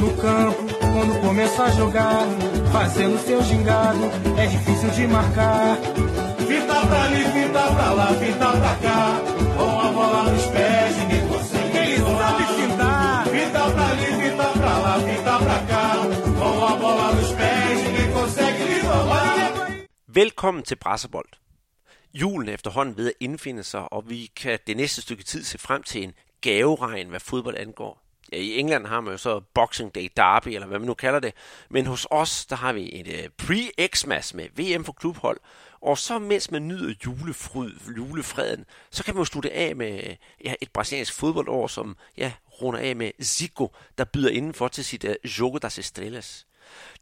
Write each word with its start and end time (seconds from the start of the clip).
No 0.00 0.16
campo, 0.16 0.62
quando 0.92 1.20
começa 1.20 1.64
a 1.64 1.70
jogar, 1.70 2.26
fazendo 2.72 3.18
seu 3.18 3.42
gingado, 3.42 4.04
é 4.38 4.46
difícil 4.46 4.90
de 4.90 5.06
marcar. 5.06 5.76
Fita 6.48 6.86
pra 6.88 7.02
ali, 7.04 7.24
fita 7.34 7.62
pra 7.74 7.92
lá, 7.98 8.06
fita 8.20 8.48
pra 8.60 8.74
cá, 8.84 9.20
com 9.56 9.80
a 9.86 9.92
bola 9.92 10.22
nos 10.32 10.46
pés, 10.46 10.96
ninguém 10.96 11.28
consegue. 11.28 11.76
Ele 11.78 11.98
sabe 11.98 12.44
fintar. 12.58 13.26
Fita 13.26 13.70
pra 13.74 13.86
ali, 13.92 14.06
fita 14.22 14.48
pra 14.58 14.78
lá, 14.84 14.94
fita 15.08 15.38
pra 15.38 15.58
cá, 15.70 15.86
com 16.38 16.64
a 16.64 16.76
bola 16.76 17.14
nos 17.16 17.32
pés, 17.32 17.76
ninguém 17.84 18.12
consegue 18.12 18.64
lhe 18.64 18.80
roubar. 18.80 19.76
Velkommen 20.08 20.62
til 20.62 20.76
Brasserbold. 20.76 21.32
Julen 22.14 22.48
er 22.48 22.54
efterhånden 22.54 22.96
ved 22.96 23.06
at 23.06 23.12
indfinde 23.20 23.62
sig, 23.62 23.92
og 23.92 24.10
vi 24.10 24.30
kan 24.36 24.58
det 24.66 24.76
næste 24.76 25.02
stykke 25.02 25.24
tid 25.24 25.44
se 25.44 25.58
frem 25.58 25.82
til 25.82 26.02
en 26.02 26.12
gaveregn, 26.40 27.08
hvad 27.08 27.20
fodbold 27.20 27.56
angår. 27.56 28.09
Ja, 28.32 28.38
I 28.38 28.58
England 28.58 28.86
har 28.86 29.00
man 29.00 29.12
jo 29.12 29.18
så 29.18 29.40
Boxing 29.54 29.94
Day 29.94 30.08
Derby, 30.16 30.48
eller 30.48 30.66
hvad 30.66 30.78
man 30.78 30.86
nu 30.86 30.94
kalder 30.94 31.20
det. 31.20 31.34
Men 31.70 31.86
hos 31.86 32.06
os, 32.10 32.46
der 32.46 32.56
har 32.56 32.72
vi 32.72 33.00
et 33.00 33.08
øh, 33.08 33.30
pre-Xmas 33.42 34.36
med 34.36 34.48
VM 34.54 34.84
for 34.84 34.92
klubhold. 34.92 35.40
Og 35.82 35.98
så 35.98 36.18
mens 36.18 36.50
man 36.50 36.68
nyder 36.68 36.94
julefryd, 37.06 37.72
julefreden, 37.96 38.64
så 38.90 39.04
kan 39.04 39.14
man 39.14 39.20
jo 39.20 39.24
slutte 39.24 39.52
af 39.52 39.76
med 39.76 40.02
øh, 40.04 40.16
ja, 40.44 40.54
et 40.60 40.70
brasiliansk 40.70 41.14
fodboldår, 41.14 41.66
som 41.66 41.96
ja, 42.16 42.32
runder 42.62 42.80
af 42.80 42.96
med 42.96 43.10
Zico, 43.22 43.74
der 43.98 44.04
byder 44.04 44.30
indenfor 44.30 44.68
til 44.68 44.84
sit 44.84 45.04
uh, 45.04 45.38
Jogo 45.38 45.58
das 45.58 45.78
Estrelas. 45.78 46.46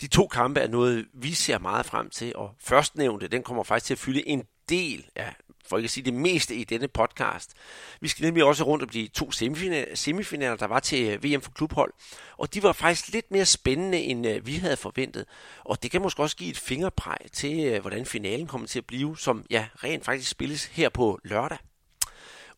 De 0.00 0.06
to 0.06 0.26
kampe 0.26 0.60
er 0.60 0.68
noget, 0.68 1.06
vi 1.14 1.32
ser 1.32 1.58
meget 1.58 1.86
frem 1.86 2.10
til, 2.10 2.36
og 2.36 2.54
førstnævnte, 2.60 3.28
den 3.28 3.42
kommer 3.42 3.62
faktisk 3.62 3.86
til 3.86 3.94
at 3.94 3.98
fylde 3.98 4.28
en 4.28 4.42
del, 4.68 5.06
ja, 5.16 5.28
for 5.68 5.76
ikke 5.76 5.86
at 5.86 5.90
sige 5.90 6.04
det 6.04 6.14
meste 6.14 6.54
i 6.54 6.64
denne 6.64 6.88
podcast. 6.88 7.52
Vi 8.00 8.08
skal 8.08 8.24
nemlig 8.24 8.44
også 8.44 8.64
rundt 8.64 8.82
om 8.82 8.88
de 8.88 9.06
to 9.06 9.30
semifinaler, 9.30 9.94
semifinaler 9.94 10.56
der 10.56 10.66
var 10.66 10.80
til 10.80 11.08
øh, 11.08 11.24
VM 11.24 11.40
for 11.40 11.50
klubhold, 11.50 11.92
og 12.38 12.54
de 12.54 12.62
var 12.62 12.72
faktisk 12.72 13.12
lidt 13.12 13.30
mere 13.30 13.46
spændende, 13.46 13.98
end 13.98 14.26
øh, 14.26 14.46
vi 14.46 14.54
havde 14.54 14.76
forventet. 14.76 15.24
Og 15.64 15.82
det 15.82 15.90
kan 15.90 16.02
måske 16.02 16.22
også 16.22 16.36
give 16.36 16.50
et 16.50 16.58
fingerpræg 16.58 17.32
til, 17.32 17.64
øh, 17.64 17.80
hvordan 17.80 18.06
finalen 18.06 18.46
kommer 18.46 18.66
til 18.66 18.78
at 18.78 18.86
blive, 18.86 19.18
som 19.18 19.44
ja, 19.50 19.66
rent 19.84 20.04
faktisk 20.04 20.30
spilles 20.30 20.64
her 20.64 20.88
på 20.88 21.18
lørdag. 21.24 21.58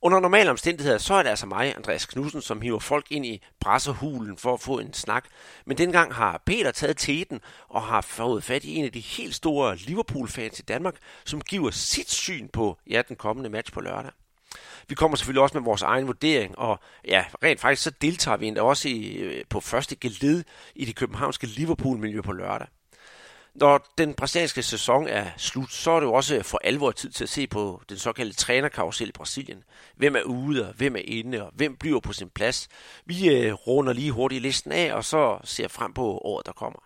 Under 0.03 0.21
normale 0.21 0.51
omstændigheder, 0.51 0.99
så 0.99 1.15
er 1.15 1.23
det 1.23 1.31
altså 1.31 1.47
mig, 1.47 1.77
Andreas 1.77 2.07
Knudsen, 2.07 2.43
som 2.43 2.61
hiver 2.61 2.79
folk 2.79 3.07
ind 3.11 3.27
i 3.27 3.43
pressehulen 3.61 4.37
for 4.37 4.55
at 4.55 4.61
få 4.61 4.79
en 4.79 4.93
snak. 4.93 5.25
Men 5.67 5.79
dengang 5.79 6.15
har 6.15 6.43
Peter 6.47 6.71
taget 6.71 6.97
teten 6.97 7.41
og 7.69 7.83
har 7.83 8.01
fået 8.01 8.45
fat 8.45 8.65
i 8.65 8.75
en 8.75 8.85
af 8.85 8.93
de 8.93 9.01
helt 9.01 9.35
store 9.35 9.77
Liverpool-fans 9.77 10.59
i 10.59 10.63
Danmark, 10.63 10.95
som 11.25 11.41
giver 11.41 11.71
sit 11.71 12.11
syn 12.11 12.49
på 12.49 12.79
ja, 12.91 13.03
den 13.09 13.17
kommende 13.17 13.51
match 13.51 13.73
på 13.73 13.81
lørdag. 13.81 14.11
Vi 14.89 14.95
kommer 14.95 15.17
selvfølgelig 15.17 15.43
også 15.43 15.59
med 15.59 15.65
vores 15.65 15.83
egen 15.83 16.07
vurdering, 16.07 16.59
og 16.59 16.81
ja, 17.05 17.25
rent 17.43 17.61
faktisk 17.61 17.83
så 17.83 17.91
deltager 17.91 18.37
vi 18.37 18.47
endda 18.47 18.63
også 18.63 18.89
i, 18.89 19.13
øh, 19.13 19.45
på 19.49 19.61
første 19.61 19.97
geled 19.97 20.45
i 20.75 20.85
det 20.85 20.97
københavnske 20.97 21.47
Liverpool-miljø 21.47 22.21
på 22.21 22.33
lørdag. 22.33 22.69
Når 23.55 23.93
den 23.99 24.15
brasilianske 24.15 24.63
sæson 24.63 25.09
er 25.09 25.31
slut, 25.37 25.73
så 25.73 25.91
er 25.91 26.01
det 26.01 26.07
jo 26.07 26.13
også 26.13 26.43
for 26.43 26.61
alvor 26.65 26.91
tid 26.91 27.11
til 27.11 27.25
at 27.25 27.31
se 27.31 27.47
på 27.47 27.83
den 27.89 27.99
såkaldte 27.99 28.37
trænerkarusel 28.37 29.09
i 29.09 29.13
Brasilien. 29.13 29.65
Hvem 29.97 30.17
er 30.17 30.23
ude, 30.23 30.69
og 30.69 30.75
hvem 30.75 30.97
er 30.97 31.03
inde, 31.05 31.43
og 31.43 31.53
hvem 31.55 31.77
bliver 31.77 32.01
på 32.01 32.13
sin 32.13 32.31
plads. 32.31 32.69
Vi 33.05 33.29
øh, 33.29 33.53
runder 33.53 33.93
lige 33.93 34.13
hurtigt 34.13 34.43
listen 34.43 34.73
af, 34.73 34.95
og 34.95 35.05
så 35.05 35.39
ser 35.45 35.69
frem 35.69 35.93
på 35.93 36.19
året, 36.19 36.47
der 36.47 36.53
kommer. 36.53 36.79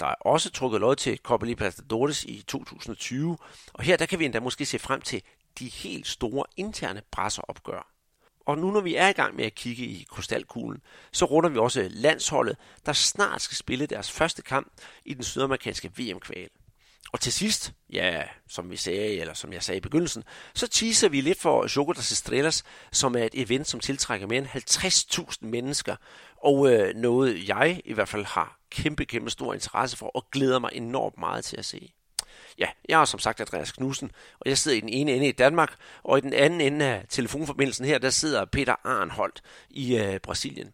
Der 0.00 0.06
er 0.06 0.14
også 0.20 0.50
trukket 0.50 0.80
lod 0.80 0.96
til 0.96 1.18
Copa 1.18 1.46
Libertadores 1.46 2.24
i 2.24 2.44
2020, 2.48 3.38
og 3.72 3.84
her 3.84 3.96
der 3.96 4.06
kan 4.06 4.18
vi 4.18 4.24
endda 4.24 4.40
måske 4.40 4.64
se 4.64 4.78
frem 4.78 5.00
til 5.00 5.22
de 5.58 5.68
helt 5.68 6.06
store 6.06 6.44
interne 6.56 7.02
presseopgør. 7.10 7.89
Og 8.50 8.58
nu 8.58 8.70
når 8.70 8.80
vi 8.80 8.94
er 8.94 9.08
i 9.08 9.12
gang 9.12 9.36
med 9.36 9.44
at 9.44 9.54
kigge 9.54 9.84
i 9.84 10.06
krystalkuglen, 10.10 10.82
så 11.12 11.24
runder 11.24 11.50
vi 11.50 11.58
også 11.58 11.88
landsholdet, 11.90 12.56
der 12.86 12.92
snart 12.92 13.42
skal 13.42 13.56
spille 13.56 13.86
deres 13.86 14.10
første 14.10 14.42
kamp 14.42 14.72
i 15.04 15.14
den 15.14 15.22
sydamerikanske 15.22 15.90
VM-kval. 15.98 16.48
Og 17.12 17.20
til 17.20 17.32
sidst, 17.32 17.72
ja, 17.92 18.22
som 18.48 18.70
vi 18.70 18.76
sagde, 18.76 19.20
eller 19.20 19.34
som 19.34 19.52
jeg 19.52 19.62
sagde 19.62 19.76
i 19.78 19.80
begyndelsen, 19.80 20.24
så 20.54 20.68
teaser 20.68 21.08
vi 21.08 21.20
lidt 21.20 21.40
for 21.40 21.76
Jogo 21.76 21.92
das 21.92 22.12
Estrelas, 22.12 22.64
som 22.92 23.16
er 23.16 23.24
et 23.24 23.34
event, 23.34 23.68
som 23.68 23.80
tiltrækker 23.80 24.26
mere 24.26 24.38
end 24.38 24.46
50.000 24.46 25.46
mennesker, 25.46 25.96
og 26.44 26.72
øh, 26.72 26.94
noget 26.94 27.48
jeg 27.48 27.80
i 27.84 27.92
hvert 27.92 28.08
fald 28.08 28.24
har 28.24 28.58
kæmpe, 28.70 29.04
kæmpe 29.04 29.30
stor 29.30 29.54
interesse 29.54 29.96
for, 29.96 30.06
og 30.06 30.30
glæder 30.32 30.58
mig 30.58 30.70
enormt 30.72 31.18
meget 31.18 31.44
til 31.44 31.56
at 31.56 31.64
se. 31.64 31.92
Ja, 32.60 32.66
jeg 32.88 33.00
er 33.00 33.04
som 33.04 33.20
sagt 33.20 33.40
Andreas 33.40 33.72
Knudsen, 33.72 34.10
og 34.40 34.48
jeg 34.48 34.58
sidder 34.58 34.76
i 34.76 34.80
den 34.80 34.88
ene 34.88 35.12
ende 35.12 35.28
i 35.28 35.32
Danmark, 35.32 35.74
og 36.02 36.18
i 36.18 36.20
den 36.20 36.32
anden 36.32 36.60
ende 36.60 36.84
af 36.84 37.04
telefonforbindelsen 37.08 37.84
her, 37.84 37.98
der 37.98 38.10
sidder 38.10 38.44
Peter 38.44 38.74
Arnholdt 38.84 39.42
i 39.70 39.96
øh, 39.96 40.18
Brasilien. 40.18 40.72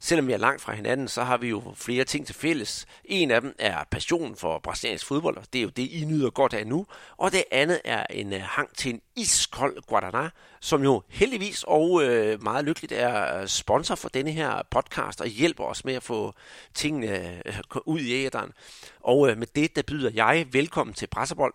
Selvom 0.00 0.26
vi 0.26 0.32
er 0.32 0.36
langt 0.36 0.62
fra 0.62 0.74
hinanden, 0.74 1.08
så 1.08 1.24
har 1.24 1.36
vi 1.36 1.48
jo 1.48 1.62
flere 1.74 2.04
ting 2.04 2.26
til 2.26 2.34
fælles. 2.34 2.86
En 3.04 3.30
af 3.30 3.40
dem 3.40 3.54
er 3.58 3.84
passionen 3.90 4.36
for 4.36 4.58
brasiliansk 4.58 5.06
fodbold, 5.06 5.36
og 5.36 5.44
det 5.52 5.58
er 5.58 5.62
jo 5.62 5.68
det, 5.68 5.82
I 5.82 6.04
nyder 6.04 6.30
godt 6.30 6.54
af 6.54 6.66
nu. 6.66 6.86
Og 7.16 7.32
det 7.32 7.44
andet 7.50 7.80
er 7.84 8.06
en 8.10 8.32
øh, 8.32 8.40
hang 8.42 8.76
til 8.76 8.94
en 8.94 9.00
iskold 9.16 9.76
Guaraná, 9.92 10.28
som 10.60 10.82
jo 10.82 11.02
heldigvis 11.08 11.64
og 11.66 12.02
øh, 12.04 12.42
meget 12.42 12.64
lykkeligt 12.64 12.92
er 12.92 13.40
øh, 13.40 13.46
sponsor 13.46 13.94
for 13.94 14.08
denne 14.08 14.30
her 14.30 14.62
podcast 14.70 15.20
og 15.20 15.26
hjælper 15.26 15.64
os 15.64 15.84
med 15.84 15.94
at 15.94 16.02
få 16.02 16.34
tingene 16.74 17.42
ud 17.86 18.00
i 18.00 18.12
æderen. 18.12 18.52
Og 19.00 19.34
med 19.36 19.46
det, 19.54 19.76
der 19.76 19.82
byder 19.82 20.10
jeg 20.14 20.46
velkommen 20.52 20.94
til 20.94 21.06
Brasserbold. 21.06 21.54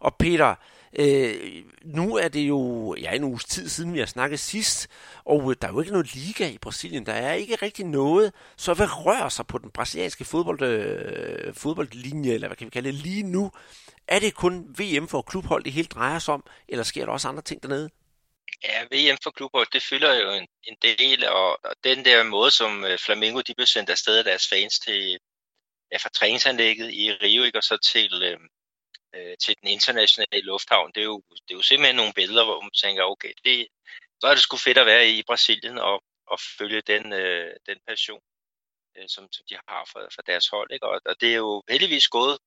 Og 0.00 0.14
Peter, 0.18 0.54
Øh, 0.98 1.64
nu 1.84 2.16
er 2.16 2.28
det 2.28 2.48
jo 2.48 2.94
ja, 3.00 3.12
en 3.12 3.24
uges 3.24 3.44
tid 3.44 3.68
siden, 3.68 3.94
vi 3.94 3.98
har 3.98 4.06
snakket 4.06 4.40
sidst, 4.40 4.88
og 5.24 5.50
øh, 5.50 5.56
der 5.62 5.68
er 5.68 5.72
jo 5.72 5.80
ikke 5.80 5.92
noget 5.92 6.14
liga 6.14 6.48
i 6.48 6.58
Brasilien. 6.58 7.06
Der 7.06 7.12
er 7.12 7.32
ikke 7.32 7.56
rigtig 7.56 7.84
noget. 7.84 8.32
Så 8.56 8.74
hvad 8.74 9.06
rører 9.06 9.28
sig 9.28 9.46
på 9.46 9.58
den 9.58 9.70
brasilianske 9.70 10.24
fodbold, 10.24 10.62
øh, 10.62 11.54
fodboldlinje, 11.54 12.32
eller 12.32 12.48
hvad 12.48 12.56
kan 12.56 12.64
vi 12.64 12.70
kalde 12.70 12.92
det, 12.92 12.98
lige 12.98 13.22
nu? 13.22 13.50
Er 14.08 14.18
det 14.18 14.34
kun 14.34 14.74
VM 14.78 15.08
for 15.08 15.22
klubhold, 15.22 15.64
det 15.64 15.72
hele 15.72 15.88
drejer 15.88 16.18
sig 16.18 16.34
om, 16.34 16.44
eller 16.68 16.84
sker 16.84 17.04
der 17.04 17.12
også 17.12 17.28
andre 17.28 17.42
ting 17.42 17.62
dernede? 17.62 17.90
Ja, 18.64 18.82
VM 18.82 19.18
for 19.22 19.30
klubhold, 19.30 19.66
det 19.72 19.82
fylder 19.82 20.14
jo 20.14 20.30
en, 20.30 20.46
en 20.62 20.76
del, 20.82 21.28
og, 21.28 21.50
og 21.64 21.74
den 21.84 22.04
der 22.04 22.22
måde, 22.22 22.50
som 22.50 22.84
øh, 22.84 22.98
Flamengo 22.98 23.40
de 23.40 23.54
blev 23.54 23.66
sendt 23.66 23.90
afsted 23.90 24.18
af 24.18 24.24
deres 24.24 24.48
fans 24.48 24.78
til, 24.78 25.18
ja, 25.92 25.96
fra 25.96 26.08
træningsanlægget 26.08 26.92
i 26.92 27.12
Rio, 27.12 27.42
ikke, 27.42 27.58
og 27.58 27.62
så 27.62 27.76
til, 27.92 28.22
øh, 28.22 28.38
øh, 29.16 29.36
til 29.42 29.56
den 29.60 29.68
internationale 29.68 30.46
lufthavn, 30.50 30.92
det 30.94 31.00
er, 31.00 31.04
jo, 31.04 31.22
det 31.30 31.50
er 31.50 31.58
jo 31.60 31.62
simpelthen 31.62 31.96
nogle 31.96 32.12
billeder, 32.12 32.44
hvor 32.44 32.60
man 32.60 32.70
tænker, 32.70 33.02
okay, 33.04 33.32
det, 33.44 33.68
så 34.20 34.26
er 34.26 34.34
det 34.34 34.42
sgu 34.42 34.56
fedt 34.56 34.78
at 34.78 34.86
være 34.86 35.08
i 35.08 35.22
Brasilien 35.22 35.78
og, 35.78 36.02
og 36.26 36.38
følge 36.58 36.80
den, 36.80 37.12
øh, 37.12 37.56
den 37.66 37.78
passion, 37.88 38.20
øh, 38.96 39.08
som, 39.08 39.28
som 39.32 39.44
de 39.50 39.54
har 39.68 39.88
for, 39.92 40.08
for 40.14 40.22
deres 40.22 40.48
hold. 40.48 40.70
Ikke? 40.72 40.86
Og, 40.86 41.00
og 41.06 41.20
det 41.20 41.30
er 41.30 41.36
jo 41.36 41.62
heldigvis 41.68 42.08
gået, 42.08 42.38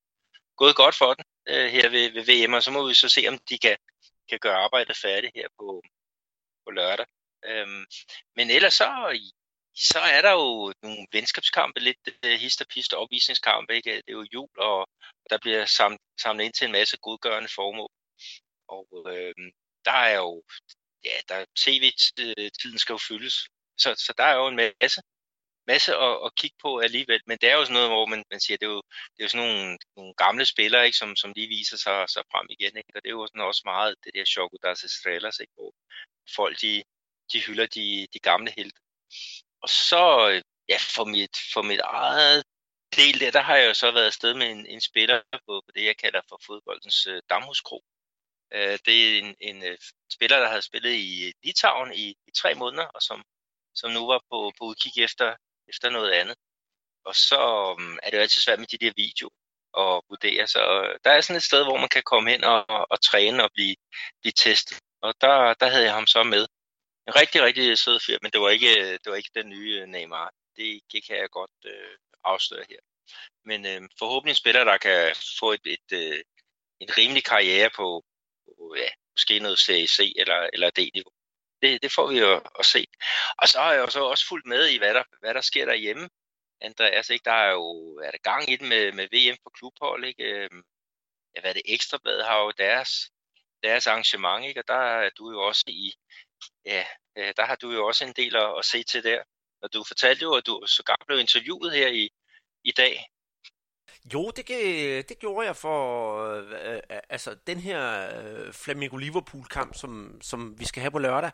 gået 0.57 0.75
godt 0.75 0.95
for 0.95 1.13
den 1.13 1.25
øh, 1.47 1.67
her 1.75 1.89
ved, 1.89 2.11
ved 2.11 2.23
VM, 2.29 2.53
og 2.53 2.63
så 2.63 2.71
må 2.71 2.87
vi 2.87 2.93
så 2.93 3.09
se, 3.09 3.21
om 3.27 3.37
de 3.49 3.57
kan, 3.57 3.77
kan 4.29 4.39
gøre 4.39 4.57
arbejdet 4.57 4.97
færdigt 4.97 5.33
her 5.35 5.47
på, 5.59 5.81
på 6.65 6.71
lørdag. 6.71 7.05
Øhm, 7.45 7.85
men 8.35 8.49
ellers 8.49 8.73
så, 8.73 8.89
så 9.79 9.99
er 9.99 10.21
der 10.21 10.31
jo 10.31 10.73
nogle 10.83 11.07
venskabskampe, 11.11 11.79
lidt 11.79 11.97
uh, 12.25 12.31
hist 12.31 12.61
og 12.61 12.67
pist 12.67 12.93
opvisningskampe. 12.93 13.75
Ikke? 13.75 13.91
Det 13.95 14.03
er 14.07 14.11
jo 14.21 14.25
jul, 14.33 14.49
og 14.57 14.89
der 15.29 15.37
bliver 15.41 15.65
samlet, 15.65 16.01
samlet 16.21 16.43
ind 16.45 16.53
til 16.53 16.65
en 16.65 16.71
masse 16.71 16.97
godgørende 16.97 17.49
formål. 17.55 17.91
Og 18.67 18.87
øh, 19.07 19.33
der 19.85 19.91
er 19.91 20.15
jo, 20.17 20.43
ja, 21.03 21.15
der 21.29 21.45
tv-tiden 21.63 22.79
skal 22.79 22.93
jo 22.93 22.99
fyldes. 23.07 23.35
Så, 23.77 23.95
så 24.05 24.13
der 24.17 24.23
er 24.23 24.35
jo 24.35 24.47
en 24.47 24.55
masse, 24.55 25.01
masse 25.67 25.91
at, 25.95 26.15
at 26.25 26.35
kigge 26.35 26.57
på 26.61 26.79
alligevel. 26.79 27.21
Men 27.27 27.37
det 27.41 27.49
er 27.49 27.55
jo 27.57 27.63
sådan 27.65 27.73
noget, 27.73 27.89
hvor 27.89 28.05
man, 28.05 28.23
man 28.31 28.39
siger, 28.39 28.57
det 28.57 28.65
er 28.65 28.69
jo, 28.77 28.81
det 29.13 29.19
er 29.19 29.25
jo 29.27 29.29
sådan 29.29 29.47
nogle, 29.47 29.77
nogle 29.97 30.13
gamle 30.23 30.45
spillere, 30.45 30.85
ikke, 30.85 30.97
som, 30.97 31.15
som 31.15 31.33
lige 31.35 31.47
viser 31.57 31.77
sig, 31.77 32.09
sig 32.09 32.23
frem 32.31 32.47
igen. 32.49 32.77
Ikke? 32.77 32.91
Og 32.95 33.01
det 33.03 33.09
er 33.09 33.17
jo 33.19 33.27
sådan 33.27 33.47
også 33.51 33.61
meget 33.65 33.95
det 34.03 34.11
der 34.15 34.25
Choco 34.25 34.57
das 34.63 34.83
Estrellas, 34.83 35.39
ikke? 35.39 35.53
hvor 35.55 35.71
folk 36.35 36.61
de, 36.61 36.83
de 37.31 37.39
hylder 37.45 37.67
de, 37.77 38.07
de 38.13 38.19
gamle 38.19 38.51
helte. 38.57 38.79
Og 39.61 39.69
så, 39.69 40.01
ja, 40.69 40.77
for 40.95 41.05
mit, 41.05 41.37
for 41.53 41.61
mit 41.61 41.79
eget 41.83 42.43
del 42.95 43.19
der, 43.19 43.31
der 43.31 43.41
har 43.41 43.55
jeg 43.55 43.67
jo 43.67 43.73
så 43.73 43.91
været 43.91 44.05
afsted 44.05 44.33
med 44.33 44.51
en, 44.51 44.65
en 44.65 44.81
spiller 44.81 45.21
på, 45.31 45.61
på 45.65 45.71
det, 45.75 45.85
jeg 45.85 45.97
kalder 45.97 46.21
for 46.29 46.39
fodboldens 46.45 47.07
øh, 47.07 47.21
damhuskro. 47.29 47.83
Øh, 48.53 48.79
det 48.85 48.95
er 48.97 49.19
en, 49.19 49.35
en 49.39 49.63
øh, 49.63 49.77
spiller, 50.11 50.39
der 50.39 50.47
havde 50.47 50.61
spillet 50.61 50.91
i 50.91 51.27
øh, 51.27 51.33
Litauen 51.43 51.93
i, 51.93 52.09
i 52.27 52.31
tre 52.37 52.55
måneder, 52.55 52.85
og 52.85 53.01
som, 53.01 53.23
som 53.75 53.91
nu 53.91 54.07
var 54.07 54.21
på, 54.31 54.51
på 54.57 54.63
udkig 54.65 55.03
efter, 55.03 55.35
efter 55.67 55.89
noget 55.89 56.11
andet. 56.11 56.35
Og 57.05 57.15
så 57.15 57.39
um, 57.77 57.99
er 58.03 58.09
det 58.09 58.17
jo 58.17 58.21
altid 58.21 58.41
svært 58.41 58.59
med 58.59 58.67
de 58.67 58.77
der 58.77 58.93
videoer 58.95 59.33
og 59.73 60.05
vurdere. 60.09 60.47
Så 60.47 60.61
øh, 60.83 60.99
der 61.03 61.11
er 61.11 61.21
sådan 61.21 61.37
et 61.37 61.43
sted, 61.43 61.63
hvor 61.63 61.77
man 61.77 61.89
kan 61.89 62.03
komme 62.03 62.31
hen 62.31 62.43
og, 62.43 62.69
og, 62.69 62.87
og 62.89 63.01
træne 63.01 63.43
og 63.43 63.51
blive, 63.53 63.75
blive 64.21 64.33
testet. 64.35 64.79
Og 65.01 65.13
der, 65.21 65.53
der 65.53 65.67
havde 65.69 65.83
jeg 65.83 65.93
ham 65.93 66.07
så 66.07 66.23
med. 66.23 66.47
En 67.09 67.15
rigtig, 67.15 67.41
rigtig 67.41 67.77
sød 67.77 67.99
fyr, 67.99 68.17
men 68.21 68.31
det 68.31 68.41
var 68.41 68.49
ikke, 68.49 68.73
det 68.91 69.07
var 69.11 69.15
ikke 69.15 69.31
den 69.35 69.49
nye 69.49 69.79
øh, 69.81 69.87
Neymar. 69.87 70.31
Det, 70.55 70.81
det 70.91 71.05
kan 71.07 71.17
jeg 71.17 71.29
godt 71.29 71.57
øh, 71.65 71.97
afsløre 72.23 72.65
her. 72.69 72.81
Men 73.45 73.65
øh, 73.65 73.89
forhåbentlig 73.99 74.31
en 74.31 74.35
spiller, 74.43 74.63
der 74.63 74.77
kan 74.77 75.15
få 75.39 75.51
et, 75.51 75.65
et, 75.65 75.89
øh, 75.93 76.19
en 76.79 76.89
rimelig 76.97 77.23
karriere 77.23 77.69
på, 77.75 78.05
på 78.45 78.75
ja, 78.77 78.89
måske 79.13 79.39
noget 79.39 79.59
CAC 79.59 79.99
eller, 80.15 80.49
eller 80.53 80.69
D-niveau. 80.69 81.11
Det, 81.61 81.81
det 81.83 81.91
får 81.91 82.07
vi 82.07 82.19
jo 82.19 82.41
at 82.59 82.65
se. 82.65 82.87
Og 83.37 83.47
så 83.47 83.59
har 83.59 83.73
jeg 83.73 83.81
jo 83.81 83.89
så 83.89 84.03
også 84.03 84.27
fulgt 84.27 84.47
med 84.47 84.69
i, 84.69 84.77
hvad 84.77 84.93
der, 84.93 85.03
hvad 85.19 85.33
der 85.33 85.41
sker 85.41 85.65
derhjemme. 85.65 86.09
Andreas, 86.61 87.09
ikke? 87.09 87.25
Der 87.25 87.31
er 87.31 87.51
jo 87.51 87.95
er 88.05 88.11
der 88.11 88.17
gang 88.17 88.49
i 88.49 88.55
den 88.55 88.69
med, 88.69 88.91
med 88.91 89.07
VM 89.11 89.37
for 89.43 89.49
klubhold, 89.49 90.05
ikke? 90.05 90.23
Øhm, 90.23 90.63
ja, 91.35 91.41
hvad 91.41 91.49
er 91.49 91.53
det, 91.53 91.61
Ekstrabladet 91.65 92.25
har 92.25 92.39
jo 92.43 92.51
deres, 92.51 93.11
deres 93.63 93.87
arrangement, 93.87 94.45
ikke? 94.45 94.59
Og 94.61 94.67
der 94.67 94.81
er 95.03 95.09
du 95.09 95.31
jo 95.31 95.39
også 95.47 95.63
i, 95.67 95.93
ja, 96.65 96.85
øh, 97.17 97.33
der 97.37 97.45
har 97.45 97.55
du 97.55 97.71
jo 97.71 97.85
også 97.87 98.05
en 98.05 98.13
del 98.13 98.35
at, 98.35 98.57
at 98.57 98.65
se 98.65 98.83
til 98.83 99.03
der. 99.03 99.23
Og 99.61 99.73
du 99.73 99.83
fortalte 99.83 100.23
jo, 100.23 100.33
at 100.33 100.45
du 100.45 100.63
så 100.67 100.95
blev 101.07 101.19
interviewet 101.19 101.71
her 101.71 101.87
i, 101.87 102.09
i 102.63 102.71
dag 102.71 103.09
jo, 104.13 104.31
det, 104.35 104.49
øh, 104.49 105.03
det 105.09 105.19
gjorde 105.19 105.47
jeg 105.47 105.55
for 105.55 106.17
øh, 106.33 106.73
øh 106.73 106.99
altså 107.09 107.35
den 107.47 107.57
her 107.57 108.09
øh, 108.19 108.53
Flamingo 108.53 108.97
Liverpool 108.97 109.45
kamp, 109.45 109.75
som, 109.75 110.17
som 110.21 110.59
vi 110.59 110.65
skal 110.65 110.81
have 110.81 110.91
på 110.91 110.99
lørdag. 110.99 111.31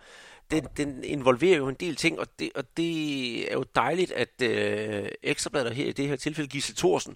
Den, 0.51 0.67
den 0.77 1.03
involverer 1.03 1.57
jo 1.57 1.67
en 1.67 1.75
del 1.75 1.95
ting, 1.95 2.19
og 2.19 2.27
det, 2.39 2.51
og 2.55 2.77
det 2.77 3.51
er 3.51 3.53
jo 3.53 3.65
dejligt, 3.75 4.11
at 4.11 4.41
øh, 4.41 5.09
Ekstrabladet 5.23 5.75
her 5.75 5.85
i 5.85 5.91
det 5.91 6.07
her 6.07 6.15
tilfælde, 6.15 6.49
Gisle 6.49 6.75
Thorsen, 6.75 7.15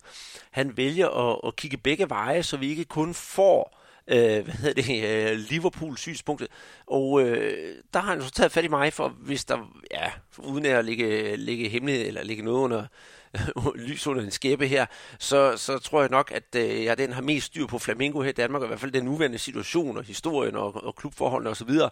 han 0.52 0.78
vælger 0.78 1.10
at, 1.10 1.40
at 1.48 1.56
kigge 1.56 1.78
begge 1.78 2.10
veje, 2.10 2.44
så 2.44 2.58
vi 2.58 2.70
ikke 2.70 2.86
kun 2.86 3.14
får 3.14 3.79
øh, 4.10 4.44
hvad 4.44 4.54
hedder 4.54 4.82
det, 4.82 5.32
øh, 5.32 5.38
Liverpool-synspunktet. 5.38 6.48
Og 6.88 7.22
øh, 7.22 7.76
der 7.94 8.00
har 8.00 8.14
han 8.14 8.22
så 8.22 8.32
taget 8.32 8.52
fat 8.52 8.66
i 8.66 8.68
mig, 8.68 8.94
for 8.94 9.10
hvis 9.10 9.46
der, 9.46 9.74
ja, 9.92 10.12
uden 10.38 10.66
at 10.66 10.86
ligge, 10.86 11.36
ligge 11.36 11.70
hemmelighed 11.70 12.08
eller 12.08 12.24
ligge 12.24 12.44
noget 12.44 12.60
under, 12.60 12.86
lys 13.88 14.08
under 14.08 14.24
en 14.24 14.32
skæbe 14.32 14.68
her, 14.68 14.86
så, 15.20 15.58
så 15.58 15.80
tror 15.80 16.02
jeg 16.02 16.10
nok, 16.10 16.32
at 16.32 16.56
øh, 16.56 16.84
jeg 16.84 16.98
den 16.98 17.14
har 17.14 17.22
mest 17.22 17.46
styr 17.46 17.68
på 17.68 17.80
Flamingo 17.80 18.22
her 18.22 18.30
i 18.30 18.34
Danmark, 18.34 18.62
og 18.62 18.66
i 18.66 18.68
hvert 18.68 18.80
fald 18.80 18.92
den 18.92 19.06
nuværende 19.06 19.38
situation 19.38 19.98
og 19.98 20.04
historien 20.04 20.56
og, 20.56 20.84
og 20.84 20.96
klubforholdene 20.96 21.50
osv. 21.50 21.70
Så, 21.70 21.90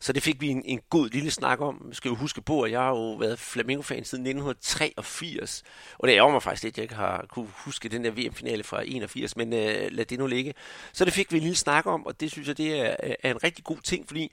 så 0.00 0.12
det 0.12 0.22
fik 0.22 0.40
vi 0.40 0.48
en, 0.48 0.62
en 0.64 0.80
god 0.90 1.08
lille 1.08 1.30
snak 1.30 1.60
om. 1.60 1.84
Jeg 1.88 1.96
skal 1.96 2.08
jo 2.08 2.14
huske 2.14 2.42
på, 2.42 2.62
at 2.62 2.70
jeg 2.70 2.80
har 2.80 2.88
jo 2.88 3.12
været 3.12 3.38
Flamingo-fan 3.38 4.04
siden 4.04 4.26
1983, 4.26 5.62
og 5.98 6.08
det 6.08 6.14
ærger 6.14 6.32
mig 6.32 6.42
faktisk 6.42 6.62
lidt, 6.62 6.74
at 6.74 6.78
jeg 6.78 6.82
ikke 6.82 6.94
har 6.94 7.26
kunne 7.28 7.48
huske 7.50 7.88
den 7.88 8.04
der 8.04 8.10
VM-finale 8.10 8.64
fra 8.64 8.82
81, 8.86 9.36
men 9.36 9.52
øh, 9.52 9.88
lad 9.90 10.04
det 10.04 10.18
nu 10.18 10.26
ligge. 10.26 10.54
Så 10.92 11.04
det 11.04 11.12
fik 11.12 11.32
vi 11.32 11.36
en 11.36 11.42
lille 11.42 11.56
snak 11.56 11.86
om, 11.86 12.06
og 12.06 12.20
det 12.20 12.30
synes 12.30 12.48
jeg, 12.48 12.58
det 12.58 12.80
er, 12.80 12.96
er 13.22 13.30
en 13.30 13.44
rigtig 13.44 13.64
god 13.64 13.78
ting, 13.84 14.06
fordi 14.06 14.32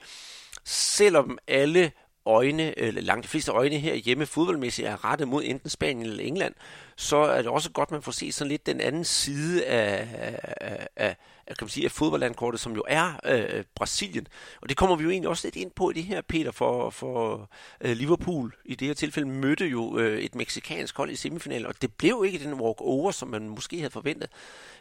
selvom 0.63 1.37
alle 1.47 1.91
øjne, 2.29 2.79
eller 2.79 3.01
langt 3.01 3.23
de 3.23 3.29
fleste 3.29 3.51
øjne 3.51 3.77
her 3.77 3.95
hjemme 3.95 4.25
fodboldmæssigt 4.25 4.87
er 4.87 5.05
rettet 5.05 5.27
mod 5.27 5.43
enten 5.45 5.69
Spanien 5.69 6.05
eller 6.05 6.23
England, 6.23 6.53
så 6.95 7.17
er 7.17 7.37
det 7.37 7.47
også 7.47 7.71
godt, 7.71 7.91
man 7.91 8.01
får 8.01 8.11
set 8.11 8.33
sådan 8.33 8.51
lidt 8.51 8.65
den 8.65 8.81
anden 8.81 9.05
side 9.05 9.65
af, 9.65 10.07
af, 10.13 10.87
af, 10.95 11.15
af, 11.47 11.57
kan 11.57 11.65
man 11.65 11.69
sige, 11.69 11.85
af 11.85 11.91
fodboldlandkortet, 11.91 12.59
som 12.59 12.75
jo 12.75 12.83
er 12.87 13.19
øh, 13.25 13.63
Brasilien. 13.75 14.27
Og 14.61 14.69
det 14.69 14.77
kommer 14.77 14.95
vi 14.95 15.03
jo 15.03 15.09
egentlig 15.09 15.29
også 15.29 15.47
lidt 15.47 15.55
ind 15.55 15.71
på 15.71 15.89
i 15.89 15.93
det 15.93 16.03
her, 16.03 16.21
Peter, 16.21 16.51
for, 16.51 16.89
for 16.89 17.49
øh, 17.81 17.97
Liverpool. 17.97 18.55
I 18.65 18.75
det 18.75 18.87
her 18.87 18.95
tilfælde 18.95 19.29
mødte 19.29 19.65
jo 19.65 19.97
øh, 19.97 20.19
et 20.19 20.35
meksikansk 20.35 20.97
hold 20.97 21.11
i 21.11 21.15
semifinalen, 21.15 21.65
og 21.65 21.81
det 21.81 21.93
blev 21.93 22.23
ikke 22.25 22.39
den 22.39 22.53
walk-over, 22.53 23.11
som 23.11 23.27
man 23.27 23.49
måske 23.49 23.77
havde 23.77 23.91
forventet. 23.91 24.29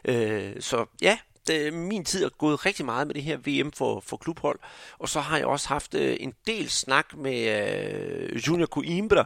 Øh, 0.05 0.51
så 0.59 0.85
ja, 1.01 1.17
øh, 1.49 1.73
min 1.73 2.05
tid 2.05 2.23
er 2.23 2.29
gået 2.29 2.65
rigtig 2.65 2.85
meget 2.85 3.07
med 3.07 3.15
det 3.15 3.23
her 3.23 3.37
VM 3.37 3.71
for, 3.71 3.99
for 3.99 4.17
klubhold, 4.17 4.59
og 4.99 5.09
så 5.09 5.19
har 5.19 5.37
jeg 5.37 5.45
også 5.45 5.67
haft 5.67 5.95
øh, 5.95 6.17
en 6.19 6.33
del 6.47 6.69
snak 6.69 7.17
med 7.17 7.39
øh, 8.31 8.47
Junior 8.47 8.67
Coimbra, 8.67 9.25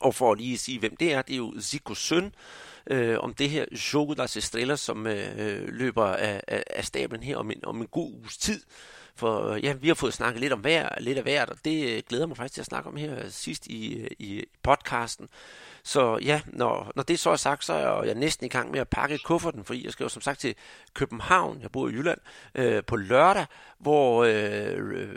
og 0.00 0.14
for 0.14 0.32
at 0.32 0.38
lige 0.38 0.58
sige, 0.58 0.78
hvem 0.78 0.96
det 0.96 1.12
er, 1.12 1.22
det 1.22 1.32
er 1.32 1.36
jo 1.36 1.52
Zico's 1.56 1.94
søn, 1.94 2.34
øh, 2.90 3.18
om 3.18 3.34
det 3.34 3.50
her 3.50 3.64
Jogo 3.94 4.14
das 4.14 4.36
Estrellas, 4.36 4.80
som 4.80 5.06
øh, 5.06 5.68
løber 5.68 6.06
af, 6.06 6.40
af, 6.48 6.64
af 6.70 6.84
stablen 6.84 7.22
her 7.22 7.36
om 7.36 7.50
en, 7.50 7.64
om 7.64 7.80
en 7.80 7.86
god 7.86 8.12
uges 8.12 8.36
tid. 8.36 8.60
For 9.16 9.48
øh, 9.48 9.64
ja, 9.64 9.72
vi 9.72 9.88
har 9.88 9.94
fået 9.94 10.14
snakket 10.14 10.40
lidt 10.40 10.52
om 10.52 10.60
hver, 10.60 10.88
lidt 11.00 11.18
af 11.18 11.24
hvert, 11.24 11.50
og 11.50 11.56
det 11.64 11.96
øh, 11.96 12.02
glæder 12.08 12.26
mig 12.26 12.36
faktisk 12.36 12.54
til 12.54 12.60
at 12.60 12.66
snakke 12.66 12.88
om 12.88 12.96
her 12.96 13.30
sidst 13.30 13.66
i, 13.66 13.94
øh, 13.94 14.10
i 14.18 14.44
podcasten. 14.62 15.28
Så 15.84 16.18
ja, 16.22 16.40
når, 16.46 16.92
når 16.96 17.02
det 17.02 17.18
så 17.18 17.30
er 17.30 17.36
sagt, 17.36 17.64
så 17.64 17.72
er 17.72 18.02
jeg 18.04 18.14
næsten 18.14 18.46
i 18.46 18.48
gang 18.48 18.70
med 18.70 18.80
at 18.80 18.88
pakke 18.88 19.18
kufferten, 19.18 19.64
fordi 19.64 19.84
jeg 19.84 19.92
skal 19.92 20.04
jo 20.04 20.08
som 20.08 20.22
sagt 20.22 20.40
til 20.40 20.54
København, 20.94 21.60
jeg 21.62 21.72
bor 21.72 21.88
i 21.88 21.92
Jylland, 21.92 22.18
øh, 22.54 22.82
på 22.86 22.96
lørdag, 22.96 23.46
hvor 23.78 24.24
øh, 24.24 25.08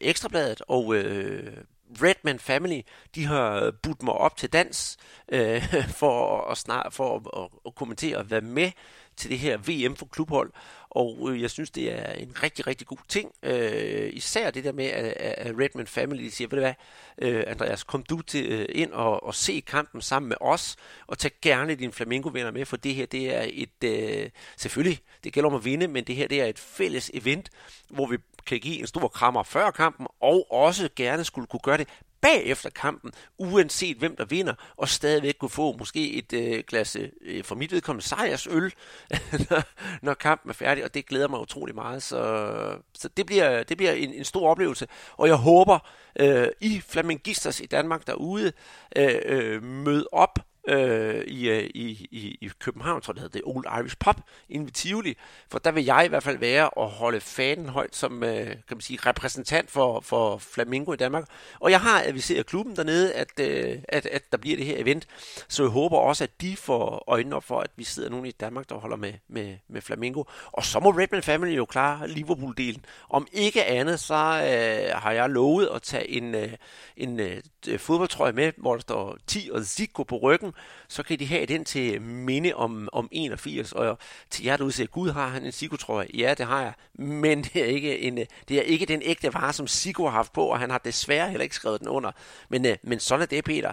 Ekstrabladet 0.00 0.62
og 0.68 0.94
øh, 0.94 1.56
Redman 2.02 2.38
Family, 2.38 2.80
de 3.14 3.24
har 3.24 3.72
budt 3.82 4.02
mig 4.02 4.14
op 4.14 4.36
til 4.36 4.52
dans 4.52 4.96
øh, 5.28 5.62
for, 6.00 6.40
at, 6.50 6.58
snart, 6.58 6.94
for 6.94 7.16
at, 7.16 7.42
at, 7.42 7.48
at 7.66 7.74
kommentere 7.74 8.16
og 8.16 8.30
være 8.30 8.40
med 8.40 8.70
til 9.16 9.30
det 9.30 9.38
her 9.38 9.56
VM 9.56 9.96
for 9.96 10.06
klubhold. 10.06 10.52
Og 10.96 11.30
øh, 11.30 11.42
jeg 11.42 11.50
synes, 11.50 11.70
det 11.70 11.92
er 11.92 12.12
en 12.12 12.42
rigtig, 12.42 12.66
rigtig 12.66 12.86
god 12.86 12.98
ting. 13.08 13.32
Øh, 13.42 14.10
især 14.12 14.50
det 14.50 14.64
der 14.64 14.72
med, 14.72 14.84
at, 14.84 15.14
at 15.18 15.54
Redman 15.58 15.86
Family 15.86 16.28
siger, 16.28 16.48
ved 16.48 16.58
du 16.58 16.62
hvad, 16.62 16.74
øh, 17.18 17.44
Andreas, 17.46 17.84
kom 17.84 18.02
du 18.02 18.20
til, 18.22 18.46
øh, 18.46 18.66
ind 18.68 18.92
og, 18.92 19.24
og 19.24 19.34
se 19.34 19.62
kampen 19.66 20.02
sammen 20.02 20.28
med 20.28 20.36
os, 20.40 20.76
og 21.06 21.18
tag 21.18 21.30
gerne 21.42 21.74
dine 21.74 21.92
Flamingo-venner 21.92 22.50
med, 22.50 22.64
for 22.64 22.76
det 22.76 22.94
her, 22.94 23.06
det 23.06 23.36
er 23.36 23.46
et, 23.48 23.84
øh, 23.84 24.30
selvfølgelig, 24.56 24.98
det 25.24 25.32
gælder 25.32 25.50
om 25.50 25.56
at 25.56 25.64
vinde, 25.64 25.88
men 25.88 26.04
det 26.04 26.16
her, 26.16 26.28
det 26.28 26.40
er 26.40 26.46
et 26.46 26.58
fælles 26.58 27.10
event, 27.14 27.50
hvor 27.90 28.06
vi 28.06 28.16
kan 28.46 28.60
give 28.60 28.80
en 28.80 28.86
stor 28.86 29.08
krammer 29.08 29.42
før 29.42 29.70
kampen, 29.70 30.06
og 30.20 30.52
også 30.52 30.88
gerne 30.96 31.24
skulle 31.24 31.46
kunne 31.46 31.60
gøre 31.60 31.78
det 31.78 31.88
bagefter 32.26 32.70
kampen, 32.70 33.12
uanset 33.38 33.96
hvem 33.96 34.16
der 34.16 34.24
vinder, 34.24 34.54
og 34.76 34.88
stadigvæk 34.88 35.34
kunne 35.40 35.50
få 35.50 35.76
måske 35.78 36.12
et 36.12 36.32
øh, 36.32 36.64
glas, 36.68 36.96
øh, 37.22 37.44
for 37.44 37.54
mit 37.54 37.72
vedkommende, 37.72 38.06
sejrsøl, 38.06 38.72
når, 39.50 39.62
når 40.02 40.14
kampen 40.14 40.50
er 40.50 40.54
færdig, 40.54 40.84
og 40.84 40.94
det 40.94 41.06
glæder 41.06 41.28
mig 41.28 41.40
utrolig 41.40 41.74
meget. 41.74 42.02
Så, 42.02 42.78
så 42.94 43.08
det 43.08 43.26
bliver, 43.26 43.62
det 43.62 43.76
bliver 43.76 43.92
en, 43.92 44.14
en 44.14 44.24
stor 44.24 44.50
oplevelse, 44.50 44.86
og 45.16 45.28
jeg 45.28 45.36
håber, 45.36 45.78
øh, 46.20 46.48
I 46.60 46.80
flamingisters 46.80 47.60
i 47.60 47.66
Danmark 47.66 48.06
derude, 48.06 48.52
øh, 48.96 49.14
øh, 49.24 49.62
mød 49.62 50.06
op 50.12 50.38
øh, 50.66 51.24
i, 51.26 51.48
øh, 51.48 51.70
i, 51.74 52.08
i, 52.10 52.38
i 52.40 52.50
København, 52.58 53.00
tror 53.00 53.12
jeg 53.12 53.14
det 53.14 53.22
hedder, 53.22 53.38
det 53.38 53.56
Old 53.56 53.80
Irish 53.80 53.96
Pub, 54.00 54.16
inde 54.48 54.64
ved 54.64 54.72
Tivoli, 54.72 55.16
for 55.50 55.58
der 55.58 55.70
vil 55.70 55.84
jeg 55.84 56.04
i 56.04 56.08
hvert 56.08 56.22
fald 56.22 56.38
være 56.38 56.70
og 56.70 56.88
holde 56.88 57.20
fanen 57.20 57.68
højt 57.68 57.96
som 57.96 58.22
øh, 58.22 58.46
kan 58.46 58.62
man 58.70 58.80
sige, 58.80 58.98
repræsentant 59.06 59.70
for, 59.70 60.00
for 60.00 60.38
Flamingo 60.38 60.92
i 60.92 60.96
Danmark. 60.96 61.24
Og 61.60 61.70
jeg 61.70 61.80
har 61.80 62.02
adviseret 62.02 62.46
klubben 62.46 62.76
dernede, 62.76 63.12
at, 63.14 63.40
øh, 63.40 63.78
at, 63.88 64.06
at 64.06 64.32
der 64.32 64.38
bliver 64.38 64.56
det 64.56 64.66
her 64.66 64.78
event, 64.78 65.06
så 65.48 65.62
jeg 65.62 65.70
håber 65.70 65.98
også, 65.98 66.24
at 66.24 66.40
de 66.40 66.56
får 66.56 67.04
øjnene 67.06 67.36
op 67.36 67.44
for, 67.44 67.60
at 67.60 67.70
vi 67.76 67.84
sidder 67.84 68.10
nogen 68.10 68.26
i 68.26 68.30
Danmark, 68.30 68.68
der 68.68 68.74
holder 68.74 68.96
med, 68.96 69.12
med, 69.28 69.56
med 69.68 69.80
Flamingo. 69.80 70.24
Og 70.52 70.64
så 70.64 70.80
må 70.80 70.90
Redman 70.90 71.22
Family 71.22 71.56
jo 71.56 71.64
klare 71.64 72.08
Liverpool-delen. 72.08 72.80
Om 73.08 73.26
ikke 73.32 73.64
andet, 73.64 74.00
så 74.00 74.14
øh, 74.14 75.00
har 75.02 75.12
jeg 75.12 75.30
lovet 75.30 75.68
at 75.74 75.82
tage 75.82 76.08
en, 76.08 76.34
øh, 76.34 76.52
en 76.96 77.20
øh, 77.20 77.42
fodboldtrøje 77.78 78.32
med, 78.32 78.52
hvor 78.56 78.74
der 78.74 78.80
står 78.80 79.18
10 79.26 79.50
og 79.52 79.64
Zico 79.64 80.02
på 80.02 80.16
ryggen, 80.16 80.52
så 80.88 81.02
kan 81.02 81.18
de 81.18 81.26
have 81.26 81.46
den 81.46 81.64
til 81.64 82.02
minde 82.02 82.54
om, 82.54 82.88
om 82.92 83.08
81. 83.12 83.72
Og 83.72 83.98
til 84.30 84.44
jer 84.44 84.56
derude 84.56 84.66
udser, 84.66 84.86
Gud 84.86 85.10
har 85.10 85.28
han 85.28 85.44
en 85.44 85.52
Sigo-trøje. 85.52 86.06
Ja, 86.14 86.34
det 86.38 86.46
har 86.46 86.62
jeg. 86.62 86.72
Men 86.94 87.42
det 87.42 87.56
er 87.56 87.66
ikke, 87.66 87.98
en, 87.98 88.16
det 88.48 88.58
er 88.58 88.62
ikke 88.62 88.86
den 88.86 89.02
ægte 89.04 89.34
vare, 89.34 89.52
som 89.52 89.66
Sigo 89.66 90.04
har 90.04 90.10
haft 90.10 90.32
på, 90.32 90.44
og 90.44 90.58
han 90.58 90.70
har 90.70 90.78
desværre 90.78 91.28
heller 91.28 91.42
ikke 91.42 91.54
skrevet 91.54 91.80
den 91.80 91.88
under. 91.88 92.12
Men, 92.48 92.66
øh, 92.66 92.76
men 92.82 93.00
sådan 93.00 93.22
er 93.22 93.26
det, 93.26 93.44
Peter. 93.44 93.72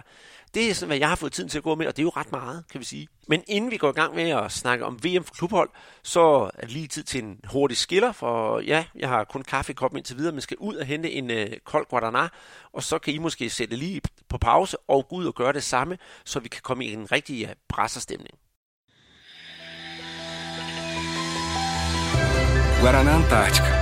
Det 0.54 0.70
er 0.70 0.74
sådan, 0.74 0.88
hvad 0.88 0.98
jeg 0.98 1.08
har 1.08 1.16
fået 1.16 1.32
tiden 1.32 1.48
til 1.48 1.58
at 1.58 1.64
gå 1.64 1.74
med, 1.74 1.86
og 1.86 1.96
det 1.96 2.02
er 2.02 2.04
jo 2.04 2.12
ret 2.16 2.32
meget, 2.32 2.64
kan 2.70 2.80
vi 2.80 2.84
sige. 2.84 3.08
Men 3.28 3.42
inden 3.46 3.70
vi 3.70 3.76
går 3.76 3.88
i 3.88 3.92
gang 3.92 4.14
med 4.14 4.30
at 4.30 4.52
snakke 4.52 4.84
om 4.84 5.04
VM 5.04 5.24
for 5.24 5.34
klubhold, 5.34 5.70
så 6.02 6.50
er 6.54 6.60
det 6.60 6.70
lige 6.70 6.86
tid 6.86 7.02
til 7.02 7.24
en 7.24 7.40
hurtig 7.44 7.76
skiller, 7.76 8.12
for 8.12 8.60
ja, 8.60 8.84
jeg 8.94 9.08
har 9.08 9.24
kun 9.24 9.42
kaffe 9.42 9.72
i 9.72 9.74
koppen 9.74 9.98
indtil 9.98 10.16
videre, 10.16 10.32
men 10.32 10.40
skal 10.40 10.56
ud 10.56 10.74
og 10.74 10.86
hente 10.86 11.12
en 11.12 11.30
øh, 11.30 11.50
kold 11.64 11.86
Guadana, 11.86 12.28
og 12.72 12.82
så 12.82 12.98
kan 12.98 13.14
I 13.14 13.18
måske 13.18 13.50
sætte 13.50 13.76
lige 13.76 14.00
på 14.28 14.38
pause 14.38 14.76
og 14.88 15.08
gå 15.08 15.16
ud 15.16 15.26
og 15.26 15.34
gøre 15.34 15.52
det 15.52 15.62
samme, 15.62 15.98
så 16.24 16.40
vi 16.40 16.48
kan 16.48 16.60
komme 16.62 16.84
i 16.84 16.92
en 16.92 17.12
rigtig 17.12 17.40
ja, 17.40 17.48
brasserstemning. 17.68 18.38
Guaraná 22.80 23.12
Antártica. 23.12 23.72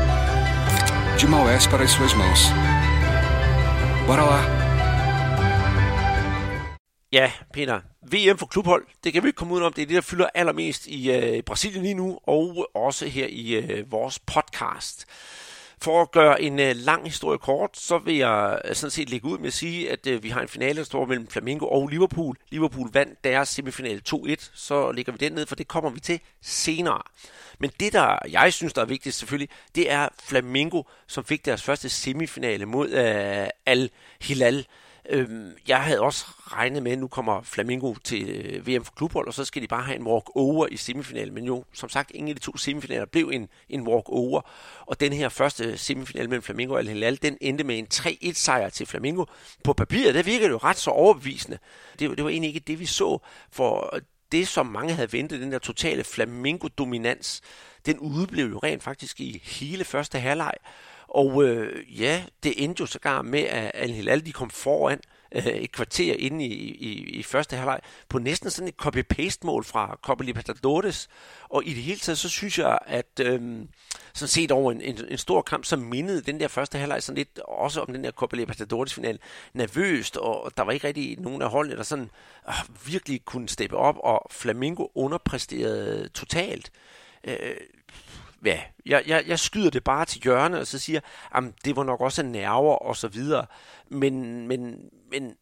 De 1.18 1.26
Maués 1.26 1.66
para 1.66 1.82
as 1.82 1.90
suas 1.90 2.14
mãos. 2.14 2.42
Bora 4.06 4.24
lá! 4.30 4.61
Ja, 7.12 7.32
Peter. 7.52 7.80
VM 8.02 8.38
for 8.38 8.46
klubhold, 8.46 8.86
det 9.04 9.12
kan 9.12 9.22
vi 9.22 9.28
ikke 9.28 9.36
komme 9.36 9.54
ud 9.54 9.62
om. 9.62 9.72
Det 9.72 9.82
er 9.82 9.86
det, 9.86 9.94
der 9.94 10.00
fylder 10.00 10.28
allermest 10.34 10.86
i 10.86 11.10
øh, 11.10 11.42
Brasilien 11.42 11.82
lige 11.82 11.94
nu, 11.94 12.18
og 12.26 12.68
også 12.74 13.06
her 13.06 13.26
i 13.30 13.54
øh, 13.54 13.92
vores 13.92 14.18
podcast. 14.18 15.06
For 15.78 16.02
at 16.02 16.10
gøre 16.10 16.42
en 16.42 16.60
øh, 16.60 16.76
lang 16.76 17.04
historie 17.04 17.38
kort, 17.38 17.70
så 17.78 17.98
vil 17.98 18.16
jeg 18.16 18.60
øh, 18.64 18.74
sådan 18.74 18.90
set 18.90 19.10
lægge 19.10 19.26
ud 19.26 19.38
med 19.38 19.46
at 19.46 19.52
sige, 19.52 19.90
at 19.90 20.06
øh, 20.06 20.22
vi 20.22 20.28
har 20.28 20.40
en 20.40 20.48
finale, 20.48 20.78
der 20.78 20.84
står 20.84 21.06
mellem 21.06 21.28
Flamengo 21.28 21.66
og 21.66 21.88
Liverpool. 21.88 22.36
Liverpool 22.50 22.90
vandt 22.92 23.24
deres 23.24 23.48
semifinale 23.48 24.00
2-1, 24.08 24.50
så 24.54 24.92
lægger 24.92 25.12
vi 25.12 25.18
den 25.18 25.32
ned, 25.32 25.46
for 25.46 25.54
det 25.54 25.68
kommer 25.68 25.90
vi 25.90 26.00
til 26.00 26.20
senere. 26.42 27.02
Men 27.58 27.70
det, 27.80 27.92
der 27.92 28.18
jeg 28.30 28.52
synes, 28.52 28.72
der 28.72 28.82
er 28.82 28.86
vigtigt 28.86 29.14
selvfølgelig, 29.14 29.48
det 29.74 29.90
er 29.90 30.08
Flamengo, 30.22 30.82
som 31.06 31.24
fik 31.24 31.44
deres 31.44 31.62
første 31.62 31.88
semifinale 31.88 32.66
mod 32.66 32.90
øh, 32.90 33.46
Al-Hilal 33.66 34.66
Øhm, 35.10 35.52
jeg 35.68 35.82
havde 35.82 36.00
også 36.00 36.26
regnet 36.52 36.82
med, 36.82 36.92
at 36.92 36.98
nu 36.98 37.08
kommer 37.08 37.42
Flamingo 37.42 37.94
til 38.04 38.28
øh, 38.30 38.66
VM 38.66 38.84
for 38.84 38.92
klubhold, 38.92 39.28
og 39.28 39.34
så 39.34 39.44
skal 39.44 39.62
de 39.62 39.68
bare 39.68 39.82
have 39.82 39.96
en 39.96 40.06
walk-over 40.06 40.66
i 40.66 40.76
semifinalen. 40.76 41.34
Men 41.34 41.44
jo, 41.44 41.64
som 41.72 41.88
sagt, 41.88 42.10
ingen 42.10 42.28
af 42.28 42.34
de 42.34 42.40
to 42.40 42.56
semifinaler 42.56 43.06
blev 43.06 43.30
en, 43.32 43.48
en 43.68 43.88
walk-over. 43.88 44.40
Og 44.80 45.00
den 45.00 45.12
her 45.12 45.28
første 45.28 45.78
semifinal 45.78 46.28
mellem 46.28 46.42
Flamingo 46.42 46.72
og 46.72 46.78
Al 46.78 46.88
Hilal, 46.88 47.22
den 47.22 47.38
endte 47.40 47.64
med 47.64 47.78
en 47.78 47.86
3-1 47.94 48.32
sejr 48.32 48.68
til 48.68 48.86
Flamingo. 48.86 49.24
På 49.64 49.72
papiret, 49.72 50.14
der 50.14 50.22
virkede 50.22 50.44
det 50.44 50.52
jo 50.52 50.58
ret 50.58 50.78
så 50.78 50.90
overbevisende. 50.90 51.58
Det, 51.98 52.16
det 52.16 52.24
var 52.24 52.30
egentlig 52.30 52.48
ikke 52.48 52.60
det, 52.60 52.80
vi 52.80 52.86
så, 52.86 53.18
for 53.50 53.98
det, 54.32 54.48
som 54.48 54.66
mange 54.66 54.94
havde 54.94 55.12
ventet, 55.12 55.40
den 55.40 55.52
der 55.52 55.58
totale 55.58 56.04
Flamingo-dominans, 56.04 57.40
den 57.86 57.98
udeblev 57.98 58.46
jo 58.46 58.58
rent 58.58 58.82
faktisk 58.82 59.20
i 59.20 59.42
hele 59.44 59.84
første 59.84 60.18
halvleg. 60.18 60.54
Og 61.14 61.44
øh, 61.44 62.00
ja, 62.00 62.24
det 62.42 62.64
endte 62.64 62.80
jo 62.80 62.86
sågar 62.86 63.22
med, 63.22 63.40
at 63.40 63.70
Al-Hilal 63.74 64.26
de 64.26 64.32
kom 64.32 64.50
foran 64.50 65.00
øh, 65.32 65.46
et 65.46 65.72
kvarter 65.72 66.14
inde 66.14 66.44
i, 66.44 66.54
i, 66.74 66.92
i 67.02 67.22
første 67.22 67.56
halvleg 67.56 67.80
på 68.08 68.18
næsten 68.18 68.50
sådan 68.50 68.68
et 68.68 68.74
copy-paste-mål 68.74 69.64
fra 69.64 69.98
Copa 70.02 70.24
Libertadores. 70.24 71.08
Og 71.48 71.66
i 71.66 71.74
det 71.74 71.82
hele 71.82 71.98
taget, 71.98 72.18
så 72.18 72.28
synes 72.28 72.58
jeg, 72.58 72.78
at 72.86 73.20
øh, 73.20 73.40
sådan 74.14 74.28
set 74.28 74.50
over 74.50 74.72
en, 74.72 74.80
en, 74.80 74.98
en 75.08 75.18
stor 75.18 75.42
kamp, 75.42 75.64
så 75.64 75.76
mindede 75.76 76.22
den 76.22 76.40
der 76.40 76.48
første 76.48 76.78
halvleg 76.78 77.02
sådan 77.02 77.16
lidt 77.16 77.38
også 77.38 77.80
om 77.80 77.92
den 77.92 78.04
der 78.04 78.10
Copa 78.10 78.36
Libertadores-final 78.36 79.18
nervøst, 79.52 80.16
og 80.16 80.52
der 80.56 80.62
var 80.62 80.72
ikke 80.72 80.86
rigtig 80.86 81.18
nogen 81.20 81.42
af 81.42 81.50
holdene, 81.50 81.76
der 81.76 81.82
sådan 81.82 82.10
øh, 82.48 82.86
virkelig 82.86 83.24
kunne 83.24 83.48
steppe 83.48 83.76
op, 83.76 83.96
og 84.04 84.26
Flamingo 84.30 84.86
underpræsterede 84.94 86.08
totalt. 86.08 86.70
Øh, 87.24 87.56
ja, 88.44 88.62
jeg, 88.86 89.02
jeg, 89.06 89.24
jeg 89.26 89.38
skyder 89.38 89.70
det 89.70 89.84
bare 89.84 90.04
til 90.04 90.22
hjørne, 90.22 90.58
og 90.58 90.66
så 90.66 90.78
siger, 90.78 91.00
at 91.34 91.44
det 91.64 91.76
var 91.76 91.84
nok 91.84 92.00
også 92.00 92.22
nerver 92.22 92.74
og 92.74 92.96
så 92.96 93.08
videre. 93.08 93.46
Men, 93.88 94.46
men, 94.48 94.90
men 95.10 95.36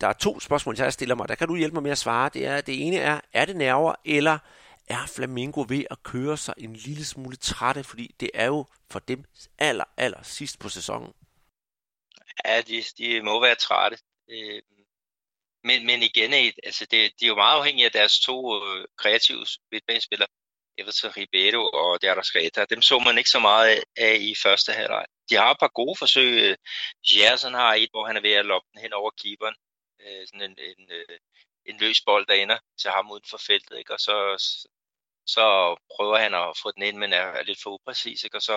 der 0.00 0.06
er 0.06 0.12
to 0.12 0.40
spørgsmål, 0.40 0.74
jeg 0.78 0.92
stiller 0.92 1.14
mig. 1.14 1.28
Der 1.28 1.34
kan 1.34 1.48
du 1.48 1.56
hjælpe 1.56 1.74
mig 1.74 1.82
med 1.82 1.90
at 1.90 1.98
svare. 1.98 2.30
Det, 2.34 2.46
er, 2.46 2.60
det 2.60 2.86
ene 2.86 2.96
er, 2.96 3.20
er 3.32 3.44
det 3.44 3.56
nerver, 3.56 3.94
eller 4.04 4.38
er 4.88 5.06
Flamingo 5.06 5.64
ved 5.68 5.84
at 5.90 6.02
køre 6.02 6.36
sig 6.36 6.54
en 6.58 6.76
lille 6.76 7.04
smule 7.04 7.36
trætte, 7.36 7.84
fordi 7.84 8.14
det 8.20 8.30
er 8.34 8.46
jo 8.46 8.64
for 8.90 8.98
dem 8.98 9.24
aller, 9.58 9.84
aller 9.96 10.22
sidst 10.22 10.58
på 10.58 10.68
sæsonen. 10.68 11.12
Ja, 12.44 12.60
de, 12.60 12.82
de 12.98 13.22
må 13.22 13.40
være 13.40 13.54
trætte. 13.54 13.98
Øh, 14.30 14.62
men, 15.64 15.86
men 15.86 16.02
igen, 16.02 16.32
altså 16.64 16.86
det, 16.90 17.12
de 17.20 17.24
er 17.24 17.28
jo 17.28 17.34
meget 17.34 17.58
afhængige 17.58 17.86
af 17.86 17.92
deres 17.92 18.20
to 18.20 18.64
øh, 18.64 18.84
kreative 18.96 19.46
midtbanespillere. 19.72 20.28
Everton 20.80 21.10
Ribeiro 21.16 21.62
og 21.82 22.02
Dara 22.02 22.22
Greta. 22.32 22.64
dem 22.64 22.82
så 22.82 22.98
man 22.98 23.18
ikke 23.18 23.30
så 23.30 23.38
meget 23.38 23.84
af 23.96 24.16
i 24.20 24.34
første 24.42 24.72
halvleg. 24.72 25.06
De 25.30 25.34
har 25.34 25.50
et 25.50 25.60
par 25.60 25.72
gode 25.80 25.96
forsøg. 25.98 26.56
Gerson 27.08 27.54
har 27.54 27.74
et, 27.74 27.90
hvor 27.92 28.06
han 28.06 28.16
er 28.16 28.20
ved 28.20 28.32
at 28.32 28.46
loppe 28.46 28.68
den 28.72 28.80
hen 28.80 28.92
over 28.92 29.10
keeperen. 29.22 29.54
Øh, 30.00 30.26
sådan 30.26 30.42
en, 30.50 30.56
en, 30.58 30.90
øh, 30.90 31.18
en 31.66 31.76
løs 31.80 32.00
bold, 32.06 32.26
der 32.26 32.34
ender 32.34 32.58
til 32.80 32.90
ham 32.90 33.10
uden 33.10 33.24
for 33.30 33.38
feltet. 33.38 33.78
Ikke? 33.78 33.92
Og 33.92 34.00
så, 34.00 34.16
så 35.26 35.44
prøver 35.96 36.18
han 36.18 36.34
at 36.34 36.58
få 36.62 36.70
den 36.70 36.82
ind, 36.82 36.96
men 36.96 37.12
er, 37.12 37.42
lidt 37.42 37.62
for 37.62 37.70
upræcis. 37.70 38.24
Ikke? 38.24 38.36
Og 38.36 38.42
så 38.42 38.56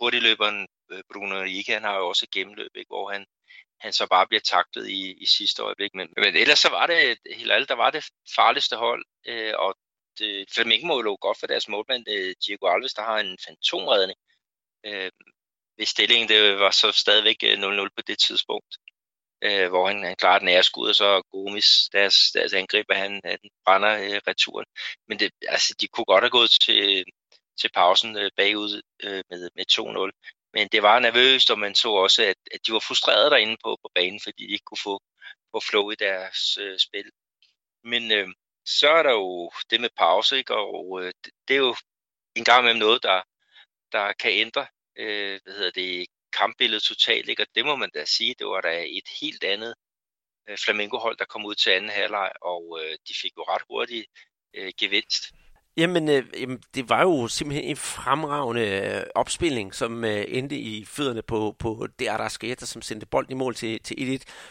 hurtigløberen 0.00 0.68
øh, 0.90 1.02
Bruno 1.12 1.42
Rieke, 1.42 1.72
han 1.72 1.82
har 1.82 1.96
jo 1.96 2.08
også 2.08 2.24
et 2.26 2.30
gennemløb, 2.30 2.76
ikke? 2.76 2.88
hvor 2.88 3.10
han, 3.10 3.26
han 3.80 3.92
så 3.92 4.06
bare 4.06 4.26
bliver 4.26 4.40
taklet 4.40 4.88
i, 4.88 5.12
i 5.12 5.26
sidste 5.26 5.62
øjeblik. 5.62 5.94
Men, 5.94 6.08
men 6.16 6.36
ellers 6.36 6.58
så 6.58 6.68
var 6.68 6.86
det 6.86 7.18
helt 7.34 7.68
der 7.68 7.74
var 7.74 7.90
det 7.90 8.04
farligste 8.36 8.76
hold, 8.76 9.04
øh, 9.26 9.54
og 9.58 9.74
øh, 10.20 10.46
Flamengo 10.54 10.86
må 10.86 11.02
jo 11.02 11.18
godt 11.20 11.38
for 11.40 11.46
deres 11.46 11.68
målmand, 11.68 12.04
øh, 12.08 12.34
Diego 12.46 12.66
Alves, 12.66 12.94
der 12.94 13.02
har 13.02 13.18
en 13.18 13.38
fantomredning. 13.46 14.18
Øh, 14.86 15.10
hvis 15.76 15.88
stillingen 15.88 16.28
det 16.28 16.58
var 16.58 16.70
så 16.70 16.92
stadigvæk 16.92 17.36
øh, 17.44 17.58
0-0 17.58 17.88
på 17.96 18.02
det 18.06 18.18
tidspunkt, 18.18 18.76
øh, 19.42 19.68
hvor 19.68 19.86
han, 19.88 20.04
han 20.04 20.16
klarer 20.16 20.38
den 20.38 20.62
skud, 20.62 20.88
og 20.88 20.94
så 20.94 21.22
Gomes, 21.30 21.88
deres, 21.92 22.16
deres 22.34 22.52
angriber, 22.52 22.94
han, 22.94 23.20
han 23.24 23.38
brænder 23.64 23.92
øh, 23.98 24.20
returen. 24.28 24.66
Men 25.08 25.18
det, 25.18 25.30
altså, 25.48 25.74
de 25.80 25.88
kunne 25.88 26.04
godt 26.04 26.24
have 26.24 26.30
gået 26.30 26.50
til, 26.50 27.04
til 27.60 27.70
pausen 27.74 28.16
øh, 28.16 28.30
bagud 28.36 28.82
øh, 29.04 29.22
med, 29.30 29.50
med 29.56 29.64
2-0. 29.72 30.38
Men 30.54 30.68
det 30.72 30.82
var 30.82 30.98
nervøst, 30.98 31.50
og 31.50 31.58
man 31.58 31.74
så 31.74 31.88
også, 31.90 32.22
at, 32.22 32.36
at 32.54 32.60
de 32.66 32.72
var 32.72 32.84
frustrerede 32.88 33.30
derinde 33.30 33.56
på, 33.64 33.76
på 33.82 33.90
banen, 33.94 34.20
fordi 34.20 34.46
de 34.46 34.52
ikke 34.52 34.64
kunne 34.64 34.84
få, 34.88 35.00
få 35.52 35.60
flow 35.60 35.90
i 35.90 35.94
deres 35.94 36.58
øh, 36.60 36.78
spil. 36.78 37.10
Men 37.84 38.12
øh, 38.12 38.28
så 38.68 38.88
er 38.90 39.02
der 39.02 39.12
jo 39.12 39.50
det 39.70 39.80
med 39.80 39.90
pause, 39.96 40.38
ikke? 40.38 40.54
og 40.54 41.02
øh, 41.02 41.12
det 41.48 41.54
er 41.54 41.58
jo 41.58 41.76
en 42.34 42.44
gang 42.44 42.64
med 42.64 42.74
noget, 42.74 43.02
der, 43.02 43.22
der 43.92 44.12
kan 44.12 44.32
ændre 44.32 44.66
øh, 44.96 45.40
hvad 45.44 45.54
hedder 45.54 45.70
det, 45.70 46.06
kampbilledet 46.32 46.82
totalt, 46.82 47.28
ikke? 47.28 47.42
og 47.42 47.46
det 47.54 47.64
må 47.64 47.76
man 47.76 47.90
da 47.94 48.04
sige, 48.04 48.34
det 48.38 48.46
var 48.46 48.60
da 48.60 48.84
et 48.86 49.08
helt 49.20 49.44
andet 49.44 49.74
øh, 50.48 50.58
Flamengo-hold, 50.58 51.16
der 51.16 51.24
kom 51.24 51.44
ud 51.46 51.54
til 51.54 51.70
anden 51.70 51.90
halvleg, 51.90 52.32
og 52.42 52.78
øh, 52.82 52.92
de 53.08 53.14
fik 53.22 53.32
jo 53.36 53.42
ret 53.42 53.62
hurtigt 53.70 54.06
øh, 54.54 54.72
gevinst. 54.80 55.24
Jamen, 55.78 56.08
øh, 56.08 56.24
jamen, 56.40 56.60
det 56.74 56.88
var 56.88 57.02
jo 57.02 57.28
simpelthen 57.28 57.70
en 57.70 57.76
fremragende 57.76 58.62
øh, 58.62 59.02
opspilning, 59.14 59.74
som 59.74 60.04
øh, 60.04 60.24
endte 60.28 60.56
i 60.56 60.84
fødderne 60.84 61.22
på, 61.22 61.56
på 61.58 61.86
det 61.98 62.06
Arrascaeta, 62.06 62.66
som 62.66 62.82
sendte 62.82 63.06
bolden 63.06 63.32
i 63.32 63.34
mål 63.34 63.54
til, 63.54 63.80
til 63.82 63.94
1-1. 63.94 63.98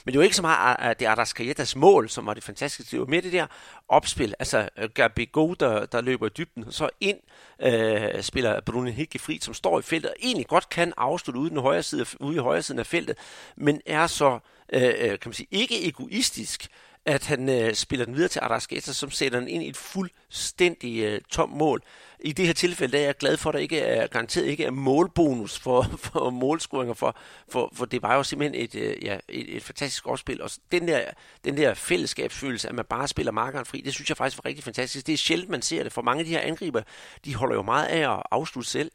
Men 0.05 0.13
det 0.13 0.17
var 0.17 0.23
ikke 0.23 0.35
så 0.35 0.41
meget 0.41 0.77
øh, 0.79 0.89
at 0.89 0.99
det 0.99 1.05
Arrascaetas 1.05 1.75
mål, 1.75 2.09
som 2.09 2.25
var 2.25 2.33
det 2.33 2.43
fantastiske. 2.43 2.91
Det 2.91 2.99
var 2.99 3.05
mere 3.05 3.21
det 3.21 3.33
der 3.33 3.47
opspil. 3.87 4.33
Altså, 4.39 4.69
øh, 4.77 4.89
Gabi 4.93 5.29
Go, 5.31 5.53
der, 5.53 5.85
der 5.85 6.01
løber 6.01 6.25
i 6.27 6.29
dybden, 6.37 6.63
og 6.63 6.73
så 6.73 6.89
ind 7.01 7.17
øh, 7.61 8.21
spiller 8.21 8.61
Bruno 8.61 8.89
Hickey 8.91 9.19
fri, 9.19 9.39
som 9.41 9.53
står 9.53 9.79
i 9.79 9.81
feltet, 9.81 10.09
og 10.11 10.15
egentlig 10.21 10.47
godt 10.47 10.69
kan 10.69 10.93
afslutte 10.97 11.39
ude, 11.39 11.49
den 11.49 11.59
højre 11.59 11.83
side, 11.83 12.05
ude 12.19 12.35
i 12.35 12.39
højre 12.39 12.61
siden 12.61 12.79
af 12.79 12.85
feltet, 12.85 13.17
men 13.57 13.81
er 13.85 14.07
så 14.07 14.39
øh, 14.73 14.81
øh 14.81 15.09
kan 15.09 15.19
man 15.25 15.33
sige, 15.33 15.47
ikke 15.51 15.87
egoistisk, 15.87 16.67
at 17.07 17.25
han 17.25 17.49
øh, 17.49 17.73
spiller 17.73 18.05
den 18.05 18.15
videre 18.15 18.29
til 18.29 18.39
Arrasqueta, 18.39 18.93
som 18.93 19.11
sætter 19.11 19.39
den 19.39 19.47
ind 19.47 19.63
i 19.63 19.69
et 19.69 19.77
fuldstændig 19.77 21.03
øh, 21.03 21.21
tomt 21.29 21.57
mål. 21.57 21.81
I 22.19 22.31
det 22.31 22.45
her 22.45 22.53
tilfælde 22.53 22.91
der 22.91 23.03
er 23.03 23.05
jeg 23.05 23.15
glad 23.15 23.37
for, 23.37 23.49
at 23.49 23.53
der 23.53 23.59
ikke 23.59 23.79
er 23.79 24.07
garanteret 24.07 24.45
ikke 24.45 24.63
er 24.63 24.71
målbonus 24.71 25.59
for, 25.59 25.81
for 26.05 26.29
målscoringer, 26.29 26.93
for, 26.93 27.17
for, 27.49 27.71
for 27.73 27.85
det 27.85 28.01
var 28.01 28.15
jo 28.15 28.23
simpelthen 28.23 28.61
et, 28.63 28.75
øh, 28.75 29.03
ja, 29.03 29.17
et, 29.29 29.55
et 29.55 29.63
fantastisk 29.63 30.07
opspil. 30.07 30.41
Og 30.41 30.49
den 30.71 30.87
der, 30.87 31.01
den 31.43 31.57
der 31.57 31.73
fællesskabsfølelse, 31.73 32.69
at 32.69 32.75
man 32.75 32.85
bare 32.85 33.07
spiller 33.07 33.31
markeren 33.31 33.65
fri, 33.65 33.81
det 33.81 33.93
synes 33.93 34.09
jeg 34.09 34.17
faktisk 34.17 34.43
var 34.43 34.49
rigtig 34.49 34.63
fantastisk. 34.63 35.07
Det 35.07 35.13
er 35.13 35.17
sjældent, 35.17 35.49
man 35.49 35.61
ser 35.61 35.83
det, 35.83 35.93
for 35.93 36.01
mange 36.01 36.19
af 36.19 36.25
de 36.25 36.31
her 36.31 36.41
angriber, 36.41 36.81
de 37.25 37.35
holder 37.35 37.55
jo 37.55 37.61
meget 37.61 37.85
af 37.85 38.13
at 38.13 38.23
afslutte 38.31 38.69
selv. 38.69 38.91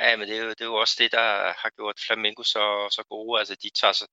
Ja, 0.00 0.16
men 0.16 0.28
det 0.28 0.36
er, 0.36 0.42
jo, 0.42 0.48
det 0.48 0.60
er 0.60 0.64
jo 0.64 0.74
også 0.74 0.96
det, 0.98 1.12
der 1.12 1.52
har 1.62 1.70
gjort 1.76 2.00
Flamengo 2.06 2.42
så, 2.42 2.88
så 2.90 3.02
gode. 3.08 3.38
Altså, 3.38 3.54
de 3.54 3.70
tager 3.70 3.92
sig, 3.92 4.08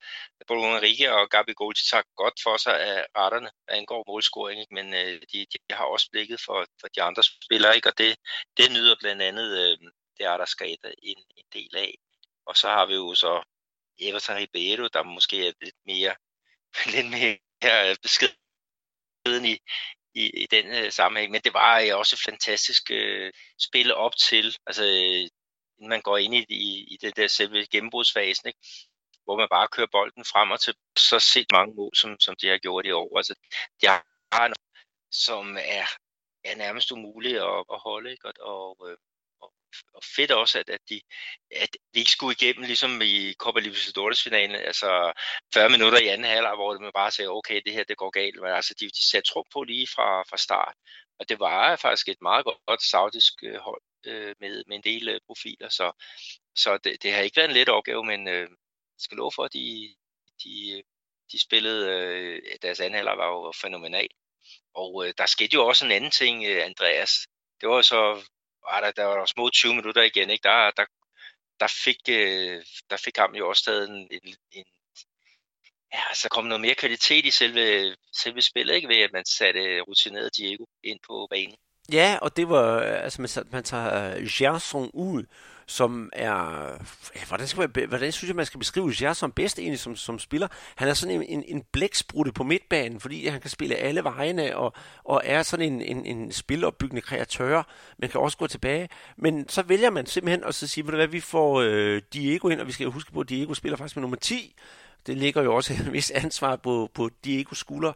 Bruno 0.47 0.73
Henrique 0.73 1.13
og 1.13 1.29
Gabigol, 1.29 1.73
de 1.73 1.89
tager 1.89 2.03
godt 2.15 2.33
for 2.43 2.57
sig 2.57 2.79
af 2.81 3.05
retterne, 3.17 3.49
hvad 3.65 3.75
angår 3.77 4.03
målscoring, 4.07 4.61
ikke? 4.61 4.73
men 4.73 4.93
øh, 4.93 5.21
de, 5.33 5.45
de, 5.51 5.75
har 5.75 5.85
også 5.85 6.09
blikket 6.11 6.39
for, 6.45 6.65
for 6.81 6.87
de 6.87 7.01
andre 7.01 7.23
spillere, 7.23 7.75
ikke? 7.75 7.89
og 7.89 7.97
det, 7.97 8.17
det 8.57 8.71
nyder 8.71 8.95
blandt 8.99 9.21
andet, 9.21 9.47
øh, 9.61 9.77
det 10.17 10.25
er 10.25 10.37
der 10.37 10.45
skater 10.45 10.91
en, 11.03 11.17
en 11.37 11.45
del 11.53 11.75
af. 11.77 11.93
Og 12.45 12.57
så 12.57 12.67
har 12.67 12.85
vi 12.85 12.93
jo 12.93 13.15
så 13.15 13.43
Everton 13.99 14.37
Ribeiro, 14.37 14.87
der 14.87 15.03
måske 15.03 15.47
er 15.47 15.53
lidt 15.61 15.75
mere, 15.85 16.15
lidt 16.95 17.09
mere 17.09 17.89
øh, 17.89 17.95
beskeden 18.03 19.45
i, 19.45 19.57
i, 20.13 20.23
i 20.43 20.45
den 20.51 20.65
øh, 20.65 20.91
sammenhæng. 20.91 21.31
Men 21.31 21.41
det 21.41 21.53
var 21.53 21.79
øh, 21.79 21.97
også 21.97 22.15
et 22.15 22.31
fantastisk 22.31 22.91
øh, 22.91 23.31
spil 23.59 23.93
op 23.93 24.15
til. 24.15 24.57
Altså, 24.67 24.83
øh, 24.85 25.29
inden 25.77 25.89
man 25.89 26.01
går 26.01 26.17
ind 26.17 26.35
i, 26.35 26.45
i, 26.49 26.83
i 26.93 26.97
det 27.01 27.15
der 27.15 27.27
selve 27.27 27.65
gennembrudsfasen, 27.65 28.47
ikke? 28.47 28.59
hvor 29.27 29.37
man 29.37 29.47
bare 29.51 29.67
kører 29.67 29.87
bolden 29.91 30.25
frem 30.25 30.51
og 30.51 30.59
til 30.59 30.75
så 30.97 31.19
set 31.19 31.47
mange 31.51 31.75
mål, 31.75 31.95
som, 31.95 32.19
som 32.19 32.35
de 32.41 32.47
har 32.47 32.57
gjort 32.57 32.85
i 32.85 32.91
år. 32.91 33.17
Altså, 33.17 33.33
de 33.81 33.87
har 33.87 34.47
noget, 34.47 34.57
som 35.11 35.57
er, 35.59 35.85
er 36.43 36.55
nærmest 36.55 36.91
umuligt 36.91 37.37
at, 37.37 37.63
at 37.73 37.79
holde, 37.79 38.11
ikke? 38.11 38.27
Og, 38.27 38.33
og, 38.39 38.89
øh, 38.89 38.97
og, 39.41 39.53
og 39.93 40.01
fedt 40.15 40.31
også, 40.31 40.59
at, 40.59 40.69
at, 40.69 40.81
de, 40.89 41.01
at 41.51 41.69
de 41.93 41.99
ikke 41.99 42.11
skulle 42.11 42.35
igennem, 42.39 42.65
ligesom 42.65 43.01
i 43.01 43.33
Copa 43.33 43.59
Libertadores 43.59 44.23
finalen, 44.23 44.55
altså 44.55 45.13
40 45.53 45.69
minutter 45.69 45.99
i 45.99 46.07
anden 46.07 46.27
halvleg, 46.27 46.55
hvor 46.55 46.79
man 46.79 46.91
bare 46.95 47.11
sagde, 47.11 47.29
okay, 47.29 47.61
det 47.65 47.73
her 47.73 47.83
det 47.83 47.97
går 47.97 48.09
galt, 48.09 48.41
men 48.41 48.51
altså 48.51 48.73
de, 48.79 48.85
de 48.85 49.09
satte 49.09 49.29
tro 49.29 49.43
på 49.53 49.63
lige 49.63 49.87
fra, 49.95 50.23
fra 50.29 50.37
start, 50.37 50.75
og 51.19 51.29
det 51.29 51.39
var 51.39 51.75
faktisk 51.75 52.07
et 52.07 52.21
meget 52.21 52.45
godt 52.45 52.83
saudisk 52.83 53.33
øh, 53.43 53.55
hold, 53.55 53.81
øh, 54.07 54.35
med, 54.39 54.63
med 54.67 54.75
en 54.75 54.83
del 54.83 55.09
øh, 55.09 55.19
profiler, 55.27 55.69
så, 55.69 55.91
så 56.55 56.77
det, 56.77 57.03
det 57.03 57.13
har 57.13 57.21
ikke 57.21 57.37
været 57.37 57.49
en 57.49 57.55
let 57.55 57.69
opgave, 57.69 58.03
men 58.05 58.27
øh, 58.27 58.41
jeg 58.41 58.99
skal 58.99 59.17
love 59.17 59.31
for, 59.35 59.43
at 59.43 59.53
de, 59.53 59.95
de, 60.43 60.83
de 61.31 61.41
spillede, 61.41 61.89
øh, 61.91 62.41
deres 62.61 62.79
anhalder 62.79 63.15
var 63.15 63.27
jo 63.27 63.51
fænomenal. 63.61 64.09
Og 64.73 65.07
øh, 65.07 65.13
der 65.17 65.25
skete 65.25 65.53
jo 65.53 65.67
også 65.67 65.85
en 65.85 65.91
anden 65.91 66.11
ting, 66.11 66.45
øh, 66.45 66.65
Andreas. 66.65 67.11
Det 67.61 67.69
var 67.69 67.81
så, 67.81 67.99
var 68.69 68.81
der, 68.81 68.91
der 68.91 69.05
var 69.05 69.25
små 69.25 69.49
20 69.49 69.75
minutter 69.75 70.01
igen, 70.03 70.29
ikke? 70.29 70.43
Der, 70.43 70.71
der, 70.71 70.85
der 71.59 71.67
fik, 71.85 71.97
øh, 72.09 72.63
der 72.89 72.97
fik 72.97 73.17
ham 73.17 73.35
jo 73.35 73.49
også 73.49 73.63
taget 73.63 73.89
en, 73.89 74.07
en, 74.11 74.35
en 74.51 74.65
ja, 75.93 76.13
så 76.13 76.29
kom 76.29 76.45
noget 76.45 76.61
mere 76.61 76.75
kvalitet 76.75 77.25
i 77.25 77.31
selve, 77.31 77.95
selve 78.23 78.41
spillet, 78.41 78.75
ikke? 78.75 78.87
Ved 78.87 78.97
at 78.97 79.13
man 79.13 79.25
satte 79.25 79.81
rutineret 79.81 80.37
Diego 80.37 80.65
ind 80.83 80.99
på 81.07 81.27
banen. 81.29 81.57
Ja, 81.91 82.17
og 82.21 82.37
det 82.37 82.49
var, 82.49 82.79
altså 82.79 83.21
man, 83.21 83.45
man 83.51 83.63
tager 83.63 84.15
uh, 84.15 84.23
Gerson 84.29 84.89
ud, 84.93 85.23
som 85.67 86.09
er, 86.13 86.69
ja, 87.15 87.25
hvordan, 87.27 87.47
skal 87.47 87.59
man, 87.75 87.87
hvordan 87.87 88.11
synes 88.11 88.29
jeg, 88.29 88.35
man 88.35 88.45
skal 88.45 88.57
beskrive 88.57 88.93
Gerson 88.97 89.31
bedst 89.31 89.59
egentlig 89.59 89.79
som, 89.79 89.95
som 89.95 90.19
spiller? 90.19 90.47
Han 90.75 90.87
er 90.87 90.93
sådan 90.93 91.15
en, 91.15 91.23
en, 91.23 91.43
en 91.47 91.63
blæksprutte 91.71 92.31
på 92.31 92.43
midtbanen, 92.43 92.99
fordi 92.99 93.27
han 93.27 93.41
kan 93.41 93.49
spille 93.49 93.75
alle 93.75 94.03
vejene, 94.03 94.57
og, 94.57 94.73
og 95.03 95.21
er 95.25 95.43
sådan 95.43 95.73
en, 95.73 95.81
en, 95.81 96.05
en 96.05 96.31
spilopbyggende 96.31 97.01
kreatør, 97.01 97.63
men 97.97 98.09
kan 98.09 98.21
også 98.21 98.37
gå 98.37 98.47
tilbage. 98.47 98.89
Men 99.17 99.49
så 99.49 99.61
vælger 99.61 99.89
man 99.89 100.05
simpelthen 100.05 100.43
at 100.43 100.55
så 100.55 100.67
sige, 100.67 100.83
hvad, 100.83 101.07
vi 101.07 101.19
får 101.19 101.61
øh, 101.61 102.01
Diego 102.13 102.49
ind, 102.49 102.59
og 102.59 102.67
vi 102.67 102.71
skal 102.71 102.87
huske 102.87 103.11
på, 103.11 103.19
at 103.19 103.29
Diego 103.29 103.53
spiller 103.53 103.77
faktisk 103.77 103.95
med 103.95 104.01
nummer 104.01 104.17
10, 104.17 104.55
det 105.07 105.17
ligger 105.17 105.41
jo 105.41 105.55
også 105.55 105.73
et 105.73 105.93
vis 105.93 106.11
ansvar 106.11 106.55
på, 106.55 106.89
på 106.93 107.09
Diego 107.25 107.55
skuldre, 107.55 107.93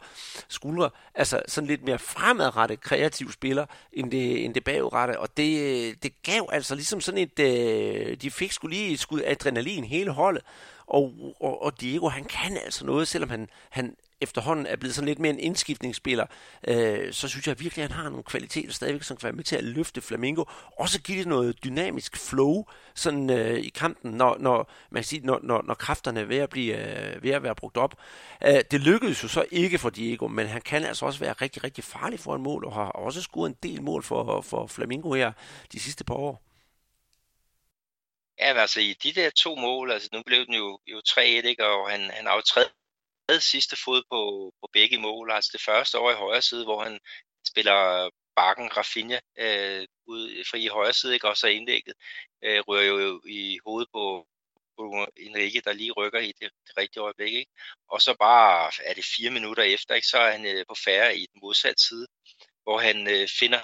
skuldre. 0.48 0.90
Altså 1.14 1.42
sådan 1.48 1.68
lidt 1.68 1.84
mere 1.84 1.98
fremadrettet 1.98 2.80
kreativ 2.80 3.32
spiller, 3.32 3.66
end 3.92 4.10
det, 4.10 4.44
end 4.44 4.54
det 4.54 4.64
bagudrette. 4.64 5.18
Og 5.18 5.36
det, 5.36 6.02
det 6.02 6.22
gav 6.22 6.48
altså 6.52 6.74
ligesom 6.74 7.00
sådan 7.00 7.18
et... 7.18 7.38
Øh, 7.38 8.16
de 8.16 8.30
fik 8.30 8.52
skulle 8.52 8.76
lige 8.76 8.92
et 8.92 9.00
skud 9.00 9.22
adrenalin 9.24 9.84
hele 9.84 10.10
holdet. 10.10 10.42
Og, 10.86 11.34
og, 11.40 11.62
og 11.62 11.80
Diego, 11.80 12.08
han 12.08 12.24
kan 12.24 12.56
altså 12.64 12.86
noget, 12.86 13.08
selvom 13.08 13.30
han, 13.30 13.48
han 13.70 13.96
efterhånden 14.22 14.66
er 14.66 14.76
blevet 14.76 14.94
sådan 14.94 15.08
lidt 15.08 15.18
mere 15.18 15.32
en 15.32 15.38
indskiftningsspiller, 15.38 16.26
øh, 16.68 17.12
så 17.12 17.28
synes 17.28 17.46
jeg 17.46 17.60
virkelig, 17.60 17.84
at 17.84 17.90
han 17.90 18.02
har 18.02 18.10
nogle 18.10 18.24
kvaliteter 18.24 18.72
stadigvæk, 18.72 19.02
som 19.02 19.16
kan 19.16 19.24
være 19.24 19.32
med 19.32 19.44
til 19.44 19.56
at 19.56 19.64
løfte 19.64 20.00
Flamingo. 20.00 20.44
Også 20.78 21.02
give 21.02 21.18
det 21.18 21.26
noget 21.26 21.64
dynamisk 21.64 22.16
flow 22.16 22.64
sådan, 22.94 23.30
øh, 23.30 23.58
i 23.58 23.68
kampen, 23.68 24.10
når, 24.10 24.36
når, 24.38 24.70
man 24.90 25.02
kan 25.02 25.08
sige, 25.08 25.26
når, 25.26 25.40
når, 25.42 25.62
når 25.62 25.74
kræfterne 25.74 26.20
er 26.20 26.24
ved 26.24 26.38
at, 26.38 26.50
blive, 26.50 26.76
øh, 26.76 27.22
ved 27.22 27.30
at 27.30 27.42
være 27.42 27.54
brugt 27.54 27.76
op. 27.76 27.94
Øh, 28.46 28.60
det 28.70 28.80
lykkedes 28.80 29.22
jo 29.22 29.28
så 29.28 29.44
ikke 29.50 29.78
for 29.78 29.90
Diego, 29.90 30.28
men 30.28 30.46
han 30.46 30.62
kan 30.62 30.84
altså 30.84 31.06
også 31.06 31.20
være 31.20 31.32
rigtig, 31.32 31.64
rigtig 31.64 31.84
farlig 31.84 32.20
for 32.20 32.34
en 32.34 32.42
mål, 32.42 32.64
og 32.64 32.72
har 32.72 32.88
også 32.88 33.22
scoret 33.22 33.48
en 33.48 33.56
del 33.62 33.82
mål 33.82 34.02
for, 34.02 34.40
for 34.40 34.66
Flamingo 34.66 35.12
her 35.12 35.32
de 35.72 35.80
sidste 35.80 36.04
par 36.04 36.14
år. 36.14 36.42
Ja, 38.38 38.60
altså 38.60 38.80
i 38.80 38.92
de 39.02 39.12
der 39.12 39.30
to 39.30 39.54
mål, 39.54 39.90
altså 39.90 40.08
nu 40.12 40.22
blev 40.26 40.46
den 40.46 40.54
jo, 40.54 40.78
jo 40.86 40.98
3-1, 41.08 41.20
ikke? 41.20 41.66
og 41.66 41.90
han, 41.90 42.00
han 42.00 42.26
aftræder 42.26 42.68
sidste 43.40 43.76
fod 43.84 44.02
på, 44.10 44.52
på 44.60 44.68
begge 44.72 44.98
mål. 44.98 45.30
Altså 45.30 45.50
det 45.52 45.62
første 45.62 45.98
over 45.98 46.10
i 46.10 46.14
højre 46.14 46.42
side, 46.42 46.64
hvor 46.64 46.84
han 46.84 46.98
spiller 47.46 48.10
bakken 48.36 48.76
Rafinha 48.76 49.18
øh, 49.38 49.86
ud 50.06 50.44
fri 50.50 50.64
i 50.64 50.68
højre 50.68 50.92
side, 50.92 51.14
ikke? 51.14 51.28
og 51.28 51.36
så 51.36 51.46
indlægget 51.46 51.94
øh, 52.44 52.60
rører 52.68 52.84
jo 52.84 53.20
i 53.26 53.58
hovedet 53.66 53.88
på, 53.94 54.26
på 54.76 55.06
Enrique, 55.16 55.60
der 55.60 55.72
lige 55.72 55.92
rykker 55.92 56.20
i 56.20 56.32
det, 56.40 56.50
det 56.66 56.76
rigtige 56.76 57.02
øjeblik. 57.02 57.34
Ikke? 57.34 57.52
Og 57.88 58.00
så 58.00 58.16
bare 58.20 58.72
er 58.84 58.94
det 58.94 59.04
fire 59.16 59.30
minutter 59.30 59.62
efter, 59.62 59.94
ikke? 59.94 60.06
så 60.06 60.18
er 60.18 60.30
han 60.32 60.46
øh, 60.46 60.64
på 60.68 60.74
færre 60.84 61.16
i 61.16 61.26
den 61.32 61.40
modsatte 61.42 61.82
side, 61.88 62.06
hvor 62.62 62.78
han 62.78 63.08
øh, 63.08 63.28
finder 63.40 63.60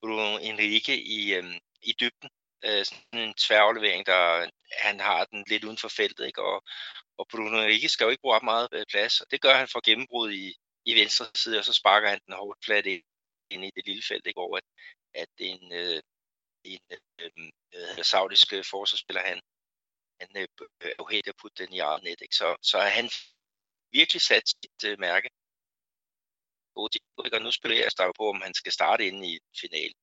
Bruno 0.00 0.38
Enrique 0.38 0.96
i, 1.02 1.34
øh, 1.34 1.44
i 1.82 1.94
dybden. 2.00 2.30
Øh, 2.64 2.84
sådan 2.84 3.28
en 3.28 3.34
tværaflevering, 3.34 4.06
der 4.06 4.50
han 4.72 5.00
har 5.00 5.24
den 5.24 5.44
lidt 5.46 5.64
uden 5.64 5.78
for 5.78 5.88
feltet, 5.88 6.26
ikke? 6.26 6.42
Og, 6.42 6.64
og 7.18 7.28
Bruno 7.30 7.60
Henrique 7.60 7.88
skal 7.88 8.04
jo 8.04 8.10
ikke 8.10 8.20
bruge 8.20 8.36
op 8.36 8.42
meget 8.42 8.68
øh, 8.72 8.86
plads, 8.90 9.20
og 9.20 9.26
det 9.30 9.40
gør 9.40 9.54
han 9.54 9.68
for 9.68 9.80
gennembrud 9.84 10.32
i, 10.32 10.54
i 10.84 11.00
venstre 11.00 11.26
side, 11.34 11.58
og 11.58 11.64
så 11.64 11.72
sparker 11.72 12.08
han 12.08 12.20
den 12.26 12.34
hårdt 12.34 12.64
flat 12.64 12.86
ind, 12.86 13.64
i 13.64 13.70
det 13.76 13.86
lille 13.86 14.02
felt, 14.08 14.26
ikke? 14.26 14.40
over 14.40 14.56
at, 14.56 14.64
at 15.14 15.28
en, 15.38 15.72
øh, 15.72 16.02
en 16.64 16.80
øh, 17.20 17.30
øh, 17.74 18.04
saudisk 18.04 18.52
øh, 18.52 18.64
forsvarsspiller, 18.64 19.22
han, 19.22 19.40
han 20.20 20.28
øh, 20.36 20.48
øh 20.60 20.90
er 20.90 20.94
jo 20.98 21.06
helt 21.06 21.28
at 21.28 21.36
putte 21.40 21.64
den 21.64 21.74
i 21.74 21.78
eget 21.78 22.02
net, 22.02 22.20
ikke? 22.20 22.36
Så, 22.36 22.56
så 22.62 22.78
er 22.78 22.88
han 22.88 23.10
virkelig 23.92 24.22
sat 24.22 24.48
sit 24.48 24.90
øh, 24.90 24.98
mærke. 24.98 25.28
Og 27.34 27.40
nu 27.42 27.50
spiller 27.50 27.78
jeg 27.78 28.12
på, 28.16 28.28
om 28.28 28.40
han 28.40 28.54
skal 28.54 28.72
starte 28.72 29.06
inde 29.06 29.32
i 29.32 29.38
finalen. 29.60 29.98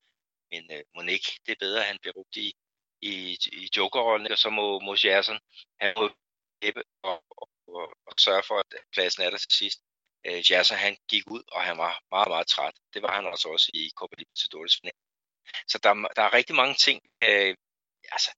Men 0.51 0.63
øh, 0.71 0.83
Monique, 0.95 1.31
det 1.45 1.51
er 1.51 1.65
bedre, 1.65 1.79
at 1.81 1.87
han 1.87 1.97
bliver 2.01 2.13
brugt 2.13 2.35
i, 2.35 2.53
i, 3.01 3.37
i 3.61 3.69
jokerrollen, 3.77 4.31
og 4.31 4.37
så 4.37 4.49
må, 4.49 4.79
må 4.79 4.95
Gerson, 4.99 5.39
han 5.81 5.93
må 5.97 6.09
hæppe 6.63 6.83
og, 7.03 7.23
og, 7.29 7.49
og, 7.67 7.93
og 8.07 8.13
sørge 8.17 8.43
for, 8.47 8.57
at 8.59 8.65
pladsen 8.93 9.23
er 9.23 9.29
der 9.29 9.37
til 9.37 9.51
sidst. 9.51 9.79
Øh, 10.27 10.51
Jasser, 10.51 10.75
han 10.75 10.97
gik 11.09 11.23
ud, 11.27 11.43
og 11.51 11.61
han 11.61 11.77
var 11.77 12.03
meget, 12.11 12.27
meget 12.27 12.47
træt. 12.47 12.73
Det 12.93 13.01
var 13.01 13.15
han 13.15 13.25
også 13.25 13.49
også 13.49 13.71
i 13.73 13.91
Copa 13.97 14.15
Libertadores 14.17 14.77
final. 14.79 14.93
Så 15.67 15.77
der, 15.83 15.93
der 16.15 16.21
er 16.21 16.33
rigtig 16.33 16.55
mange 16.55 16.75
ting, 16.75 17.01
øh, 17.23 17.55
altså, 18.11 18.31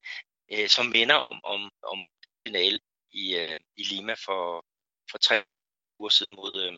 øh, 0.54 0.70
som 0.70 0.86
minder 0.86 1.16
om, 1.16 1.40
om, 1.44 1.72
om 1.84 2.00
final 2.48 2.80
i, 3.12 3.36
øh, 3.36 3.60
i 3.78 3.84
Lima 3.84 4.14
for, 4.14 4.66
for 5.12 5.18
tre 5.18 5.44
uger 6.00 6.10
siden 6.10 6.36
mod... 6.36 6.54
Øh, 6.66 6.74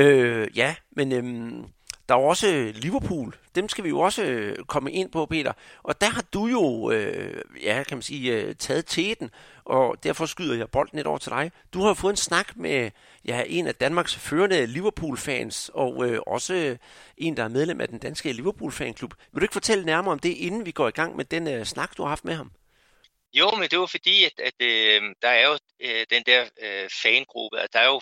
øh, 0.00 0.58
ja, 0.58 0.76
men 0.90 1.12
øh, 1.12 1.68
der 2.08 2.14
er 2.14 2.18
også 2.18 2.48
øh, 2.48 2.74
Liverpool. 2.74 3.36
Dem 3.54 3.68
skal 3.68 3.84
vi 3.84 3.88
jo 3.88 4.00
også 4.00 4.22
øh, 4.22 4.56
komme 4.64 4.92
ind 4.92 5.12
på, 5.12 5.26
Peter. 5.26 5.52
Og 5.82 6.00
der 6.00 6.06
har 6.06 6.22
du 6.32 6.46
jo, 6.46 6.90
øh, 6.90 7.42
ja, 7.62 7.82
kan 7.88 7.96
man 7.96 8.02
sige, 8.02 8.32
øh, 8.32 8.54
taget 8.54 8.86
teten, 8.86 9.30
og 9.64 10.04
derfor 10.04 10.26
skyder 10.26 10.54
jeg 10.54 10.70
bolden 10.70 10.96
lidt 10.96 11.06
over 11.06 11.18
til 11.18 11.30
dig. 11.30 11.52
Du 11.74 11.82
har 11.82 11.94
fået 11.94 12.12
en 12.12 12.16
snak 12.16 12.56
med 12.56 12.90
ja, 13.24 13.42
en 13.46 13.66
af 13.66 13.74
Danmarks 13.74 14.16
førende 14.16 14.66
Liverpool-fans, 14.66 15.70
og 15.74 16.06
øh, 16.06 16.20
også 16.26 16.54
øh, 16.54 16.78
en, 17.16 17.36
der 17.36 17.44
er 17.44 17.48
medlem 17.48 17.80
af 17.80 17.88
den 17.88 17.98
danske 17.98 18.32
Liverpool-fanklub. 18.32 19.14
Vil 19.32 19.40
du 19.40 19.44
ikke 19.44 19.52
fortælle 19.52 19.84
nærmere 19.84 20.12
om 20.12 20.18
det, 20.18 20.32
inden 20.36 20.66
vi 20.66 20.70
går 20.70 20.88
i 20.88 20.90
gang 20.90 21.16
med 21.16 21.24
den 21.24 21.48
øh, 21.48 21.64
snak, 21.64 21.96
du 21.96 22.02
har 22.02 22.08
haft 22.08 22.24
med 22.24 22.34
ham? 22.34 22.52
Jo, 23.34 23.50
men 23.50 23.68
det 23.68 23.78
var 23.78 23.86
fordi, 23.86 24.24
at, 24.24 24.40
at 24.40 24.54
øh, 24.60 25.02
der 25.22 25.28
er 25.28 25.46
jo 25.48 25.58
øh, 25.80 26.06
den 26.10 26.22
der 26.26 26.42
øh, 26.62 26.90
fangruppe, 27.02 27.60
at 27.60 27.72
der 27.72 27.78
er 27.78 27.86
jo, 27.86 28.00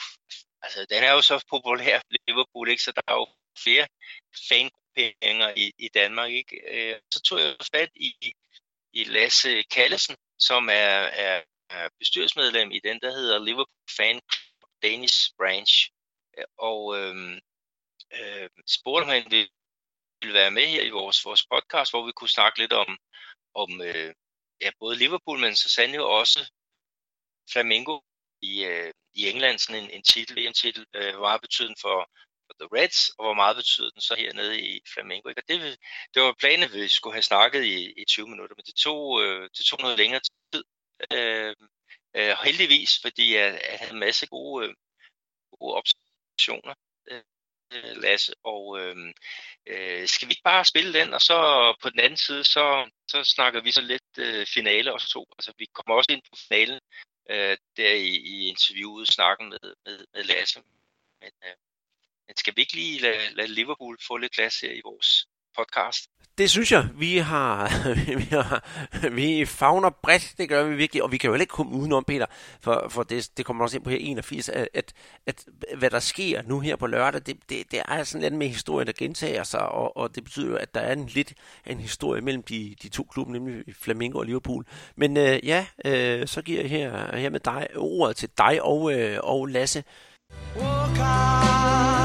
altså 0.63 0.87
den 0.91 1.03
er 1.03 1.13
jo 1.13 1.21
så 1.21 1.45
populær, 1.51 2.01
Liverpool, 2.29 2.69
ikke? 2.69 2.83
så 2.83 2.93
der 2.97 3.03
er 3.09 3.15
jo 3.15 3.27
flere 3.59 3.87
fangrupperinger 4.49 5.53
i, 5.57 5.73
i 5.79 5.89
Danmark. 5.89 6.31
Ikke? 6.31 6.57
Øh, 6.71 7.01
så 7.11 7.21
tog 7.21 7.41
jeg 7.41 7.57
fat 7.75 7.91
i, 7.95 8.35
i 8.93 9.05
Lasse 9.05 9.63
Kallesen, 9.63 10.17
som 10.39 10.69
er, 10.69 10.99
er, 11.27 11.43
er 11.71 11.89
bestyrelsesmedlem 11.99 12.71
i 12.71 12.81
den, 12.85 13.01
der 13.01 13.11
hedder 13.11 13.39
Liverpool 13.39 13.89
Fan 13.97 14.21
Danish 14.83 15.35
Branch. 15.39 15.91
Og 16.59 16.99
øh, 16.99 17.41
øh, 18.13 18.49
spurgte 18.67 19.05
om 19.05 19.11
han 19.11 19.25
ville, 19.31 19.49
være 20.33 20.51
med 20.51 20.67
her 20.67 20.83
i 20.83 20.91
vores, 20.91 21.25
vores 21.25 21.47
podcast, 21.47 21.93
hvor 21.93 22.07
vi 22.07 22.13
kunne 22.13 22.29
snakke 22.29 22.59
lidt 22.59 22.73
om, 22.73 22.99
om 23.55 23.81
øh, 23.81 24.15
ja, 24.61 24.71
både 24.79 24.99
Liverpool, 24.99 25.39
men 25.39 25.57
så 25.57 25.69
sandelig 25.69 26.01
også 26.01 26.51
Flamingo 27.53 28.01
i, 28.43 28.65
øh, 28.65 28.93
i 29.15 29.29
England, 29.29 29.59
sådan 29.59 29.83
en, 29.85 29.91
en 29.91 30.03
titel, 30.03 30.39
en 30.39 30.55
titel, 30.55 30.87
øh, 30.95 31.15
har 31.15 31.39
betydning 31.39 31.77
for, 31.81 32.11
for 32.53 32.67
The 32.67 32.77
Reds, 32.77 33.09
og 33.19 33.25
hvor 33.25 33.35
meget 33.35 33.57
betyder 33.57 33.91
den 33.91 34.01
så 34.01 34.15
hernede 34.15 34.61
i 34.61 34.81
Flamengo. 34.95 35.29
Ikke? 35.29 35.43
Og 35.43 35.49
det, 35.49 35.79
det 36.15 36.23
var 36.23 36.35
planen, 36.39 36.65
at 36.65 36.73
vi 36.73 36.89
skulle 36.89 37.15
have 37.15 37.23
snakket 37.23 37.65
i, 37.65 37.93
i 38.03 38.05
20 38.05 38.29
minutter, 38.29 38.57
men 38.57 38.65
det 38.65 38.75
tog, 38.75 39.23
øh, 39.23 39.51
det 39.57 39.67
tog 39.67 39.79
noget 39.83 39.99
længere 39.99 40.21
tid. 40.53 40.65
Øh, 41.13 41.55
øh, 42.17 42.37
heldigvis, 42.45 42.91
fordi 43.03 43.35
jeg, 43.35 43.61
jeg 43.71 43.79
havde 43.79 43.93
en 43.93 43.99
masse 43.99 44.27
gode, 44.27 44.69
øh, 44.69 44.75
gode 45.59 45.75
observationer, 45.81 46.75
øh, 47.11 47.23
Lasse, 47.97 48.35
og 48.45 48.81
øh, 48.81 48.97
øh, 49.67 50.09
skal 50.09 50.29
vi 50.29 50.33
ikke 50.33 50.43
bare 50.45 50.65
spille 50.65 50.93
den, 51.01 51.15
og 51.15 51.21
så 51.21 51.37
på 51.83 51.91
den 51.91 52.01
anden 52.01 52.17
side, 52.17 52.45
så, 52.45 52.91
så 53.09 53.25
snakker 53.25 53.61
vi 53.61 53.73
så 53.73 53.81
lidt 53.81 54.19
øh, 54.19 54.47
finale 54.47 54.93
os 54.93 55.11
to. 55.11 55.27
Altså 55.39 55.53
vi 55.59 55.67
kommer 55.75 55.95
også 55.95 56.13
ind 56.13 56.23
på 56.23 56.37
finalen, 56.49 56.81
øh, 57.31 57.57
der 57.77 57.93
i, 57.93 58.11
i 58.35 58.49
interviewet, 58.49 59.09
snakken 59.09 59.49
med, 59.49 59.75
med, 59.87 60.07
med 60.15 60.23
Lasse. 60.25 60.63
Men, 61.21 61.33
øh, 61.45 61.57
men 62.27 62.37
skal 62.37 62.53
vi 62.57 62.61
ikke 62.61 62.75
lige 62.75 63.01
lade, 63.01 63.35
lade 63.35 63.49
Liverpool 63.49 63.99
få 64.07 64.17
lidt 64.17 64.33
plads 64.33 64.61
her 64.61 64.73
i 64.73 64.81
vores 64.85 65.27
podcast? 65.57 66.09
Det 66.39 66.51
synes 66.51 66.73
jeg. 66.73 66.89
Vi 66.95 67.17
har, 67.17 67.71
vi, 68.21 68.29
har, 68.31 68.65
vi 69.09 69.45
fagner 69.47 69.91
bredt, 69.91 70.35
det 70.39 70.49
gør 70.49 70.65
vi 70.65 70.77
virkelig, 70.77 71.03
og 71.03 71.13
vi 71.13 71.19
kan 71.19 71.29
jo 71.29 71.35
heller 71.35 71.43
ikke 71.43 71.53
komme 71.53 71.73
udenom, 71.73 72.05
Peter, 72.05 72.27
for, 72.61 72.87
for 72.91 73.03
det, 73.03 73.31
det 73.37 73.47
kommer 73.47 73.65
også 73.65 73.77
ind 73.77 73.85
på 73.85 73.91
her 73.91 73.99
81, 74.01 74.49
at, 74.49 74.69
at, 74.75 74.93
at 75.27 75.45
hvad 75.79 75.91
der 75.91 75.99
sker 75.99 76.43
nu 76.43 76.61
her 76.61 76.77
på 76.77 76.87
lørdag, 76.87 77.21
det, 77.27 77.37
det, 77.49 77.71
det 77.71 77.83
er 77.89 78.05
sådan 78.05 78.23
lidt 78.23 78.35
med 78.35 78.49
historien, 78.49 78.87
der 78.87 78.93
gentager 78.99 79.45
sig, 79.45 79.69
og, 79.69 79.97
og 79.97 80.15
det 80.15 80.25
betyder 80.25 80.49
jo, 80.49 80.57
at 80.57 80.75
der 80.75 80.81
er 80.81 80.93
en 80.93 81.07
lidt 81.07 81.33
en 81.67 81.81
historie 81.81 82.21
mellem 82.21 82.43
de, 82.43 82.75
de 82.83 82.89
to 82.89 83.03
klubber, 83.03 83.33
nemlig 83.33 83.65
Flamengo 83.81 84.19
og 84.19 84.27
Liverpool. 84.27 84.67
Men 84.97 85.17
øh, 85.17 85.47
ja, 85.47 85.67
øh, 85.85 86.27
så 86.27 86.43
giver 86.43 86.61
jeg 86.61 86.71
her, 86.71 87.17
her 87.17 87.31
med 87.31 87.41
dig 87.41 87.69
ordet 87.77 88.17
til 88.17 88.29
dig 88.39 88.63
og, 88.63 88.93
øh, 88.93 89.19
og 89.23 89.47
Lasse. 89.47 89.85
Walk 90.57 92.02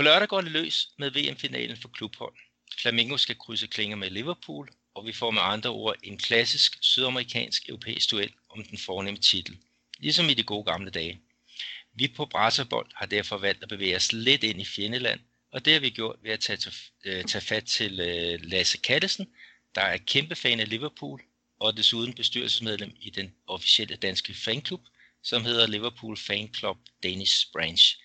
På 0.00 0.04
lørdag 0.04 0.28
går 0.28 0.40
det 0.40 0.50
løs 0.50 0.88
med 0.98 1.10
VM-finalen 1.10 1.76
for 1.76 1.88
klubhold. 1.88 2.34
Flamengo 2.78 3.16
skal 3.16 3.38
krydse 3.38 3.66
klinger 3.66 3.96
med 3.96 4.10
Liverpool, 4.10 4.68
og 4.94 5.06
vi 5.06 5.12
får 5.12 5.30
med 5.30 5.42
andre 5.42 5.70
ord 5.70 5.96
en 6.02 6.18
klassisk 6.18 6.78
sydamerikansk 6.80 7.68
europæisk 7.68 8.10
duel 8.10 8.32
om 8.48 8.64
den 8.64 8.78
fornemme 8.78 9.20
titel, 9.20 9.58
ligesom 9.98 10.28
i 10.28 10.34
de 10.34 10.42
gode 10.42 10.64
gamle 10.64 10.90
dage. 10.90 11.20
Vi 11.94 12.08
på 12.16 12.26
Brasserbold 12.26 12.90
har 12.94 13.06
derfor 13.06 13.38
valgt 13.38 13.62
at 13.62 13.68
bevæge 13.68 13.96
os 13.96 14.12
lidt 14.12 14.44
ind 14.44 14.60
i 14.60 14.64
fjendeland, 14.64 15.20
og 15.52 15.64
det 15.64 15.72
har 15.72 15.80
vi 15.80 15.90
gjort 15.90 16.16
ved 16.22 16.30
at 16.30 16.40
tage, 16.40 16.72
øh, 17.04 17.24
tage 17.24 17.42
fat 17.42 17.64
til 17.64 18.00
øh, 18.00 18.40
Lasse 18.42 18.78
Kattesen, 18.78 19.28
der 19.74 19.82
er 19.82 19.96
kæmpe 19.96 20.34
fan 20.34 20.60
af 20.60 20.68
Liverpool, 20.68 21.22
og 21.58 21.76
desuden 21.76 22.14
bestyrelsesmedlem 22.14 22.92
i 23.00 23.10
den 23.10 23.34
officielle 23.46 23.96
danske 23.96 24.34
fanklub, 24.34 24.80
som 25.22 25.44
hedder 25.44 25.66
Liverpool 25.66 26.16
Fan 26.16 26.54
Club 26.54 26.76
Danish 27.02 27.46
Branch. 27.52 27.96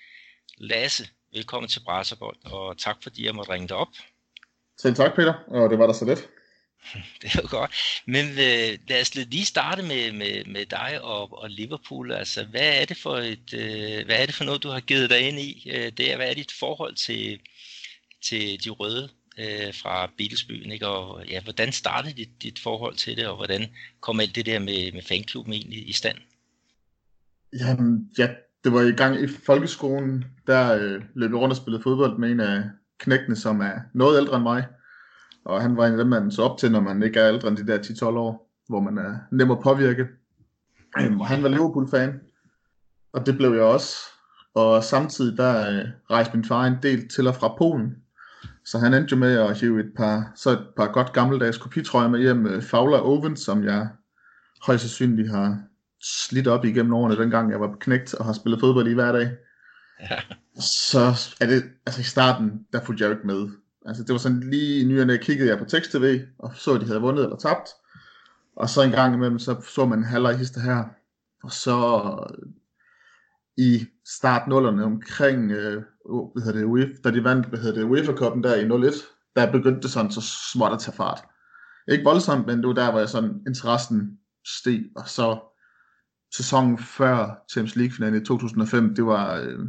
Lasse, 0.57 1.09
velkommen 1.35 1.69
til 1.69 1.79
Brasserbold, 1.79 2.37
og 2.45 2.77
tak 2.77 3.03
fordi 3.03 3.25
jeg 3.25 3.35
måtte 3.35 3.51
ringe 3.51 3.67
dig 3.67 3.77
op. 3.77 3.87
Selv 4.77 4.95
tak, 4.95 5.15
Peter, 5.15 5.33
og 5.47 5.69
det 5.69 5.79
var 5.79 5.87
da 5.87 5.93
så 5.93 6.05
lidt. 6.05 6.29
det 7.21 7.35
er 7.35 7.39
jo 7.43 7.47
godt. 7.49 7.71
Men 8.05 8.25
øh, 8.25 8.79
lad 8.87 9.01
os 9.01 9.15
lige 9.15 9.45
starte 9.45 9.81
med, 9.81 10.11
med, 10.11 10.45
med 10.45 10.65
dig 10.65 11.01
og, 11.01 11.41
og 11.41 11.49
Liverpool. 11.49 12.11
Altså, 12.11 12.43
hvad 12.43 12.81
er 12.81 12.85
det 12.85 12.97
for 12.97 13.17
et, 13.17 13.53
øh, 13.53 14.05
hvad 14.05 14.21
er 14.21 14.25
det 14.25 14.35
for 14.35 14.43
noget, 14.43 14.63
du 14.63 14.69
har 14.69 14.79
givet 14.79 15.09
dig 15.09 15.19
ind 15.19 15.39
i? 15.39 15.69
Øh, 15.71 15.91
det 15.97 16.11
er, 16.11 16.15
hvad 16.15 16.29
er 16.29 16.33
dit 16.33 16.51
forhold 16.59 16.95
til, 16.95 17.39
til 18.23 18.63
de 18.63 18.69
røde 18.69 19.09
øh, 19.37 19.73
fra 19.73 20.11
Beatlesbyen, 20.17 20.71
ikke? 20.71 20.87
Og 20.87 21.27
ja, 21.27 21.41
hvordan 21.41 21.71
startede 21.71 22.13
dit, 22.13 22.43
dit 22.43 22.59
forhold 22.59 22.95
til 22.95 23.17
det, 23.17 23.27
og 23.27 23.35
hvordan 23.35 23.75
kom 24.01 24.19
alt 24.19 24.35
det 24.35 24.45
der 24.45 24.59
med, 24.59 24.91
med 24.91 25.01
fanklubben 25.01 25.53
egentlig 25.53 25.89
i 25.89 25.93
stand? 25.93 26.17
Jamen, 27.59 28.11
ja, 28.17 28.29
det 28.65 28.73
var 28.73 28.81
i 28.81 28.91
gang 28.91 29.21
i 29.21 29.27
folkeskolen, 29.27 30.25
der 30.47 30.75
øh, 30.75 31.01
løb 31.13 31.31
jeg 31.31 31.39
rundt 31.39 31.51
og 31.51 31.57
spillede 31.57 31.83
fodbold 31.83 32.17
med 32.17 32.31
en 32.31 32.39
af 32.39 32.63
knægtene, 32.99 33.35
som 33.35 33.61
er 33.61 33.73
noget 33.93 34.17
ældre 34.17 34.35
end 34.35 34.43
mig. 34.43 34.67
Og 35.45 35.61
han 35.61 35.77
var 35.77 35.85
en 35.85 35.91
af 35.91 35.97
dem, 35.97 36.07
man 36.07 36.31
så 36.31 36.41
op 36.41 36.57
til, 36.57 36.71
når 36.71 36.79
man 36.79 37.03
ikke 37.03 37.19
er 37.19 37.33
ældre 37.33 37.47
end 37.47 37.57
de 37.57 37.67
der 37.67 37.77
10-12 37.77 38.05
år, 38.05 38.51
hvor 38.67 38.79
man 38.79 38.97
er 38.97 39.17
nem 39.31 39.51
at 39.51 39.59
påvirke. 39.59 40.07
Øhm, 40.99 41.19
og 41.19 41.27
han 41.27 41.43
var 41.43 41.49
Liverpool-fan, 41.49 42.19
og 43.13 43.25
det 43.25 43.37
blev 43.37 43.53
jeg 43.53 43.63
også. 43.63 43.95
Og 44.53 44.83
samtidig 44.83 45.37
der 45.37 45.71
øh, 45.71 45.85
rejste 46.11 46.37
min 46.37 46.45
far 46.45 46.65
en 46.65 46.77
del 46.83 47.09
til 47.09 47.27
og 47.27 47.35
fra 47.35 47.55
Polen. 47.57 47.95
Så 48.65 48.79
han 48.79 48.93
endte 48.93 49.11
jo 49.11 49.17
med 49.17 49.37
at 49.37 49.59
hive 49.59 49.79
et 49.79 49.91
par, 49.97 50.31
så 50.35 50.49
et 50.49 50.67
par 50.77 50.91
godt 50.91 51.13
gammeldags 51.13 51.57
kopitrøjer 51.57 52.07
med 52.09 52.19
hjem 52.19 52.37
med 52.37 52.61
Fowler 52.61 52.97
Oven, 52.97 53.37
som 53.37 53.63
jeg 53.63 53.87
højst 54.65 54.81
sandsynligt 54.81 55.31
har 55.31 55.57
slidt 56.05 56.47
op 56.47 56.65
igennem 56.65 56.93
årene, 56.93 57.17
dengang 57.17 57.51
jeg 57.51 57.59
var 57.59 57.75
knægt 57.79 58.13
og 58.13 58.25
har 58.25 58.33
spillet 58.33 58.59
fodbold 58.59 58.87
i 58.87 58.93
hver 58.93 59.11
dag. 59.11 59.31
Ja. 59.99 60.19
Så 60.59 61.33
er 61.41 61.45
det, 61.45 61.63
altså 61.85 62.01
i 62.01 62.03
starten, 62.03 62.65
der 62.73 62.83
fulgte 62.83 63.03
jeg 63.03 63.09
jo 63.09 63.15
ikke 63.15 63.27
med. 63.27 63.49
Altså 63.85 64.03
det 64.03 64.11
var 64.11 64.17
sådan 64.17 64.49
lige 64.49 64.87
nyerne, 64.87 65.17
kiggede 65.17 65.49
jeg 65.49 65.57
på 65.57 65.65
tekst-tv, 65.65 66.21
og 66.39 66.51
så, 66.55 66.73
at 66.73 66.81
de 66.81 66.85
havde 66.85 67.01
vundet 67.01 67.23
eller 67.23 67.37
tabt. 67.37 67.69
Og 68.55 68.69
så 68.69 68.81
en 68.81 68.91
gang 68.91 69.15
imellem, 69.15 69.39
så 69.39 69.61
så 69.75 69.85
man 69.85 69.99
en 69.99 70.05
halvleg 70.05 70.37
hister 70.37 70.61
her. 70.61 70.83
Og 71.43 71.51
så 71.51 71.77
i 73.57 73.85
start 74.05 74.47
nullerne 74.47 74.83
omkring, 74.83 75.51
øh, 75.51 75.83
hvad 76.33 76.43
hedder 76.43 76.59
det, 76.59 76.65
UEFA, 76.65 76.93
da 77.03 77.11
de 77.11 77.23
vandt, 77.23 77.47
hvad 77.47 77.59
hedder 77.59 77.81
det, 77.81 77.89
UEFA 77.89 78.11
Cup'en 78.11 78.41
der 78.41 78.55
i 78.55 78.85
01, 78.85 78.93
der 79.35 79.51
begyndte 79.51 79.81
det 79.81 79.91
sådan 79.91 80.11
så 80.11 80.21
småt 80.53 80.73
at 80.73 80.79
tage 80.79 80.95
fart. 80.95 81.23
Ikke 81.87 82.03
voldsomt, 82.03 82.47
men 82.47 82.57
det 82.57 82.67
var 82.67 82.73
der, 82.73 82.91
hvor 82.91 82.99
jeg 82.99 83.09
sådan 83.09 83.41
interessen 83.47 84.19
steg, 84.45 84.83
og 84.95 85.09
så 85.09 85.39
sæsonen 86.37 86.77
før 86.77 87.43
Champions 87.51 87.75
League-finalen 87.75 88.21
i 88.21 88.25
2005, 88.25 88.95
det 88.95 89.05
var, 89.05 89.35
øh, 89.35 89.59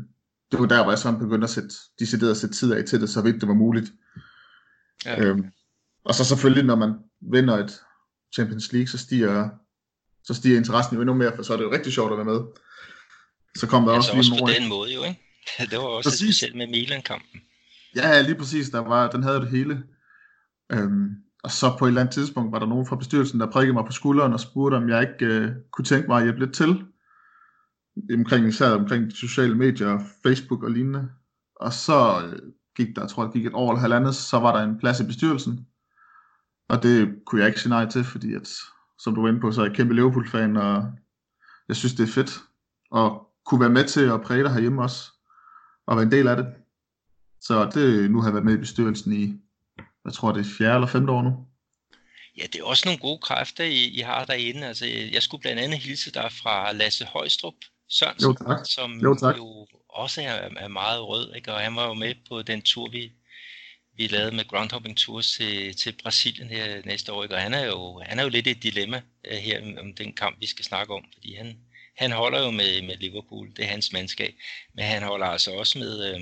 det 0.51 0.61
var 0.61 0.67
der, 0.67 0.83
hvor 0.83 0.93
jeg 0.93 0.99
sådan 0.99 1.19
begyndte 1.19 1.45
at 1.45 1.51
sætte, 1.51 1.75
decideret 1.99 2.31
at 2.31 2.37
sætte 2.37 2.55
tid 2.55 2.73
af 2.73 2.85
til 2.85 3.01
det, 3.01 3.11
så 3.11 3.23
vidt 3.23 3.41
det 3.41 3.49
var 3.49 3.55
muligt. 3.55 3.93
Ja. 5.05 5.25
Øhm, 5.25 5.45
og 6.05 6.15
så 6.15 6.25
selvfølgelig, 6.25 6.65
når 6.65 6.77
man 6.77 6.95
vinder 7.33 7.57
et 7.57 7.81
Champions 8.35 8.73
League, 8.73 8.89
så 8.89 8.99
stiger, 8.99 9.49
så 10.25 10.35
stiger 10.35 10.57
interessen 10.57 10.95
jo 10.95 11.01
endnu 11.01 11.15
mere, 11.15 11.33
for 11.37 11.43
så 11.43 11.53
er 11.53 11.57
det 11.57 11.65
jo 11.65 11.73
rigtig 11.73 11.93
sjovt 11.93 12.13
at 12.13 12.19
være 12.19 12.35
med. 12.35 12.41
Så 13.59 13.67
kom 13.67 13.85
der 13.85 13.91
ja, 13.93 13.97
også 13.97 14.09
så 14.09 14.15
lige 14.17 14.33
også 14.33 14.45
på 14.45 14.51
den 14.61 14.69
måde 14.69 14.95
jo, 14.95 15.05
ikke? 15.05 15.21
Det 15.71 15.79
var 15.79 15.85
også 15.85 16.11
præcis. 16.11 16.37
specielt 16.37 16.57
med 16.57 16.67
Milan-kampen. 16.67 17.41
Ja, 17.97 18.21
lige 18.21 18.35
præcis. 18.35 18.71
Der 18.71 18.79
var, 18.79 19.11
den 19.11 19.23
havde 19.23 19.41
det 19.41 19.51
hele. 19.51 19.83
Øhm, 20.73 21.11
og 21.47 21.53
så 21.53 21.77
på 21.79 21.85
et 21.85 21.89
eller 21.89 22.01
andet 22.01 22.15
tidspunkt 22.15 22.53
var 22.53 22.59
der 22.59 22.67
nogen 22.67 22.87
fra 22.87 22.97
bestyrelsen, 22.97 23.41
der 23.41 23.51
prikkede 23.51 23.75
mig 23.75 23.85
på 23.85 23.93
skulderen 23.93 24.33
og 24.33 24.41
spurgte, 24.41 24.75
om 24.77 24.89
jeg 24.89 25.03
ikke 25.03 25.35
øh, 25.35 25.51
kunne 25.73 25.85
tænke 25.85 26.09
mig 26.09 26.17
at 26.17 26.23
hjælpe 26.23 26.41
lidt 26.41 26.55
til. 26.55 26.87
Omkring, 28.19 28.49
især 28.49 28.71
omkring 28.71 29.13
sociale 29.13 29.55
medier, 29.55 30.01
Facebook 30.23 30.63
og 30.63 30.71
lignende. 30.71 31.11
Og 31.57 31.73
så 31.73 32.23
øh, 32.27 32.39
gik 32.77 32.97
der, 32.97 33.03
jeg 33.03 33.11
tror 33.11 33.25
jeg, 33.25 33.33
gik 33.33 33.47
et 33.47 33.55
år 33.55 33.71
eller 33.71 33.81
halvandet, 33.81 34.15
så 34.15 34.39
var 34.39 34.57
der 34.57 34.65
en 34.65 34.79
plads 34.79 35.01
i 35.01 35.07
bestyrelsen. 35.07 35.67
Og 36.69 36.83
det 36.83 37.15
kunne 37.27 37.41
jeg 37.41 37.49
ikke 37.49 37.61
sige 37.61 37.71
nej 37.71 37.89
til, 37.89 38.05
fordi 38.05 38.35
at, 38.35 38.49
som 38.99 39.15
du 39.15 39.21
var 39.21 39.29
inde 39.29 39.41
på, 39.41 39.53
så 39.53 39.61
er 39.61 39.67
jeg 39.67 39.75
kæmpe 39.75 39.95
Liverpool-fan, 39.95 40.57
og 40.57 40.93
jeg 41.69 41.77
synes, 41.77 41.95
det 41.95 42.03
er 42.03 42.13
fedt. 42.13 42.41
Og 42.91 43.29
kunne 43.47 43.61
være 43.61 43.71
med 43.71 43.85
til 43.85 44.05
at 44.05 44.23
præge 44.23 44.43
dig 44.43 44.53
herhjemme 44.53 44.83
også, 44.83 45.13
og 45.87 45.97
være 45.97 46.05
en 46.05 46.13
del 46.13 46.29
af 46.29 46.37
det. 46.37 46.47
Så 47.41 47.71
det, 47.75 48.11
nu 48.11 48.21
har 48.21 48.29
jeg 48.29 48.35
været 48.35 48.45
med 48.45 48.55
i 48.55 48.61
bestyrelsen 48.61 49.13
i, 49.13 49.41
jeg 50.07 50.15
tror 50.15 50.33
det 50.33 50.41
er 50.41 50.55
fjerde 50.59 50.75
eller 50.75 50.87
femte 50.87 51.13
år 51.13 51.23
nu. 51.23 51.47
Ja, 52.39 52.43
det 52.43 52.61
er 52.61 52.65
også 52.65 52.83
nogle 52.89 53.01
gode 53.01 53.19
kræfter, 53.19 53.65
I, 53.65 53.85
I 53.85 54.01
har 54.01 54.25
derinde. 54.25 54.67
Altså, 54.67 54.87
jeg 54.87 55.23
skulle 55.23 55.41
blandt 55.41 55.61
andet 55.61 55.79
hilse 55.79 56.13
dig 56.13 56.33
fra 56.43 56.73
Lasse 56.73 57.05
Højstrup 57.05 57.55
Sørensen, 57.89 58.31
jo, 58.31 58.37
tak. 58.47 58.67
som 58.67 59.01
jo, 59.01 59.15
tak. 59.15 59.37
jo 59.37 59.67
også 59.89 60.23
er, 60.23 60.51
er 60.57 60.69
meget 60.69 61.03
rød, 61.03 61.35
ikke? 61.35 61.53
og 61.53 61.61
han 61.61 61.77
var 61.77 61.87
jo 61.87 61.95
med 61.95 62.15
på 62.29 62.43
den 62.43 62.63
tur, 62.63 62.91
vi, 62.91 63.13
vi 63.97 64.07
lavede 64.07 64.37
med 64.37 64.49
Groundhopping 64.49 64.97
Tours 64.97 65.33
til, 65.33 65.77
til 65.77 65.95
Brasilien 66.03 66.49
her 66.49 66.83
næste 66.85 67.13
år, 67.13 67.23
ikke? 67.23 67.35
og 67.35 67.41
han 67.41 67.55
er, 67.55 67.67
jo, 67.67 68.03
han 68.07 68.19
er 68.19 68.23
jo 68.23 68.29
lidt 68.29 68.47
et 68.47 68.63
dilemma 68.63 69.03
uh, 69.31 69.37
her 69.37 69.81
om 69.81 69.95
den 69.95 70.13
kamp, 70.13 70.41
vi 70.41 70.47
skal 70.47 70.65
snakke 70.65 70.95
om, 70.95 71.05
fordi 71.15 71.35
han, 71.35 71.59
han 71.97 72.13
holder 72.13 72.45
jo 72.45 72.51
med, 72.51 72.83
med 72.83 72.97
Liverpool, 72.97 73.51
det 73.57 73.65
er 73.65 73.69
hans 73.69 73.93
mandskab, 73.93 74.35
men 74.75 74.85
han 74.85 75.03
holder 75.03 75.27
altså 75.27 75.53
også 75.53 75.79
med, 75.79 76.15
uh, 76.15 76.21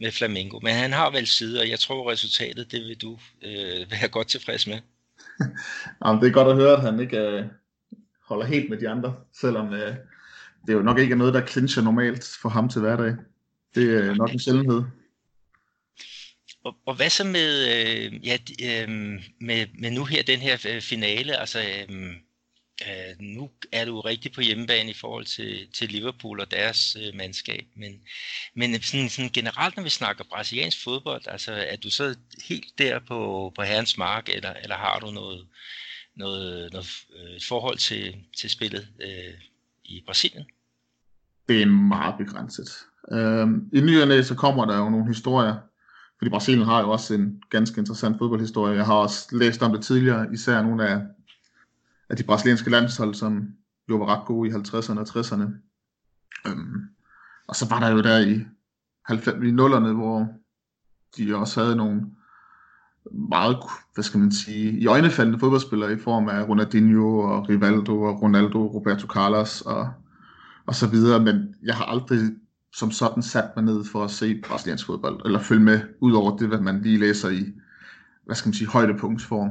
med 0.00 0.12
Flamengo. 0.12 0.58
Men 0.62 0.74
han 0.74 0.92
har 0.92 1.10
vel 1.10 1.26
sider, 1.26 1.60
og 1.60 1.68
jeg 1.68 1.80
tror 1.80 2.10
resultatet, 2.10 2.72
det 2.72 2.80
vil 2.80 3.00
du 3.00 3.12
uh, 3.12 3.90
være 3.92 4.08
godt 4.08 4.28
tilfreds 4.28 4.66
med. 4.66 4.78
Jamen, 6.04 6.22
det 6.22 6.28
er 6.28 6.32
godt 6.32 6.48
at 6.48 6.56
høre, 6.56 6.72
at 6.72 6.82
han 6.82 7.00
ikke 7.00 7.38
uh, 7.38 7.44
holder 8.28 8.46
helt 8.46 8.70
med 8.70 8.78
de 8.78 8.88
andre, 8.88 9.16
selvom 9.40 9.66
uh, 9.68 9.94
det 10.66 10.72
er 10.72 10.78
jo 10.78 10.82
nok 10.82 10.98
ikke 10.98 11.16
noget, 11.16 11.34
der 11.34 11.46
clincher 11.46 11.82
normalt 11.82 12.38
for 12.42 12.48
ham 12.48 12.68
til 12.68 12.80
hverdag. 12.80 13.14
Det 13.74 13.94
er 13.94 14.14
nok 14.14 14.32
en 14.32 14.38
sjældenhed. 14.38 14.82
Og, 16.64 16.74
og 16.86 16.94
hvad 16.94 17.10
så 17.10 17.24
med, 17.24 17.50
øh, 17.68 18.26
ja, 18.26 18.36
øh, 18.62 18.88
med, 19.40 19.66
med 19.80 19.90
nu 19.90 20.04
her, 20.04 20.22
den 20.22 20.38
her 20.38 20.66
øh, 20.68 20.80
finale, 20.80 21.36
altså 21.36 21.58
øh, 21.58 22.12
Uh, 22.86 23.20
nu 23.20 23.50
er 23.72 23.84
du 23.84 24.00
rigtig 24.00 24.32
på 24.32 24.40
hjemmebane 24.40 24.90
i 24.90 24.94
forhold 24.94 25.24
til, 25.24 25.68
til 25.72 25.88
Liverpool 25.88 26.40
og 26.40 26.50
deres 26.50 26.96
uh, 26.96 27.16
mandskab, 27.16 27.66
men, 27.76 28.00
men 28.54 28.82
sådan, 28.82 29.08
sådan 29.08 29.30
generelt, 29.30 29.76
når 29.76 29.82
vi 29.82 29.88
snakker 29.90 30.24
brasiliansk 30.24 30.84
fodbold, 30.84 31.22
altså 31.26 31.52
er 31.52 31.76
du 31.76 31.90
så 31.90 32.16
helt 32.48 32.78
der 32.78 32.98
på, 32.98 33.52
på 33.56 33.62
herrens 33.62 33.98
mark, 33.98 34.28
eller, 34.28 34.52
eller 34.52 34.76
har 34.76 34.98
du 34.98 35.10
noget, 35.10 35.46
noget, 36.16 36.72
noget 36.72 36.86
øh, 37.18 37.40
forhold 37.48 37.78
til, 37.78 38.16
til 38.40 38.50
spillet 38.50 38.88
uh, 39.04 39.40
i 39.84 40.02
Brasilien? 40.06 40.44
Det 41.48 41.62
er 41.62 41.66
meget 41.66 42.14
begrænset. 42.18 42.68
Uh, 43.12 43.48
I 43.72 43.80
nyerne 43.80 44.24
så 44.24 44.34
kommer 44.34 44.64
der 44.64 44.78
jo 44.78 44.90
nogle 44.90 45.08
historier, 45.08 45.56
fordi 46.18 46.30
Brasilien 46.30 46.64
har 46.64 46.80
jo 46.80 46.90
også 46.90 47.14
en 47.14 47.42
ganske 47.50 47.78
interessant 47.78 48.18
fodboldhistorie. 48.18 48.76
Jeg 48.76 48.86
har 48.86 48.94
også 48.94 49.28
læst 49.32 49.62
om 49.62 49.72
det 49.72 49.84
tidligere, 49.84 50.26
især 50.32 50.62
nogle 50.62 50.88
af, 50.88 51.00
af 52.10 52.16
de 52.16 52.24
brasilianske 52.24 52.70
landshold, 52.70 53.14
som 53.14 53.48
jo 53.90 53.96
var 53.96 54.06
ret 54.06 54.26
gode 54.26 54.48
i 54.48 54.52
50'erne 54.52 54.98
og 54.98 55.06
60'erne. 55.08 55.46
Øhm, 56.46 56.82
og 57.48 57.56
så 57.56 57.68
var 57.68 57.80
der 57.80 57.88
jo 57.88 58.02
der 58.02 58.18
i 58.18 58.46
90'erne, 59.12 59.92
hvor 59.92 60.28
de 61.16 61.36
også 61.36 61.62
havde 61.62 61.76
nogle 61.76 62.06
meget, 63.28 63.56
hvad 63.94 64.04
skal 64.04 64.20
man 64.20 64.32
sige, 64.32 64.78
i 64.78 64.86
øjnefaldende 64.86 65.38
fodboldspillere 65.38 65.92
i 65.92 65.98
form 65.98 66.28
af 66.28 66.48
Ronaldinho 66.48 67.18
og 67.18 67.48
Rivaldo 67.48 68.02
og 68.02 68.22
Ronaldo, 68.22 68.66
Roberto 68.66 69.06
Carlos 69.06 69.60
og, 69.60 69.92
og 70.66 70.74
så 70.74 70.88
videre, 70.88 71.20
men 71.20 71.54
jeg 71.62 71.74
har 71.74 71.84
aldrig 71.84 72.20
som 72.72 72.90
sådan 72.90 73.22
sat 73.22 73.50
mig 73.56 73.64
ned 73.64 73.84
for 73.84 74.04
at 74.04 74.10
se 74.10 74.42
brasiliansk 74.48 74.86
fodbold, 74.86 75.26
eller 75.26 75.38
følge 75.38 75.62
med, 75.62 75.80
ud 76.00 76.12
over 76.12 76.36
det, 76.36 76.48
hvad 76.48 76.60
man 76.60 76.82
lige 76.82 76.98
læser 76.98 77.28
i, 77.28 77.44
hvad 78.24 78.36
skal 78.36 78.48
man 78.48 78.54
sige, 78.54 78.68
højdepunktsform. 78.68 79.50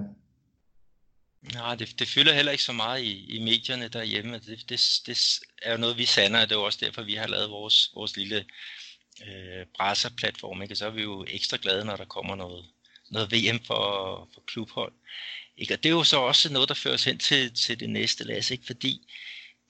Nej, 1.53 1.75
det, 1.75 1.99
det 1.99 2.07
fylder 2.07 2.33
heller 2.33 2.51
ikke 2.51 2.63
så 2.63 2.73
meget 2.73 3.03
i, 3.03 3.35
i 3.35 3.39
medierne 3.39 3.87
derhjemme. 3.87 4.33
Altså, 4.33 4.51
det, 4.51 4.69
det, 4.69 4.79
det 5.05 5.39
er 5.61 5.71
jo 5.71 5.77
noget, 5.77 5.97
vi 5.97 6.05
sander, 6.05 6.41
og 6.41 6.49
det 6.49 6.55
er 6.55 6.59
jo 6.59 6.65
også 6.65 6.79
derfor, 6.81 7.01
vi 7.01 7.15
har 7.15 7.27
lavet 7.27 7.49
vores, 7.49 7.91
vores 7.95 8.17
lille 8.17 8.45
øh, 9.27 9.65
brasserplatform. 9.75 10.61
Ikke? 10.61 10.63
Ikke? 10.63 10.75
Så 10.75 10.85
er 10.85 10.89
vi 10.89 11.01
jo 11.01 11.25
ekstra 11.27 11.57
glade, 11.61 11.85
når 11.85 11.95
der 11.95 12.05
kommer 12.05 12.35
noget, 12.35 12.65
noget 13.09 13.31
VM 13.31 13.63
for, 13.63 14.29
for 14.33 14.41
klubhold. 14.41 14.93
Ikke? 15.57 15.73
Og 15.73 15.83
det 15.83 15.89
er 15.89 15.93
jo 15.93 16.03
så 16.03 16.17
også 16.17 16.53
noget, 16.53 16.69
der 16.69 16.75
fører 16.75 16.93
os 16.93 17.03
hen 17.03 17.19
til, 17.19 17.55
til 17.55 17.79
det 17.79 17.89
næste, 17.89 18.23
Lasse, 18.23 18.53
ikke? 18.53 18.65
fordi 18.65 19.01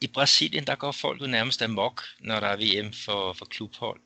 i 0.01 0.07
Brasilien, 0.07 0.67
der 0.67 0.75
går 0.75 0.91
folk 0.91 1.21
jo 1.21 1.27
nærmest 1.27 1.61
amok, 1.61 2.03
når 2.19 2.39
der 2.39 2.47
er 2.47 2.55
VM 2.55 2.93
for, 2.93 3.33
for 3.33 3.45
klubhold. 3.45 4.01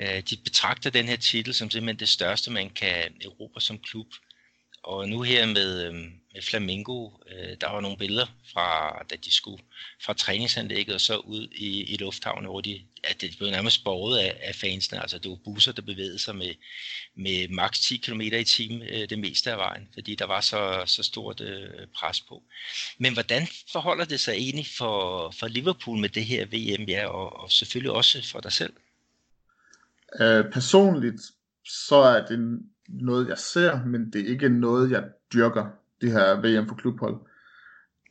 Øh, 0.00 0.22
de 0.30 0.36
betragter 0.36 0.90
den 0.90 1.08
her 1.08 1.16
titel 1.16 1.54
som 1.54 1.70
simpelthen 1.70 2.00
det 2.00 2.08
største, 2.08 2.50
man 2.50 2.70
kan 2.70 3.14
erobre 3.24 3.60
som 3.60 3.78
klub. 3.78 4.06
Og 4.82 5.08
nu 5.08 5.22
her 5.22 5.46
med, 5.46 5.86
øh, 5.86 5.94
med 6.34 6.42
Flamingo, 6.42 7.10
øh, 7.28 7.56
der 7.60 7.70
var 7.70 7.80
nogle 7.80 7.96
billeder 7.96 8.26
fra, 8.52 8.98
da 9.10 9.16
de 9.24 9.34
skulle 9.34 9.62
fra 10.02 10.12
træningsanlægget 10.12 10.94
og 10.94 11.00
så 11.00 11.16
ud 11.16 11.48
i, 11.52 11.84
i 11.84 11.96
lufthavnen, 11.96 12.44
hvor 12.44 12.60
de, 12.60 12.80
at 13.04 13.20
det 13.20 13.34
blev 13.38 13.50
nærmest 13.50 13.84
borget 13.84 14.18
af, 14.18 14.40
af 14.42 14.54
fansene. 14.54 15.00
Altså 15.00 15.18
det 15.18 15.30
var 15.30 15.36
busser, 15.44 15.72
der 15.72 15.82
bevægede 15.82 16.18
sig 16.18 16.36
med, 16.36 16.54
med 17.14 17.48
maks 17.48 17.80
10 17.80 17.96
km 17.96 18.20
i 18.20 18.44
timen 18.44 18.82
øh, 18.82 19.08
det 19.08 19.18
meste 19.18 19.52
af 19.52 19.58
vejen, 19.58 19.88
fordi 19.94 20.14
der 20.14 20.24
var 20.24 20.40
så, 20.40 20.82
så 20.86 21.02
stort 21.02 21.40
øh, 21.40 21.86
pres 21.94 22.20
på. 22.20 22.42
Men 22.98 23.12
hvordan 23.12 23.46
forholder 23.72 24.04
det 24.04 24.20
sig 24.20 24.32
egentlig 24.32 24.66
for, 24.78 25.30
for 25.30 25.48
Liverpool 25.48 25.98
med 25.98 26.08
det 26.08 26.24
her 26.24 26.46
VM, 26.46 26.84
ja, 26.84 27.06
og, 27.06 27.40
og 27.40 27.52
selvfølgelig 27.52 27.92
også 27.92 28.30
for 28.30 28.40
dig 28.40 28.52
selv? 28.52 28.72
Øh, 30.20 30.52
personligt, 30.52 31.20
så 31.66 31.96
er 31.96 32.26
det 32.26 32.60
noget, 32.92 33.28
jeg 33.28 33.38
ser, 33.38 33.84
men 33.84 34.12
det 34.12 34.20
er 34.20 34.26
ikke 34.26 34.48
noget, 34.48 34.90
jeg 34.90 35.04
dyrker, 35.32 35.66
det 36.00 36.12
her 36.12 36.40
VM 36.40 36.68
for 36.68 36.74
klubhold. 36.74 37.16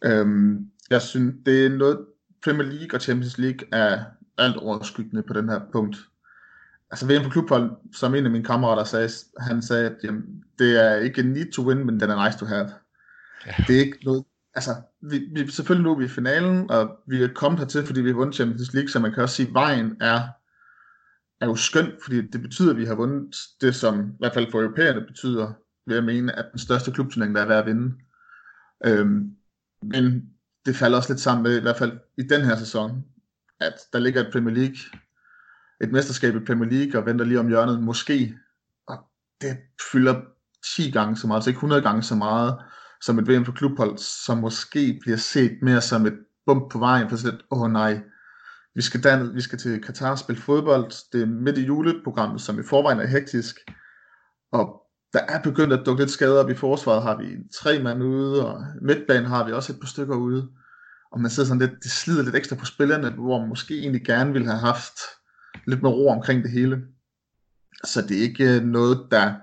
Øhm, 0.03 0.69
jeg 0.89 1.01
synes, 1.01 1.35
det 1.45 1.65
er 1.65 1.69
noget, 1.69 2.05
Premier 2.43 2.67
League 2.67 2.97
og 2.97 3.01
Champions 3.01 3.37
League 3.37 3.67
er 3.71 4.03
alt 4.37 4.57
overskyggende 4.57 5.23
på 5.23 5.33
den 5.33 5.49
her 5.49 5.61
punkt. 5.71 5.97
Altså 6.91 7.07
VM 7.07 7.23
for 7.23 7.31
klubhold, 7.31 7.71
som 7.93 8.15
en 8.15 8.25
af 8.25 8.31
mine 8.31 8.43
kammerater 8.43 8.83
sagde, 8.83 9.09
han 9.39 9.61
sagde, 9.61 9.89
at 9.89 9.95
jamen, 10.03 10.43
det 10.59 10.85
er 10.85 10.95
ikke 10.95 11.23
need 11.23 11.51
to 11.51 11.67
win, 11.67 11.85
men 11.85 11.99
den 11.99 12.09
er 12.09 12.25
nice 12.25 12.39
to 12.39 12.45
have. 12.45 12.69
Ja. 13.45 13.51
Det 13.67 13.75
er 13.75 13.79
ikke 13.79 14.05
noget, 14.05 14.23
altså, 14.55 14.71
vi, 15.01 15.29
vi, 15.31 15.51
selvfølgelig 15.51 15.83
nu 15.83 15.91
er 15.91 15.97
vi 15.97 16.05
i 16.05 16.07
finalen, 16.07 16.71
og 16.71 16.99
vi 17.07 17.23
er 17.23 17.27
kommet 17.35 17.59
hertil, 17.59 17.85
fordi 17.85 18.01
vi 18.01 18.09
har 18.09 18.15
vundet 18.15 18.35
Champions 18.35 18.73
League, 18.73 18.89
så 18.89 18.99
man 18.99 19.13
kan 19.13 19.23
også 19.23 19.35
sige, 19.35 19.47
at 19.47 19.53
vejen 19.53 19.97
er 20.01 20.21
er 21.41 21.45
jo 21.45 21.55
skønt, 21.55 22.03
fordi 22.03 22.21
det 22.21 22.41
betyder, 22.41 22.71
at 22.71 22.77
vi 22.77 22.85
har 22.85 22.95
vundet 22.95 23.35
det, 23.61 23.75
som 23.75 23.99
i 23.99 24.15
hvert 24.19 24.33
fald 24.33 24.51
for 24.51 24.61
europæerne 24.61 25.05
betyder, 25.07 25.53
vil 25.85 25.95
jeg 25.95 26.03
mene, 26.03 26.39
at 26.39 26.45
den 26.51 26.59
største 26.59 26.91
klubturnering, 26.91 27.35
der 27.35 27.41
er 27.41 27.47
værd 27.47 27.59
at 27.59 27.65
vinde. 27.65 27.95
Øhm, 28.85 29.35
men 29.83 30.29
det 30.65 30.75
falder 30.75 30.97
også 30.97 31.13
lidt 31.13 31.21
sammen 31.21 31.43
med, 31.43 31.57
i 31.57 31.61
hvert 31.61 31.77
fald 31.77 31.99
i 32.17 32.23
den 32.23 32.41
her 32.41 32.57
sæson, 32.57 33.03
at 33.59 33.73
der 33.93 33.99
ligger 33.99 34.21
et 34.21 34.31
Premier 34.31 34.55
League, 34.55 34.77
et 35.81 35.91
mesterskab 35.91 36.35
i 36.35 36.45
Premier 36.45 36.69
League, 36.69 37.01
og 37.01 37.05
venter 37.05 37.25
lige 37.25 37.39
om 37.39 37.47
hjørnet, 37.47 37.83
måske, 37.83 38.37
og 38.87 38.97
det 39.41 39.57
fylder 39.91 40.21
10 40.75 40.91
gange 40.91 41.17
så 41.17 41.27
meget, 41.27 41.37
altså 41.37 41.49
ikke 41.49 41.57
100 41.57 41.81
gange 41.81 42.03
så 42.03 42.15
meget, 42.15 42.55
som 43.01 43.19
et 43.19 43.27
VM 43.27 43.45
for 43.45 43.51
klubhold, 43.51 43.97
som 43.97 44.37
måske 44.37 44.99
bliver 45.01 45.17
set 45.17 45.57
mere 45.61 45.81
som 45.81 46.05
et 46.05 46.19
bump 46.45 46.71
på 46.71 46.79
vejen, 46.79 47.09
for 47.09 47.15
sådan 47.15 47.39
åh 47.51 47.61
oh, 47.61 47.71
nej, 47.71 48.01
vi 48.75 48.81
skal, 48.81 49.03
derned, 49.03 49.33
vi 49.33 49.41
skal 49.41 49.59
til 49.59 49.81
Katar 49.81 50.11
og 50.11 50.19
spille 50.19 50.41
fodbold. 50.41 51.11
Det 51.11 51.21
er 51.21 51.25
midt 51.25 51.57
i 51.57 51.65
juleprogrammet, 51.65 52.41
som 52.41 52.59
i 52.59 52.63
forvejen 52.63 52.99
er 52.99 53.07
hektisk. 53.07 53.55
Og 54.51 54.81
der 55.13 55.19
er 55.19 55.41
begyndt 55.41 55.73
at 55.73 55.85
dukke 55.85 56.01
lidt 56.01 56.11
skader 56.11 56.43
op 56.43 56.49
i 56.49 56.55
forsvaret. 56.55 57.03
Har 57.03 57.17
vi 57.17 57.25
tre 57.61 57.83
mand 57.83 58.03
ude, 58.03 58.47
og 58.47 58.63
midtbanen 58.81 59.25
har 59.25 59.45
vi 59.45 59.51
også 59.51 59.73
et 59.73 59.79
par 59.79 59.87
stykker 59.87 60.15
ude. 60.15 60.49
Og 61.11 61.21
man 61.21 61.31
sidder 61.31 61.47
sådan 61.47 61.61
lidt, 61.61 61.83
det 61.83 61.91
slider 61.91 62.23
lidt 62.23 62.35
ekstra 62.35 62.55
på 62.55 62.65
spillerne, 62.65 63.09
hvor 63.09 63.39
man 63.39 63.49
måske 63.49 63.79
egentlig 63.79 64.05
gerne 64.05 64.33
ville 64.33 64.47
have 64.47 64.59
haft 64.59 64.99
lidt 65.67 65.81
mere 65.81 65.93
ro 65.93 66.07
omkring 66.07 66.43
det 66.43 66.51
hele. 66.51 66.81
Så 67.83 68.01
det 68.01 68.17
er 68.17 68.21
ikke 68.21 68.55
øh, 68.55 68.63
noget, 68.63 69.07
der 69.11 69.33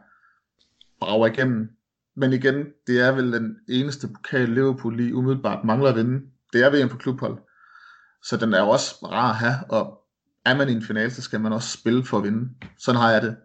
brager 1.01 1.27
igennem. 1.27 1.69
Men 2.17 2.33
igen, 2.33 2.67
det 2.87 3.01
er 3.01 3.13
vel 3.13 3.33
den 3.33 3.57
eneste 3.69 4.09
pokal 4.09 4.49
Liverpool 4.49 4.97
lige 4.97 5.15
umiddelbart 5.15 5.65
mangler 5.65 5.91
at 5.91 5.97
vinde. 5.97 6.21
Det 6.53 6.65
er 6.65 6.71
VM 6.71 6.89
på 6.89 6.97
klubhold. 6.97 7.39
Så 8.29 8.37
den 8.37 8.55
er 8.55 8.61
jo 8.61 8.69
også 8.69 8.95
rar 8.95 9.31
at 9.31 9.37
have, 9.37 9.59
og 9.69 10.03
er 10.45 10.55
man 10.55 10.69
i 10.69 10.73
en 10.73 10.87
finale, 10.87 11.15
så 11.15 11.23
skal 11.23 11.41
man 11.41 11.53
også 11.53 11.79
spille 11.79 12.05
for 12.05 12.17
at 12.17 12.25
vinde. 12.25 12.51
Sådan 12.79 13.01
har 13.01 13.11
jeg 13.11 13.23
det. 13.23 13.37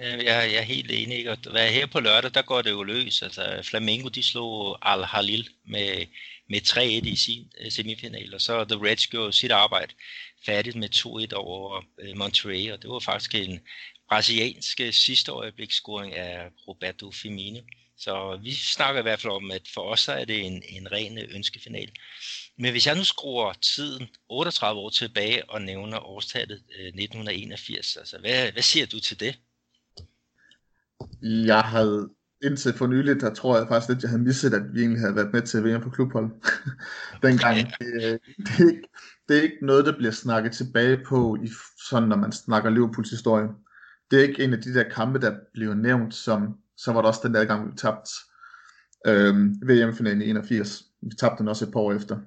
Øh, 0.00 0.24
jeg, 0.24 0.50
jeg 0.52 0.58
er 0.58 0.62
helt 0.62 0.90
enig, 0.90 1.30
og 1.30 1.36
hvad 1.50 1.70
her 1.70 1.86
på 1.86 2.00
lørdag, 2.00 2.34
der 2.34 2.42
går 2.42 2.62
det 2.62 2.70
jo 2.70 2.82
løs. 2.82 3.22
Altså, 3.22 3.60
Flamengo, 3.62 4.08
de 4.08 4.22
slog 4.22 4.78
Al 4.92 5.04
Halil 5.04 5.48
med, 5.66 6.06
med 6.50 6.60
3-1 6.60 6.80
i 7.08 7.16
sin 7.16 7.52
øh, 7.60 7.72
semifinal, 7.72 8.34
og 8.34 8.40
så 8.40 8.64
The 8.64 8.86
Reds 8.86 9.06
gjorde 9.06 9.32
sit 9.32 9.50
arbejde 9.50 9.92
færdigt 10.46 10.76
med 10.76 10.88
2-1 10.94 11.34
over 11.34 11.80
Monterey, 11.80 12.16
Monterrey, 12.16 12.72
og 12.72 12.82
det 12.82 12.90
var 12.90 12.98
faktisk 12.98 13.34
en 13.34 13.60
brasiliansk 14.08 14.80
sidste 14.90 15.32
øjebliksscoring 15.32 16.14
af 16.14 16.48
Roberto 16.68 17.10
Firmino. 17.12 17.60
Så 17.98 18.38
vi 18.42 18.54
snakker 18.54 19.00
i 19.00 19.02
hvert 19.02 19.20
fald 19.20 19.32
om, 19.32 19.50
at 19.50 19.62
for 19.74 19.80
os 19.80 20.00
så 20.00 20.12
er 20.12 20.24
det 20.24 20.46
en, 20.46 20.62
en 20.68 20.92
ren 20.92 21.18
ønskefinal. 21.18 21.90
Men 22.58 22.70
hvis 22.70 22.86
jeg 22.86 22.96
nu 22.96 23.04
skruer 23.04 23.52
tiden 23.52 24.08
38 24.28 24.80
år 24.80 24.90
tilbage 24.90 25.50
og 25.50 25.62
nævner 25.62 25.98
årstallet 25.98 26.62
øh, 26.78 26.86
1981, 26.86 27.96
altså 27.96 28.18
hvad, 28.20 28.52
hvad 28.52 28.62
siger 28.62 28.86
du 28.86 29.00
til 29.00 29.20
det? 29.20 29.40
Jeg 31.22 31.60
havde 31.60 32.08
indtil 32.42 32.72
for 32.72 32.86
nyligt, 32.86 33.20
der 33.20 33.34
tror 33.34 33.58
jeg 33.58 33.68
faktisk 33.68 33.88
lidt, 33.88 34.02
jeg 34.02 34.10
havde 34.10 34.22
misset, 34.22 34.54
at 34.54 34.62
vi 34.74 34.80
egentlig 34.80 35.00
havde 35.00 35.14
været 35.14 35.32
med 35.32 35.42
til 35.42 35.64
VM 35.64 35.80
på 35.80 35.90
klubhold. 35.90 36.30
Dengang. 37.22 37.58
Okay. 37.58 37.68
Det, 37.80 38.20
det, 38.38 38.60
er 38.60 38.70
ikke, 38.70 38.88
det 39.28 39.38
er 39.38 39.42
ikke 39.42 39.66
noget, 39.66 39.86
der 39.86 39.96
bliver 39.96 40.12
snakket 40.12 40.52
tilbage 40.52 40.98
på, 41.08 41.36
i, 41.44 41.48
sådan 41.88 42.08
når 42.08 42.16
man 42.16 42.32
snakker 42.32 42.70
Liverpools 42.70 43.10
historie. 43.10 43.48
Det 44.10 44.18
er 44.18 44.28
ikke 44.28 44.44
en 44.44 44.52
af 44.52 44.62
de 44.62 44.74
der 44.74 44.88
kampe, 44.88 45.18
der 45.18 45.36
bliver 45.52 45.74
nævnt 45.74 46.14
som, 46.14 46.58
så 46.76 46.92
var 46.92 47.00
der 47.02 47.08
også 47.08 47.20
den 47.24 47.34
der 47.34 47.44
gang, 47.44 47.72
vi 47.72 47.76
tabte 47.76 48.10
øhm, 49.06 49.54
VM-finalen 49.68 50.22
i 50.22 50.30
81. 50.30 50.84
Vi 51.02 51.14
tabte 51.20 51.38
den 51.38 51.48
også 51.48 51.64
et 51.64 51.72
par 51.72 51.80
år 51.80 51.92
efter. 51.92 52.18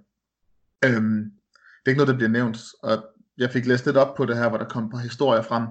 Øhm, 0.85 1.31
det 1.79 1.85
er 1.85 1.89
ikke 1.89 1.97
noget, 1.97 2.07
der 2.07 2.15
bliver 2.15 2.29
nævnt, 2.29 2.57
og 2.83 3.05
jeg 3.37 3.51
fik 3.51 3.65
læst 3.65 3.85
lidt 3.85 3.97
op 3.97 4.15
på 4.15 4.25
det 4.25 4.37
her, 4.37 4.49
hvor 4.49 4.57
der 4.57 4.65
kom 4.69 4.89
på 4.89 4.97
historier 4.97 5.41
frem, 5.41 5.67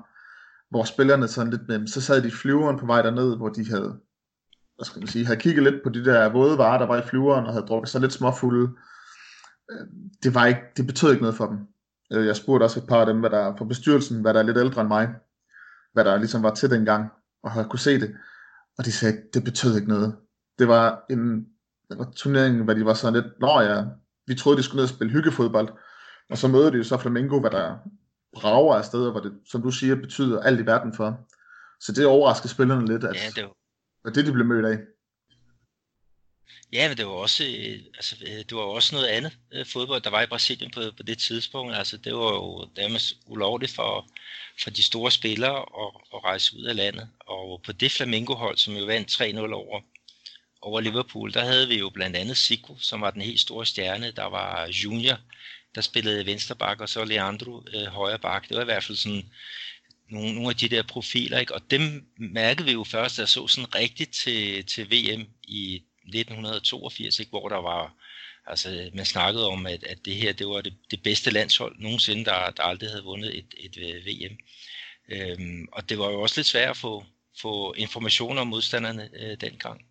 hvor 0.70 0.84
spillerne 0.84 1.28
sådan 1.28 1.50
lidt 1.50 1.68
med, 1.68 1.86
så 1.86 2.00
sad 2.00 2.22
de 2.22 2.28
i 2.28 2.30
flyveren 2.30 2.78
på 2.78 2.86
vej 2.86 3.02
derned, 3.02 3.36
hvor 3.36 3.48
de 3.48 3.70
havde, 3.70 4.00
hvad 4.76 4.84
skal 4.84 5.00
man 5.00 5.08
sige, 5.08 5.26
havde 5.26 5.40
kigget 5.40 5.62
lidt 5.62 5.82
på 5.84 5.90
de 5.90 6.04
der 6.04 6.28
våde 6.28 6.58
varer, 6.58 6.78
der 6.78 6.86
var 6.86 7.02
i 7.02 7.06
flyveren, 7.06 7.46
og 7.46 7.52
havde 7.52 7.66
drukket 7.66 7.88
sig 7.88 8.00
lidt 8.00 8.12
småfulde. 8.12 8.70
Øhm, 9.70 10.10
det, 10.22 10.34
var 10.34 10.46
ikke, 10.46 10.60
det 10.76 10.86
betød 10.86 11.10
ikke 11.10 11.22
noget 11.22 11.36
for 11.36 11.46
dem. 11.46 11.58
Øh, 12.12 12.26
jeg 12.26 12.36
spurgte 12.36 12.64
også 12.64 12.80
et 12.80 12.86
par 12.86 13.00
af 13.00 13.06
dem, 13.06 13.20
hvad 13.20 13.30
der, 13.30 13.56
fra 13.56 13.64
bestyrelsen, 13.64 14.20
hvad 14.20 14.34
der 14.34 14.40
er 14.40 14.44
lidt 14.44 14.58
ældre 14.58 14.80
end 14.80 14.88
mig, 14.88 15.14
hvad 15.92 16.04
der 16.04 16.16
ligesom 16.16 16.42
var 16.42 16.54
til 16.54 16.70
dengang, 16.70 17.10
og 17.42 17.50
havde 17.50 17.68
kunne 17.70 17.78
se 17.78 18.00
det. 18.00 18.16
Og 18.78 18.84
de 18.84 18.92
sagde, 18.92 19.22
det 19.34 19.44
betød 19.44 19.76
ikke 19.76 19.88
noget. 19.88 20.16
Det 20.58 20.68
var 20.68 21.04
en 21.10 21.46
det 21.90 21.98
var 21.98 22.12
turnering, 22.16 22.64
hvor 22.64 22.74
de 22.74 22.84
var 22.84 22.94
sådan 22.94 23.22
lidt, 23.22 23.40
nå 23.40 23.60
ja, 23.60 23.84
vi 24.30 24.34
troede, 24.34 24.58
de 24.58 24.62
skulle 24.62 24.76
ned 24.76 24.90
og 24.90 24.94
spille 24.96 25.12
hyggefodbold. 25.12 25.68
Og 26.30 26.38
så 26.38 26.48
møder 26.48 26.70
de 26.70 26.76
jo 26.76 26.84
så 26.84 26.98
Flamengo, 26.98 27.40
hvad 27.40 27.50
der 27.50 27.76
brager 28.32 28.74
af 28.74 28.84
steder, 28.84 29.10
hvor 29.10 29.20
det, 29.20 29.32
som 29.46 29.62
du 29.62 29.70
siger, 29.70 29.94
betyder 29.94 30.42
alt 30.42 30.60
i 30.60 30.66
verden 30.66 30.94
for. 30.94 31.08
Så 31.80 31.92
det 31.92 32.06
overrasker 32.06 32.48
spillerne 32.48 32.86
lidt, 32.86 33.04
at, 33.04 33.16
ja, 33.16 33.30
det 33.36 33.44
var... 33.44 33.56
at 34.08 34.14
det 34.14 34.26
de 34.26 34.32
blev 34.32 34.46
mødt 34.46 34.66
af. 34.66 34.78
Ja, 36.72 36.88
men 36.88 36.96
det 36.96 37.06
var 37.06 37.12
også, 37.12 37.44
øh, 37.44 37.78
altså, 37.94 38.16
det 38.48 38.52
var 38.56 38.62
også 38.62 38.94
noget 38.94 39.08
andet 39.08 39.32
øh, 39.52 39.66
fodbold, 39.66 40.02
der 40.02 40.10
var 40.10 40.22
i 40.22 40.26
Brasilien 40.26 40.70
på, 40.70 40.80
på 40.96 41.02
det 41.02 41.18
tidspunkt. 41.18 41.74
Altså, 41.74 41.96
det 41.96 42.14
var 42.14 42.32
jo 42.32 42.68
nærmest 42.76 43.16
ulovligt 43.26 43.74
for, 43.74 44.08
for 44.62 44.70
de 44.70 44.82
store 44.82 45.10
spillere 45.10 45.58
at, 45.58 45.90
at 46.14 46.24
rejse 46.24 46.56
ud 46.56 46.64
af 46.64 46.76
landet. 46.76 47.08
Og 47.20 47.62
på 47.66 47.72
det 47.72 47.92
Flamengo-hold, 47.92 48.56
som 48.56 48.74
jo 48.74 48.84
vandt 48.84 49.10
3-0 49.10 49.52
over 49.52 49.80
over 50.62 50.80
Liverpool, 50.80 51.32
der 51.32 51.44
havde 51.44 51.68
vi 51.68 51.78
jo 51.78 51.90
blandt 51.90 52.16
andet 52.16 52.36
Zico, 52.36 52.76
som 52.78 53.00
var 53.00 53.10
den 53.10 53.22
helt 53.22 53.40
store 53.40 53.66
stjerne. 53.66 54.10
Der 54.10 54.24
var 54.24 54.66
Junior, 54.66 55.18
der 55.74 55.80
spillede 55.80 56.26
venstreback, 56.26 56.80
og 56.80 56.88
så 56.88 57.04
Leandro 57.04 57.64
øh, 57.74 57.86
højre 57.86 58.18
bak. 58.18 58.48
Det 58.48 58.56
var 58.56 58.62
i 58.62 58.64
hvert 58.64 58.84
fald 58.84 58.98
sådan 58.98 59.30
nogle, 60.10 60.34
nogle 60.34 60.48
af 60.48 60.56
de 60.56 60.68
der 60.68 60.82
profiler, 60.82 61.38
ikke? 61.38 61.54
og 61.54 61.70
dem 61.70 62.06
mærkede 62.16 62.66
vi 62.66 62.72
jo 62.72 62.84
først, 62.84 63.16
da 63.16 63.22
jeg 63.22 63.28
så 63.28 63.46
sådan 63.46 63.74
rigtigt 63.74 64.10
til, 64.10 64.66
til 64.66 64.84
VM 64.84 65.26
i 65.48 65.82
1982, 66.04 67.18
ikke? 67.18 67.30
hvor 67.30 67.48
der 67.48 67.56
var, 67.56 67.94
altså 68.46 68.90
man 68.94 69.06
snakkede 69.06 69.48
om, 69.48 69.66
at, 69.66 69.84
at 69.84 69.98
det 70.04 70.14
her, 70.14 70.32
det 70.32 70.46
var 70.46 70.60
det, 70.60 70.74
det 70.90 71.02
bedste 71.02 71.30
landshold 71.30 71.76
nogensinde, 71.78 72.24
der, 72.24 72.50
der 72.50 72.62
aldrig 72.62 72.90
havde 72.90 73.04
vundet 73.04 73.38
et, 73.38 73.54
et, 73.56 73.76
øh, 73.76 74.06
VM. 74.06 74.36
Øhm, 75.08 75.68
og 75.72 75.88
det 75.88 75.98
var 75.98 76.10
jo 76.10 76.20
også 76.20 76.38
lidt 76.38 76.46
svært 76.46 76.70
at 76.70 76.76
få, 76.76 77.04
få 77.40 77.72
information 77.72 78.38
om 78.38 78.46
modstanderne 78.46 79.10
øh, 79.20 79.36
dengang. 79.40 79.84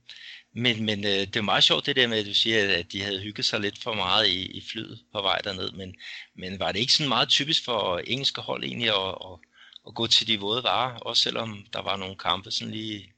Men, 0.56 0.86
men 0.86 1.00
øh, 1.00 1.22
det 1.32 1.36
er 1.36 1.42
meget 1.42 1.64
sjovt 1.64 1.86
det 1.86 1.96
der 1.96 2.08
med, 2.08 2.18
at 2.18 2.26
du 2.26 2.34
siger, 2.34 2.78
at 2.80 2.92
de 2.92 3.04
havde 3.04 3.20
hygget 3.20 3.46
sig 3.46 3.60
lidt 3.60 3.84
for 3.84 3.94
meget 3.94 4.28
i, 4.28 4.46
i 4.58 4.62
flyet 4.72 5.00
på 5.14 5.22
vej 5.22 5.40
derned. 5.44 5.72
Men, 5.72 5.96
men 6.38 6.60
var 6.60 6.72
det 6.72 6.80
ikke 6.80 6.94
sådan 6.94 7.10
meget 7.10 7.30
typisk 7.30 7.66
for 7.66 7.98
engelske 7.98 8.42
hold 8.42 8.64
egentlig 8.64 8.90
at, 8.90 9.10
at, 9.10 9.40
at 9.88 9.96
gå 9.96 10.08
til 10.08 10.28
de 10.28 10.40
våde 10.40 10.64
varer, 10.64 11.00
også 11.00 11.24
selvom 11.24 11.58
der 11.74 11.82
var 11.82 11.98
nogle 11.98 12.16
kampe 12.16 12.52
sådan 12.52 12.74
lige, 12.74 13.14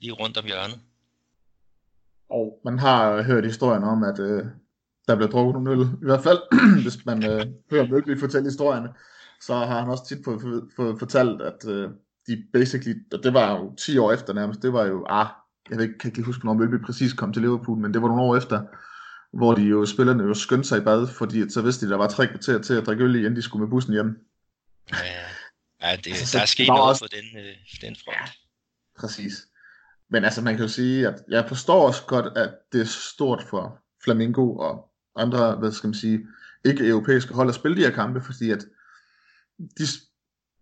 lige 0.00 0.12
rundt 0.12 0.36
om 0.36 0.44
hjørnet? 0.44 0.80
Og 2.30 2.60
man 2.64 2.78
har 2.78 3.22
hørt 3.22 3.44
historien 3.44 3.84
om, 3.84 4.02
at 4.02 4.18
øh, 4.18 4.44
der 5.08 5.16
blev 5.16 5.28
drukket 5.28 5.54
nogle 5.54 5.70
øl. 5.70 5.80
I 5.80 6.04
hvert 6.04 6.22
fald, 6.22 6.38
hvis 6.84 7.06
man 7.06 7.30
øh, 7.30 7.46
hører 7.70 7.88
Møgli 7.88 8.18
fortælle 8.18 8.46
historierne, 8.46 8.88
så 9.40 9.54
har 9.54 9.80
han 9.80 9.88
også 9.88 10.06
tit 10.08 10.24
fået 10.24 10.40
for, 10.40 10.62
for, 10.76 10.96
fortalt, 10.98 11.42
at 11.42 11.68
øh, 11.68 11.90
de 12.26 12.44
basically, 12.52 12.94
og 13.12 13.24
det 13.24 13.34
var 13.34 13.58
jo 13.58 13.74
10 13.74 13.98
år 13.98 14.12
efter 14.12 14.32
nærmest, 14.32 14.62
det 14.62 14.72
var 14.72 14.84
jo, 14.84 15.06
ah, 15.08 15.26
jeg 15.70 15.78
ved, 15.78 15.98
kan 15.98 16.10
ikke 16.10 16.22
huske, 16.22 16.42
hvornår 16.42 16.58
Mølby 16.58 16.84
præcis 16.84 17.12
kom 17.12 17.32
til 17.32 17.42
Liverpool, 17.42 17.78
men 17.78 17.94
det 17.94 18.02
var 18.02 18.08
nogle 18.08 18.22
år 18.22 18.36
efter, 18.36 18.62
hvor 19.32 19.54
de 19.54 19.62
jo, 19.62 19.86
spillerne 19.86 20.22
jo 20.22 20.34
skyndte 20.34 20.68
sig 20.68 20.78
i 20.78 20.84
bad, 20.84 21.06
fordi 21.06 21.50
så 21.50 21.62
vidste 21.62 21.86
de, 21.86 21.90
der 21.90 21.96
var 21.96 22.08
tre 22.08 22.26
kvarter 22.26 22.58
til 22.58 22.74
at 22.74 22.86
drikke 22.86 23.04
øl 23.04 23.14
i, 23.14 23.18
inden 23.18 23.36
de 23.36 23.42
skulle 23.42 23.62
med 23.62 23.70
bussen 23.70 23.92
hjem. 23.92 24.18
Ja, 24.92 25.26
Ja, 25.82 25.96
det, 25.96 26.06
altså, 26.06 26.36
der 26.38 26.42
er 26.42 26.46
sket 26.46 26.68
noget 26.68 26.82
også... 26.82 27.04
på 27.04 27.08
den, 27.16 27.40
øh, 27.40 27.54
den 27.80 27.96
front. 28.04 28.16
Ja, 28.16 28.24
præcis. 29.00 29.46
Men 30.10 30.24
altså, 30.24 30.42
man 30.42 30.54
kan 30.54 30.64
jo 30.64 30.68
sige, 30.68 31.08
at 31.08 31.22
jeg 31.28 31.44
forstår 31.48 31.86
også 31.86 32.02
godt, 32.06 32.38
at 32.38 32.50
det 32.72 32.80
er 32.80 32.84
stort 32.84 33.42
for 33.42 33.78
Flamingo 34.04 34.56
og 34.56 34.90
andre, 35.16 35.56
hvad 35.56 35.72
skal 35.72 35.88
man 35.88 35.94
sige, 35.94 36.26
ikke-europæiske 36.64 37.34
hold 37.34 37.48
at 37.48 37.54
spille 37.54 37.76
de 37.76 37.82
her 37.82 37.94
kampe, 37.94 38.20
fordi 38.20 38.50
at 38.50 38.64
de, 39.58 39.84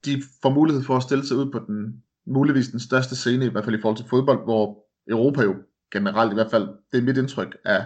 de 0.05 0.23
får 0.43 0.51
mulighed 0.51 0.83
for 0.83 0.97
at 0.97 1.03
stille 1.03 1.27
sig 1.27 1.37
ud 1.37 1.53
på 1.53 1.59
den 1.59 2.03
muligvis 2.27 2.69
den 2.69 2.81
største 2.81 3.17
scene, 3.17 3.47
i 3.47 3.49
hvert 3.49 3.65
fald 3.65 3.79
i 3.79 3.81
forhold 3.81 3.97
til 3.97 4.09
fodbold, 4.11 4.45
hvor 4.45 4.84
Europa 5.09 5.43
jo 5.43 5.55
generelt 5.93 6.33
i 6.33 6.35
hvert 6.35 6.51
fald, 6.51 6.69
det 6.93 6.99
er 6.99 7.03
mit 7.03 7.17
indtryk 7.17 7.57
af, 7.65 7.85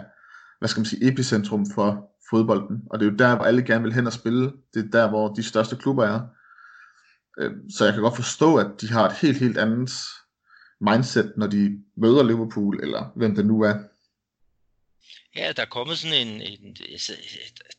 hvad 0.59 0.69
skal 0.69 0.79
man 0.79 0.85
sige, 0.85 1.07
epicentrum 1.07 1.65
for 1.75 2.11
fodbolden, 2.29 2.81
og 2.89 2.99
det 2.99 3.07
er 3.07 3.11
jo 3.11 3.17
der, 3.17 3.35
hvor 3.35 3.45
alle 3.45 3.63
gerne 3.63 3.83
vil 3.83 3.93
hen 3.93 4.07
og 4.07 4.13
spille, 4.13 4.51
det 4.73 4.85
er 4.85 4.89
der, 4.91 5.09
hvor 5.09 5.33
de 5.33 5.43
største 5.43 5.75
klubber 5.75 6.05
er. 6.05 6.21
Øh, 7.39 7.51
så 7.77 7.85
jeg 7.85 7.93
kan 7.93 8.03
godt 8.03 8.15
forstå, 8.15 8.55
at 8.55 8.67
de 8.81 8.87
har 8.87 9.09
et 9.09 9.15
helt, 9.21 9.37
helt 9.37 9.57
andet 9.57 9.91
mindset, 10.81 11.33
når 11.37 11.47
de 11.47 11.83
møder 11.97 12.23
Liverpool, 12.23 12.79
eller 12.83 13.11
hvem 13.15 13.35
det 13.35 13.45
nu 13.45 13.61
er. 13.61 13.75
Ja, 15.35 15.51
der 15.51 15.61
er 15.61 15.65
kommet 15.65 15.97
sådan 15.97 16.27
en, 16.27 16.41
en 16.41 16.75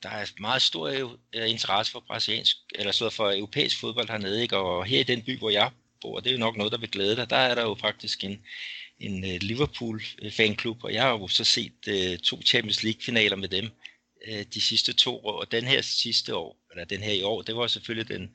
der 0.03 0.09
er 0.09 0.27
meget 0.41 0.63
stor 0.63 0.89
øh, 0.89 1.51
interesse 1.51 1.93
for 1.93 2.05
brasiliansk, 2.07 2.57
eller 2.75 2.93
så 2.93 3.11
for 3.11 3.33
europæisk 3.33 3.81
fodbold 3.81 4.09
hernede, 4.09 4.43
ikke? 4.43 4.57
og 4.57 4.85
her 4.85 5.01
i 5.01 5.03
den 5.03 5.23
by, 5.23 5.39
hvor 5.39 5.51
jeg 5.51 5.71
bor, 6.01 6.21
det 6.21 6.31
er 6.31 6.33
jo 6.33 6.39
nok 6.39 6.57
noget, 6.57 6.73
der 6.73 6.79
vil 6.79 6.91
glæde 6.91 7.17
dig, 7.17 7.31
der 7.31 7.37
er 7.37 7.55
der 7.55 7.63
jo 7.63 7.77
faktisk 7.81 8.25
en, 8.25 8.39
en 9.01 9.25
øh, 9.25 9.39
Liverpool 9.41 10.03
fanklub, 10.31 10.85
og 10.85 10.95
jeg 10.95 11.03
har 11.03 11.11
jo 11.11 11.29
så 11.29 11.45
set 11.45 11.89
øh, 11.89 12.19
to 12.19 12.43
Champions 12.43 12.83
League 12.83 13.03
finaler 13.03 13.37
med 13.37 13.49
dem 13.49 13.69
øh, 14.27 14.45
de 14.55 14.61
sidste 14.61 14.93
to 14.93 15.27
år, 15.27 15.41
og 15.41 15.53
den 15.53 15.65
her 15.65 15.83
sidste 15.83 16.37
år, 16.37 16.57
eller 16.71 16.85
den 16.85 17.03
her 17.03 17.13
i 17.13 17.23
år, 17.23 17.43
det 17.43 17.57
var 17.57 17.67
selvfølgelig 17.67 18.09
den, 18.09 18.31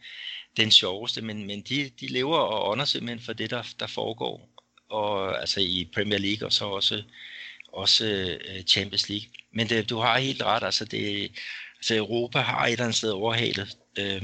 den 0.58 0.72
sjoveste, 0.72 1.22
men, 1.22 1.48
men 1.48 1.62
de, 1.62 1.90
de 2.00 2.08
lever 2.08 2.38
og 2.38 2.70
ånder 2.70 2.86
simpelthen 2.86 3.26
for 3.26 3.34
det, 3.34 3.50
der, 3.50 3.64
der 3.80 3.88
foregår, 3.88 4.50
og 4.90 5.40
altså 5.40 5.60
i 5.60 5.90
Premier 5.94 6.20
League, 6.20 6.48
og 6.48 6.54
så 6.54 6.66
også 6.66 7.04
også 7.76 8.06
øh, 8.48 8.64
Champions 8.64 9.10
League. 9.10 9.28
Men 9.52 9.70
det, 9.70 9.90
du 9.90 9.98
har 9.98 10.18
helt 10.20 10.42
ret, 10.42 10.64
altså, 10.64 10.86
det, 10.86 11.32
altså 11.78 11.96
Europa 11.96 12.40
har 12.40 12.66
et 12.66 12.72
eller 12.72 12.84
andet 12.84 12.98
sted 12.98 13.12
overhalet 13.12 13.78
øh, 14.00 14.22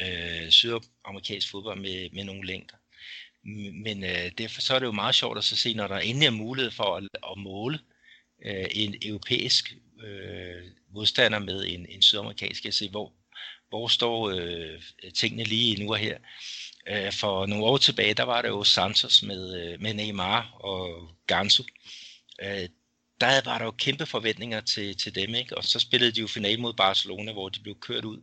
øh, 0.00 0.50
sydamerikansk 0.50 1.50
fodbold 1.50 1.80
med, 1.80 2.10
med 2.12 2.24
nogle 2.24 2.46
længder. 2.46 2.74
Men 3.84 4.04
øh, 4.04 4.30
derfor 4.38 4.60
så 4.60 4.74
er 4.74 4.78
det 4.78 4.86
jo 4.86 4.92
meget 4.92 5.14
sjovt 5.14 5.38
at 5.38 5.44
så 5.44 5.56
se, 5.56 5.74
når 5.74 5.88
der 5.88 5.98
endelig 5.98 6.26
er 6.26 6.30
mulighed 6.30 6.70
for 6.70 6.96
at, 6.96 7.02
at 7.02 7.38
måle 7.38 7.78
øh, 8.44 8.66
en 8.70 8.94
europæisk 9.02 9.74
øh, 10.04 10.70
modstander 10.94 11.38
med 11.38 11.64
en, 11.66 11.86
en 11.88 12.02
sydamerikansk, 12.02 12.66
at 12.66 12.74
se, 12.74 12.90
hvor, 12.90 13.12
hvor 13.68 13.88
står 13.88 14.30
øh, 14.30 14.82
tingene 15.14 15.44
lige 15.44 15.84
nu 15.84 15.92
og 15.92 15.98
her. 15.98 16.18
Øh, 16.88 17.12
for 17.12 17.46
nogle 17.46 17.64
år 17.64 17.76
tilbage, 17.76 18.14
der 18.14 18.22
var 18.22 18.42
det 18.42 18.48
jo 18.48 18.64
Santos 18.64 19.22
med, 19.22 19.62
øh, 19.62 19.80
med 19.80 19.94
Neymar 19.94 20.50
og 20.60 21.10
Gansu, 21.26 21.62
øh, 22.42 22.68
der 23.20 23.40
var 23.44 23.58
der 23.58 23.64
jo 23.64 23.70
kæmpe 23.70 24.06
forventninger 24.06 24.60
til, 24.60 24.96
til 24.96 25.14
dem, 25.14 25.34
ikke? 25.34 25.56
og 25.56 25.64
så 25.64 25.78
spillede 25.78 26.12
de 26.12 26.20
jo 26.20 26.26
finale 26.26 26.60
mod 26.60 26.74
Barcelona, 26.74 27.32
hvor 27.32 27.48
de 27.48 27.60
blev 27.60 27.80
kørt 27.80 28.04
ud 28.04 28.20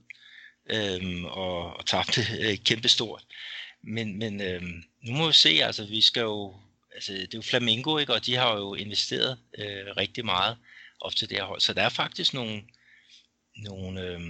øhm, 0.69 1.25
og, 1.25 1.78
og 1.78 1.86
tabte 1.86 2.21
øh, 2.41 2.58
kæmpe 2.58 2.88
stort. 2.88 3.23
Men, 3.88 4.19
men 4.19 4.41
øh, 4.41 4.62
nu 5.02 5.12
må 5.12 5.28
vi 5.28 5.34
se, 5.34 5.50
altså 5.50 5.86
vi 5.86 6.02
skal 6.02 6.21
jo, 6.21 6.56
altså 6.93 7.13
det 7.13 7.21
er 7.21 7.28
jo 7.38 7.41
Flamingo, 7.41 7.98
ikke? 7.98 8.13
og 8.13 8.26
de 8.26 8.36
har 8.36 8.56
jo 8.58 8.74
investeret 8.74 9.38
øh, 9.58 9.86
rigtig 9.98 10.26
meget 10.26 10.58
op 11.02 11.15
til 11.15 11.30
det 11.30 11.38
her 11.38 11.45
hold, 11.45 11.62
så 11.62 11.74
der 11.74 11.82
er 11.82 11.89
faktisk 11.89 12.34
nogle, 12.34 12.63
nogle, 13.56 14.02
øh, 14.02 14.21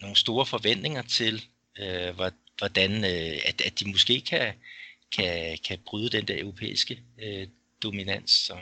nogle 0.00 0.16
store 0.16 0.46
forventninger 0.46 1.02
til, 1.02 1.44
øh, 1.78 2.14
hvordan 2.58 3.04
øh, 3.04 3.40
at, 3.44 3.60
at 3.60 3.80
de 3.80 3.88
måske 3.90 4.20
kan, 4.20 4.54
kan, 5.12 5.58
kan 5.64 5.78
bryde 5.86 6.10
den 6.10 6.28
der 6.28 6.40
europæiske 6.40 6.98
øh, 7.22 7.48
dominans. 7.82 8.30
Så. 8.30 8.56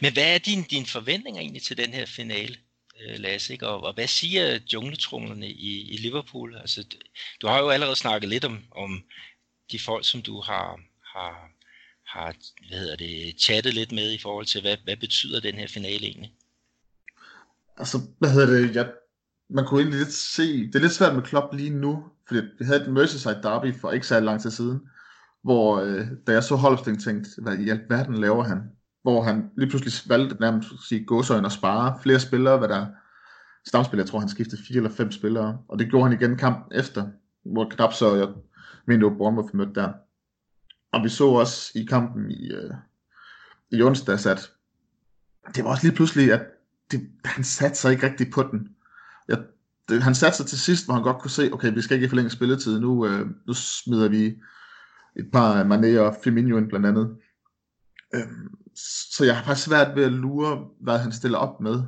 Men 0.00 0.12
hvad 0.12 0.34
er 0.34 0.38
din, 0.38 0.62
din 0.62 0.86
forventninger 0.86 1.40
egentlig 1.40 1.62
til 1.62 1.76
den 1.76 1.92
her 1.92 2.06
finale, 2.06 2.56
øh, 3.00 3.18
Lasse? 3.18 3.52
Ikke? 3.52 3.68
Og, 3.68 3.82
og 3.84 3.92
hvad 3.92 4.06
siger 4.06 4.58
jungletrumlerne 4.72 5.50
i, 5.50 5.90
i 5.90 5.96
Liverpool? 5.96 6.56
Altså, 6.56 6.82
du, 6.82 6.96
du 7.40 7.46
har 7.46 7.58
jo 7.58 7.70
allerede 7.70 7.96
snakket 7.96 8.28
lidt 8.28 8.44
om, 8.44 8.64
om 8.70 9.04
de 9.72 9.78
folk, 9.78 10.04
som 10.04 10.22
du 10.22 10.40
har, 10.40 10.80
har, 11.14 11.50
har 12.06 12.34
hvad 12.68 12.78
hedder 12.78 12.96
det, 12.96 13.40
chattet 13.40 13.74
lidt 13.74 13.92
med 13.92 14.12
i 14.12 14.18
forhold 14.18 14.46
til, 14.46 14.60
hvad, 14.60 14.76
hvad 14.84 14.96
betyder 14.96 15.40
den 15.40 15.54
her 15.54 15.68
finale 15.68 16.06
egentlig? 16.06 16.34
Altså, 17.76 17.98
hvad 18.18 18.30
hedder 18.30 18.46
det, 18.46 18.74
jeg, 18.74 18.92
man 19.50 19.66
kunne 19.66 19.80
egentlig 19.80 19.98
lidt 19.98 20.12
se, 20.12 20.66
det 20.66 20.74
er 20.74 20.80
lidt 20.80 20.92
svært 20.92 21.14
med 21.14 21.22
Klopp 21.22 21.54
lige 21.54 21.70
nu, 21.70 22.04
fordi 22.28 22.40
vi 22.58 22.64
havde 22.64 22.82
et 22.82 22.92
Merseyside 22.92 23.40
derby 23.42 23.74
for 23.80 23.90
ikke 23.90 24.06
så 24.06 24.20
lang 24.20 24.40
tid 24.40 24.50
siden, 24.50 24.80
hvor 25.42 25.80
øh, 25.80 26.06
da 26.26 26.32
jeg 26.32 26.44
så 26.44 26.56
Holstein 26.56 26.98
tænkte, 26.98 27.30
hvad 27.42 27.58
i 27.58 27.68
alverden 27.68 28.20
laver 28.20 28.44
han? 28.44 28.58
Hvor 29.02 29.22
han 29.22 29.50
lige 29.56 29.70
pludselig 29.70 30.10
valgte 30.10 30.36
nærmest 30.40 30.68
at 30.72 30.78
sige 30.88 31.04
gåsøjne 31.04 31.46
og 31.46 31.52
spare 31.52 31.98
flere 32.02 32.20
spillere, 32.20 32.58
hvad 32.58 32.68
der 32.68 32.86
stamspillere, 33.66 34.04
jeg 34.04 34.10
tror 34.10 34.18
han 34.18 34.28
skiftede 34.28 34.62
fire 34.68 34.76
eller 34.76 34.90
fem 34.90 35.12
spillere, 35.12 35.58
og 35.68 35.78
det 35.78 35.88
gjorde 35.88 36.08
han 36.08 36.20
igen 36.20 36.36
kampen 36.36 36.78
efter, 36.78 37.06
hvor 37.44 37.68
knap 37.70 37.92
så 37.92 38.14
jeg 38.14 38.28
mente, 38.86 39.06
at 39.06 39.16
Bournemouth 39.18 39.56
mødte 39.56 39.74
der. 39.74 39.92
Og 40.92 41.04
vi 41.04 41.08
så 41.08 41.26
også 41.26 41.72
i 41.74 41.84
kampen 41.84 42.30
i, 42.30 42.52
øh, 42.52 42.74
i 43.70 43.82
onsdags, 43.82 44.26
at 44.26 44.52
det 45.54 45.64
var 45.64 45.70
også 45.70 45.86
lige 45.86 45.96
pludselig, 45.96 46.32
at 46.32 46.42
det, 46.90 47.10
han 47.24 47.44
satte 47.44 47.78
sig 47.78 47.92
ikke 47.92 48.06
rigtigt 48.06 48.34
på 48.34 48.42
den. 48.42 48.68
Jeg, 49.28 49.38
det, 49.88 50.02
han 50.02 50.14
satte 50.14 50.36
sig 50.36 50.46
til 50.46 50.60
sidst, 50.60 50.84
hvor 50.84 50.94
han 50.94 51.02
godt 51.02 51.18
kunne 51.18 51.30
se, 51.30 51.52
okay, 51.52 51.74
vi 51.74 51.80
skal 51.80 51.94
ikke 51.94 52.08
forlænge 52.08 52.30
spilletid, 52.30 52.80
nu, 52.80 53.06
øh, 53.06 53.26
nu 53.46 53.54
smider 53.54 54.08
vi 54.08 54.26
et 55.16 55.30
par 55.32 55.64
Mané 55.64 55.98
og 55.98 56.16
Firmino 56.24 56.56
ind 56.56 56.68
blandt 56.68 56.86
andet. 56.86 57.16
Øhm, 58.14 58.48
så 59.14 59.24
jeg 59.24 59.36
har 59.36 59.44
faktisk 59.44 59.66
svært 59.66 59.96
ved 59.96 60.04
at 60.04 60.12
lure, 60.12 60.68
hvad 60.80 60.98
han 60.98 61.12
stiller 61.12 61.38
op 61.38 61.60
med. 61.60 61.82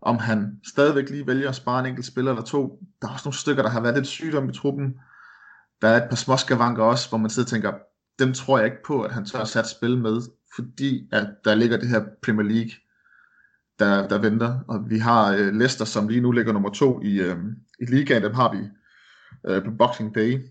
Om 0.00 0.18
han 0.18 0.60
stadigvæk 0.66 1.10
lige 1.10 1.26
vælger 1.26 1.48
at 1.48 1.54
spare 1.54 1.80
en 1.80 1.86
enkelt 1.86 2.06
spiller 2.06 2.30
eller 2.30 2.44
to. 2.44 2.82
Der 3.02 3.08
er 3.08 3.12
også 3.12 3.28
nogle 3.28 3.38
stykker, 3.38 3.62
der 3.62 3.70
har 3.70 3.80
været 3.80 3.94
lidt 3.94 4.06
sygdom 4.06 4.48
i 4.48 4.52
truppen. 4.52 4.94
Der 5.82 5.88
er 5.88 6.02
et 6.02 6.08
par 6.08 6.16
småskavanker 6.16 6.82
også, 6.82 7.08
hvor 7.08 7.18
man 7.18 7.30
sidder 7.30 7.46
og 7.46 7.50
tænker, 7.50 7.72
dem 8.18 8.32
tror 8.32 8.58
jeg 8.58 8.66
ikke 8.66 8.82
på, 8.86 9.02
at 9.02 9.12
han 9.12 9.24
tør 9.24 9.38
at 9.38 9.48
sætte 9.48 9.70
spil 9.70 9.98
med, 9.98 10.20
fordi 10.54 11.08
at 11.12 11.26
der 11.44 11.54
ligger 11.54 11.76
det 11.76 11.88
her 11.88 12.04
Premier 12.22 12.48
League, 12.48 12.72
der, 13.78 14.08
der 14.08 14.18
venter. 14.18 14.60
Og 14.68 14.90
vi 14.90 14.98
har 14.98 15.32
øh, 15.32 15.54
Leicester, 15.54 15.84
som 15.84 16.08
lige 16.08 16.20
nu 16.20 16.32
ligger 16.32 16.52
nummer 16.52 16.70
to 16.70 17.02
i, 17.02 17.20
øh, 17.20 17.36
i 17.80 17.84
ligaen, 17.84 18.22
dem 18.22 18.34
har 18.34 18.52
vi 18.52 18.58
øh, 19.48 19.64
på 19.64 19.70
Boxing 19.78 20.14
Day. 20.14 20.46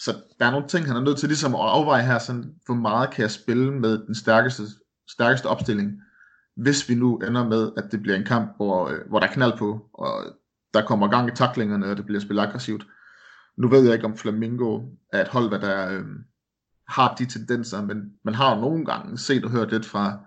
Så 0.00 0.14
der 0.38 0.46
er 0.46 0.50
nogle 0.50 0.68
ting, 0.68 0.86
han 0.86 0.96
er 0.96 1.00
nødt 1.00 1.18
til 1.18 1.28
ligesom 1.28 1.54
at 1.54 1.60
afveje 1.60 2.02
her, 2.02 2.18
sådan, 2.18 2.54
hvor 2.66 2.74
meget 2.74 3.10
kan 3.10 3.22
jeg 3.22 3.30
spille 3.30 3.72
med 3.72 4.06
den 4.06 4.14
stærkeste, 4.14 4.62
stærkeste 5.08 5.46
opstilling, 5.46 6.00
hvis 6.56 6.88
vi 6.88 6.94
nu 6.94 7.16
ender 7.16 7.48
med, 7.48 7.72
at 7.76 7.84
det 7.92 8.02
bliver 8.02 8.16
en 8.16 8.24
kamp, 8.24 8.56
hvor, 8.56 8.88
øh, 8.88 9.08
hvor 9.08 9.20
der 9.20 9.26
er 9.26 9.32
knald 9.32 9.58
på, 9.58 9.88
og 9.94 10.24
der 10.74 10.86
kommer 10.86 11.08
gang 11.08 11.28
i 11.28 11.34
taklingerne, 11.34 11.86
og 11.86 11.96
det 11.96 12.06
bliver 12.06 12.20
spillet 12.20 12.42
aggressivt. 12.42 12.86
Nu 13.56 13.68
ved 13.68 13.84
jeg 13.84 13.94
ikke, 13.94 14.06
om 14.06 14.18
Flamingo 14.18 14.82
er 15.12 15.20
et 15.20 15.28
hold, 15.28 15.50
der 15.50 15.88
øh, 15.88 16.04
har 16.88 17.14
de 17.14 17.26
tendenser, 17.26 17.82
men 17.82 18.12
man 18.24 18.34
har 18.34 18.54
jo 18.54 18.60
nogle 18.60 18.84
gange 18.84 19.18
set 19.18 19.44
og 19.44 19.50
hørt 19.50 19.70
lidt 19.70 19.86
fra 19.86 20.18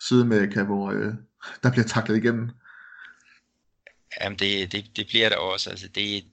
Sydamerika, 0.00 0.62
hvor 0.62 0.90
øh, 0.90 1.14
der 1.62 1.70
bliver 1.70 1.86
taklet 1.86 2.16
igennem. 2.16 2.50
Jamen 4.20 4.38
det, 4.38 4.72
det, 4.72 4.96
det 4.96 5.06
bliver 5.06 5.28
der 5.28 5.36
også. 5.36 5.70
Altså 5.70 5.88
det, 5.88 6.24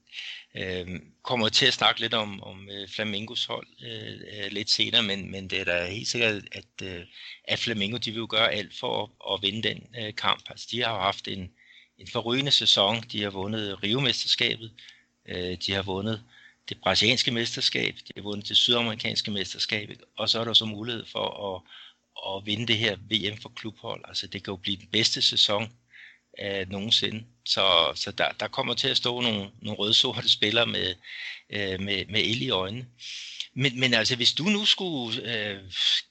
øh, 0.57 0.99
kommer 1.23 1.49
til 1.49 1.65
at 1.65 1.73
snakke 1.73 2.01
lidt 2.01 2.13
om, 2.13 2.43
om 2.43 2.69
øh, 2.71 2.87
Flamingos 2.89 3.45
hold 3.45 3.67
øh, 3.85 4.11
øh, 4.11 4.51
lidt 4.51 4.69
senere, 4.69 5.03
men, 5.03 5.31
men 5.31 5.47
det 5.49 5.59
er 5.59 5.63
da 5.63 5.85
helt 5.85 6.07
sikkert, 6.07 6.43
at, 6.51 6.87
øh, 6.87 7.01
at 7.43 7.59
Flamingo 7.59 7.97
de 7.97 8.11
vil 8.11 8.19
jo 8.19 8.27
gøre 8.29 8.51
alt 8.51 8.79
for 8.79 9.03
at, 9.03 9.33
at 9.33 9.41
vinde 9.41 9.69
den 9.69 9.83
øh, 9.99 10.15
kamp. 10.15 10.41
Altså, 10.49 10.67
de 10.71 10.83
har 10.83 10.93
jo 10.93 10.99
haft 10.99 11.27
en, 11.27 11.51
en 11.97 12.07
forrygende 12.07 12.51
sæson. 12.51 13.03
De 13.11 13.23
har 13.23 13.29
vundet 13.29 13.83
Rio-mesterskabet. 13.83 14.71
Øh, 15.29 15.57
de 15.65 15.73
har 15.73 15.83
vundet 15.83 16.23
det 16.69 16.82
brasilianske 16.82 17.32
mesterskab. 17.32 17.95
De 17.95 18.13
har 18.15 18.23
vundet 18.23 18.49
det 18.49 18.58
sydamerikanske 18.58 19.32
mesterskab. 19.32 19.89
Og 20.17 20.30
så 20.30 20.39
er 20.39 20.43
der 20.43 20.54
så 20.54 20.65
mulighed 20.65 21.06
for 21.06 21.56
at, 21.56 21.62
at 22.28 22.45
vinde 22.45 22.67
det 22.67 22.78
her 22.78 22.95
VM 22.95 23.38
for 23.41 23.49
klubhold. 23.56 24.02
Altså, 24.08 24.28
det 24.28 24.43
kan 24.43 24.52
jo 24.52 24.56
blive 24.56 24.78
den 24.78 24.88
bedste 24.91 25.21
sæson 25.21 25.71
øh, 26.41 26.69
nogensinde. 26.69 27.26
Så, 27.45 27.91
så 27.95 28.12
der, 28.12 28.32
der 28.32 28.47
kommer 28.47 28.73
til 28.73 28.88
at 28.88 28.97
stå 28.97 29.21
nogle, 29.21 29.52
nogle 29.62 29.80
rødsorte 29.80 30.30
spillere 30.30 30.65
med, 30.65 30.95
øh, 31.49 31.80
med, 31.80 32.06
med 32.06 32.19
el 32.19 32.41
i 32.41 32.49
øjnene. 32.49 32.88
Men, 33.56 33.80
men 33.80 33.93
altså, 33.93 34.15
hvis 34.15 34.34
du 34.34 34.43
nu 34.43 34.65
skulle 34.65 35.38
øh, 35.38 35.60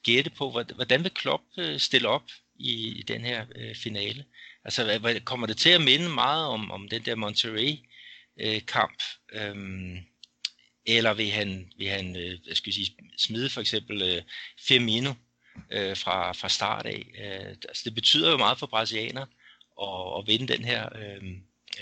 gætte 0.03 0.29
på, 0.29 0.51
hvordan 0.75 1.03
vil 1.03 1.13
Klopp 1.13 1.43
øh, 1.57 1.79
stille 1.79 2.07
op 2.07 2.23
i, 2.55 2.99
i 2.99 3.03
den 3.03 3.21
her 3.21 3.45
øh, 3.55 3.75
finale? 3.75 4.25
Altså, 4.65 4.97
hvad, 4.99 5.19
kommer 5.19 5.47
det 5.47 5.57
til 5.57 5.69
at 5.69 5.81
minde 5.81 6.09
meget 6.09 6.45
om, 6.45 6.71
om 6.71 6.89
den 6.89 7.05
der 7.05 7.15
Monterrey-kamp? 7.15 9.03
Øh, 9.33 9.49
øhm, 9.49 9.99
eller 10.85 11.13
vil 11.13 11.31
han, 11.31 11.71
vil 11.77 11.89
han 11.89 12.15
øh, 12.15 12.47
jeg 12.47 12.57
skal 12.57 12.73
sige, 12.73 12.95
smide 13.17 13.49
for 13.49 13.61
eksempel 13.61 14.01
øh, 14.01 14.21
Firmino 14.67 15.13
øh, 15.71 15.97
fra, 15.97 16.31
fra 16.31 16.49
start 16.49 16.85
af? 16.85 17.05
Øh, 17.23 17.55
altså, 17.69 17.81
det 17.85 17.95
betyder 17.95 18.31
jo 18.31 18.37
meget 18.37 18.59
for 18.59 18.67
brasilianer 18.67 19.25
at, 19.81 20.19
at 20.19 20.27
vinde 20.27 20.53
den 20.53 20.65
her 20.65 20.89
øh, 20.95 21.23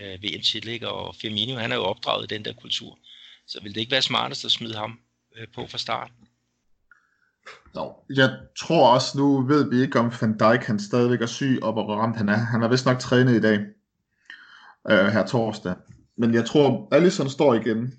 øh, 0.02 0.24
VM-titel, 0.24 0.70
ikke? 0.70 0.90
og 0.90 1.16
Firmino, 1.16 1.56
han 1.56 1.72
er 1.72 1.76
jo 1.76 1.84
opdraget 1.84 2.32
i 2.32 2.36
den 2.36 2.46
der 2.46 2.54
kultur. 2.54 3.00
Så 3.48 3.60
vil 3.64 3.76
det 3.76 3.82
ikke 3.82 3.92
være 3.92 4.02
smartest 4.02 4.46
at 4.46 4.52
smide 4.52 4.76
ham 4.76 5.00
øh, 5.38 5.48
på 5.56 5.68
fra 5.68 5.78
start? 5.78 6.12
Nå, 7.74 8.04
jeg 8.16 8.38
tror 8.60 8.94
også, 8.94 9.18
nu 9.18 9.42
ved 9.42 9.70
vi 9.70 9.82
ikke 9.82 10.00
om 10.00 10.14
Van 10.22 10.38
Dijk 10.38 10.64
han 10.64 10.80
stadigvæk 10.80 11.22
er 11.22 11.26
syg 11.26 11.60
og 11.62 11.74
hvor 11.74 11.96
ramt 11.96 12.18
han 12.18 12.30
er. 12.30 12.38
Han 12.38 12.62
har 12.62 12.68
vist 12.68 12.86
nok 12.86 13.00
trænet 13.00 13.36
i 13.36 13.42
dag, 13.42 13.60
øh, 14.90 15.08
her 15.08 15.26
torsdag. 15.26 15.76
Men 16.18 16.34
jeg 16.34 16.46
tror, 16.46 16.88
Allison 16.92 17.30
står 17.30 17.54
igen. 17.54 17.94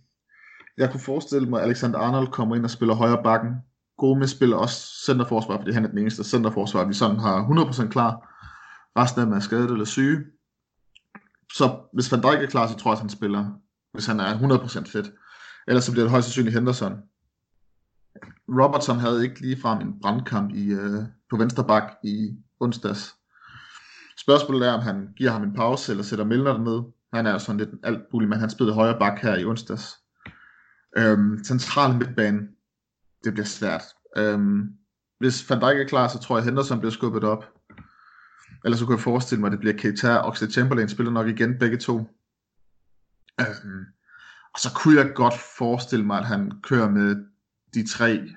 Jeg 0.76 0.90
kunne 0.90 1.00
forestille 1.00 1.48
mig, 1.48 1.60
at 1.60 1.66
Alexander 1.66 1.98
Arnold 1.98 2.28
kommer 2.28 2.56
ind 2.56 2.64
og 2.64 2.70
spiller 2.70 2.94
højre 2.94 3.22
bakken. 3.22 3.54
Gomez 3.98 4.30
spiller 4.30 4.56
også 4.56 5.04
centerforsvar, 5.06 5.56
fordi 5.56 5.72
han 5.72 5.84
er 5.84 5.88
den 5.88 5.98
eneste 5.98 6.24
centerforsvar, 6.24 6.84
vi 6.84 6.94
sådan 6.94 7.18
har 7.18 7.44
100% 7.44 7.88
klar. 7.88 8.28
Resten 8.98 9.20
af 9.20 9.26
dem 9.26 9.34
er 9.34 9.40
skadet 9.40 9.70
eller 9.70 9.84
syge. 9.84 10.24
Så 11.54 11.78
hvis 11.92 12.12
Van 12.12 12.22
Dijk 12.22 12.42
er 12.42 12.46
klar, 12.46 12.66
så 12.66 12.76
tror 12.76 12.90
jeg, 12.90 12.96
at 12.96 13.00
han 13.00 13.08
spiller, 13.08 13.50
hvis 13.92 14.06
han 14.06 14.20
er 14.20 14.38
100% 14.38 14.92
fedt. 14.92 15.12
Ellers 15.68 15.84
så 15.84 15.92
bliver 15.92 16.04
det 16.04 16.10
højst 16.10 16.26
sandsynligt 16.26 16.54
Henderson. 16.54 16.92
Robertson 18.48 18.98
havde 18.98 19.24
ikke 19.24 19.40
lige 19.40 19.60
frem 19.60 19.80
en 19.80 20.00
brandkamp 20.00 20.54
i, 20.54 20.72
øh, 20.72 21.02
på 21.30 21.36
venstre 21.36 21.64
bak 21.64 21.92
i 22.04 22.36
onsdags. 22.60 23.14
Spørgsmålet 24.18 24.68
er, 24.68 24.72
om 24.72 24.80
han 24.80 25.08
giver 25.16 25.30
ham 25.30 25.42
en 25.42 25.54
pause, 25.54 25.92
eller 25.92 26.04
sætter 26.04 26.24
Milner 26.24 26.58
ned. 26.58 26.82
Han 27.12 27.26
er 27.26 27.32
jo 27.32 27.38
sådan 27.38 27.58
lidt 27.58 27.70
alt 27.82 28.02
muligt, 28.12 28.30
men 28.30 28.38
han 28.38 28.50
spillede 28.50 28.74
højre 28.74 28.98
bak 28.98 29.18
her 29.18 29.36
i 29.36 29.44
onsdags. 29.44 30.01
Øhm, 30.96 31.44
central 31.44 31.98
midtbane, 31.98 32.48
det 33.24 33.32
bliver 33.32 33.46
svært. 33.46 33.82
Øhm, 34.16 34.68
hvis 35.18 35.50
Van 35.50 35.60
Dijk 35.60 35.80
er 35.80 35.88
klar, 35.88 36.08
så 36.08 36.18
tror 36.18 36.36
jeg, 36.36 36.44
Henderson 36.44 36.78
bliver 36.78 36.92
skubbet 36.92 37.24
op. 37.24 37.44
Ellers 38.64 38.78
så 38.78 38.86
kunne 38.86 38.96
jeg 38.96 39.02
forestille 39.02 39.40
mig, 39.40 39.48
at 39.48 39.52
det 39.52 39.60
bliver 39.60 39.76
Keita 39.76 40.16
og 40.16 40.28
Oxlade 40.28 40.52
Chamberlain 40.52 40.88
spiller 40.88 41.12
nok 41.12 41.28
igen 41.28 41.58
begge 41.58 41.76
to. 41.76 41.98
Øhm, 43.40 43.84
og 44.54 44.60
så 44.60 44.70
kunne 44.74 45.00
jeg 45.00 45.12
godt 45.14 45.34
forestille 45.58 46.04
mig, 46.04 46.18
at 46.18 46.26
han 46.26 46.52
kører 46.62 46.90
med 46.90 47.16
de 47.74 47.88
tre, 47.88 48.28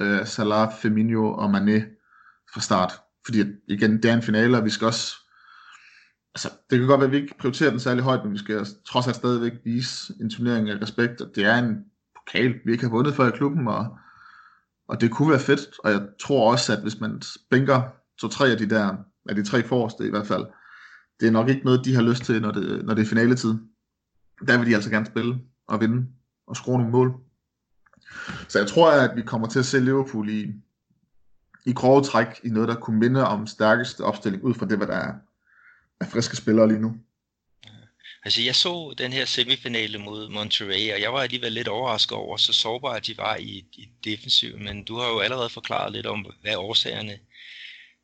øh, 0.00 0.26
Salah, 0.26 0.72
Firmino 0.72 1.32
og 1.32 1.50
Mané 1.50 1.80
fra 2.54 2.60
start. 2.60 2.92
Fordi 3.24 3.44
igen, 3.68 4.02
det 4.02 4.04
er 4.04 4.14
en 4.14 4.22
finale, 4.22 4.56
og 4.56 4.64
vi 4.64 4.70
skal 4.70 4.86
også 4.86 5.16
altså, 6.36 6.50
det 6.70 6.78
kan 6.78 6.88
godt 6.88 7.00
være, 7.00 7.06
at 7.06 7.12
vi 7.12 7.16
ikke 7.16 7.34
prioriterer 7.38 7.70
den 7.70 7.80
særlig 7.80 8.04
højt, 8.04 8.24
men 8.24 8.32
vi 8.32 8.38
skal 8.38 8.66
trods 8.86 9.06
alt 9.06 9.16
stadigvæk 9.16 9.52
vise 9.64 10.14
en 10.20 10.30
turnering 10.30 10.70
af 10.70 10.82
respekt, 10.82 11.20
og 11.20 11.30
det 11.34 11.44
er 11.44 11.58
en 11.58 11.84
pokal, 12.16 12.54
vi 12.64 12.72
ikke 12.72 12.84
har 12.84 12.90
vundet 12.90 13.14
før 13.14 13.28
i 13.28 13.36
klubben, 13.36 13.68
og, 13.68 13.96
og 14.88 15.00
det 15.00 15.10
kunne 15.10 15.30
være 15.30 15.40
fedt, 15.40 15.60
og 15.84 15.90
jeg 15.90 16.02
tror 16.20 16.52
også, 16.52 16.72
at 16.72 16.82
hvis 16.82 17.00
man 17.00 17.22
bænker 17.50 17.82
to-tre 18.18 18.50
af 18.50 18.58
de 18.58 18.70
der, 18.70 18.96
af 19.28 19.34
de 19.34 19.44
tre 19.44 19.62
forreste 19.62 20.06
i 20.06 20.10
hvert 20.10 20.26
fald, 20.26 20.46
det 21.20 21.26
er 21.26 21.32
nok 21.32 21.48
ikke 21.48 21.64
noget, 21.64 21.84
de 21.84 21.94
har 21.94 22.02
lyst 22.02 22.24
til, 22.24 22.42
når 22.42 22.50
det, 22.50 22.84
når 22.84 22.94
det 22.94 23.02
er 23.02 23.06
finaletid. 23.06 23.54
Der 24.48 24.58
vil 24.58 24.66
de 24.66 24.74
altså 24.74 24.90
gerne 24.90 25.06
spille 25.06 25.38
og 25.68 25.80
vinde 25.80 26.06
og 26.46 26.56
skrue 26.56 26.78
nogle 26.78 26.92
mål. 26.92 27.14
Så 28.48 28.58
jeg 28.58 28.68
tror, 28.68 28.90
at 28.90 29.16
vi 29.16 29.22
kommer 29.22 29.48
til 29.48 29.58
at 29.58 29.64
se 29.64 29.80
Liverpool 29.80 30.28
i, 30.28 30.54
i 31.66 31.72
grove 31.72 32.02
træk 32.02 32.40
i 32.44 32.48
noget, 32.48 32.68
der 32.68 32.74
kunne 32.74 32.98
minde 32.98 33.26
om 33.26 33.46
stærkeste 33.46 34.04
opstilling, 34.04 34.44
ud 34.44 34.54
fra 34.54 34.66
det, 34.66 34.76
hvad 34.76 34.86
der 34.86 34.96
er 34.96 35.12
af 36.00 36.06
friske 36.06 36.36
spillere 36.36 36.68
lige 36.68 36.80
nu. 36.80 36.96
Altså 38.24 38.42
jeg 38.42 38.54
så 38.54 38.94
den 38.98 39.12
her 39.12 39.24
semifinale 39.24 39.98
mod 39.98 40.28
Monterrey, 40.28 40.92
og 40.92 41.00
jeg 41.00 41.12
var 41.12 41.20
alligevel 41.20 41.52
lidt 41.52 41.68
overrasket 41.68 42.18
over, 42.18 42.36
så 42.36 42.52
sårbare 42.52 43.00
de 43.00 43.16
var 43.16 43.36
i, 43.36 43.64
i 43.72 43.88
defensiv, 44.04 44.58
men 44.58 44.84
du 44.84 44.96
har 44.98 45.08
jo 45.08 45.18
allerede 45.18 45.50
forklaret 45.50 45.92
lidt 45.92 46.06
om, 46.06 46.26
hvad 46.42 46.56
årsagerne 46.56 47.12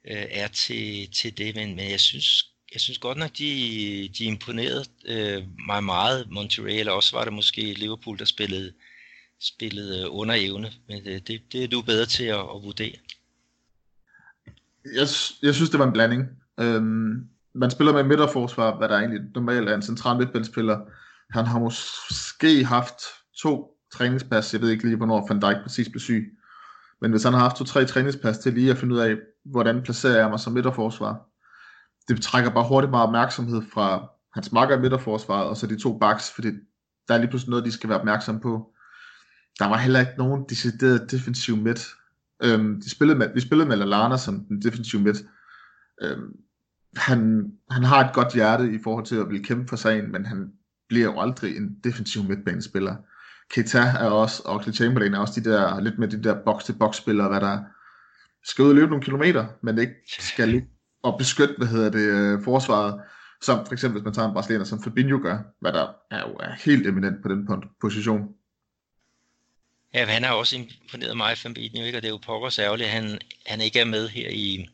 øh, 0.05 0.26
er 0.30 0.49
til, 0.49 1.11
til 1.12 1.38
det, 1.38 1.55
men, 1.55 1.76
men 1.76 1.90
jeg 1.90 2.01
synes 2.01 2.53
jeg 2.72 2.80
synes 2.80 2.99
godt 2.99 3.18
nok, 3.18 3.38
de, 3.38 4.11
de 4.18 4.24
imponerede 4.24 4.84
øh, 5.07 5.43
mig 5.66 5.84
meget, 5.84 6.30
Monterrey, 6.30 6.78
eller 6.78 6.93
også 6.93 7.16
var 7.16 7.24
det 7.24 7.32
måske 7.32 7.72
Liverpool, 7.74 8.18
der 8.18 8.24
spillede, 8.24 8.72
spillede 9.40 10.11
under 10.11 10.34
evne, 10.38 10.72
men 10.88 11.05
det, 11.05 11.28
det, 11.28 11.53
det 11.53 11.64
er 11.64 11.68
du 11.68 11.82
bedre 11.82 12.07
til 12.07 12.24
at, 12.24 12.38
at 12.38 12.62
vurdere. 12.62 12.95
Jeg, 14.84 15.09
jeg 15.43 15.55
synes, 15.55 15.70
det 15.70 15.78
var 15.78 15.86
en 15.86 15.93
blanding. 15.93 16.28
Øhm, 16.61 17.28
man 17.55 17.70
spiller 17.70 17.92
med 17.92 18.05
midterforsvar, 18.05 18.76
hvad 18.76 18.88
der 18.88 18.98
egentlig 18.98 19.20
normalt 19.34 19.68
er 19.68 19.74
en 19.74 19.82
central 19.82 20.18
midtbanespiller. 20.18 20.80
Han 21.30 21.46
har 21.46 21.59
måske 21.59 22.64
haft 22.64 22.94
to 23.42 23.78
træningspas, 23.92 24.53
jeg 24.53 24.61
ved 24.61 24.70
ikke 24.70 24.84
lige, 24.84 24.96
hvornår 24.96 25.26
Van 25.28 25.40
Dijk 25.40 25.57
præcis 25.62 25.88
blev 25.88 26.00
syg. 26.00 26.38
Men 27.00 27.11
hvis 27.11 27.24
han 27.24 27.32
har 27.32 27.40
haft 27.40 27.57
to-tre 27.57 27.84
træningspas 27.84 28.38
til 28.38 28.53
lige 28.53 28.70
at 28.70 28.76
finde 28.76 28.94
ud 28.94 29.00
af, 29.00 29.16
hvordan 29.44 29.82
placerer 29.82 30.20
jeg 30.20 30.30
mig 30.30 30.40
som 30.40 30.53
midterforsvar, 30.53 31.26
det 32.09 32.22
trækker 32.22 32.50
bare 32.50 32.68
hurtigt 32.68 32.90
meget 32.90 33.07
opmærksomhed 33.07 33.62
fra 33.72 34.09
hans 34.34 34.53
makker 34.53 34.76
i 34.76 34.80
midterforsvaret, 34.80 35.46
og 35.46 35.57
så 35.57 35.66
de 35.66 35.80
to 35.80 35.98
backs, 35.98 36.30
fordi 36.34 36.48
der 37.09 37.14
er 37.14 37.18
lige 37.18 37.28
pludselig 37.28 37.50
noget, 37.50 37.64
de 37.64 37.72
skal 37.72 37.88
være 37.88 37.98
opmærksom 37.98 38.40
på. 38.40 38.72
Der 39.59 39.68
var 39.68 39.76
heller 39.76 40.00
ikke 40.00 40.12
nogen 40.18 40.44
decideret 40.48 41.11
defensiv 41.11 41.57
midt. 41.57 41.88
Øhm, 42.42 42.80
de 42.80 42.90
spillede 42.90 43.18
med, 43.18 43.34
vi 43.34 43.40
spillede 43.40 43.68
med 43.68 43.76
Lallana 43.76 44.16
som 44.16 44.44
den 44.44 44.62
defensive 44.62 45.03
midt. 45.03 45.18
Øhm, 46.03 46.32
han, 46.97 47.53
han 47.70 47.84
har 47.84 48.05
et 48.05 48.14
godt 48.14 48.34
hjerte 48.34 48.72
i 48.74 48.78
forhold 48.84 49.07
til 49.07 49.16
at 49.16 49.28
ville 49.28 49.45
kæmpe 49.45 49.68
for 49.68 49.76
sagen, 49.76 50.12
men 50.12 50.26
han 50.26 50.53
bliver 50.88 51.05
jo 51.05 51.20
aldrig 51.20 51.57
en 51.57 51.76
defensiv 51.84 52.24
midtbanespiller. 52.24 52.97
Keita 53.51 53.78
er 53.78 54.09
også, 54.09 54.43
og 54.45 54.55
Oxley 54.55 54.74
Chamberlain 54.74 55.14
er 55.14 55.18
også 55.18 55.40
de 55.40 55.51
der, 55.51 55.80
lidt 55.80 55.99
med 55.99 56.09
de 56.09 56.22
der 56.22 56.45
box-til-box 56.45 56.97
spillere, 56.97 57.28
hvad 57.28 57.40
der 57.40 57.59
skal 58.45 58.64
ud 58.64 58.68
og 58.68 58.74
løbe 58.74 58.90
nogle 58.90 59.05
kilometer, 59.05 59.47
men 59.62 59.78
ikke 59.78 59.95
skal 60.07 60.49
ligge 60.49 60.68
og 61.03 61.18
beskytte, 61.18 61.55
hvad 61.59 61.66
hedder 61.66 61.90
det, 61.90 62.07
øh, 62.07 62.45
forsvaret, 62.45 63.01
som 63.40 63.66
for 63.66 63.72
eksempel, 63.72 64.01
hvis 64.01 64.05
man 64.05 64.14
tager 64.14 64.28
en 64.28 64.34
brasilianer, 64.34 64.64
som 64.64 64.82
Fabinho 64.82 65.18
gør, 65.22 65.38
hvad 65.61 65.72
der 65.72 65.86
er 66.11 66.28
jo 66.28 66.36
er 66.40 66.53
helt 66.64 66.86
eminent 66.86 67.22
på 67.22 67.28
den 67.28 67.49
position. 67.80 68.28
Ja, 69.95 70.07
han 70.07 70.24
har 70.24 70.34
også 70.34 70.57
imponeret 70.57 71.16
mig, 71.16 71.38
Fabinho, 71.38 71.84
ikke? 71.84 71.99
og 71.99 72.03
det 72.03 72.09
er 72.09 72.12
jo 72.12 72.20
pokkers 72.26 72.59
ærgerligt, 72.59 72.88
at 72.88 72.93
han, 72.93 73.18
han 73.47 73.61
ikke 73.61 73.80
er 73.80 73.84
med 73.84 74.09
her 74.09 74.28
i, 74.30 74.68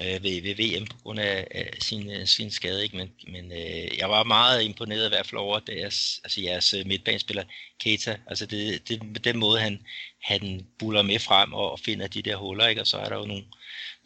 øh, 0.00 0.22
ved, 0.22 0.42
ved 0.42 0.54
VM 0.54 0.86
på 0.86 0.96
grund 1.02 1.20
af, 1.20 1.46
af 1.50 1.70
sin, 1.80 2.10
øh, 2.10 2.26
sin 2.26 2.50
skade. 2.50 2.82
Ikke? 2.82 2.96
Men, 2.96 3.12
men 3.28 3.52
øh, 3.52 3.98
jeg 3.98 4.10
var 4.10 4.24
meget 4.24 4.62
imponeret 4.62 5.06
i 5.06 5.08
hvert 5.08 5.26
fald 5.26 5.38
over 5.38 5.58
deres, 5.58 6.20
altså 6.24 6.40
jeres 6.40 6.74
øh, 6.74 6.86
midtbanespiller 6.86 7.44
Keita. 7.80 8.16
Altså 8.26 8.46
det, 8.46 8.88
det, 8.88 9.24
den 9.24 9.38
måde, 9.38 9.60
han, 9.60 9.86
han 10.22 10.66
buller 10.78 11.02
med 11.02 11.18
frem 11.18 11.52
og, 11.52 11.72
og 11.72 11.80
finder 11.80 12.06
de 12.06 12.22
der 12.22 12.36
huller. 12.36 12.66
Ikke? 12.66 12.80
Og 12.80 12.86
så 12.86 12.98
er 12.98 13.08
der 13.08 13.16
jo 13.16 13.24
nogle, 13.24 13.44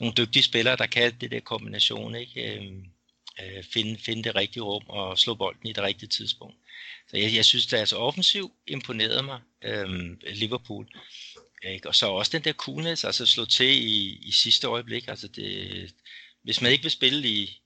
nogle 0.00 0.14
dygtige 0.16 0.42
spillere, 0.42 0.76
der 0.76 0.86
kan 0.86 1.12
det 1.20 1.30
der 1.30 1.40
kombination. 1.40 2.14
Ikke? 2.14 2.56
Øh, 2.56 2.72
øh, 3.42 3.64
finde, 3.72 3.98
finde 3.98 4.24
det 4.24 4.36
rigtige 4.36 4.62
rum 4.62 4.84
og 4.88 5.18
slå 5.18 5.34
bolden 5.34 5.66
i 5.66 5.72
det 5.72 5.82
rigtige 5.82 6.08
tidspunkt. 6.08 6.56
Så 7.10 7.16
jeg, 7.16 7.34
jeg 7.34 7.44
synes, 7.44 7.72
at 7.72 7.80
altså 7.80 7.96
offensiv 7.96 8.52
imponerede 8.66 9.22
mig, 9.22 9.40
øh, 9.64 10.16
Liverpool. 10.34 10.86
Ikke? 11.62 11.88
Og 11.88 11.94
så 11.94 12.06
også 12.06 12.30
den 12.34 12.44
der 12.44 12.52
coolness, 12.52 13.04
altså, 13.04 13.06
altså 13.06 13.26
slå 13.26 13.44
til 13.44 13.66
i, 13.66 14.18
i 14.28 14.32
sidste 14.32 14.66
øjeblik. 14.66 15.08
Altså 15.08 15.28
det, 15.28 15.94
hvis 16.44 16.62
man 16.62 16.72
ikke 16.72 16.82
vil 16.82 16.90
spille 16.90 17.28
i 17.28 17.62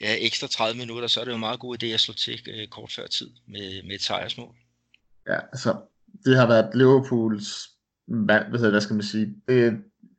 ja, 0.00 0.16
ekstra 0.18 0.46
30 0.46 0.78
minutter, 0.78 1.08
så 1.08 1.20
er 1.20 1.24
det 1.24 1.30
jo 1.30 1.34
en 1.36 1.40
meget 1.40 1.60
god 1.60 1.82
idé 1.82 1.86
at 1.86 2.00
slå 2.00 2.14
til 2.14 2.48
øh, 2.48 2.68
kort 2.68 2.92
før 2.92 3.06
tid 3.06 3.30
med, 3.48 3.82
med 3.82 3.94
et 3.94 4.02
sejrsmål. 4.02 4.54
Ja, 5.28 5.38
altså 5.52 5.76
det 6.24 6.36
har 6.36 6.46
været 6.46 6.70
Liverpools, 6.74 7.68
hvad, 8.06 8.40
hvad, 8.50 8.70
hvad 8.70 8.80
skal 8.80 8.94
man 8.94 9.04
sige, 9.04 9.34
det 9.48 9.64
er 9.64 9.72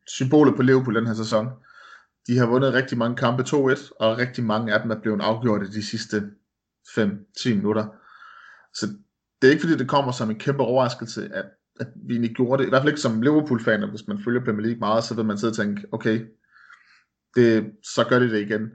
symbolet 0.07 0.55
på 0.55 0.61
Liverpool 0.61 0.95
den 0.95 1.07
her 1.07 1.13
sæson. 1.13 1.47
De 2.27 2.37
har 2.37 2.45
vundet 2.45 2.73
rigtig 2.73 2.97
mange 2.97 3.17
kampe 3.17 3.43
2-1, 3.43 3.97
og 3.99 4.17
rigtig 4.17 4.43
mange 4.43 4.73
af 4.73 4.81
dem 4.81 4.91
er 4.91 5.01
blevet 5.01 5.21
afgjort 5.21 5.67
i 5.67 5.71
de 5.71 5.83
sidste 5.83 6.23
5-10 6.87 7.49
minutter. 7.49 7.85
Så 8.73 8.87
det 9.41 9.47
er 9.47 9.51
ikke 9.51 9.61
fordi, 9.61 9.77
det 9.77 9.89
kommer 9.89 10.11
som 10.11 10.29
en 10.29 10.39
kæmpe 10.39 10.63
overraskelse, 10.63 11.29
at 11.33 11.45
at 11.79 11.87
vi 11.95 12.13
egentlig 12.13 12.35
gjorde 12.35 12.61
det, 12.61 12.67
i 12.67 12.69
hvert 12.69 12.81
fald 12.81 12.89
ikke 12.89 13.01
som 13.01 13.21
Liverpool-fan, 13.21 13.89
hvis 13.89 14.07
man 14.07 14.19
følger 14.25 14.43
Premier 14.43 14.65
League 14.65 14.79
meget, 14.79 15.03
så 15.03 15.15
vil 15.15 15.25
man 15.25 15.37
sidde 15.37 15.51
og 15.51 15.55
tænke, 15.55 15.85
okay, 15.91 16.25
det, 17.35 17.71
så 17.83 18.05
gør 18.09 18.19
de 18.19 18.29
det 18.29 18.41
igen. 18.41 18.71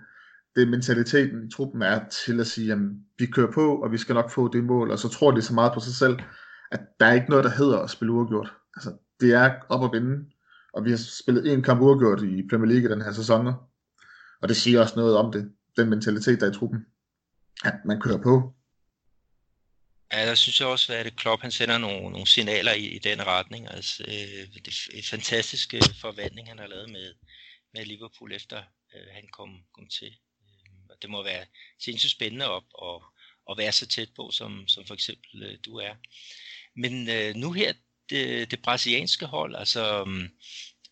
Det 0.56 0.68
mentaliteten 0.68 1.46
i 1.46 1.50
truppen 1.50 1.82
er 1.82 2.00
til 2.08 2.40
at 2.40 2.46
sige, 2.46 2.72
at 2.72 2.78
vi 3.18 3.26
kører 3.26 3.52
på, 3.52 3.76
og 3.76 3.92
vi 3.92 3.98
skal 3.98 4.14
nok 4.14 4.30
få 4.30 4.48
det 4.52 4.64
mål, 4.64 4.90
og 4.90 4.98
så 4.98 5.08
tror 5.08 5.30
de 5.30 5.42
så 5.42 5.54
meget 5.54 5.72
på 5.74 5.80
sig 5.80 5.94
selv, 5.94 6.18
at 6.72 6.80
der 7.00 7.06
er 7.06 7.12
ikke 7.12 7.30
noget, 7.30 7.44
der 7.44 7.50
hedder 7.50 7.78
at 7.78 7.90
spille 7.90 8.12
uafgjort. 8.12 8.52
Altså, 8.76 8.92
det 9.20 9.34
er 9.34 9.54
op 9.68 9.84
at 9.84 10.00
vinde, 10.00 10.24
og 10.72 10.84
vi 10.84 10.90
har 10.90 10.98
spillet 11.22 11.52
en 11.52 11.62
kamp 11.62 11.80
uafgjort 11.80 12.22
i 12.22 12.48
Premier 12.50 12.72
League 12.72 12.90
den 12.90 13.02
her 13.02 13.12
sæson, 13.12 13.46
og 14.42 14.48
det 14.48 14.56
siger 14.56 14.80
også 14.80 14.94
noget 14.96 15.16
om 15.16 15.32
det, 15.32 15.52
den 15.76 15.90
mentalitet, 15.90 16.40
der 16.40 16.46
er 16.46 16.50
i 16.50 16.54
truppen, 16.54 16.86
at 17.64 17.74
man 17.84 18.00
kører 18.00 18.22
på, 18.22 18.54
Ja, 20.12 20.26
der 20.26 20.34
synes 20.34 20.60
jeg 20.60 20.68
også, 20.68 20.92
at 20.94 21.16
Klopp 21.16 21.42
han 21.42 21.52
sender 21.52 21.78
nogle, 21.78 22.10
nogle 22.10 22.26
signaler 22.26 22.72
i, 22.72 22.86
i 22.86 22.98
den 22.98 23.26
retning. 23.26 23.70
Altså, 23.70 24.04
øh, 24.08 24.54
det 24.54 24.68
er 24.68 24.98
et 24.98 25.06
fantastisk 25.06 25.74
øh, 25.74 25.82
forvandling, 26.00 26.48
han 26.48 26.58
har 26.58 26.66
lavet 26.66 26.90
med, 26.90 27.14
med 27.74 27.84
Liverpool, 27.84 28.32
efter 28.32 28.62
øh, 28.94 29.06
han 29.12 29.28
kom, 29.32 29.64
kom 29.74 29.86
til. 29.86 30.06
Øh, 30.06 30.80
og 30.90 30.96
det 31.02 31.10
må 31.10 31.22
være 31.22 31.46
sindssygt 31.80 32.12
spændende 32.12 32.44
at, 32.44 32.62
at, 32.82 33.02
at 33.50 33.58
være 33.58 33.72
så 33.72 33.86
tæt 33.86 34.08
på, 34.16 34.30
som, 34.30 34.68
som 34.68 34.86
for 34.86 34.94
eksempel 34.94 35.42
øh, 35.42 35.58
du 35.64 35.76
er. 35.76 35.94
Men 36.76 37.08
øh, 37.08 37.34
nu 37.34 37.52
her, 37.52 37.72
det, 38.10 38.50
det 38.50 38.62
brasilianske 38.62 39.26
hold, 39.26 39.56
altså 39.56 40.04
øh, 40.06 40.28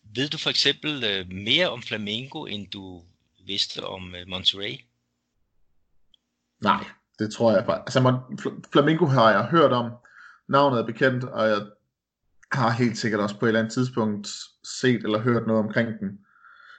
ved 0.03 0.29
du 0.29 0.37
for 0.37 0.49
eksempel 0.49 1.03
øh, 1.03 1.31
mere 1.31 1.69
om 1.69 1.83
Flamengo, 1.83 2.45
end 2.45 2.71
du 2.71 3.05
vidste 3.45 3.85
om 3.85 4.15
øh, 4.15 4.27
Monterrey? 4.27 4.79
Nej, 6.61 6.85
det 7.19 7.33
tror 7.33 7.51
jeg 7.51 7.65
bare. 7.65 7.79
Altså, 7.79 8.19
Flamengo 8.71 9.05
har 9.05 9.31
jeg 9.31 9.43
hørt 9.45 9.71
om, 9.71 9.91
navnet 10.49 10.79
er 10.79 10.85
bekendt, 10.85 11.23
og 11.23 11.47
jeg 11.47 11.61
har 12.51 12.69
helt 12.69 12.97
sikkert 12.97 13.21
også 13.21 13.39
på 13.39 13.45
et 13.45 13.49
eller 13.49 13.59
andet 13.59 13.73
tidspunkt 13.73 14.27
set 14.79 15.03
eller 15.03 15.19
hørt 15.19 15.47
noget 15.47 15.63
omkring 15.63 15.99
den. 15.99 16.09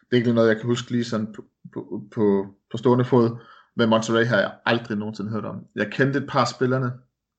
Det 0.00 0.12
er 0.12 0.16
ikke 0.16 0.32
noget, 0.32 0.48
jeg 0.48 0.56
kan 0.56 0.66
huske 0.66 0.90
lige 0.90 1.04
sådan 1.04 1.32
på, 1.34 1.44
på, 1.72 2.02
på, 2.14 2.46
på 2.70 2.76
stående 2.76 3.04
fod, 3.04 3.38
men 3.76 3.88
Monterey 3.88 4.26
har 4.26 4.38
jeg 4.38 4.54
aldrig 4.66 4.98
nogensinde 4.98 5.30
hørt 5.30 5.44
om. 5.44 5.64
Jeg 5.74 5.92
kendte 5.92 6.18
et 6.18 6.28
par 6.28 6.44
spillerne. 6.44 6.92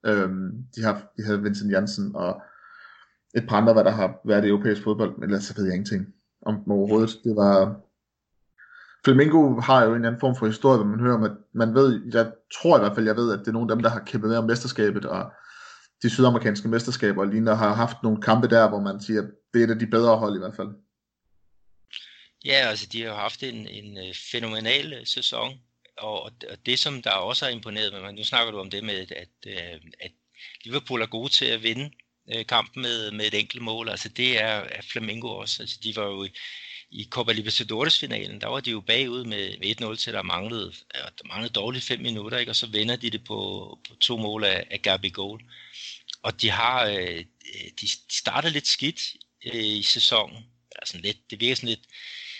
Øhm, 0.05 0.51
de, 0.75 0.83
har, 0.83 1.11
de 1.17 1.23
havde 1.23 1.41
Vincent 1.41 1.71
Jansen 1.71 2.15
og 2.15 2.41
et 3.35 3.45
par 3.49 3.57
andre, 3.57 3.73
hvad 3.73 3.83
der 3.83 3.91
har 3.91 4.19
været 4.25 4.45
i 4.45 4.47
europæisk 4.47 4.83
fodbold, 4.83 5.17
men 5.17 5.23
ellers 5.23 5.43
så 5.43 5.53
ved 5.55 5.65
jeg 5.65 5.73
ingenting 5.73 6.07
om 6.41 6.71
overhovedet. 6.71 7.09
Det 7.23 7.35
var... 7.35 7.81
Flamingo 9.05 9.59
har 9.59 9.83
jo 9.83 9.89
en 9.89 9.95
eller 9.95 10.07
anden 10.07 10.19
form 10.19 10.35
for 10.35 10.47
historie, 10.47 10.77
hvor 10.77 10.87
man 10.87 10.99
hører 10.99 11.15
om, 11.15 11.23
at 11.23 11.31
man 11.53 11.73
ved, 11.73 12.01
jeg 12.13 12.31
tror 12.53 12.77
i 12.77 12.79
hvert 12.79 12.95
fald, 12.95 13.05
jeg 13.05 13.15
ved, 13.15 13.33
at 13.33 13.39
det 13.39 13.47
er 13.47 13.51
nogle 13.51 13.71
af 13.71 13.75
dem, 13.75 13.83
der 13.83 13.89
har 13.89 14.03
kæmpet 14.05 14.29
med 14.29 14.37
om 14.37 14.45
mesterskabet, 14.45 15.05
og 15.05 15.31
de 16.03 16.09
sydamerikanske 16.09 16.67
mesterskaber, 16.67 17.21
og 17.21 17.27
lignende 17.27 17.55
har 17.55 17.73
haft 17.75 17.97
nogle 18.03 18.21
kampe 18.21 18.47
der, 18.47 18.69
hvor 18.69 18.79
man 18.79 19.01
siger, 19.01 19.21
at 19.21 19.29
det 19.53 19.59
er 19.59 19.65
et 19.65 19.71
af 19.71 19.79
de 19.79 19.87
bedre 19.87 20.17
hold 20.17 20.35
i 20.35 20.39
hvert 20.39 20.55
fald. 20.55 20.69
Ja, 22.45 22.67
altså 22.69 22.87
de 22.91 23.03
har 23.03 23.15
haft 23.15 23.43
en, 23.43 23.67
en 23.67 23.97
øh, 23.97 24.13
fænomenal 24.31 24.93
øh, 24.93 25.05
sæson, 25.05 25.59
og, 25.97 26.23
og 26.23 26.31
det 26.65 26.79
som 26.79 27.01
der 27.01 27.11
også 27.11 27.45
har 27.45 27.51
imponeret 27.51 28.01
mig, 28.01 28.13
nu 28.13 28.23
snakker 28.23 28.51
du 28.51 28.59
om 28.59 28.69
det 28.69 28.83
med, 28.83 28.95
at, 28.95 29.35
øh, 29.47 29.81
at, 29.99 30.11
Liverpool 30.65 31.01
er 31.01 31.05
gode 31.05 31.29
til 31.29 31.45
at 31.45 31.63
vinde 31.63 31.91
kampen 32.47 32.81
med, 32.81 33.11
med 33.11 33.25
et 33.25 33.39
enkelt 33.39 33.63
mål, 33.63 33.89
altså 33.89 34.09
det 34.09 34.41
er, 34.41 34.47
er 34.47 34.81
Flamengo 34.91 35.27
også, 35.27 35.63
altså 35.63 35.79
de 35.83 35.95
var 35.95 36.05
jo 36.05 36.27
i, 36.91 37.07
Copa 37.09 37.31
Libertadores 37.31 37.99
finalen, 37.99 38.41
der 38.41 38.47
var 38.47 38.59
de 38.59 38.71
jo 38.71 38.81
bagud 38.81 39.23
med, 39.23 39.93
1-0 39.93 39.95
til 39.95 40.13
der 40.13 40.21
manglede, 40.21 40.73
der 40.93 41.27
manglede 41.27 41.53
dårligt 41.53 41.85
5 41.85 41.99
minutter, 41.99 42.37
ikke? 42.37 42.51
og 42.51 42.55
så 42.55 42.67
vender 42.67 42.95
de 42.95 43.09
det 43.09 43.23
på, 43.23 43.79
på 43.89 43.95
to 43.95 44.17
mål 44.17 44.43
af, 44.43 44.67
af 44.71 44.81
Gabi 44.81 45.09
Goal. 45.09 45.41
Og 46.23 46.41
de 46.41 46.49
har, 46.49 46.85
øh, 46.85 47.25
de 47.81 47.87
startede 48.09 48.53
lidt 48.53 48.67
skidt 48.67 49.01
øh, 49.45 49.65
i 49.65 49.81
sæsonen, 49.81 50.45
altså 50.75 50.97
lidt, 50.97 51.31
det 51.31 51.39
virker 51.39 51.55
sådan 51.55 51.69
lidt, 51.69 51.85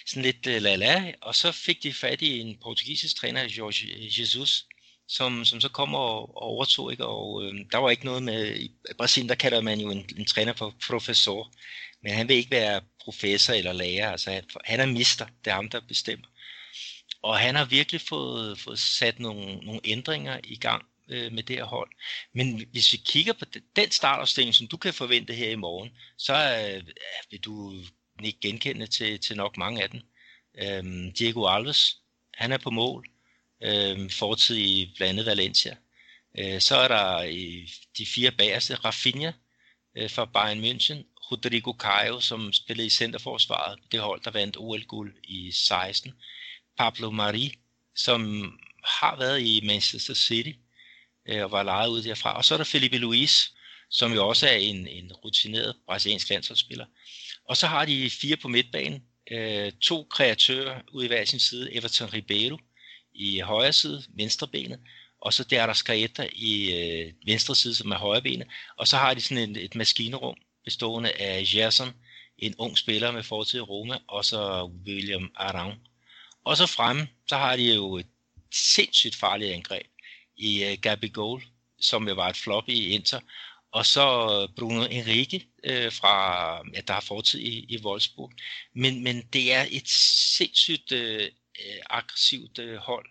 sådan 0.05 0.23
lidt 0.23 0.47
øh, 0.47 0.61
la-la, 0.61 1.13
og 1.21 1.35
så 1.35 1.51
fik 1.51 1.83
de 1.83 1.93
fat 1.93 2.21
i 2.21 2.39
en 2.39 2.57
portugisisk 2.63 3.15
træner, 3.15 3.43
Jorge 3.43 4.19
Jesus, 4.19 4.65
som, 5.11 5.45
som 5.45 5.61
så 5.61 5.69
kom 5.69 5.95
og, 5.95 6.37
og 6.37 6.41
overtog, 6.41 6.91
ikke? 6.91 7.05
og 7.05 7.43
øh, 7.43 7.53
der 7.71 7.77
var 7.77 7.89
ikke 7.89 8.05
noget 8.05 8.23
med, 8.23 8.55
i 8.55 8.71
Brasilien 8.97 9.29
der 9.29 9.35
kalder 9.35 9.61
man 9.61 9.79
jo 9.79 9.89
en, 9.91 10.05
en 10.17 10.25
træner 10.25 10.53
for 10.53 10.75
professor, 10.87 11.51
men 12.03 12.13
han 12.13 12.27
vil 12.27 12.35
ikke 12.35 12.51
være 12.51 12.81
professor 13.03 13.53
eller 13.53 13.73
lærer, 13.73 14.11
altså 14.11 14.31
han, 14.31 14.43
han 14.65 14.79
er 14.79 14.85
mister, 14.85 15.25
det 15.45 15.51
er 15.51 15.55
ham, 15.55 15.69
der 15.69 15.79
bestemmer. 15.87 16.27
Og 17.23 17.39
han 17.39 17.55
har 17.55 17.65
virkelig 17.65 18.01
fået, 18.01 18.59
fået 18.59 18.79
sat 18.79 19.19
nogle, 19.19 19.55
nogle 19.55 19.81
ændringer 19.83 20.39
i 20.43 20.55
gang 20.55 20.85
øh, 21.09 21.31
med 21.31 21.43
det 21.43 21.55
her 21.55 21.63
hold. 21.63 21.91
Men 22.33 22.65
hvis 22.71 22.93
vi 22.93 22.97
kigger 23.05 23.33
på 23.33 23.45
den 23.75 23.91
startopstilling, 23.91 24.55
som 24.55 24.67
du 24.67 24.77
kan 24.77 24.93
forvente 24.93 25.33
her 25.33 25.49
i 25.49 25.55
morgen, 25.55 25.89
så 26.17 26.33
øh, 26.33 26.75
øh, 26.75 26.83
vil 27.31 27.39
du 27.39 27.83
ikke 28.23 28.39
genkende 28.39 28.87
til, 28.87 29.19
til 29.19 29.37
nok 29.37 29.57
mange 29.57 29.83
af 29.83 29.89
dem. 29.89 30.01
Øhm, 30.61 31.13
Diego 31.13 31.47
Alves, 31.47 31.97
han 32.33 32.51
er 32.51 32.57
på 32.57 32.69
mål. 32.69 33.10
Øhm, 33.63 34.09
fortid 34.09 34.57
i 34.57 34.93
blandt 34.95 35.09
andet 35.09 35.25
Valencia. 35.25 35.75
Øh, 36.37 36.61
så 36.61 36.75
er 36.75 36.87
der 36.87 37.23
i 37.23 37.69
de 37.97 38.05
fire 38.05 38.31
bagerste, 38.31 38.75
Rafinha 38.75 39.31
øh, 39.97 40.09
fra 40.09 40.25
Bayern 40.25 40.63
München, 40.63 40.97
Rodrigo 41.31 41.73
Caio, 41.79 42.19
som 42.19 42.53
spillede 42.53 42.87
i 42.87 42.89
centerforsvaret, 42.89 43.79
det 43.91 43.99
hold, 43.99 44.21
der 44.23 44.31
vandt 44.31 44.57
OL-guld 44.57 45.15
i 45.23 45.51
16. 45.51 46.11
Pablo 46.77 47.11
Mari, 47.11 47.53
som 47.95 48.51
har 48.83 49.15
været 49.15 49.41
i 49.41 49.61
Manchester 49.63 50.13
City 50.13 50.51
øh, 51.29 51.43
og 51.43 51.51
var 51.51 51.63
lejet 51.63 51.89
ud 51.89 52.03
derfra. 52.03 52.37
Og 52.37 52.45
så 52.45 52.53
er 52.53 52.57
der 52.57 52.65
Felipe 52.65 52.97
Luis, 52.97 53.53
som 53.89 54.13
jo 54.13 54.27
også 54.27 54.47
er 54.47 54.55
en, 54.55 54.87
en 54.87 55.13
rutineret 55.13 55.75
brasiliansk 55.85 56.29
landsholdsspiller. 56.29 56.85
Og 57.45 57.57
så 57.57 57.67
har 57.67 57.85
de 57.85 58.09
fire 58.09 58.37
på 58.37 58.47
midtbanen, 58.47 59.03
øh, 59.31 59.71
to 59.81 60.07
kreatører 60.09 60.81
ude 60.93 61.05
i 61.05 61.07
hver 61.07 61.25
sin 61.25 61.39
side, 61.39 61.75
Everton 61.75 62.13
Ribeiro 62.13 62.57
i 63.21 63.39
højre 63.39 63.73
side, 63.73 64.03
venstre 64.09 64.47
benet, 64.47 64.79
og 65.21 65.33
så 65.33 65.43
der 65.43 65.61
er 65.61 65.65
der 65.65 65.73
Scaeta 65.73 66.27
i 66.33 66.73
øh, 66.73 67.13
venstre 67.25 67.55
side, 67.55 67.75
som 67.75 67.91
er 67.91 67.97
højre 67.97 68.21
benet, 68.21 68.47
og 68.77 68.87
så 68.87 68.97
har 68.97 69.13
de 69.13 69.21
sådan 69.21 69.49
et, 69.49 69.63
et 69.63 69.75
maskinerum 69.75 70.35
bestående 70.63 71.11
af 71.11 71.43
Gerson, 71.47 71.93
en 72.37 72.55
ung 72.57 72.77
spiller 72.77 73.11
med 73.11 73.23
fortid 73.23 73.59
i 73.59 73.61
Roma, 73.61 73.97
og 74.07 74.25
så 74.25 74.71
William 74.87 75.31
Arang. 75.35 75.73
Og 76.45 76.57
så 76.57 76.65
fremme, 76.67 77.07
så 77.29 77.37
har 77.37 77.55
de 77.55 77.73
jo 77.73 77.97
et 77.97 78.07
sindssygt 78.51 79.15
farligt 79.15 79.53
angreb 79.53 79.87
i 80.37 80.63
øh, 80.63 80.77
Gabi 80.81 81.07
Goal, 81.07 81.41
som 81.79 82.07
jo 82.07 82.13
var 82.13 82.29
et 82.29 82.37
flop 82.37 82.69
i 82.69 82.89
Inter, 82.89 83.19
og 83.71 83.85
så 83.85 84.05
øh, 84.41 84.55
Bruno 84.55 84.85
Enrique 84.85 85.41
øh, 85.63 85.91
fra, 85.91 86.15
ja, 86.75 86.81
der 86.87 86.93
har 86.93 87.01
fortid 87.01 87.39
i, 87.39 87.65
i 87.69 87.77
Wolfsburg. 87.85 88.31
Men, 88.75 89.03
men 89.03 89.21
det 89.33 89.53
er 89.53 89.65
et 89.71 89.89
sindssygt 90.37 90.91
øh, 90.91 91.29
øh, 91.59 91.81
aggressivt 91.89 92.59
øh, 92.59 92.77
hold, 92.77 93.05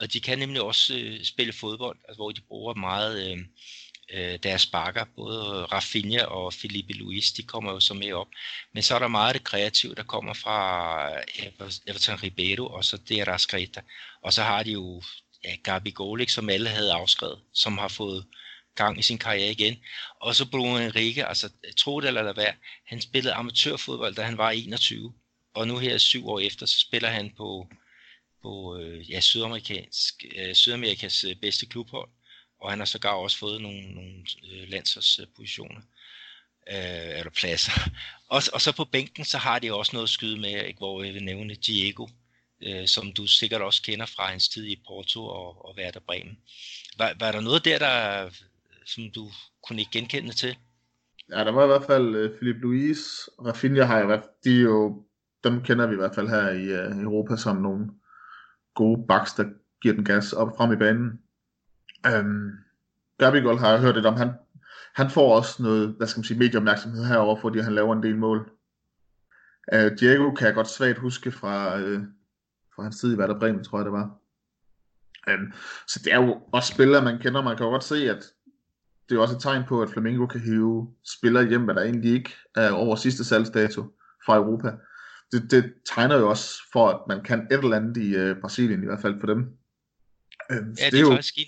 og 0.00 0.12
de 0.12 0.20
kan 0.20 0.38
nemlig 0.38 0.62
også 0.62 0.94
øh, 0.96 1.24
spille 1.24 1.52
fodbold, 1.52 1.98
altså, 2.08 2.16
hvor 2.16 2.32
de 2.32 2.40
bruger 2.40 2.74
meget 2.74 3.30
øh, 3.30 3.38
øh, 4.12 4.38
deres 4.42 4.66
bakker. 4.66 5.04
Både 5.16 5.64
Rafinha 5.64 6.24
og 6.24 6.54
Felipe 6.54 6.92
Luis, 6.92 7.32
de 7.32 7.42
kommer 7.42 7.72
jo 7.72 7.80
så 7.80 7.94
med 7.94 8.12
op. 8.12 8.28
Men 8.74 8.82
så 8.82 8.94
er 8.94 8.98
der 8.98 9.08
meget 9.08 9.28
af 9.28 9.34
det 9.34 9.44
kreative, 9.44 9.94
der 9.94 10.02
kommer 10.02 10.34
fra 10.34 11.08
øh, 11.12 11.70
Everton 11.86 12.22
Ribeiro, 12.22 12.66
og 12.66 12.84
så 12.84 12.96
det 12.96 13.20
er 13.20 13.28
Raskreta. 13.28 13.80
Og 14.22 14.32
så 14.32 14.42
har 14.42 14.62
de 14.62 14.70
jo 14.72 15.02
ja, 15.44 15.56
Gabi 15.64 15.90
Golik, 15.90 16.28
som 16.28 16.50
alle 16.50 16.68
havde 16.68 16.92
afskrevet, 16.92 17.40
som 17.52 17.78
har 17.78 17.88
fået 17.88 18.26
gang 18.74 18.98
i 18.98 19.02
sin 19.02 19.18
karriere 19.18 19.50
igen. 19.50 19.76
Og 20.20 20.34
så 20.34 20.50
Bruno 20.50 20.78
Enrique, 20.78 21.28
altså 21.28 21.50
tro 21.76 22.00
det 22.00 22.06
eller 22.06 22.22
lade 22.22 22.36
være, 22.36 22.54
han 22.86 23.00
spillede 23.00 23.34
amatørfodbold, 23.34 24.14
da 24.14 24.22
han 24.22 24.38
var 24.38 24.50
21. 24.50 25.12
Og 25.54 25.68
nu 25.68 25.78
her 25.78 25.98
syv 25.98 26.28
år 26.28 26.40
efter, 26.40 26.66
så 26.66 26.80
spiller 26.80 27.08
han 27.08 27.32
på, 27.36 27.68
på 28.42 28.78
øh, 28.78 29.10
ja, 29.10 29.20
Sydamerikansk, 29.20 30.24
øh, 30.36 30.54
Sydamerikas 30.54 31.24
øh, 31.24 31.36
bedste 31.36 31.66
klubhold. 31.66 32.08
Og 32.60 32.70
han 32.70 32.78
har 32.78 32.86
sågar 32.86 33.10
også 33.10 33.38
fået 33.38 33.62
nogle, 33.62 33.94
nogle 33.94 34.12
øh, 34.52 34.68
landsholdspositioner. 34.68 35.80
Øh, 36.72 37.18
eller 37.18 37.30
pladser. 37.40 37.72
Og, 38.34 38.42
og 38.52 38.60
så 38.60 38.76
på 38.76 38.84
bænken, 38.84 39.24
så 39.24 39.38
har 39.38 39.58
de 39.58 39.74
også 39.74 39.90
noget 39.92 40.06
at 40.06 40.10
skyde 40.10 40.40
med, 40.40 40.64
ikke, 40.64 40.78
hvor 40.78 41.02
jeg 41.02 41.14
vil 41.14 41.24
nævne 41.24 41.54
Diego, 41.54 42.06
øh, 42.62 42.86
som 42.86 43.12
du 43.12 43.26
sikkert 43.26 43.62
også 43.62 43.82
kender 43.82 44.06
fra 44.06 44.30
hans 44.30 44.48
tid 44.48 44.66
i 44.66 44.82
Porto 44.86 45.24
og, 45.24 45.64
og 45.64 45.74
Werder 45.78 46.00
Bremen. 46.00 46.38
Var, 46.98 47.14
var 47.20 47.32
der 47.32 47.40
noget 47.40 47.64
der, 47.64 47.78
der 47.78 48.30
som 48.86 49.10
du 49.10 49.30
kunne 49.68 49.80
ikke 49.80 49.90
genkende 49.92 50.32
til? 50.32 50.56
Ja, 51.30 51.44
der 51.44 51.52
var 51.52 51.64
i 51.64 51.66
hvert 51.66 51.86
fald 51.86 52.14
øh, 52.16 52.36
Philip 52.36 52.56
Luis 52.56 53.28
og 53.38 53.46
Rafinha 53.46 53.84
har 53.84 53.98
jeg, 53.98 54.22
de 54.44 54.56
er 54.56 54.60
jo, 54.60 55.04
dem 55.44 55.62
kender 55.62 55.86
vi 55.86 55.92
i 55.92 55.96
hvert 55.96 56.14
fald 56.14 56.28
her 56.28 56.48
i 56.50 56.64
øh, 56.64 57.02
Europa 57.02 57.36
som 57.36 57.56
nogle 57.56 57.86
gode 58.74 59.06
backs, 59.08 59.34
der 59.34 59.44
giver 59.82 59.94
den 59.94 60.04
gas 60.04 60.32
op 60.32 60.56
frem 60.56 60.72
i 60.72 60.76
banen. 60.76 61.20
Øhm, 62.06 62.50
Gabigol 63.18 63.58
har 63.58 63.70
jeg 63.70 63.80
hørt 63.80 63.94
lidt 63.94 64.06
om, 64.06 64.16
han, 64.16 64.30
han 64.94 65.10
får 65.10 65.36
også 65.36 65.62
noget, 65.62 65.94
hvad 65.96 66.06
skal 66.06 66.18
man 66.18 66.24
sige, 66.24 66.38
medieopmærksomhed 66.38 67.04
herover, 67.04 67.36
fordi 67.40 67.58
han 67.58 67.74
laver 67.74 67.92
en 67.96 68.02
del 68.02 68.16
mål. 68.16 68.50
Øh, 69.72 69.98
Diego 69.98 70.34
kan 70.34 70.46
jeg 70.46 70.54
godt 70.54 70.68
svagt 70.68 70.98
huske 70.98 71.32
fra, 71.32 71.78
øh, 71.78 72.02
fra 72.74 72.82
hans 72.82 73.00
tid 73.00 73.14
i 73.14 73.18
Werder 73.18 73.38
Bremen, 73.38 73.64
tror 73.64 73.78
jeg 73.78 73.84
det 73.84 73.92
var. 73.92 74.18
Øhm, 75.28 75.52
så 75.88 76.00
det 76.04 76.12
er 76.12 76.22
jo 76.22 76.40
også 76.52 76.72
spillere, 76.74 77.04
man 77.04 77.18
kender. 77.18 77.42
Man 77.42 77.56
kan 77.56 77.66
jo 77.66 77.70
godt 77.70 77.84
se, 77.84 78.10
at 78.10 78.24
det 79.08 79.16
er 79.16 79.20
også 79.20 79.36
et 79.36 79.42
tegn 79.42 79.64
på, 79.68 79.82
at 79.82 79.90
Flamengo 79.90 80.26
kan 80.26 80.40
hive 80.40 80.94
spillere 81.18 81.48
hjem, 81.48 81.64
hvad 81.64 81.74
der 81.74 81.82
egentlig 81.82 82.12
ikke 82.12 82.34
er 82.56 82.70
over 82.70 82.96
sidste 82.96 83.24
salgsdato 83.24 83.82
fra 84.26 84.36
Europa. 84.36 84.72
Det, 85.32 85.50
det 85.50 85.74
tegner 85.94 86.16
jo 86.16 86.30
også 86.30 86.62
for, 86.72 86.88
at 86.88 87.00
man 87.08 87.24
kan 87.24 87.40
et 87.40 87.64
eller 87.64 87.76
andet 87.76 87.96
i 87.96 88.30
uh, 88.30 88.40
Brasilien, 88.40 88.82
i 88.82 88.86
hvert 88.86 89.02
fald 89.02 89.20
for 89.20 89.26
dem. 89.26 89.38
Øh, 90.50 90.56
ja, 90.56 90.84
det, 90.84 90.92
det 90.92 90.94
er 90.94 91.00
jo, 91.00 91.10
faktisk 91.10 91.38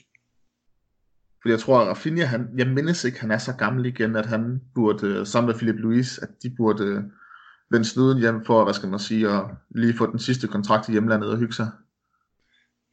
fordi 1.44 1.52
jeg 1.52 1.60
tror, 1.60 1.80
at 1.80 1.88
Rafinha, 1.88 2.24
han, 2.24 2.48
jeg 2.56 2.66
mindes 2.66 3.04
ikke, 3.04 3.20
han 3.20 3.30
er 3.30 3.38
så 3.38 3.52
gammel 3.52 3.86
igen, 3.86 4.16
at 4.16 4.26
han 4.26 4.60
burde, 4.74 5.06
øh, 5.06 5.26
sammen 5.26 5.46
med 5.46 5.54
Philip 5.54 5.76
Luis, 5.76 6.18
at 6.18 6.28
de 6.42 6.50
burde 6.56 6.84
øh, 6.84 7.02
vende 7.70 7.88
snuden 7.88 8.18
hjem 8.18 8.44
for, 8.44 8.64
hvad 8.64 8.74
skal 8.74 8.88
man 8.88 8.98
sige, 8.98 9.28
at 9.28 9.42
lige 9.74 9.96
få 9.96 10.10
den 10.10 10.18
sidste 10.18 10.48
kontrakt 10.48 10.88
i 10.88 10.92
hjemlandet 10.92 11.30
og 11.30 11.38
hygge 11.38 11.54
sig. 11.54 11.70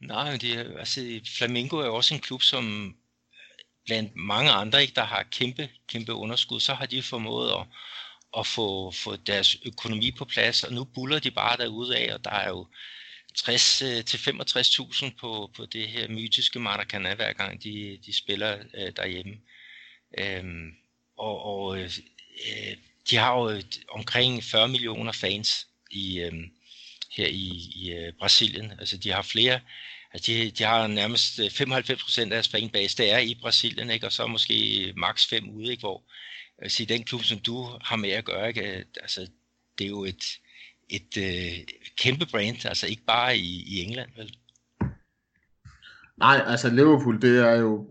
Nej, 0.00 0.36
det 0.40 0.58
er, 0.58 0.78
altså, 0.78 1.00
Flamengo 1.38 1.76
er 1.76 1.86
jo 1.86 1.94
også 1.94 2.14
en 2.14 2.20
klub, 2.20 2.42
som 2.42 2.94
blandt 3.86 4.16
mange 4.16 4.50
andre, 4.50 4.82
ikke, 4.82 4.94
der 4.94 5.04
har 5.04 5.22
kæmpe, 5.22 5.68
kæmpe 5.88 6.12
underskud, 6.12 6.60
så 6.60 6.74
har 6.74 6.86
de 6.86 7.02
formået 7.02 7.50
at, 7.50 7.66
at 8.38 8.46
få, 8.46 8.90
få 8.90 9.16
deres 9.16 9.56
økonomi 9.66 10.10
på 10.18 10.24
plads, 10.24 10.64
og 10.64 10.72
nu 10.72 10.84
buller 10.84 11.18
de 11.18 11.30
bare 11.30 11.56
derude 11.56 11.96
af, 11.96 12.14
og 12.14 12.24
der 12.24 12.30
er 12.30 12.48
jo 12.48 12.66
60 13.36 13.82
øh, 13.82 14.04
til 14.04 14.16
65.000 14.16 15.10
på, 15.20 15.50
på 15.56 15.66
det 15.66 15.88
her 15.88 16.08
mytiske 16.08 16.58
Maracana, 16.58 17.14
hver 17.14 17.32
gang 17.32 17.62
de, 17.62 17.98
de 18.06 18.16
spiller 18.16 18.58
øh, 18.74 18.92
derhjemme. 18.96 19.34
Øhm, 20.18 20.70
og 21.16 21.44
og 21.44 21.78
øh, 21.78 21.90
øh 22.48 22.76
de 23.10 23.16
har 23.16 23.38
jo 23.38 23.62
omkring 23.88 24.44
40 24.44 24.68
millioner 24.68 25.12
fans 25.12 25.66
i, 25.90 26.18
øh, 26.20 26.32
her 27.16 27.26
i, 27.26 27.72
i 27.74 27.90
øh, 27.92 28.12
Brasilien. 28.12 28.72
Altså 28.78 28.96
de 28.96 29.10
har 29.10 29.22
flere 29.22 29.60
Altså 30.14 30.32
de, 30.32 30.50
de 30.50 30.64
har 30.64 30.86
nærmest 30.86 31.38
øh, 31.38 31.46
95% 31.46 32.20
af 32.20 32.30
deres 32.30 32.48
fanbase, 32.48 32.96
det 32.96 33.12
er 33.12 33.18
i 33.18 33.34
Brasilien, 33.34 33.90
ikke? 33.90 34.06
og 34.06 34.12
så 34.12 34.26
måske 34.26 34.92
maks 34.96 35.26
5 35.26 35.50
ude, 35.50 35.70
ikke? 35.70 35.80
hvor 35.80 36.02
jeg 36.62 36.70
sige, 36.70 36.94
den 36.94 37.04
klub, 37.04 37.22
som 37.22 37.38
du 37.38 37.68
har 37.80 37.96
med 37.96 38.10
at 38.10 38.24
gøre, 38.24 38.48
ikke? 38.48 38.84
Altså, 39.02 39.30
det 39.78 39.84
er 39.84 39.88
jo 39.88 40.04
et, 40.04 40.24
et 40.88 41.16
øh, 41.18 41.64
kæmpe 41.98 42.26
brand, 42.30 42.66
altså 42.66 42.86
ikke 42.86 43.04
bare 43.06 43.36
i, 43.36 43.62
i 43.66 43.82
England, 43.82 44.10
vel? 44.16 44.36
Nej, 46.18 46.42
altså 46.46 46.70
Liverpool, 46.70 47.22
det 47.22 47.38
er 47.38 47.54
jo, 47.54 47.86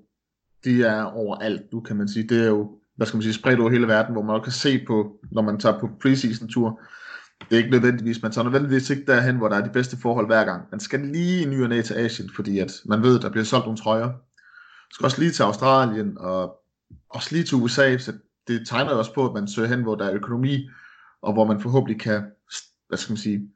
de 0.64 0.84
er 0.84 1.04
overalt 1.04 1.74
nu, 1.74 1.82
kan 1.82 1.96
man 1.96 2.08
sige. 2.08 2.28
Det 2.28 2.44
er 2.44 2.48
jo, 2.48 2.80
hvad 2.96 3.08
skal 3.08 3.18
man 3.18 3.24
sige, 3.24 3.34
spredt 3.34 3.60
over 3.60 3.72
hele 3.72 3.88
verden, 3.88 4.14
hvor 4.14 4.22
man 4.24 4.36
også 4.36 4.44
kan 4.44 4.52
se 4.52 4.86
på, 4.88 5.20
når 5.32 5.42
man 5.42 5.60
tager 5.60 5.80
på 5.80 5.90
preseason-tur. 6.02 6.82
Det 7.50 7.56
er 7.56 7.58
ikke 7.58 7.70
nødvendigvis, 7.70 8.22
man 8.22 8.32
tager 8.32 8.44
nødvendigvis 8.44 8.90
ikke 8.90 9.06
derhen, 9.06 9.38
hvor 9.38 9.50
der 9.50 9.58
er 9.58 9.64
de 9.64 9.74
bedste 9.74 9.98
forhold 9.98 10.26
hver 10.26 10.46
gang. 10.46 10.68
Man 10.72 10.80
skal 10.80 11.00
lige 11.00 11.42
i 11.42 11.46
ny 11.46 11.64
og 11.64 11.70
næ 11.70 11.82
til 11.82 11.94
Asien, 11.94 12.30
fordi 12.36 12.60
at 12.60 12.72
man 12.86 13.02
ved, 13.02 13.16
at 13.18 13.22
der 13.22 13.30
bliver 13.30 13.44
solgt 13.44 13.66
nogle 13.66 13.80
trøjer. 13.80 14.08
Man 14.08 14.92
skal 14.92 15.06
også 15.06 15.22
lige 15.22 15.32
til 15.32 15.44
Australien, 15.44 16.18
og 16.18 16.56
også 17.10 17.30
lige 17.32 17.44
til 17.44 17.58
USA, 17.58 17.98
så 17.98 18.14
det 18.48 18.68
tegner 18.68 18.92
også 18.92 19.14
på, 19.14 19.28
at 19.28 19.34
man 19.34 19.48
søger 19.48 19.68
hen, 19.68 19.82
hvor 19.82 19.96
der 19.96 20.06
er 20.06 20.14
økonomi, 20.14 20.70
og 21.22 21.34
hvor 21.34 21.46
man 21.46 21.62
forhåbentlig 21.62 22.00
kan, 22.02 22.24
hvad 22.88 22.98
skal 22.98 23.12
man 23.12 23.18
sige, 23.18 23.50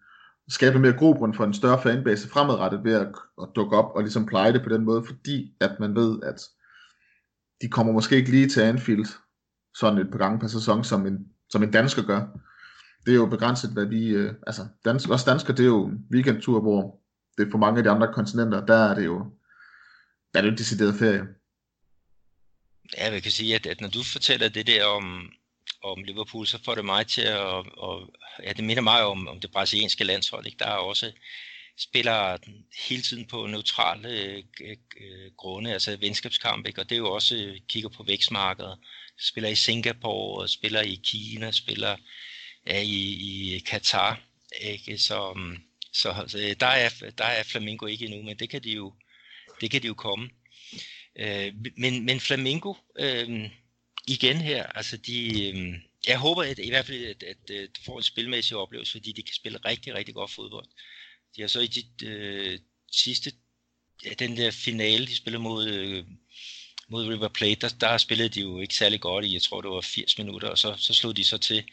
skabe 0.47 0.79
mere 0.79 0.97
grobund 0.97 1.33
for 1.33 1.43
en 1.43 1.53
større 1.53 1.81
fanbase 1.81 2.29
fremadrettet 2.29 2.83
ved 2.83 2.93
at, 2.93 3.07
at 3.41 3.49
dukke 3.55 3.77
op 3.77 3.95
og 3.95 4.01
ligesom 4.01 4.25
pleje 4.25 4.53
det 4.53 4.63
på 4.63 4.69
den 4.69 4.85
måde, 4.85 5.03
fordi 5.05 5.55
at 5.59 5.79
man 5.79 5.95
ved, 5.95 6.19
at 6.23 6.41
de 7.61 7.67
kommer 7.69 7.93
måske 7.93 8.15
ikke 8.15 8.31
lige 8.31 8.49
til 8.49 8.61
Anfield 8.61 9.05
sådan 9.77 9.99
et 9.99 10.11
par 10.11 10.17
gange 10.17 10.39
per 10.39 10.47
sæson, 10.47 10.83
som 10.83 11.07
en, 11.07 11.27
som 11.49 11.63
en 11.63 11.71
dansker 11.71 12.03
gør. 12.03 12.21
Det 13.05 13.11
er 13.11 13.15
jo 13.15 13.25
begrænset, 13.25 13.71
hvad 13.71 13.85
vi, 13.85 14.07
øh, 14.07 14.33
altså 14.47 14.67
dansk, 14.85 15.09
også 15.09 15.31
dansker, 15.31 15.53
det 15.53 15.63
er 15.63 15.67
jo 15.67 15.85
en 15.85 16.05
weekendtur, 16.11 16.61
hvor 16.61 16.99
det 17.37 17.47
er 17.47 17.51
for 17.51 17.57
mange 17.57 17.77
af 17.77 17.83
de 17.83 17.89
andre 17.89 18.13
kontinenter, 18.13 18.65
der 18.65 18.75
er 18.75 18.95
det 18.95 19.05
jo, 19.05 19.17
der 20.33 20.39
er 20.39 20.41
det 20.41 20.47
jo 20.47 20.51
en 20.51 20.57
decideret 20.57 20.95
ferie. 20.95 21.27
Ja, 22.97 23.11
jeg 23.11 23.23
kan 23.23 23.31
sige, 23.31 23.55
at, 23.55 23.65
at 23.65 23.81
når 23.81 23.87
du 23.89 24.03
fortæller 24.03 24.49
det 24.49 24.67
der 24.67 24.85
om, 24.85 25.31
om 25.83 26.03
Liverpool, 26.03 26.47
så 26.47 26.59
får 26.65 26.75
det 26.75 26.85
mig 26.85 27.07
til 27.07 27.21
at, 27.21 27.65
og, 27.77 28.13
ja, 28.43 28.53
det 28.53 28.63
minder 28.63 28.83
mig 28.83 29.03
om, 29.03 29.27
om 29.27 29.39
det 29.39 29.51
brasilianske 29.51 30.03
landshold, 30.03 30.45
ikke? 30.45 30.57
der 30.59 30.65
er 30.65 30.77
også 30.77 31.11
spiller 31.77 32.37
hele 32.87 33.01
tiden 33.01 33.25
på 33.25 33.47
neutrale 33.47 34.09
øh, 34.09 34.43
øh, 34.97 35.31
grunde, 35.37 35.73
altså 35.73 35.97
venskabskamp, 35.97 36.67
ikke? 36.67 36.81
og 36.81 36.89
det 36.89 36.95
er 36.95 36.99
jo 36.99 37.11
også, 37.11 37.35
øh, 37.35 37.59
kigger 37.69 37.89
på 37.89 38.03
vækstmarkedet, 38.03 38.79
spiller 39.19 39.49
i 39.49 39.55
Singapore, 39.55 40.47
spiller 40.47 40.81
i 40.81 40.99
Kina, 41.03 41.51
spiller 41.51 41.97
ja, 42.67 42.81
i, 42.81 43.55
i 43.55 43.59
Katar, 43.59 44.21
ikke? 44.61 44.97
Så, 44.97 45.33
mm, 45.33 45.57
så, 45.93 46.23
så 46.27 46.37
øh, 46.37 46.55
der, 46.59 46.67
er, 46.67 46.89
der 47.17 47.25
er 47.25 47.43
Flamingo 47.43 47.85
ikke 47.85 48.05
endnu, 48.05 48.21
men 48.21 48.39
det 48.39 48.49
kan 48.49 48.63
de 48.63 48.71
jo, 48.71 48.93
det 49.61 49.71
kan 49.71 49.81
de 49.81 49.87
jo 49.87 49.93
komme. 49.93 50.29
Øh, 51.19 51.53
men, 51.77 52.05
men 52.05 52.19
Flamingo, 52.19 52.73
øh, 52.99 53.49
igen 54.07 54.37
her, 54.37 54.63
altså 54.63 54.97
de, 54.97 55.49
øh, 55.49 55.75
jeg 56.07 56.17
håber 56.17 56.43
at, 56.43 56.59
i 56.59 56.69
hvert 56.69 56.85
fald, 56.85 57.05
at, 57.05 57.23
at, 57.23 57.55
at 57.55 57.69
du 57.77 57.81
får 57.85 57.97
en 57.97 58.03
spilmæssig 58.03 58.57
oplevelse, 58.57 58.91
fordi 58.91 59.11
de 59.11 59.23
kan 59.23 59.35
spille 59.35 59.59
rigtig, 59.65 59.93
rigtig 59.93 60.15
godt 60.15 60.31
fodbold. 60.31 60.65
De 61.35 61.41
har 61.41 61.47
så 61.47 61.59
i 61.59 61.67
de 61.67 62.05
øh, 62.05 62.59
sidste, 62.91 63.31
ja, 64.05 64.09
den 64.09 64.37
der 64.37 64.51
finale, 64.51 65.07
de 65.07 65.15
spillede 65.15 65.43
mod, 65.43 65.67
øh, 65.67 66.03
mod 66.87 67.07
River 67.07 67.27
Plate, 67.27 67.61
der, 67.61 67.69
der 67.79 67.97
spillede 67.97 68.29
de 68.29 68.41
jo 68.41 68.59
ikke 68.59 68.75
særlig 68.75 69.01
godt 69.01 69.25
i, 69.25 69.33
jeg 69.33 69.41
tror 69.41 69.61
det 69.61 69.71
var 69.71 69.81
80 69.81 70.17
minutter, 70.17 70.47
og 70.49 70.57
så, 70.57 70.75
så 70.77 70.93
slog 70.93 71.17
de 71.17 71.23
så 71.23 71.37
til. 71.37 71.63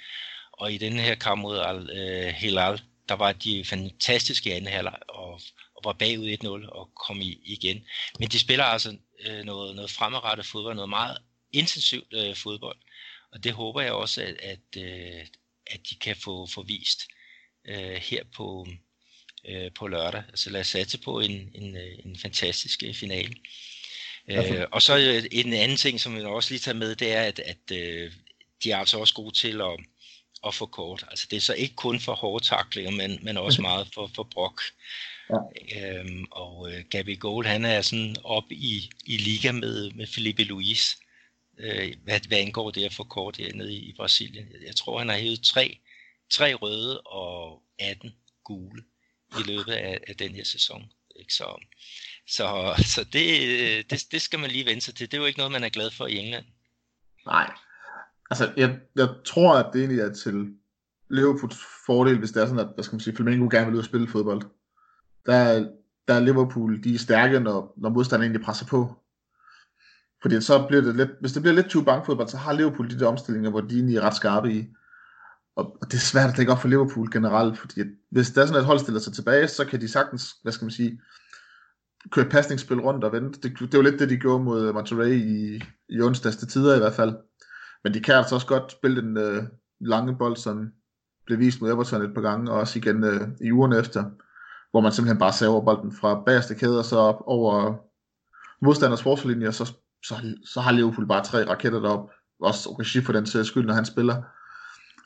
Og 0.52 0.72
i 0.72 0.78
den 0.78 0.92
her 0.92 1.14
kamp 1.14 1.40
mod 1.40 1.58
Al, 1.58 1.90
øh, 1.90 2.34
Hilal, 2.34 2.80
der 3.08 3.14
var 3.14 3.32
de 3.32 3.64
fantastiske 3.64 4.50
i 4.50 4.52
anden 4.52 4.72
halvleg, 4.72 4.98
og, 5.08 5.40
og 5.74 5.82
var 5.84 5.92
bagud 5.92 6.36
1-0 6.44 6.68
og 6.68 6.90
kom 7.06 7.20
i, 7.20 7.40
igen. 7.44 7.84
Men 8.18 8.28
de 8.28 8.38
spiller 8.38 8.64
altså 8.64 8.96
øh, 9.26 9.44
noget, 9.44 9.76
noget 9.76 9.90
fremadrettet 9.90 10.46
fodbold, 10.46 10.74
noget 10.74 10.88
meget 10.88 11.18
intensivt 11.52 12.14
øh, 12.14 12.36
fodbold. 12.36 12.78
Og 13.32 13.44
det 13.44 13.52
håber 13.52 13.80
jeg 13.80 13.92
også, 13.92 14.22
at, 14.22 14.36
at, 14.40 14.82
øh, 14.82 15.26
at 15.66 15.80
de 15.90 15.94
kan 15.94 16.16
få, 16.16 16.46
få 16.46 16.62
vist 16.62 17.00
øh, 17.68 17.94
her 17.94 18.24
på, 18.36 18.66
øh, 19.48 19.70
på 19.74 19.86
lørdag. 19.86 20.22
Altså 20.28 20.50
lad 20.50 20.60
os 20.60 20.66
satse 20.66 20.98
på 20.98 21.20
en, 21.20 21.50
en, 21.54 21.76
øh, 21.76 21.98
en 22.04 22.18
fantastisk 22.18 22.82
øh, 22.82 22.94
finale. 22.94 23.34
Øh, 24.28 24.66
og 24.72 24.82
så 24.82 24.98
øh, 24.98 25.24
en 25.32 25.52
anden 25.52 25.76
ting, 25.76 26.00
som 26.00 26.16
jeg 26.16 26.26
også 26.26 26.50
lige 26.50 26.60
tager 26.60 26.78
med, 26.78 26.96
det 26.96 27.12
er, 27.12 27.22
at, 27.22 27.38
at 27.38 27.70
øh, 27.72 28.12
de 28.64 28.70
er 28.70 28.76
altså 28.76 28.98
også 28.98 29.14
gode 29.14 29.34
til 29.34 29.60
at, 29.60 29.80
at 30.46 30.54
få 30.54 30.66
kort. 30.66 31.04
Altså 31.10 31.26
det 31.30 31.36
er 31.36 31.40
så 31.40 31.54
ikke 31.54 31.74
kun 31.74 32.00
for 32.00 32.14
hårde 32.14 32.44
taklinger, 32.44 32.90
men, 32.90 33.18
men 33.22 33.36
også 33.36 33.62
meget 33.68 33.88
for, 33.94 34.10
for 34.14 34.22
brok. 34.22 34.62
Ja. 35.30 36.00
Øhm, 36.00 36.24
og 36.30 36.72
øh, 36.72 36.84
Gabi 36.90 37.14
Gold, 37.14 37.46
han 37.46 37.64
er 37.64 37.80
sådan 37.80 38.16
op 38.24 38.44
i, 38.50 38.90
i 39.06 39.16
liga 39.16 39.52
med, 39.52 39.90
med 39.90 40.06
Felipe 40.06 40.44
Luis, 40.44 40.98
øh, 41.58 41.94
hvad, 42.04 42.20
hvad 42.28 42.38
angår 42.38 42.70
det 42.70 42.84
at 42.84 42.94
få 42.94 43.04
kort 43.04 43.40
nede 43.54 43.72
i, 43.72 43.76
i 43.76 43.94
Brasilien. 43.96 44.46
Jeg, 44.52 44.66
jeg 44.66 44.76
tror, 44.76 44.98
han 44.98 45.08
har 45.08 45.16
hævet 45.16 45.42
tre, 45.42 45.78
tre 46.30 46.54
røde 46.54 47.00
og 47.00 47.62
18 47.78 48.10
gule 48.44 48.82
i 49.38 49.42
løbet 49.46 49.72
af, 49.72 50.00
af 50.08 50.16
den 50.16 50.34
her 50.34 50.44
sæson. 50.44 50.82
Ikke? 51.16 51.34
Så, 51.34 51.64
så, 52.28 52.74
så 52.94 53.04
det, 53.04 53.90
det, 53.90 54.02
det 54.12 54.22
skal 54.22 54.38
man 54.38 54.50
lige 54.50 54.66
vende 54.66 54.80
sig 54.80 54.94
til. 54.94 55.10
Det 55.10 55.16
er 55.16 55.20
jo 55.20 55.26
ikke 55.26 55.38
noget, 55.38 55.52
man 55.52 55.64
er 55.64 55.68
glad 55.68 55.90
for 55.90 56.06
i 56.06 56.16
England. 56.16 56.44
Nej. 57.26 57.52
Altså, 58.30 58.52
jeg, 58.56 58.78
jeg 58.96 59.08
tror, 59.24 59.54
at 59.54 59.66
det 59.72 59.78
egentlig 59.78 60.00
er 60.00 60.14
til 60.14 60.54
Liverpools 61.10 61.56
fordel, 61.86 62.18
hvis 62.18 62.30
det 62.30 62.42
er 62.42 62.46
sådan, 62.46 62.66
at 62.66 62.74
hvad 62.74 62.84
skal 62.84 62.94
man 62.94 63.00
sige, 63.00 63.16
Flamengo 63.16 63.48
gerne 63.50 63.66
vil 63.66 63.74
ud 63.74 63.78
og 63.78 63.84
spille 63.84 64.08
fodbold. 64.08 64.42
Der, 65.26 65.68
der 66.08 66.14
er 66.14 66.20
Liverpool, 66.20 66.82
de 66.84 66.94
er 66.94 66.98
stærke, 66.98 67.40
når, 67.40 67.74
når 67.76 67.88
modstanderen 67.88 68.22
egentlig 68.22 68.44
presser 68.44 68.66
på. 68.66 69.02
Fordi 70.22 70.40
så 70.40 70.66
bliver 70.68 70.82
det 70.82 70.96
lidt, 70.96 71.10
hvis 71.20 71.32
det 71.32 71.42
bliver 71.42 71.54
lidt 71.54 71.70
too 71.70 71.84
bankfodbold, 71.84 72.28
så 72.28 72.36
har 72.36 72.52
Liverpool 72.52 72.90
de 72.90 72.98
der 72.98 73.06
omstillinger, 73.06 73.50
hvor 73.50 73.60
de 73.60 73.74
egentlig 73.74 73.96
er 73.96 74.00
ret 74.00 74.16
skarpe 74.16 74.52
i. 74.52 74.68
Og, 75.56 75.76
og 75.80 75.86
det 75.86 75.94
er 75.94 76.10
svært 76.12 76.30
at 76.30 76.38
lægge 76.38 76.52
op 76.52 76.60
for 76.60 76.68
Liverpool 76.68 77.12
generelt, 77.12 77.58
fordi 77.58 77.80
at, 77.80 77.86
hvis 78.10 78.30
der 78.30 78.42
er 78.42 78.46
sådan 78.46 78.60
et 78.60 78.66
hold 78.66 78.78
stiller 78.78 79.00
sig 79.00 79.12
tilbage, 79.12 79.48
så 79.48 79.64
kan 79.64 79.80
de 79.80 79.88
sagtens, 79.88 80.32
hvad 80.42 80.52
skal 80.52 80.64
man 80.64 80.70
sige, 80.70 81.00
køre 82.10 82.28
pasningsspil 82.28 82.80
rundt 82.80 83.04
og 83.04 83.12
vente. 83.12 83.40
Det, 83.40 83.58
det 83.58 83.76
var 83.76 83.82
lidt 83.82 84.00
det, 84.00 84.10
de 84.10 84.16
gjorde 84.16 84.44
mod 84.44 84.72
Monterey 84.72 85.12
i, 85.12 85.62
i 85.88 86.00
onsdags 86.00 86.36
til 86.36 86.48
tider 86.48 86.76
i 86.76 86.78
hvert 86.78 86.94
fald. 86.94 87.16
Men 87.84 87.94
de 87.94 88.00
kan 88.00 88.14
altså 88.14 88.34
også 88.34 88.46
godt 88.46 88.72
spille 88.72 89.02
den 89.02 89.16
øh, 89.16 89.42
lange 89.80 90.16
bold, 90.16 90.36
som 90.36 90.72
blev 91.26 91.38
vist 91.38 91.60
mod 91.60 91.70
Everton 91.70 92.02
et 92.02 92.14
par 92.14 92.20
gange, 92.20 92.50
og 92.50 92.58
også 92.58 92.78
igen 92.78 93.04
øh, 93.04 93.28
i 93.40 93.52
ugerne 93.52 93.78
efter, 93.78 94.04
hvor 94.72 94.80
man 94.80 94.92
simpelthen 94.92 95.18
bare 95.18 95.32
saver 95.32 95.60
bolden 95.60 95.92
fra 96.00 96.22
bagerste 96.26 96.54
kæde 96.54 96.78
og 96.78 96.84
så 96.84 96.96
op 96.96 97.22
over 97.26 97.76
modstanders 98.64 99.02
forsvarslinje, 99.02 99.48
og 99.48 99.54
så, 99.54 99.72
så, 100.04 100.14
så 100.44 100.60
har 100.60 100.72
Liverpool 100.72 101.08
bare 101.08 101.24
tre 101.24 101.48
raketter 101.48 101.80
derop, 101.80 102.10
også 102.40 102.70
Okashi 102.70 103.00
for 103.00 103.12
den 103.12 103.26
sags 103.26 103.48
skyld, 103.48 103.66
når 103.66 103.74
han 103.74 103.86
spiller, 103.86 104.22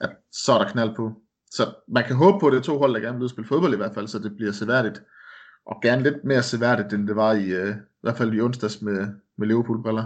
at 0.00 0.10
så 0.32 0.52
er 0.52 0.58
der 0.58 0.72
knald 0.72 0.96
på. 0.96 1.12
Så 1.50 1.74
man 1.88 2.04
kan 2.04 2.16
håbe 2.16 2.38
på, 2.40 2.46
at 2.46 2.52
det 2.52 2.58
er 2.58 2.62
to 2.62 2.78
hold, 2.78 2.94
der 2.94 3.00
gerne 3.00 3.18
vil 3.18 3.28
spille 3.28 3.48
fodbold 3.48 3.74
i 3.74 3.76
hvert 3.76 3.94
fald, 3.94 4.08
så 4.08 4.18
det 4.18 4.36
bliver 4.36 4.52
seværdigt. 4.52 5.02
Og 5.66 5.82
gerne 5.82 6.02
lidt 6.02 6.24
mere 6.24 6.42
seværdigt, 6.42 6.92
end 6.92 7.08
det 7.08 7.16
var 7.16 7.32
i, 7.32 7.44
øh, 7.44 7.76
i 7.76 8.02
hvert 8.02 8.16
fald 8.16 8.34
i 8.34 8.40
onsdags 8.40 8.82
med, 8.82 9.08
med 9.38 9.46
Liverpool-briller. 9.46 10.04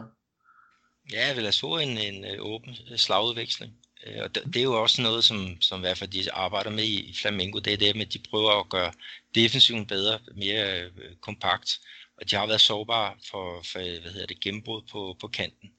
Ja, 1.13 1.27
jeg 1.27 1.37
vil 1.37 1.45
have 1.45 1.53
så 1.53 1.67
en, 1.67 1.99
en 1.99 2.25
øh, 2.25 2.37
åben 2.41 2.75
slagudveksling. 2.97 3.73
Øh, 4.07 4.23
og 4.23 4.35
det, 4.35 4.43
det 4.47 4.57
er 4.57 4.63
jo 4.63 4.83
også 4.83 5.03
noget, 5.03 5.25
som, 5.25 5.63
som 5.63 5.81
i 5.81 5.81
hvert 5.81 5.99
fald 5.99 6.11
de 6.11 6.33
arbejder 6.33 6.71
med 6.71 6.85
i 6.85 7.15
Flamengo, 7.21 7.59
det 7.59 7.73
er 7.73 7.77
det 7.77 7.97
med, 7.97 8.07
at 8.07 8.13
de 8.13 8.19
prøver 8.31 8.61
at 8.61 8.69
gøre 8.69 8.93
defensiven 9.35 9.87
bedre, 9.87 10.19
mere 10.35 10.81
øh, 10.81 10.91
kompakt, 11.21 11.81
og 12.17 12.31
de 12.31 12.37
har 12.37 12.47
været 12.47 12.61
sårbare 12.61 13.15
for, 13.31 13.63
for 13.63 14.01
hvad 14.01 14.13
hedder 14.13 14.27
det, 14.27 14.41
gennembrud 14.41 14.83
på, 14.93 15.17
på 15.21 15.29
kanten, 15.29 15.71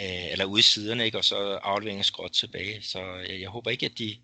øh, 0.00 0.32
eller 0.32 0.44
ude 0.44 0.60
i 0.60 0.62
siderne, 0.62 1.04
ikke? 1.04 1.18
og 1.18 1.24
så 1.24 1.36
afleveringen 1.62 2.04
skråt 2.04 2.32
tilbage. 2.32 2.82
Så 2.82 2.98
jeg, 3.28 3.40
jeg 3.40 3.48
håber 3.48 3.70
ikke, 3.70 3.86
at 3.86 3.98
de, 3.98 4.16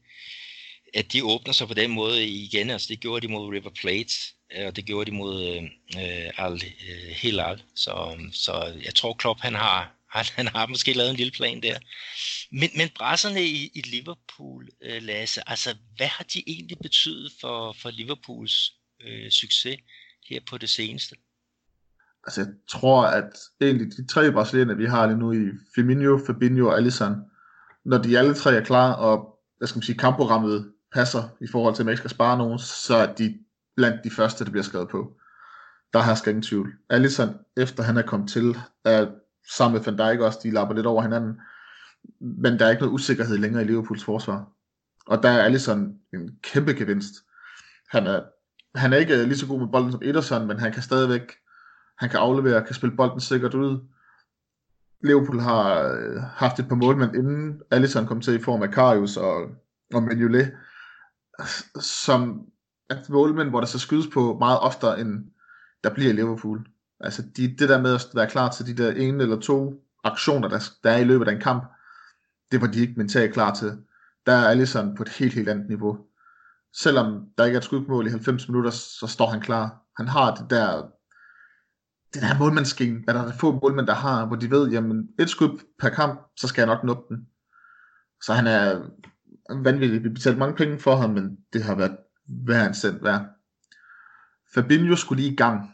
at 0.94 1.12
de 1.12 1.24
åbner 1.24 1.52
sig 1.52 1.68
på 1.68 1.74
den 1.74 1.90
måde 1.90 2.28
igen. 2.28 2.70
Altså 2.70 2.88
det 2.88 3.00
gjorde 3.00 3.26
de 3.26 3.32
mod 3.32 3.52
River 3.52 3.70
Plate, 3.70 4.14
øh, 4.56 4.66
og 4.66 4.76
det 4.76 4.84
gjorde 4.84 5.10
de 5.10 5.16
mod 5.16 5.46
øh, 5.46 5.62
øh 6.02 6.30
Al 6.36 6.62
Hilal, 7.16 7.62
Så, 7.74 8.18
så 8.32 8.80
jeg 8.84 8.94
tror 8.94 9.14
Klopp 9.14 9.40
han 9.40 9.54
har, 9.54 9.94
han, 10.18 10.24
han 10.34 10.46
har 10.46 10.66
måske 10.66 10.92
lavet 10.92 11.10
en 11.10 11.16
lille 11.16 11.32
plan 11.32 11.62
der. 11.62 11.78
Men, 12.52 12.70
men 12.76 12.88
brasserne 12.96 13.44
i, 13.44 13.70
i 13.74 13.80
Liverpool, 13.80 14.68
øh, 14.82 15.02
Lasse, 15.02 15.48
altså 15.48 15.76
hvad 15.96 16.06
har 16.06 16.24
de 16.24 16.42
egentlig 16.46 16.78
betydet 16.82 17.32
for, 17.40 17.76
for 17.82 17.90
Liverpools 17.90 18.72
øh, 19.06 19.30
succes 19.30 19.76
her 20.28 20.40
på 20.50 20.58
det 20.58 20.68
seneste? 20.68 21.16
Altså 22.26 22.40
jeg 22.40 22.48
tror, 22.68 23.06
at 23.06 23.30
egentlig 23.60 23.96
de 23.96 24.06
tre 24.06 24.32
brasilianere, 24.32 24.76
vi 24.76 24.86
har 24.86 25.06
lige 25.06 25.18
nu 25.18 25.32
i 25.32 25.50
Firmino, 25.74 26.18
Fabinho 26.26 26.68
og 26.68 26.76
Alisson, 26.76 27.14
når 27.84 27.98
de 27.98 28.18
alle 28.18 28.34
tre 28.34 28.54
er 28.54 28.64
klar, 28.64 28.92
og 28.92 29.38
hvad 29.58 29.68
skal 29.68 29.76
man 29.78 29.82
sige, 29.82 29.98
kampprogrammet 29.98 30.72
passer 30.92 31.28
i 31.40 31.46
forhold 31.52 31.74
til, 31.74 31.82
at 31.82 31.86
man 31.86 31.92
ikke 31.92 32.00
skal 32.00 32.10
spare 32.10 32.38
nogen, 32.38 32.58
så 32.58 32.94
er 32.94 33.14
de 33.14 33.38
blandt 33.76 34.04
de 34.04 34.10
første, 34.10 34.44
der 34.44 34.50
bliver 34.50 34.64
skrevet 34.64 34.88
på. 34.88 35.16
Der 35.92 35.98
har 36.00 36.10
jeg 36.10 36.28
ingen 36.28 36.42
tvivl. 36.42 36.72
Alisson, 36.90 37.34
efter 37.56 37.82
han 37.82 37.96
er 37.96 38.02
kommet 38.02 38.30
til, 38.30 38.56
er 38.84 39.06
sammen 39.50 39.78
med 39.78 39.84
Van 39.84 39.98
Dijk 39.98 40.20
også, 40.20 40.38
de 40.42 40.50
lapper 40.50 40.74
lidt 40.74 40.86
over 40.86 41.02
hinanden, 41.02 41.40
men 42.20 42.58
der 42.58 42.66
er 42.66 42.70
ikke 42.70 42.82
noget 42.82 42.94
usikkerhed 42.94 43.38
længere 43.38 43.62
i 43.62 43.66
Liverpools 43.66 44.04
forsvar. 44.04 44.48
Og 45.06 45.22
der 45.22 45.28
er 45.28 45.42
Alisson 45.42 45.98
en 46.14 46.38
kæmpe 46.42 46.72
gevinst. 46.72 47.14
Han 47.88 48.06
er 48.06 48.22
han 48.74 48.92
er 48.92 48.96
ikke 48.96 49.24
lige 49.24 49.38
så 49.38 49.46
god 49.46 49.60
med 49.60 49.68
bolden 49.68 49.92
som 49.92 50.02
Ederson, 50.04 50.46
men 50.46 50.58
han 50.58 50.72
kan 50.72 50.82
stadigvæk, 50.82 51.32
han 51.98 52.10
kan 52.10 52.20
aflevere, 52.20 52.64
kan 52.64 52.74
spille 52.74 52.96
bolden 52.96 53.20
sikkert 53.20 53.54
ud. 53.54 53.80
Liverpool 55.02 55.40
har 55.40 55.82
øh, 55.82 56.22
haft 56.22 56.58
et 56.58 56.68
par 56.68 56.74
målmænd 56.74 57.14
inden 57.16 57.62
Alisson 57.70 58.06
kom 58.06 58.20
til 58.20 58.34
i 58.34 58.42
form 58.42 58.62
af 58.62 58.70
Karius 58.70 59.16
og, 59.16 59.50
og 59.94 60.02
Mignolet, 60.02 60.52
som 61.80 62.46
at 62.90 63.08
målmænd, 63.08 63.48
hvor 63.48 63.60
der 63.60 63.66
så 63.66 63.78
skydes 63.78 64.06
på 64.14 64.36
meget 64.38 64.60
oftere, 64.60 65.00
end 65.00 65.24
der 65.84 65.94
bliver 65.94 66.10
i 66.10 66.16
Liverpool. 66.16 66.66
Altså 67.04 67.22
de, 67.36 67.56
det 67.58 67.68
der 67.68 67.80
med 67.80 67.94
at 67.94 68.06
være 68.14 68.30
klar 68.30 68.50
til 68.50 68.66
de 68.66 68.82
der 68.82 68.92
ene 68.92 69.22
eller 69.22 69.40
to 69.40 69.84
aktioner, 70.04 70.48
der, 70.48 70.60
der 70.84 70.90
er 70.90 70.98
i 70.98 71.04
løbet 71.04 71.28
af 71.28 71.32
en 71.32 71.40
kamp, 71.40 71.64
det 72.52 72.60
var 72.60 72.66
de 72.66 72.80
ikke 72.80 72.94
mentalt 72.96 73.32
klar 73.32 73.54
til. 73.54 73.78
Der 74.26 74.32
er 74.32 74.48
Allison 74.48 74.96
på 74.96 75.02
et 75.02 75.08
helt, 75.08 75.34
helt 75.34 75.48
andet 75.48 75.68
niveau. 75.68 75.98
Selvom 76.76 77.26
der 77.38 77.44
ikke 77.44 77.56
er 77.56 77.60
et 77.60 77.64
skudmål 77.64 78.06
i 78.06 78.10
90 78.10 78.48
minutter, 78.48 78.70
så 78.70 79.06
står 79.06 79.26
han 79.26 79.40
klar. 79.40 79.82
Han 79.96 80.08
har 80.08 80.34
det 80.34 80.50
der, 80.50 80.82
den 82.14 82.22
her 82.22 82.38
målmandsgen, 82.38 83.04
hvad 83.04 83.14
der 83.14 83.22
er 83.22 83.32
få 83.32 83.60
målmænd, 83.62 83.86
der 83.86 83.94
har, 83.94 84.26
hvor 84.26 84.36
de 84.36 84.50
ved, 84.50 84.70
jamen 84.70 85.08
et 85.18 85.30
skud 85.30 85.60
per 85.78 85.88
kamp, 85.88 86.20
så 86.36 86.48
skal 86.48 86.62
jeg 86.62 86.66
nok 86.66 86.84
nå 86.84 87.06
den. 87.08 87.28
Så 88.22 88.32
han 88.32 88.46
er 88.46 88.90
vanvittig. 89.62 90.04
Vi 90.04 90.08
betalte 90.08 90.38
mange 90.38 90.56
penge 90.56 90.78
for 90.78 90.96
ham, 90.96 91.10
men 91.10 91.36
det 91.52 91.62
har 91.62 91.74
været 91.74 91.96
hver 92.44 92.68
en 92.68 92.74
cent 92.74 93.02
værd. 93.02 93.26
Fabinho 94.54 94.96
skulle 94.96 95.22
lige 95.22 95.32
i 95.32 95.36
gang, 95.36 95.70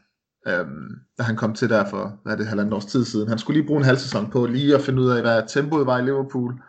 øhm, 0.47 0.91
da 1.19 1.23
han 1.23 1.37
kom 1.37 1.55
til 1.55 1.71
der 1.71 1.91
for, 1.91 2.21
hvad 2.23 2.33
er 2.33 2.37
det, 2.37 2.47
halvandet 2.47 2.75
års 2.75 2.87
tid 2.87 3.05
siden. 3.05 3.29
Han 3.29 3.39
skulle 3.39 3.61
lige 3.61 3.67
bruge 3.67 3.79
en 3.79 3.85
halv 3.85 3.99
sæson 3.99 4.31
på 4.31 4.47
lige 4.47 4.75
at 4.75 4.83
finde 4.83 5.03
ud 5.03 5.11
af, 5.11 5.21
hvad 5.21 5.43
tempoet 5.49 5.87
var 5.87 5.99
i 5.99 6.03
Liverpool 6.03 6.63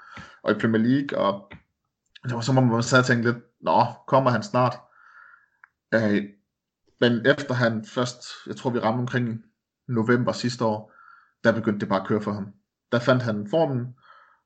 og 0.44 0.52
i 0.52 0.60
Premier 0.60 0.82
League, 0.82 1.18
og 1.20 1.52
det 2.24 2.34
var 2.34 2.42
som 2.42 2.58
om 2.58 2.64
man 2.64 2.84
sad 2.84 3.00
og 3.00 3.06
tænkte 3.06 3.32
lidt, 3.32 3.44
nå, 3.62 3.86
kommer 4.08 4.32
han 4.32 4.44
snart? 4.44 4.76
Øh, 5.94 6.24
men 7.00 7.26
efter 7.26 7.54
han 7.54 7.86
først, 7.86 8.24
jeg 8.48 8.56
tror 8.56 8.70
vi 8.70 8.80
ramte 8.80 9.00
omkring 9.00 9.44
november 9.88 10.32
sidste 10.32 10.66
år, 10.66 10.94
der 11.44 11.52
begyndte 11.52 11.80
det 11.80 11.90
bare 11.90 12.02
at 12.02 12.08
køre 12.08 12.22
for 12.22 12.32
ham. 12.32 12.48
Der 12.92 13.00
fandt 13.00 13.24
han 13.24 13.48
formen, 13.50 13.88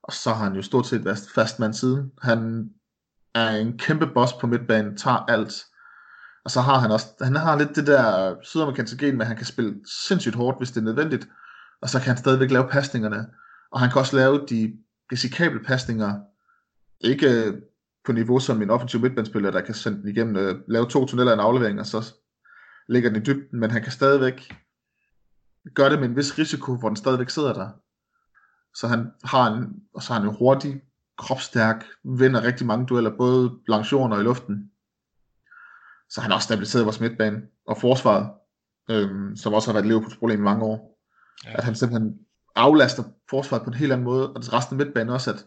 og 0.04 0.14
så 0.14 0.34
har 0.34 0.44
han 0.44 0.56
jo 0.56 0.62
stort 0.62 0.88
set 0.88 1.06
været 1.06 1.20
fast 1.36 1.60
mand 1.60 1.74
siden. 1.74 2.12
Han 2.22 2.70
er 3.36 3.50
en 3.50 3.78
kæmpe 3.78 4.08
boss 4.08 4.34
på 4.34 4.48
midtbanen, 4.48 4.98
tager 4.98 5.18
alt. 5.18 5.54
Og 6.46 6.52
så 6.52 6.62
har 6.62 6.80
han 6.80 6.92
også, 6.92 7.08
han 7.22 7.36
har 7.36 7.58
lidt 7.58 7.76
det 7.76 7.88
der 7.88 8.36
sydamerikanske 8.44 8.98
gen 8.98 9.18
med, 9.18 9.22
at 9.22 9.28
han 9.28 9.38
kan 9.38 9.46
spille 9.46 9.76
sindssygt 10.08 10.36
hårdt, 10.36 10.58
hvis 10.58 10.72
det 10.72 10.78
er 10.78 10.86
nødvendigt. 10.86 11.28
Og 11.82 11.90
så 11.90 12.00
kan 12.00 12.08
han 12.08 12.18
stadigvæk 12.18 12.52
lave 12.52 12.68
pasningerne. 12.68 13.28
Og 13.72 13.80
han 13.80 13.90
kan 13.90 14.00
også 14.00 14.16
lave 14.16 14.46
de 14.50 14.78
risikable 15.12 15.60
pasninger, 15.60 16.20
ikke 17.02 17.46
øh, 17.46 17.62
på 18.06 18.12
niveau 18.12 18.40
som 18.40 18.62
en 18.62 18.70
offensiv 18.70 19.00
midtbandspiller, 19.00 19.52
der 19.52 19.62
kan 19.62 19.74
sende 19.74 20.02
den 20.02 20.10
igennem, 20.10 20.36
øh, 20.36 20.56
lave 20.68 20.90
to 20.90 21.06
tunneller 21.06 21.34
en 21.34 21.40
aflevering, 21.40 21.80
og 21.80 21.86
så 21.86 22.14
ligger 22.90 23.10
den 23.10 23.22
i 23.22 23.26
dybden, 23.26 23.60
men 23.60 23.72
han 23.72 23.84
kan 23.84 23.92
stadigvæk 23.92 24.56
gøre 25.76 25.90
det 25.90 26.00
med 26.00 26.10
en 26.10 26.16
vis 26.16 26.38
risiko, 26.40 26.76
hvor 26.76 26.90
den 26.90 26.96
stadigvæk 26.96 27.30
sidder 27.30 27.54
der. 27.54 27.70
Så 28.76 28.88
han 28.88 29.12
har 29.24 29.54
en, 29.54 29.74
og 29.94 30.04
så 30.04 30.14
har 30.14 30.20
han 30.20 30.30
jo 30.30 30.36
hurtig, 30.38 30.82
kropstærk, 31.18 31.86
vinder 32.04 32.44
rigtig 32.44 32.68
mange 32.68 32.86
dueller, 32.86 33.18
både 33.18 33.60
langs 33.68 33.92
jorden 33.92 34.14
og 34.14 34.20
i 34.20 34.24
luften. 34.24 34.72
Så 36.10 36.22
han 36.22 36.32
også 36.32 36.46
stabiliseret 36.46 36.86
vores 36.86 37.00
midtbane 37.00 37.42
og 37.68 37.78
forsvaret, 37.78 38.30
øhm, 38.90 39.36
som 39.36 39.54
også 39.54 39.68
har 39.68 39.74
været 39.74 39.84
et 39.84 39.88
Liverpools 39.88 40.18
problem 40.18 40.40
i 40.40 40.44
mange 40.44 40.66
år. 40.66 41.00
Ja. 41.46 41.58
At 41.58 41.64
han 41.64 41.76
simpelthen 41.76 42.20
aflaster 42.56 43.04
forsvaret 43.30 43.64
på 43.64 43.70
en 43.70 43.74
helt 43.78 43.92
anden 43.92 44.06
måde, 44.06 44.34
og 44.34 44.54
resten 44.54 44.80
af 44.80 44.86
midtbanen 44.86 45.14
også, 45.14 45.34
at 45.34 45.46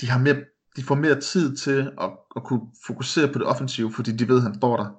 de, 0.00 0.10
har 0.10 0.18
mere, 0.18 0.36
de 0.76 0.82
får 0.82 0.94
mere 0.94 1.20
tid 1.20 1.56
til 1.56 1.92
at, 2.00 2.10
at 2.36 2.44
kunne 2.44 2.60
fokusere 2.86 3.32
på 3.32 3.38
det 3.38 3.46
offensive, 3.46 3.92
fordi 3.92 4.12
de 4.12 4.28
ved, 4.28 4.36
at 4.36 4.42
han 4.42 4.54
står 4.54 4.76
der. 4.76 4.90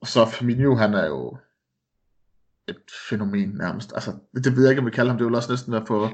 Og 0.00 0.06
så 0.06 0.26
Firmino, 0.26 0.76
han 0.76 0.94
er 0.94 1.06
jo 1.06 1.38
et 2.68 2.90
fænomen 3.08 3.48
nærmest. 3.48 3.92
Altså, 3.94 4.12
det 4.34 4.56
ved 4.56 4.62
jeg 4.62 4.70
ikke, 4.70 4.80
om 4.80 4.86
vi 4.86 4.90
kalder 4.90 5.10
ham. 5.10 5.18
Det 5.18 5.26
vil 5.26 5.34
også 5.34 5.52
næsten 5.52 5.72
være 5.72 5.86
for, 5.86 6.12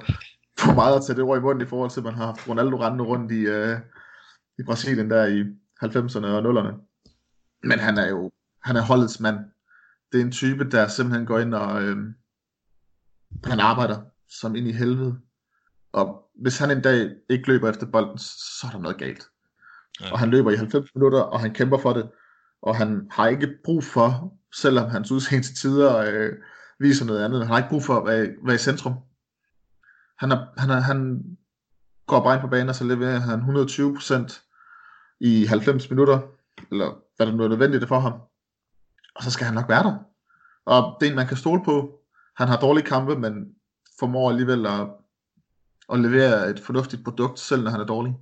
for 0.59 0.75
meget 0.75 0.97
at 0.97 1.03
tage 1.07 1.17
det 1.17 1.25
ord 1.25 1.39
i 1.39 1.41
munden 1.41 1.67
i 1.67 1.69
forhold 1.69 1.91
til, 1.91 2.01
at 2.01 2.05
man 2.05 2.15
har 2.15 2.27
haft 2.27 2.49
Ronaldo 2.49 2.77
rendende 2.77 3.05
rundt 3.05 3.33
i, 3.33 3.47
uh, 3.47 3.79
i 4.59 4.63
Brasilien 4.63 5.11
der 5.11 5.27
i 5.27 5.41
90'erne 5.85 6.27
og 6.27 6.41
0'erne. 6.41 6.90
Men 7.63 7.79
han 7.79 7.99
er 7.99 8.09
jo 8.09 8.31
han 8.63 8.77
er 8.77 8.83
holdets 8.83 9.21
mand. 9.21 9.39
Det 10.13 10.21
er 10.21 10.25
en 10.25 10.33
type, 10.33 10.71
der 10.71 10.89
simpelthen 10.89 11.27
går 11.27 11.39
ind 11.39 11.55
og 11.55 11.83
øh, 11.83 11.97
han 13.45 13.61
arbejder 13.61 14.01
som 14.29 14.57
ind 14.57 14.69
i 14.69 14.73
helvede. 14.73 15.21
Og 15.93 16.31
hvis 16.43 16.59
han 16.59 16.71
en 16.71 16.83
dag 16.83 17.11
ikke 17.31 17.49
løber 17.49 17.71
efter 17.71 17.87
bolden, 17.87 18.19
så 18.19 18.67
er 18.67 18.71
der 18.71 18.79
noget 18.79 18.99
galt. 18.99 19.25
Ja. 20.01 20.13
Og 20.13 20.19
han 20.19 20.31
løber 20.31 20.51
i 20.51 20.57
90 20.57 20.95
minutter, 20.95 21.21
og 21.21 21.41
han 21.41 21.55
kæmper 21.55 21.79
for 21.79 21.93
det. 21.93 22.11
Og 22.63 22.77
han 22.77 23.09
har 23.11 23.29
ikke 23.29 23.59
brug 23.65 23.85
for, 23.85 24.35
selvom 24.55 24.91
hans 24.91 25.11
udseende 25.11 25.47
til 25.47 25.55
tider 25.55 25.97
øh, 25.97 26.33
viser 26.79 27.05
noget 27.05 27.25
andet, 27.25 27.41
han 27.41 27.49
har 27.49 27.59
ikke 27.59 27.69
brug 27.69 27.85
for 27.85 27.97
at 27.97 28.07
være, 28.07 28.29
være 28.45 28.55
i 28.55 28.59
centrum. 28.59 28.95
Han, 30.19 30.33
er, 30.33 30.47
han, 30.61 30.71
er, 30.71 30.81
han 30.81 31.25
går 32.07 32.25
bare 32.25 32.35
ind 32.35 32.41
på 32.41 32.49
banen, 32.49 32.69
og 32.69 32.75
så 32.75 32.85
leverer 32.85 33.19
han 33.19 33.41
120% 33.41 35.17
i 35.21 35.47
90 35.47 35.91
minutter, 35.91 36.21
eller 36.71 37.03
der 37.27 37.33
nu 37.33 37.45
er 37.45 37.49
nødvendigt 37.49 37.89
for 37.89 37.99
ham. 37.99 38.13
Og 39.15 39.23
så 39.23 39.31
skal 39.31 39.47
han 39.47 39.55
nok 39.55 39.69
være 39.69 39.83
der. 39.83 39.97
Og 40.67 40.97
det 41.01 41.07
er 41.07 41.11
en, 41.11 41.17
man 41.17 41.27
kan 41.27 41.37
stole 41.37 41.65
på. 41.65 42.01
Han 42.37 42.49
har 42.49 42.61
dårlige 42.61 42.87
kampe, 42.87 43.19
men 43.19 43.55
formår 43.99 44.31
alligevel 44.31 44.67
at, 44.67 44.89
at 45.93 46.01
levere 46.01 46.51
et 46.51 46.61
fornuftigt 46.61 47.05
produkt, 47.05 47.39
selv 47.39 47.63
når 47.63 47.71
han 47.71 47.81
er 47.81 47.85
dårlig. 47.87 48.15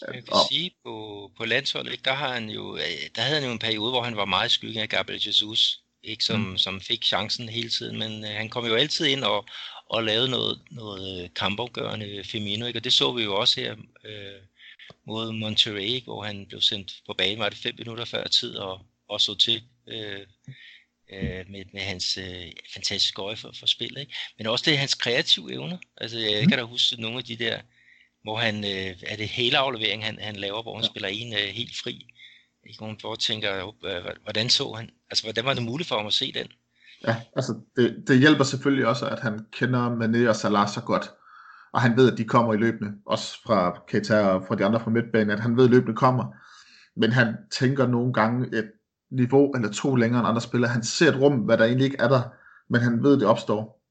Jeg 0.00 0.14
kan 0.14 0.32
og, 0.32 0.38
sige, 0.50 0.70
på, 0.84 0.94
på 1.36 1.44
landsholdet, 1.44 2.04
der, 2.04 2.12
har 2.12 2.32
han 2.32 2.50
jo, 2.50 2.76
øh, 2.76 2.82
der 3.14 3.22
havde 3.22 3.40
han 3.40 3.44
jo 3.44 3.52
en 3.52 3.58
periode, 3.58 3.90
hvor 3.90 4.02
han 4.02 4.16
var 4.16 4.24
meget 4.24 4.50
skyggen 4.50 4.82
af 4.82 4.88
Gabriel 4.88 5.22
Jesus, 5.26 5.82
ikke, 6.02 6.24
som, 6.24 6.40
mm. 6.40 6.58
som 6.58 6.80
fik 6.80 7.04
chancen 7.04 7.48
hele 7.48 7.68
tiden, 7.68 7.98
men 7.98 8.24
øh, 8.24 8.30
han 8.30 8.48
kom 8.48 8.66
jo 8.66 8.74
altid 8.74 9.06
ind 9.06 9.24
og, 9.24 9.46
og 9.90 10.04
lavede 10.04 10.30
noget, 10.30 10.60
noget 10.70 11.22
øh, 11.22 11.30
kampafgørende 11.34 12.24
Firmino, 12.24 12.66
ikke? 12.66 12.78
og 12.78 12.84
det 12.84 12.92
så 12.92 13.12
vi 13.12 13.24
jo 13.24 13.36
også 13.36 13.60
her 13.60 13.72
øh, 14.04 14.42
mod 15.06 15.32
Monterrey, 15.32 16.04
hvor 16.04 16.24
han 16.24 16.46
blev 16.48 16.60
sendt 16.60 16.92
på 17.06 17.14
banen, 17.18 17.38
var 17.38 17.48
det 17.48 17.58
fem 17.58 17.74
minutter 17.78 18.04
før 18.04 18.26
tid, 18.26 18.56
og, 18.56 18.80
og 19.08 19.20
så 19.20 19.34
til 19.34 19.62
øh, 19.88 20.20
øh, 21.12 21.44
med, 21.50 21.64
med 21.72 21.80
hans 21.80 22.16
øh, 22.16 22.52
fantastiske 22.74 23.22
øje 23.22 23.36
for, 23.36 23.52
for 23.58 23.66
spillet. 23.66 24.00
Ikke? 24.00 24.14
Men 24.38 24.46
også 24.46 24.64
det 24.70 24.78
hans 24.78 24.94
kreative 24.94 25.52
evner. 25.52 25.78
Altså, 25.96 26.18
jeg 26.18 26.42
mm. 26.42 26.48
kan 26.48 26.58
da 26.58 26.64
huske 26.64 27.02
nogle 27.02 27.18
af 27.18 27.24
de 27.24 27.36
der, 27.36 27.60
hvor 28.22 28.36
han, 28.36 28.64
øh, 28.64 28.96
er 29.06 29.16
det 29.16 29.28
hele 29.28 29.58
aflevering, 29.58 30.04
han, 30.04 30.18
han 30.20 30.36
laver, 30.36 30.62
hvor 30.62 30.74
han 30.74 30.84
ja. 30.84 30.90
spiller 30.90 31.08
en 31.08 31.32
øh, 31.32 31.48
helt 31.54 31.76
fri. 31.82 32.06
Ikke? 32.66 32.78
Hvor 32.78 33.10
man 33.10 33.18
tænker, 33.18 33.72
øh, 33.84 34.04
hvordan 34.22 34.50
så 34.50 34.72
han, 34.72 34.90
altså 35.10 35.24
hvordan 35.24 35.44
var 35.44 35.54
det 35.54 35.62
muligt 35.62 35.88
for 35.88 35.96
ham 35.96 36.06
at 36.06 36.12
se 36.12 36.32
den? 36.32 36.46
Ja, 37.06 37.16
altså 37.36 37.60
det, 37.76 38.04
det 38.08 38.18
hjælper 38.18 38.44
selvfølgelig 38.44 38.86
også, 38.86 39.06
at 39.06 39.20
han 39.20 39.46
kender 39.52 39.90
Mané 39.90 40.28
og 40.28 40.36
Salah 40.36 40.68
så 40.68 40.80
godt. 40.80 41.10
Og 41.76 41.82
han 41.82 41.96
ved, 41.96 42.12
at 42.12 42.18
de 42.18 42.24
kommer 42.24 42.54
i 42.54 42.56
løbende, 42.56 42.92
også 43.06 43.42
fra 43.46 43.82
Keita 43.88 44.26
og 44.26 44.44
fra 44.48 44.54
de 44.54 44.64
andre 44.64 44.80
fra 44.80 44.90
midtbanen, 44.90 45.30
at 45.30 45.40
han 45.40 45.56
ved, 45.56 45.64
at 45.64 45.70
løbende 45.70 45.96
kommer. 45.96 46.24
Men 47.00 47.12
han 47.12 47.36
tænker 47.50 47.86
nogle 47.86 48.12
gange 48.12 48.58
et 48.58 48.70
niveau 49.10 49.52
eller 49.52 49.72
to 49.72 49.94
længere 49.94 50.20
end 50.20 50.28
andre 50.28 50.40
spillere. 50.40 50.70
Han 50.70 50.82
ser 50.82 51.08
et 51.12 51.20
rum, 51.20 51.38
hvad 51.38 51.58
der 51.58 51.64
egentlig 51.64 51.84
ikke 51.84 51.96
er 52.00 52.08
der, 52.08 52.22
men 52.68 52.80
han 52.80 53.02
ved, 53.02 53.20
det 53.20 53.26
opstår. 53.26 53.82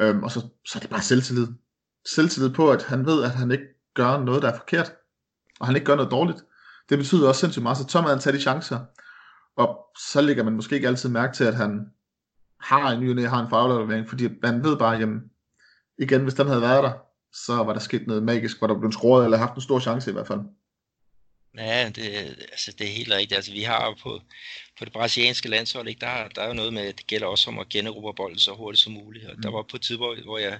Øhm, 0.00 0.22
og 0.22 0.30
så, 0.30 0.40
så 0.40 0.78
er 0.78 0.80
det 0.80 0.90
bare 0.90 1.02
selvtillid. 1.02 1.46
Selvtillid 2.14 2.50
på, 2.50 2.70
at 2.70 2.82
han 2.82 3.06
ved, 3.06 3.24
at 3.24 3.30
han 3.30 3.50
ikke 3.50 3.66
gør 3.94 4.24
noget, 4.24 4.42
der 4.42 4.48
er 4.48 4.56
forkert. 4.56 4.92
Og 5.60 5.66
han 5.66 5.76
ikke 5.76 5.86
gør 5.86 5.96
noget 5.96 6.10
dårligt. 6.10 6.44
Det 6.88 6.98
betyder 6.98 7.28
også 7.28 7.40
sindssygt 7.40 7.62
meget, 7.62 7.78
så 7.78 7.86
tør 7.86 8.00
man 8.00 8.18
tage 8.18 8.36
de 8.36 8.40
chancer. 8.40 8.80
Og 9.56 9.78
så 10.10 10.20
lægger 10.20 10.44
man 10.44 10.52
måske 10.52 10.74
ikke 10.74 10.88
altid 10.88 11.08
mærke 11.08 11.36
til, 11.36 11.44
at 11.44 11.54
han 11.54 11.86
har 12.60 12.90
en 12.90 13.00
ny 13.00 13.26
har 13.26 13.42
en 13.42 13.50
faglevering, 13.50 14.08
fordi 14.08 14.28
man 14.42 14.64
ved 14.64 14.76
bare, 14.76 14.98
jamen, 14.98 15.30
igen, 16.00 16.22
hvis 16.22 16.34
den 16.34 16.46
havde 16.46 16.62
været 16.62 16.84
der, 16.84 16.92
så 17.32 17.54
var 17.54 17.72
der 17.72 17.80
sket 17.80 18.06
noget 18.06 18.22
magisk, 18.22 18.58
hvor 18.58 18.66
der 18.66 18.78
blev 18.78 18.92
skruet, 18.92 19.24
eller 19.24 19.38
haft 19.38 19.54
en 19.54 19.60
stor 19.60 19.80
chance 19.80 20.10
i 20.10 20.12
hvert 20.12 20.26
fald. 20.26 20.40
Ja, 21.58 21.88
det, 21.88 22.04
altså, 22.52 22.74
det 22.78 22.86
er 22.86 22.92
helt 22.92 23.12
rigtigt. 23.12 23.32
Altså, 23.32 23.52
vi 23.52 23.62
har 23.62 23.98
på, 24.02 24.20
på 24.78 24.84
det 24.84 24.92
brasilianske 24.92 25.48
landshold, 25.48 25.88
ikke, 25.88 26.00
der, 26.00 26.28
der 26.28 26.42
er 26.42 26.48
jo 26.48 26.54
noget 26.54 26.72
med, 26.72 26.82
at 26.82 26.98
det 26.98 27.06
gælder 27.06 27.26
også 27.26 27.50
om 27.50 27.58
at 27.58 27.68
generobre 27.68 28.14
bolden 28.14 28.38
så 28.38 28.52
hurtigt 28.54 28.82
som 28.82 28.92
muligt. 28.92 29.26
Og 29.26 29.34
mm. 29.36 29.42
der 29.42 29.50
var 29.50 29.62
på 29.62 29.76
et 29.76 29.82
tidspunkt, 29.82 30.24
hvor 30.24 30.38
jeg 30.38 30.58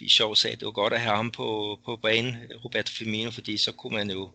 i 0.00 0.08
sjov 0.08 0.36
sagde, 0.36 0.52
at 0.54 0.60
det 0.60 0.66
var 0.66 0.72
godt 0.72 0.92
at 0.92 1.00
have 1.00 1.16
ham 1.16 1.30
på, 1.30 1.78
på 1.84 1.96
banen, 1.96 2.36
Roberto 2.64 2.92
Firmino, 2.92 3.30
fordi 3.30 3.56
så 3.56 3.72
kunne 3.72 3.96
man 3.96 4.10
jo, 4.10 4.30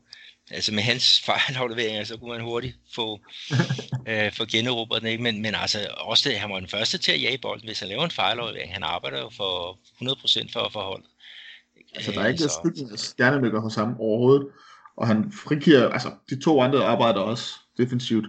altså 0.52 0.74
med 0.74 0.84
hans 0.84 1.20
fejlafleveringer, 1.26 2.04
så 2.04 2.18
kunne 2.18 2.32
man 2.32 2.41
hurtigt 2.41 2.76
få, 2.95 3.20
øh, 4.10 4.34
få 4.34 4.45
generobret 4.45 5.02
den. 5.02 5.10
Ikke? 5.10 5.24
Men, 5.24 5.41
men 5.41 5.56
altså 5.56 5.88
også 5.98 6.30
det, 6.30 6.39
han 6.39 6.50
var 6.50 6.60
den 6.60 6.70
første 6.70 6.98
til 6.98 7.12
at 7.12 7.22
jage 7.22 7.38
bolden. 7.38 7.68
Hvis 7.68 7.80
han 7.80 7.89
laver 7.89 8.06
en 8.06 8.12
fejlaflevering, 8.12 8.74
han 8.74 8.84
arbejder 8.84 9.20
jo 9.20 9.30
for 9.38 9.80
100% 10.04 10.54
for 10.54 10.60
at 10.60 10.72
forholde. 10.72 11.06
Altså 11.95 12.12
der 12.12 12.22
er 12.22 12.28
ikke 12.28 12.39
så... 12.39 12.60
skyggen 12.64 12.98
stjernenykker 12.98 13.62
hos 13.62 13.76
ham 13.76 13.95
overhovedet 14.00 14.48
og 14.98 15.08
han 15.08 15.32
frigiver, 15.32 15.89
altså 15.89 16.12
de 16.30 16.41
to 16.41 16.62
andre 16.62 16.86
arbejder 16.86 17.20
også 17.20 17.54
defensivt, 17.78 18.26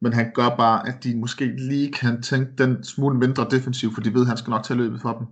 men 0.00 0.12
han 0.12 0.32
gør 0.34 0.48
bare, 0.48 0.88
at 0.88 1.04
de 1.04 1.16
måske 1.16 1.56
lige 1.56 1.92
kan 1.92 2.22
tænke 2.22 2.52
den 2.58 2.84
smule 2.84 3.18
mindre 3.18 3.46
defensiv, 3.50 3.94
for 3.94 4.00
de 4.00 4.14
ved, 4.14 4.20
at 4.20 4.28
han 4.28 4.36
skal 4.36 4.50
nok 4.50 4.64
tage 4.64 4.76
løbet 4.76 5.00
for 5.00 5.12
dem. 5.12 5.26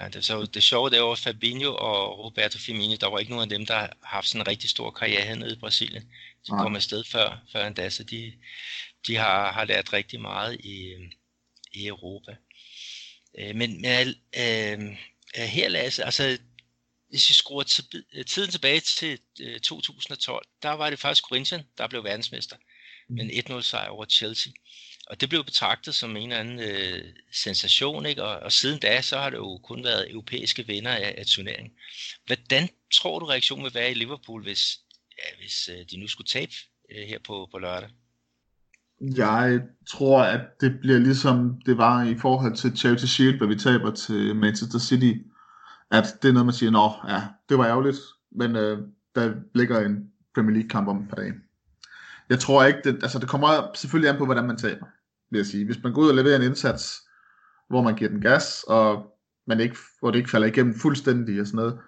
Ja. 0.00 0.08
Det, 0.08 0.24
så 0.24 0.46
det 0.54 0.62
sjove 0.62 0.90
det 0.90 1.02
var 1.02 1.14
Fabinho 1.14 1.74
og 1.74 2.18
Roberto 2.18 2.58
Firmino, 2.58 2.96
der 3.00 3.06
var 3.06 3.18
ikke 3.18 3.32
nogen 3.32 3.52
af 3.52 3.58
dem, 3.58 3.66
der 3.66 3.74
har 3.74 3.96
haft 4.02 4.28
sådan 4.28 4.40
en 4.40 4.48
rigtig 4.48 4.70
stor 4.70 4.90
karriere 4.90 5.22
hernede 5.22 5.52
i 5.52 5.58
Brasilien. 5.58 6.02
De 6.46 6.54
ja. 6.54 6.62
kom 6.62 6.76
afsted 6.76 7.04
før, 7.04 7.44
før 7.52 7.66
endda, 7.66 7.90
så 7.90 8.04
de, 8.04 8.32
de 9.06 9.16
har, 9.16 9.52
har 9.52 9.64
lært 9.64 9.92
rigtig 9.92 10.20
meget 10.20 10.60
i, 10.60 10.94
i 11.72 11.86
Europa. 11.86 12.36
Øh, 13.38 13.56
men 13.56 13.80
men 13.80 14.08
øh, 14.36 14.96
her, 15.36 15.68
Lasse, 15.68 16.04
altså 16.04 16.38
hvis 17.08 17.28
vi 17.28 17.34
skruer 17.34 17.62
tiden 18.26 18.50
tilbage 18.50 18.80
til 18.80 19.18
2012, 19.62 20.46
der 20.62 20.70
var 20.70 20.90
det 20.90 20.98
faktisk 20.98 21.24
Corinthians, 21.24 21.64
der 21.78 21.88
blev 21.88 22.04
verdensmester 22.04 22.56
en 23.10 23.30
1-0 23.30 23.60
sejr 23.60 23.88
over 23.88 24.04
Chelsea. 24.04 24.52
Og 25.10 25.20
det 25.20 25.28
blev 25.28 25.44
betragtet 25.44 25.94
som 25.94 26.16
en 26.16 26.32
eller 26.32 26.36
anden 26.36 26.60
øh, 26.60 27.02
sensation, 27.32 28.06
ikke? 28.06 28.22
Og, 28.22 28.40
og 28.40 28.52
siden 28.52 28.80
da, 28.80 29.02
så 29.02 29.18
har 29.18 29.30
det 29.30 29.36
jo 29.36 29.58
kun 29.58 29.84
været 29.84 30.10
europæiske 30.10 30.66
vinder 30.66 30.90
af, 30.90 31.14
af 31.18 31.26
turneringen. 31.26 31.72
Hvordan 32.26 32.68
tror 32.94 33.18
du, 33.18 33.26
reaktionen 33.26 33.64
vil 33.64 33.74
være 33.74 33.90
i 33.90 33.94
Liverpool, 33.94 34.42
hvis, 34.42 34.78
ja, 35.18 35.36
hvis 35.40 35.68
øh, 35.72 35.84
de 35.90 36.00
nu 36.00 36.06
skulle 36.06 36.26
tabe 36.26 36.52
øh, 36.90 37.08
her 37.08 37.18
på, 37.26 37.48
på 37.52 37.58
lørdag? 37.58 37.88
Jeg 39.00 39.60
tror, 39.88 40.22
at 40.22 40.40
det 40.60 40.80
bliver 40.80 40.98
ligesom 40.98 41.60
det 41.66 41.78
var 41.78 42.04
i 42.04 42.18
forhold 42.18 42.56
til 42.56 42.76
Charity 42.76 43.04
Shield, 43.04 43.36
hvor 43.36 43.46
vi 43.46 43.56
taber 43.56 43.90
til 43.94 44.36
Manchester 44.36 44.78
City. 44.78 45.12
At 45.90 46.04
det 46.22 46.28
er 46.28 46.32
noget, 46.32 46.46
man 46.46 46.54
siger, 46.54 46.70
nå, 46.70 46.92
ja, 47.08 47.22
det 47.48 47.58
var 47.58 47.66
ærgerligt, 47.66 47.98
men 48.32 48.56
øh, 48.56 48.78
der 49.14 49.34
ligger 49.54 49.86
en 49.86 50.10
Premier 50.34 50.54
League 50.54 50.68
kamp 50.68 50.88
om 50.88 51.02
et 51.02 51.08
par 51.08 51.16
dage. 51.16 51.32
Jeg 52.30 52.38
tror 52.38 52.64
ikke, 52.64 52.80
det, 52.84 52.94
altså 53.02 53.18
det 53.18 53.28
kommer 53.28 53.70
selvfølgelig 53.74 54.10
an 54.10 54.18
på, 54.18 54.24
hvordan 54.24 54.46
man 54.46 54.56
taber, 54.56 54.86
vil 55.30 55.38
jeg 55.38 55.46
sige. 55.46 55.64
Hvis 55.64 55.82
man 55.82 55.92
går 55.92 56.02
ud 56.02 56.08
og 56.08 56.14
leverer 56.14 56.36
en 56.36 56.42
indsats, 56.42 57.00
hvor 57.68 57.82
man 57.82 57.94
giver 57.94 58.10
den 58.10 58.20
gas, 58.20 58.64
og 58.68 59.06
man 59.46 59.60
ikke, 59.60 59.76
hvor 60.00 60.10
det 60.10 60.18
ikke 60.18 60.30
falder 60.30 60.46
igennem 60.46 60.74
fuldstændig 60.74 61.40
og 61.40 61.46
sådan 61.46 61.56
noget, 61.56 61.78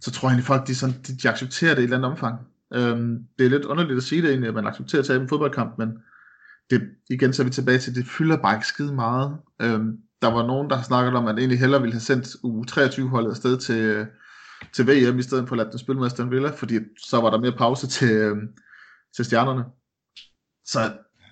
så 0.00 0.10
tror 0.10 0.28
jeg 0.28 0.32
egentlig 0.32 0.46
folk, 0.46 0.66
de, 0.66 0.74
sådan, 0.74 0.94
de, 1.06 1.16
de 1.22 1.28
accepterer 1.28 1.74
det 1.74 1.82
i 1.82 1.84
et 1.84 1.84
eller 1.84 1.96
andet 1.96 2.10
omfang. 2.10 2.38
Øhm, 2.74 3.18
det 3.38 3.46
er 3.46 3.50
lidt 3.50 3.64
underligt 3.64 3.96
at 3.96 4.02
sige 4.02 4.22
det 4.22 4.30
egentlig, 4.30 4.48
at 4.48 4.54
man 4.54 4.66
accepterer 4.66 5.02
at 5.02 5.06
tabe 5.06 5.22
en 5.22 5.28
fodboldkamp, 5.28 5.78
men 5.78 5.88
det, 6.70 6.82
igen 7.10 7.32
så 7.32 7.42
er 7.42 7.44
vi 7.44 7.50
tilbage 7.50 7.78
til, 7.78 7.94
det 7.94 8.06
fylder 8.06 8.36
bare 8.36 8.54
ikke 8.54 8.66
skide 8.66 8.94
meget. 8.94 9.36
Øhm, 9.62 9.96
der 10.22 10.28
var 10.28 10.46
nogen, 10.46 10.70
der 10.70 10.76
har 10.76 10.82
snakket 10.82 11.14
om, 11.14 11.16
at 11.16 11.24
man 11.24 11.38
egentlig 11.38 11.60
hellere 11.60 11.80
ville 11.80 11.94
have 11.94 12.00
sendt 12.00 12.26
U23-holdet 12.26 13.30
afsted 13.30 13.58
til, 13.58 14.06
til 14.72 14.86
VM, 14.86 15.18
i 15.18 15.22
stedet 15.22 15.48
for 15.48 15.54
at 15.54 15.58
lade 15.58 15.70
den 15.70 15.78
spille 15.78 15.98
med 15.98 16.06
Aston 16.06 16.30
Villa, 16.30 16.50
fordi 16.50 16.78
så 16.98 17.20
var 17.20 17.30
der 17.30 17.38
mere 17.38 17.56
pause 17.58 17.86
til, 17.86 18.12
øhm, 18.12 18.48
til 19.16 19.24
stjernerne. 19.24 19.64
Så 20.64 20.80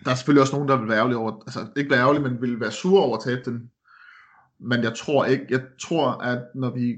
der 0.04 0.10
er 0.10 0.14
selvfølgelig 0.14 0.42
også 0.42 0.54
nogen, 0.54 0.68
der 0.68 0.76
vil 0.76 0.88
være 0.88 0.98
ærgerlige 0.98 1.18
over, 1.18 1.42
altså 1.46 1.66
ikke 1.76 1.90
være 1.90 2.00
ærgerlige, 2.00 2.22
men 2.22 2.42
vil 2.42 2.60
være 2.60 2.72
sure 2.72 3.02
over 3.02 3.16
at 3.16 3.24
tabe 3.24 3.50
den. 3.50 3.70
Men 4.60 4.82
jeg 4.82 4.96
tror 4.96 5.24
ikke, 5.24 5.46
jeg 5.50 5.60
tror, 5.82 6.10
at 6.10 6.42
når 6.54 6.70
vi 6.70 6.96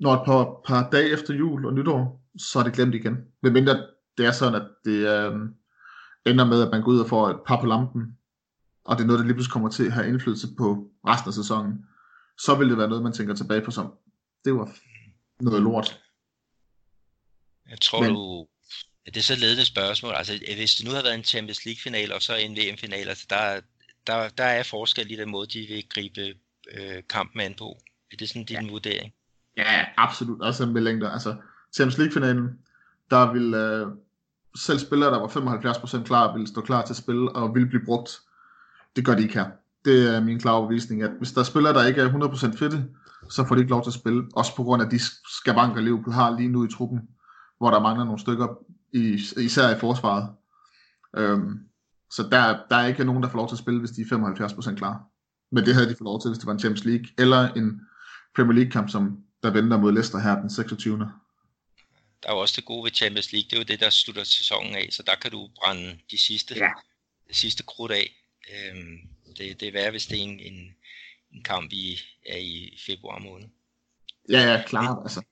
når 0.00 0.14
et 0.14 0.22
par, 0.26 0.60
par 0.66 0.90
dage 0.90 1.10
efter 1.10 1.34
jul 1.34 1.66
og 1.66 1.74
nytår, 1.74 2.22
så 2.38 2.58
er 2.58 2.62
det 2.62 2.72
glemt 2.72 2.94
igen. 2.94 3.16
Men 3.42 3.52
mindre 3.52 3.86
det 4.18 4.26
er 4.26 4.32
sådan, 4.32 4.62
at 4.62 4.68
det 4.84 4.98
øh, 5.08 5.32
ender 6.26 6.44
med, 6.44 6.62
at 6.62 6.70
man 6.72 6.82
går 6.82 6.92
ud 6.92 7.00
og 7.00 7.08
får 7.08 7.28
et 7.28 7.40
par 7.46 7.60
på 7.60 7.66
lampen, 7.66 8.18
og 8.84 8.96
det 8.96 9.02
er 9.02 9.06
noget, 9.06 9.18
der 9.18 9.24
lige 9.24 9.34
pludselig 9.34 9.52
kommer 9.52 9.68
til 9.68 9.86
at 9.86 9.92
have 9.92 10.08
indflydelse 10.08 10.48
på 10.58 10.90
resten 11.06 11.28
af 11.28 11.34
sæsonen, 11.34 11.84
så 12.38 12.54
vil 12.54 12.68
det 12.68 12.78
være 12.78 12.88
noget, 12.88 13.02
man 13.02 13.12
tænker 13.12 13.34
tilbage 13.34 13.60
på 13.60 13.70
som, 13.70 13.94
det 14.44 14.54
var 14.54 14.70
noget 15.40 15.62
lort. 15.62 16.00
Jeg 17.70 17.80
tror, 17.80 18.02
Men, 18.02 18.14
du, 18.14 18.46
det 19.06 19.16
er 19.16 19.22
så 19.22 19.36
ledende 19.36 19.64
spørgsmål. 19.64 20.14
Altså, 20.14 20.40
hvis 20.56 20.74
det 20.74 20.86
nu 20.86 20.92
har 20.94 21.02
været 21.02 21.14
en 21.14 21.24
Champions 21.24 21.64
League-final 21.64 22.12
og 22.12 22.22
så 22.22 22.34
en 22.34 22.56
VM-final, 22.56 23.08
altså 23.08 23.26
der, 23.30 23.60
der, 24.06 24.28
der 24.28 24.44
er 24.44 24.62
forskel 24.62 25.10
i 25.10 25.16
den 25.16 25.30
måde, 25.30 25.46
de 25.46 25.66
vil 25.66 25.84
gribe 25.88 26.34
øh, 26.74 27.02
kampen 27.10 27.40
an 27.40 27.54
på. 27.58 27.78
Er 28.12 28.16
det 28.16 28.28
sådan 28.28 28.44
din 28.44 28.62
ja. 28.62 28.70
vurdering? 28.70 29.12
Ja, 29.56 29.84
absolut. 29.96 30.42
Også 30.42 30.66
med 30.66 30.82
længder. 30.82 31.10
Altså, 31.10 31.36
Champions 31.74 31.98
League-finalen, 31.98 32.48
der 33.10 33.32
vil 33.32 33.54
øh, 33.54 33.86
selv 34.56 34.78
spillere, 34.78 35.10
der 35.10 35.18
var 35.18 36.00
75% 36.00 36.04
klar, 36.04 36.36
vil 36.36 36.46
stå 36.46 36.60
klar 36.60 36.84
til 36.84 36.92
at 36.92 36.96
spille 36.96 37.32
og 37.32 37.54
vil 37.54 37.66
blive 37.66 37.84
brugt. 37.84 38.20
Det 38.96 39.04
gør 39.04 39.14
de 39.14 39.22
ikke 39.22 39.34
her. 39.34 39.46
Det 39.84 40.14
er 40.14 40.20
min 40.20 40.40
klare 40.40 40.54
overbevisning, 40.54 41.02
at 41.02 41.10
hvis 41.18 41.32
der 41.32 41.40
er 41.40 41.44
spillere, 41.44 41.72
der 41.74 41.86
ikke 41.86 42.00
er 42.00 42.08
100% 42.08 42.58
fedte, 42.58 42.84
så 43.30 43.44
får 43.44 43.54
de 43.54 43.60
ikke 43.60 43.70
lov 43.70 43.82
til 43.82 43.90
at 43.90 43.94
spille. 43.94 44.24
Også 44.36 44.56
på 44.56 44.62
grund 44.62 44.82
af 44.82 44.90
de 44.90 45.00
skavanker, 45.40 45.80
Liverpool 45.80 46.14
har 46.14 46.36
lige 46.36 46.48
nu 46.48 46.64
i 46.64 46.68
truppen, 46.68 47.00
hvor 47.58 47.70
der 47.70 47.80
mangler 47.80 48.04
nogle 48.04 48.20
stykker 48.20 48.46
i, 48.96 49.20
især 49.44 49.76
i 49.76 49.78
forsvaret. 49.78 50.34
Øhm, 51.16 51.68
så 52.10 52.22
der, 52.22 52.58
der 52.70 52.76
er 52.76 52.86
ikke 52.86 53.04
nogen, 53.04 53.22
der 53.22 53.28
får 53.30 53.38
lov 53.38 53.48
til 53.48 53.54
at 53.54 53.58
spille, 53.58 53.80
hvis 53.80 53.90
de 53.90 54.02
er 54.02 54.74
75% 54.74 54.76
klar. 54.76 55.04
Men 55.50 55.64
det 55.66 55.74
havde 55.74 55.88
de 55.88 55.96
fået 55.98 56.10
lov 56.12 56.20
til, 56.20 56.28
hvis 56.28 56.38
det 56.38 56.46
var 56.46 56.52
en 56.52 56.58
Champions 56.58 56.84
League, 56.84 57.06
eller 57.18 57.52
en 57.54 57.80
Premier 58.36 58.54
League-kamp, 58.54 58.90
som 58.90 59.24
der 59.42 59.50
venter 59.50 59.78
mod 59.78 59.92
Leicester 59.92 60.18
her 60.18 60.40
den 60.40 60.50
26. 60.50 60.98
Der 62.22 62.28
er 62.28 62.32
jo 62.32 62.38
også 62.38 62.54
det 62.56 62.64
gode 62.64 62.84
ved 62.84 62.90
Champions 62.90 63.32
League, 63.32 63.46
det 63.50 63.56
er 63.56 63.60
jo 63.60 63.64
det, 63.64 63.80
der 63.80 63.90
slutter 63.90 64.24
sæsonen 64.24 64.74
af, 64.74 64.88
så 64.90 65.02
der 65.02 65.14
kan 65.14 65.30
du 65.30 65.48
brænde 65.56 65.98
de 66.10 66.18
sidste, 66.18 66.54
ja. 66.54 66.70
de 67.28 67.34
sidste 67.34 67.62
krudt 67.62 67.92
af. 67.92 68.06
Øhm, 68.54 68.98
det, 69.36 69.60
det 69.60 69.68
er 69.68 69.72
værd, 69.72 69.90
hvis 69.90 70.06
det 70.06 70.18
er 70.18 70.22
en, 70.22 70.40
en, 70.40 70.74
en 71.32 71.42
kamp, 71.44 71.72
i, 71.72 72.00
er 72.26 72.36
i 72.38 72.78
februar 72.86 73.18
måned. 73.18 73.48
Ja, 74.30 74.40
ja, 74.52 74.62
klart. 74.66 74.98
Altså. 75.02 75.22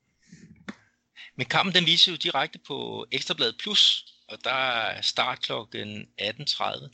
Men 1.36 1.46
kampen 1.46 1.74
den 1.74 1.86
viser 1.86 2.12
jo 2.12 2.16
direkte 2.16 2.58
på 2.66 3.06
Ekstrabladet 3.12 3.56
Plus, 3.62 4.04
og 4.28 4.38
der 4.44 4.50
er 4.50 5.00
start 5.02 5.40
kl. 5.42 5.52
18.30. 5.52 6.88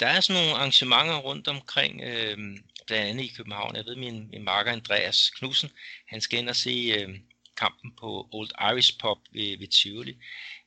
Der 0.00 0.06
er 0.06 0.20
sådan 0.20 0.42
nogle 0.42 0.56
arrangementer 0.56 1.16
rundt 1.16 1.48
omkring, 1.48 2.00
øh, 2.04 2.36
blandt 2.86 3.08
andet 3.08 3.24
i 3.24 3.34
København. 3.36 3.76
Jeg 3.76 3.84
ved, 3.84 3.96
min, 3.96 4.28
min 4.30 4.44
marker 4.44 4.72
Andreas 4.72 5.30
Knudsen, 5.30 5.70
han 6.08 6.20
skal 6.20 6.38
ind 6.38 6.48
og 6.48 6.56
se 6.56 6.70
øh, 6.70 7.08
kampen 7.56 7.92
på 8.00 8.28
Old 8.32 8.50
Irish 8.72 8.98
Pub 9.00 9.18
ved, 9.32 9.58
ved 9.58 9.68
Tivoli. 9.68 10.16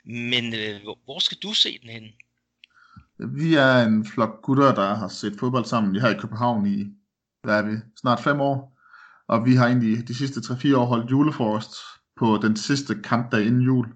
Men 0.06 0.54
øh, 0.54 0.82
hvor 1.06 1.20
skal 1.20 1.38
du 1.44 1.54
se 1.54 1.80
den 1.82 1.90
hen? 1.90 2.04
Vi 3.38 3.56
er 3.56 3.86
en 3.86 4.06
flok 4.06 4.42
gutter, 4.42 4.76
der 4.76 4.96
har 4.96 5.08
set 5.08 5.36
fodbold 5.40 5.66
sammen. 5.66 5.94
Vi 5.94 6.00
har 6.00 6.10
i 6.10 6.20
København 6.20 6.68
i, 6.68 6.86
hvad 7.44 7.58
er 7.58 7.62
vi, 7.62 7.76
snart 8.02 8.20
fem 8.20 8.42
år. 8.42 8.80
Og 9.28 9.46
vi 9.46 9.56
har 9.56 9.68
egentlig 9.68 10.08
de 10.08 10.16
sidste 10.16 10.40
3-4 10.40 10.76
år 10.78 10.86
holdt 10.86 11.12
julefrokost 11.12 11.74
på 12.24 12.40
den 12.42 12.56
sidste 12.56 12.96
kampdag 12.96 13.46
inden 13.46 13.62
jul. 13.62 13.88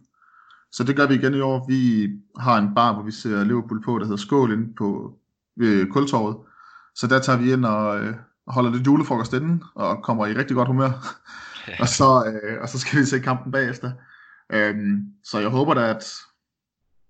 Så 0.71 0.83
det 0.83 0.95
gør 0.95 1.07
vi 1.07 1.15
igen 1.15 1.33
i 1.33 1.39
år. 1.39 1.65
Vi 1.67 2.09
har 2.39 2.57
en 2.57 2.75
bar, 2.75 2.93
hvor 2.93 3.03
vi 3.03 3.11
ser 3.11 3.43
Liverpool 3.43 3.83
på, 3.83 3.99
der 3.99 4.05
hedder 4.05 4.17
Skål 4.17 4.51
inde 4.51 4.73
på 4.77 5.19
ved 5.57 5.91
Kultorvet. 5.91 6.37
Så 6.95 7.07
der 7.07 7.19
tager 7.19 7.39
vi 7.39 7.53
ind 7.53 7.65
og 7.65 7.99
øh, 7.99 8.15
holder 8.47 8.71
lidt 8.71 8.87
julefrokost 8.87 9.33
inden, 9.33 9.63
og 9.75 10.03
kommer 10.03 10.25
i 10.25 10.33
rigtig 10.33 10.55
godt 10.55 10.67
humør. 10.67 10.91
og, 11.81 11.87
så, 11.87 12.25
øh, 12.27 12.61
og 12.61 12.69
så 12.69 12.79
skal 12.79 12.99
vi 12.99 13.05
se 13.05 13.19
kampen 13.19 13.51
bagefter. 13.51 13.91
Øhm, 14.53 15.05
så 15.23 15.39
jeg 15.39 15.49
håber 15.49 15.73
da, 15.73 15.89
at, 15.89 16.05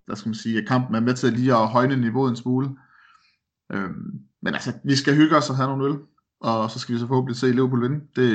der 0.06 0.14
skal 0.14 0.28
man 0.28 0.34
sige, 0.34 0.58
at 0.58 0.68
kampen 0.68 0.94
er 0.94 1.00
med 1.00 1.14
til 1.14 1.32
lige 1.32 1.54
at 1.54 1.68
højne 1.68 1.96
niveauet 1.96 2.30
en 2.30 2.36
smule. 2.36 2.68
Øhm, 3.72 4.20
men 4.42 4.54
altså, 4.54 4.72
vi 4.84 4.96
skal 4.96 5.16
hygge 5.16 5.36
os 5.36 5.50
og 5.50 5.56
have 5.56 5.68
nogle 5.68 5.84
øl, 5.84 5.98
og 6.40 6.70
så 6.70 6.78
skal 6.78 6.94
vi 6.94 7.00
så 7.00 7.06
forhåbentlig 7.06 7.36
se 7.36 7.52
Liverpool 7.52 7.82
vinde. 7.82 8.00
Det, 8.16 8.30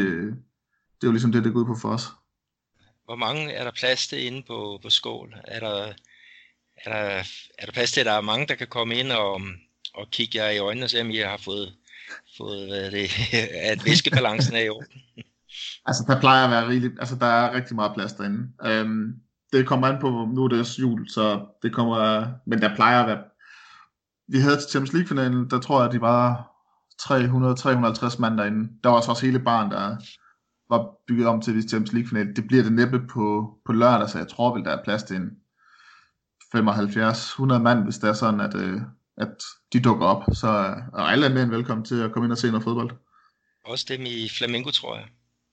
det 1.02 1.04
er 1.04 1.08
jo 1.08 1.12
ligesom 1.12 1.32
det, 1.32 1.44
det 1.44 1.54
går 1.54 1.60
ud 1.60 1.66
på 1.66 1.76
for 1.76 1.90
os. 1.90 2.14
Hvor 3.06 3.16
mange 3.16 3.51
er 3.51 3.64
der 3.64 3.72
plads 3.72 4.08
til 4.08 4.26
inde 4.26 4.43
på, 4.47 4.80
på 4.84 4.89
skål? 4.89 5.36
Er 5.43 5.60
der, 5.60 5.93
er, 6.78 6.91
der, 6.91 7.24
er 7.60 7.66
der 7.66 7.72
plads 7.72 7.91
til, 7.91 7.99
at 7.99 8.06
der 8.06 8.14
er 8.14 8.22
mange, 8.22 8.47
der 8.47 8.56
kan 8.56 8.68
komme 8.68 8.95
ind 8.95 9.12
og, 9.12 9.41
og 9.93 10.08
kigge 10.12 10.38
jer 10.38 10.49
i 10.49 10.58
øjnene 10.58 10.86
og 10.86 10.89
se, 10.89 11.01
om 11.01 11.10
I 11.10 11.18
har 11.18 11.38
fået, 11.38 11.74
fået 12.38 12.68
hvad 12.68 12.91
det, 12.91 13.10
at 13.72 13.86
væskebalancen 13.86 14.56
er 14.56 14.60
i 14.60 14.70
orden? 14.70 15.01
altså, 15.88 16.04
der 16.08 16.20
plejer 16.20 16.45
at 16.45 16.51
være 16.51 16.68
rigeligt, 16.68 16.93
altså, 16.99 17.16
der 17.16 17.26
er 17.26 17.54
rigtig 17.54 17.76
meget 17.76 17.93
plads 17.95 18.14
derinde. 18.14 18.49
Øhm, 18.66 19.14
det 19.54 19.68
kommer 19.68 19.88
an 19.88 20.01
på, 20.01 20.10
nu 20.36 20.43
er 20.43 20.47
det 20.47 20.80
jul, 20.80 21.10
så 21.10 21.45
det 21.64 21.74
kommer, 21.74 22.28
men 22.45 22.62
der 22.62 22.76
plejer 22.76 23.01
at 23.01 23.08
være, 23.08 23.24
vi 24.28 24.39
havde 24.39 24.58
til 24.58 24.70
Champions 24.70 24.93
League-finalen, 24.93 25.49
der 25.49 25.60
tror 25.60 25.80
jeg, 25.80 25.88
at 25.88 25.93
de 25.93 26.01
var 26.01 26.54
300-350 27.01 28.20
mand 28.20 28.38
derinde. 28.38 28.70
Der 28.84 28.89
var 28.89 28.95
også 28.95 29.26
hele 29.26 29.39
barn, 29.39 29.72
der 29.72 29.97
var 30.74 30.89
bygget 31.07 31.28
om 31.28 31.41
til 31.41 31.55
det 31.55 31.69
Champions 31.69 31.93
League 31.93 32.09
finale. 32.09 32.34
Det 32.34 32.47
bliver 32.47 32.63
det 32.63 32.74
næppe 32.74 32.99
på, 33.07 33.57
på 33.65 33.71
lørdag, 33.71 34.09
så 34.09 34.17
jeg 34.17 34.28
tror 34.28 34.55
vel, 34.55 34.65
der 34.65 34.71
er 34.71 34.84
plads 34.84 35.03
til 35.03 35.15
en 35.15 35.30
75-100 36.55 37.57
mand, 37.57 37.84
hvis 37.84 37.97
det 37.97 38.09
er 38.09 38.13
sådan, 38.13 38.41
at, 38.41 38.55
øh, 38.55 38.82
at 39.17 39.43
de 39.74 39.80
dukker 39.80 40.05
op. 40.05 40.24
Så 40.34 40.47
og 40.93 41.11
alle 41.11 41.26
er 41.26 41.34
mere 41.34 41.43
end 41.43 41.51
velkommen 41.51 41.86
til 41.86 42.01
at 42.01 42.11
komme 42.11 42.26
ind 42.26 42.32
og 42.32 42.38
se 42.38 42.47
noget 42.47 42.63
fodbold. 42.63 42.91
Også 43.65 43.86
dem 43.89 44.01
i 44.01 44.30
Flamengo, 44.38 44.69
tror 44.71 44.95
jeg. 44.95 45.05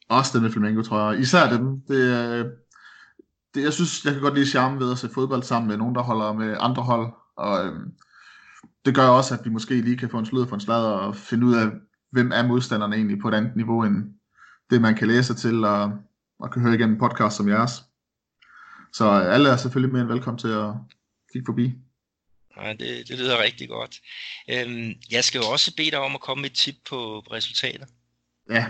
Også 0.08 0.38
dem 0.38 0.46
i 0.46 0.50
Flamengo, 0.50 0.82
tror 0.82 1.10
jeg. 1.10 1.20
Især 1.20 1.48
dem. 1.50 1.80
Det, 1.88 2.52
det, 3.54 3.62
jeg 3.62 3.72
synes, 3.72 4.04
jeg 4.04 4.12
kan 4.12 4.22
godt 4.22 4.34
lide 4.34 4.46
charme 4.46 4.80
ved 4.80 4.92
at 4.92 4.98
se 4.98 5.08
fodbold 5.14 5.42
sammen 5.42 5.68
med 5.68 5.76
nogen, 5.76 5.94
der 5.94 6.02
holder 6.02 6.32
med 6.32 6.56
andre 6.60 6.82
hold. 6.82 7.12
Og 7.36 7.66
øh, 7.66 7.72
det 8.84 8.94
gør 8.94 9.06
også, 9.08 9.34
at 9.34 9.44
vi 9.44 9.50
måske 9.50 9.80
lige 9.80 9.96
kan 9.96 10.10
få 10.10 10.18
en 10.18 10.26
slud 10.26 10.46
for 10.46 10.54
en 10.54 10.60
slad 10.60 10.84
og 10.84 11.16
finde 11.16 11.46
ud 11.46 11.54
af, 11.54 11.66
hvem 12.12 12.32
er 12.34 12.46
modstanderne 12.46 12.96
egentlig 12.96 13.18
på 13.22 13.28
et 13.28 13.34
andet 13.34 13.56
niveau, 13.56 13.84
end, 13.84 14.04
det, 14.70 14.80
man 14.80 14.94
kan 14.94 15.08
læse 15.08 15.34
til 15.34 15.64
og, 15.64 15.92
og 16.38 16.50
kan 16.50 16.62
høre 16.62 16.74
igennem 16.74 16.98
podcast 16.98 17.36
som 17.36 17.48
jeres. 17.48 17.84
Så 18.92 19.10
alle 19.10 19.48
er 19.48 19.56
selvfølgelig 19.56 19.92
mere 19.92 20.02
end 20.02 20.10
velkommen 20.10 20.38
til 20.38 20.48
at 20.48 20.70
kigge 21.32 21.46
forbi. 21.46 21.74
Ja, 22.56 22.72
det, 22.72 23.08
det 23.08 23.18
lyder 23.18 23.42
rigtig 23.42 23.68
godt. 23.68 23.96
Øhm, 24.50 24.92
jeg 25.10 25.24
skal 25.24 25.38
jo 25.38 25.44
også 25.46 25.76
bede 25.76 25.90
dig 25.90 25.98
om 25.98 26.14
at 26.14 26.20
komme 26.20 26.42
med 26.42 26.50
et 26.50 26.56
tip 26.56 26.74
på, 26.88 27.18
resultater. 27.18 27.86
Ja, 28.50 28.66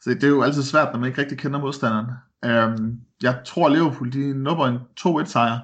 Så 0.00 0.10
det 0.10 0.24
er 0.24 0.28
jo 0.28 0.42
altid 0.42 0.62
svært, 0.62 0.88
når 0.92 1.00
man 1.00 1.08
ikke 1.08 1.20
rigtig 1.20 1.38
kender 1.38 1.60
modstanderen. 1.60 2.06
Øhm, 2.44 3.00
jeg 3.22 3.42
tror, 3.46 3.68
Liverpool 3.68 4.12
de 4.12 4.34
nupper 4.34 4.66
en 4.66 4.78
2-1 5.00 5.24
sejr. 5.24 5.58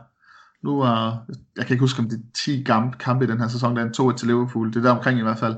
Nu 0.62 0.80
er, 0.80 1.16
jeg 1.57 1.66
kan 1.66 1.74
ikke 1.74 1.82
huske, 1.82 2.01
om 2.01 2.09
det 2.09 2.18
er 2.18 2.32
10 2.35 2.62
gamle 2.62 2.93
kampe 2.99 3.24
i 3.24 3.28
den 3.28 3.41
her 3.41 3.49
sæson, 3.49 3.76
der 3.76 3.82
er 3.82 3.87
en 3.87 4.11
2-1 4.12 4.16
til 4.16 4.28
Liverpool. 4.28 4.68
Det 4.68 4.76
er 4.76 4.82
der 4.82 4.91
omkring 4.91 5.18
i 5.18 5.22
hvert 5.22 5.39
fald. 5.39 5.57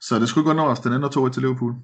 Så 0.00 0.18
det 0.18 0.28
skulle 0.28 0.42
ikke 0.42 0.50
under 0.50 0.64
os, 0.64 0.80
den 0.80 0.92
ender 0.92 1.28
2-1 1.28 1.32
til 1.32 1.42
Liverpool. 1.42 1.74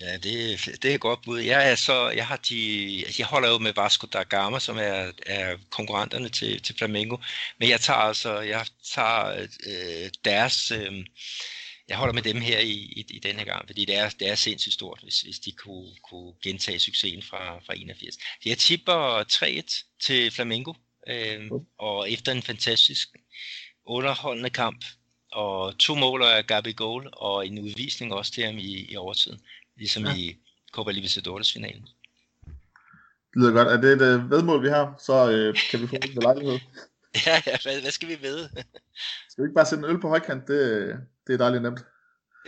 Ja, 0.00 0.16
det, 0.16 0.60
det 0.82 0.94
er 0.94 0.98
godt 0.98 1.22
bud. 1.22 1.38
Jeg, 1.38 1.70
er 1.70 1.74
så, 1.74 2.10
jeg, 2.10 2.26
har 2.26 2.36
de, 2.36 3.04
jeg 3.18 3.26
holder 3.26 3.48
jo 3.48 3.58
med 3.58 3.72
Vasco 3.72 4.06
da 4.06 4.22
Gama, 4.22 4.58
som 4.58 4.76
er, 4.78 5.12
er 5.26 5.56
konkurrenterne 5.70 6.28
til, 6.28 6.62
til 6.62 6.74
Flamengo. 6.78 7.16
Men 7.58 7.68
jeg 7.68 7.80
tager 7.80 7.98
altså 7.98 8.40
jeg 8.40 8.66
tager, 8.94 9.46
øh, 9.66 10.10
deres... 10.24 10.70
Øh, 10.70 11.04
jeg 11.88 11.96
holder 11.96 12.14
med 12.14 12.22
dem 12.22 12.40
her 12.40 12.58
i, 12.58 12.72
i, 12.72 13.04
i 13.10 13.18
denne 13.18 13.44
gang, 13.44 13.66
fordi 13.66 13.84
det 13.84 13.96
er, 13.96 14.08
det 14.08 14.28
er 14.28 14.34
sindssygt 14.34 14.74
stort, 14.74 15.00
hvis, 15.02 15.20
hvis 15.20 15.38
de 15.38 15.52
kunne, 15.52 15.90
kunne 16.10 16.32
gentage 16.42 16.78
succesen 16.78 17.22
fra, 17.22 17.58
fra 17.58 17.74
81. 17.76 18.16
Jeg 18.44 18.58
tipper 18.58 19.24
3-1 19.32 19.98
til 20.02 20.30
Flamengo, 20.30 20.72
øh, 21.08 21.50
og 21.78 22.10
efter 22.10 22.32
en 22.32 22.42
fantastisk 22.42 23.08
underholdende 23.86 24.50
kamp, 24.50 24.84
og 25.32 25.78
to 25.78 25.94
mål 25.94 26.22
af 26.22 26.46
Gabi 26.46 26.72
Goal, 26.72 27.08
og 27.12 27.46
en 27.46 27.58
udvisning 27.58 28.12
også 28.14 28.32
til 28.32 28.44
ham 28.44 28.58
i, 28.58 28.86
i 28.90 28.96
overtiden 28.96 29.40
ligesom 29.78 30.04
ja. 30.04 30.14
i 30.16 30.36
Copa 30.72 30.90
Libertadores 30.90 31.52
finalen. 31.52 31.88
Det 33.32 33.36
lyder 33.36 33.52
godt. 33.52 33.68
Er 33.68 33.80
det 33.80 33.92
et 33.92 34.16
uh, 34.16 34.30
vedmål, 34.30 34.62
vi 34.62 34.68
har, 34.68 34.94
så 35.06 35.24
uh, 35.24 35.58
kan 35.70 35.82
vi 35.82 35.86
få 35.86 35.96
det 35.96 36.22
lejlighed. 36.22 36.58
ja, 37.26 37.42
ja 37.46 37.56
hvad, 37.62 37.80
hvad 37.80 37.90
skal 37.90 38.08
vi 38.08 38.18
ved? 38.22 38.48
skal 39.30 39.44
vi 39.44 39.46
ikke 39.48 39.54
bare 39.54 39.66
sætte 39.66 39.84
en 39.84 39.90
øl 39.90 40.00
på 40.00 40.08
højkant? 40.08 40.48
Det, 40.48 40.96
det 41.26 41.32
er 41.32 41.38
dejligt 41.38 41.62
nemt. 41.62 41.80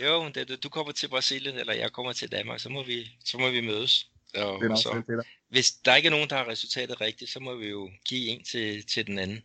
Jo, 0.03 0.23
men 0.23 0.33
det, 0.33 0.63
du 0.63 0.69
kommer 0.69 0.91
til 0.91 1.07
Brasilien, 1.07 1.55
eller 1.55 1.73
jeg 1.73 1.91
kommer 1.91 2.13
til 2.13 2.31
Danmark, 2.31 2.59
så 2.59 2.69
må 2.69 2.83
vi, 2.83 3.09
så 3.25 3.37
må 3.37 3.49
vi 3.49 3.61
mødes. 3.61 4.07
Og, 4.35 4.61
det 4.61 4.71
er 4.71 4.75
så, 4.75 5.01
det 5.07 5.25
hvis 5.49 5.71
der 5.71 5.95
ikke 5.95 6.07
er 6.07 6.11
nogen, 6.11 6.29
der 6.29 6.35
har 6.35 6.47
resultatet 6.47 7.01
rigtigt, 7.01 7.31
så 7.31 7.39
må 7.39 7.55
vi 7.55 7.67
jo 7.67 7.89
give 8.05 8.27
en 8.27 8.43
til, 8.43 8.85
til 8.87 9.07
den 9.07 9.19
anden. 9.19 9.41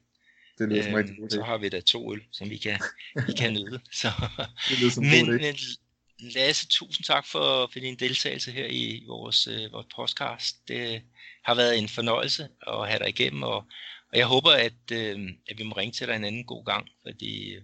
Det 0.59 0.69
lyder 0.69 0.83
som 0.83 0.95
øhm, 0.95 0.97
rigtig 0.97 1.31
Så 1.31 1.43
har 1.43 1.59
vi 1.59 1.69
da 1.69 1.81
to 1.81 2.15
øl, 2.15 2.23
som 2.33 2.51
vi 2.51 2.57
kan, 2.57 2.81
vi 3.27 3.33
kan 3.33 3.53
nyde. 3.53 3.81
Så. 3.93 4.09
Det 4.69 4.81
lyder 4.81 4.91
som 4.91 5.05
men, 5.05 5.31
men 5.31 5.55
Lasse, 6.21 6.67
tusind 6.69 7.05
tak 7.05 7.27
for, 7.27 7.69
for 7.73 7.81
din 7.81 7.97
deltagelse 7.97 8.53
her 8.53 8.67
i 8.67 9.05
vores, 9.07 9.47
øh, 9.47 9.73
vores 9.73 9.87
podcast. 9.97 10.69
Det 10.69 11.03
har 11.45 11.55
været 11.55 11.79
en 11.79 11.89
fornøjelse 11.89 12.49
at 12.67 12.89
have 12.89 12.99
dig 12.99 13.09
igennem, 13.09 13.43
og, 13.43 13.57
og 14.13 14.19
jeg 14.19 14.27
håber, 14.27 14.51
at, 14.51 14.91
øh, 14.93 15.19
at 15.49 15.59
vi 15.59 15.63
må 15.63 15.75
ringe 15.77 15.93
til 15.93 16.07
dig 16.07 16.17
en 16.17 16.25
anden 16.25 16.47
god 16.47 16.65
gang, 16.65 16.89
fordi 17.07 17.55
øh, 17.55 17.63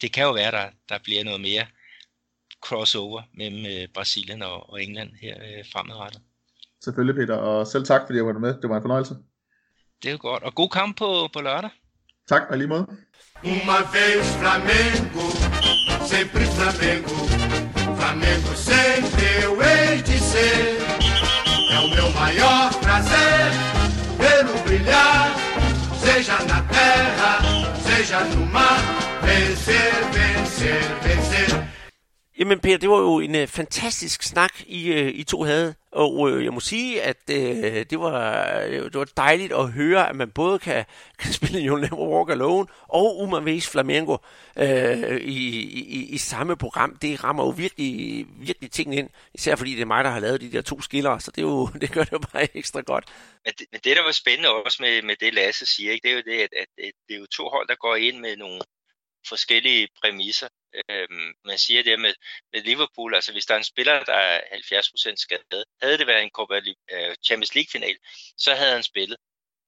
det 0.00 0.12
kan 0.12 0.24
jo 0.24 0.32
være, 0.32 0.50
der, 0.50 0.68
der 0.88 0.98
bliver 0.98 1.24
noget 1.24 1.40
mere 1.40 1.66
crossover 2.62 3.22
mellem 3.34 3.66
øh, 3.66 3.88
Brasilien 3.94 4.42
og, 4.42 4.70
og 4.70 4.82
England 4.82 5.10
her 5.22 5.36
øh, 5.38 5.64
fremadrettet. 5.72 6.22
Selvfølgelig, 6.84 7.14
Peter, 7.14 7.36
og 7.36 7.66
selv 7.66 7.84
tak, 7.84 8.02
fordi 8.06 8.16
jeg 8.16 8.26
var 8.26 8.32
med. 8.32 8.60
Det 8.62 8.70
var 8.70 8.76
en 8.76 8.82
fornøjelse. 8.82 9.14
Det 10.02 10.08
er 10.08 10.12
jo 10.12 10.18
godt, 10.20 10.42
og 10.42 10.54
god 10.54 10.68
kamp 10.68 10.96
på, 10.96 11.28
på 11.32 11.40
lørdag. 11.40 11.70
Tak, 12.28 12.42
og 12.50 12.58
lige 12.58 12.68
måde. 12.68 12.86
Uma 13.44 13.78
vez 13.94 14.26
Flamengo, 14.40 15.24
sempre 16.12 16.44
Flamengo. 16.56 17.41
Flamengo 18.12 18.54
sempre 18.54 19.42
eu 19.42 19.58
hei 19.62 20.02
de 20.02 20.18
ser. 20.18 20.78
É 21.70 21.78
o 21.78 21.88
meu 21.88 22.10
maior 22.10 22.70
prazer 22.74 23.50
vê-lo 24.18 24.52
brilhar, 24.64 25.34
seja 25.98 26.34
na 26.44 26.60
terra, 26.64 27.38
seja 27.82 28.20
no 28.20 28.44
mar. 28.44 28.78
Vencer, 29.22 29.94
vencer, 30.12 30.82
vencer. 31.02 31.71
Jamen 32.42 32.60
Per, 32.60 32.76
det 32.76 32.90
var 32.90 32.98
jo 32.98 33.18
en 33.18 33.34
øh, 33.34 33.48
fantastisk 33.48 34.22
snak, 34.22 34.60
I, 34.66 34.92
øh, 34.92 35.08
I 35.14 35.24
to 35.24 35.42
havde. 35.42 35.74
Og 35.92 36.30
øh, 36.30 36.44
jeg 36.44 36.52
må 36.52 36.60
sige, 36.60 37.02
at 37.02 37.16
øh, 37.30 37.86
det, 37.90 38.00
var, 38.00 38.60
øh, 38.60 38.84
det 38.84 38.94
var 38.94 39.04
dejligt 39.16 39.52
at 39.52 39.72
høre, 39.72 40.08
at 40.08 40.16
man 40.16 40.30
både 40.30 40.58
kan, 40.58 40.84
kan 41.22 41.32
spille 41.32 41.58
You'll 41.58 41.80
Never 41.80 42.08
Walk 42.14 42.30
Alone 42.30 42.66
og 42.88 43.18
Uma 43.18 43.38
Vez 43.38 43.68
Flamengo 43.68 44.16
øh, 44.58 45.20
i, 45.20 45.48
i, 45.98 46.08
i 46.08 46.18
samme 46.18 46.56
program. 46.56 46.96
Det 46.96 47.24
rammer 47.24 47.44
jo 47.44 47.50
virkelig, 47.50 48.26
virkelig 48.28 48.70
tingene 48.70 48.96
ind. 48.96 49.10
Især 49.34 49.56
fordi 49.56 49.74
det 49.74 49.82
er 49.82 49.86
mig, 49.86 50.04
der 50.04 50.10
har 50.10 50.20
lavet 50.20 50.40
de 50.40 50.52
der 50.52 50.62
to 50.62 50.80
skiller, 50.80 51.18
så 51.18 51.30
det, 51.30 51.38
er 51.38 51.46
jo, 51.46 51.66
det 51.80 51.92
gør 51.92 52.04
det 52.04 52.12
jo 52.12 52.18
bare 52.32 52.56
ekstra 52.56 52.80
godt. 52.80 53.04
Men 53.44 53.54
det, 53.58 53.66
men 53.72 53.80
det 53.84 53.96
der 53.96 54.02
var 54.02 54.12
spændende 54.12 54.48
også 54.64 54.78
med, 54.80 55.02
med 55.02 55.16
det, 55.20 55.34
Lasse 55.34 55.66
siger, 55.66 55.92
ikke, 55.92 56.08
det 56.08 56.12
er 56.12 56.16
jo 56.16 56.22
det, 56.26 56.38
at, 56.42 56.52
at, 56.62 56.84
at 56.86 56.92
det 57.08 57.14
er 57.14 57.20
jo 57.20 57.26
to 57.26 57.48
hold, 57.48 57.68
der 57.68 57.74
går 57.74 57.96
ind 57.96 58.18
med 58.18 58.36
nogle 58.36 58.60
forskellige 59.28 59.88
præmisser. 60.00 60.48
Øhm, 60.88 61.32
man 61.44 61.58
siger 61.58 61.82
det 61.82 62.00
med, 62.00 62.14
med 62.52 62.62
Liverpool, 62.62 63.14
altså 63.14 63.32
hvis 63.32 63.46
der 63.46 63.54
er 63.54 63.58
en 63.58 63.64
spiller, 63.64 64.04
der 64.04 64.14
er 64.14 64.40
70% 64.40 65.14
skadet, 65.16 65.64
havde 65.82 65.98
det 65.98 66.06
været 66.06 66.22
en 66.22 66.30
Copa, 66.30 66.60
øh, 66.92 67.14
Champions 67.26 67.54
League-final, 67.54 67.96
så 68.36 68.54
havde 68.54 68.72
han 68.72 68.82
spillet. 68.82 69.16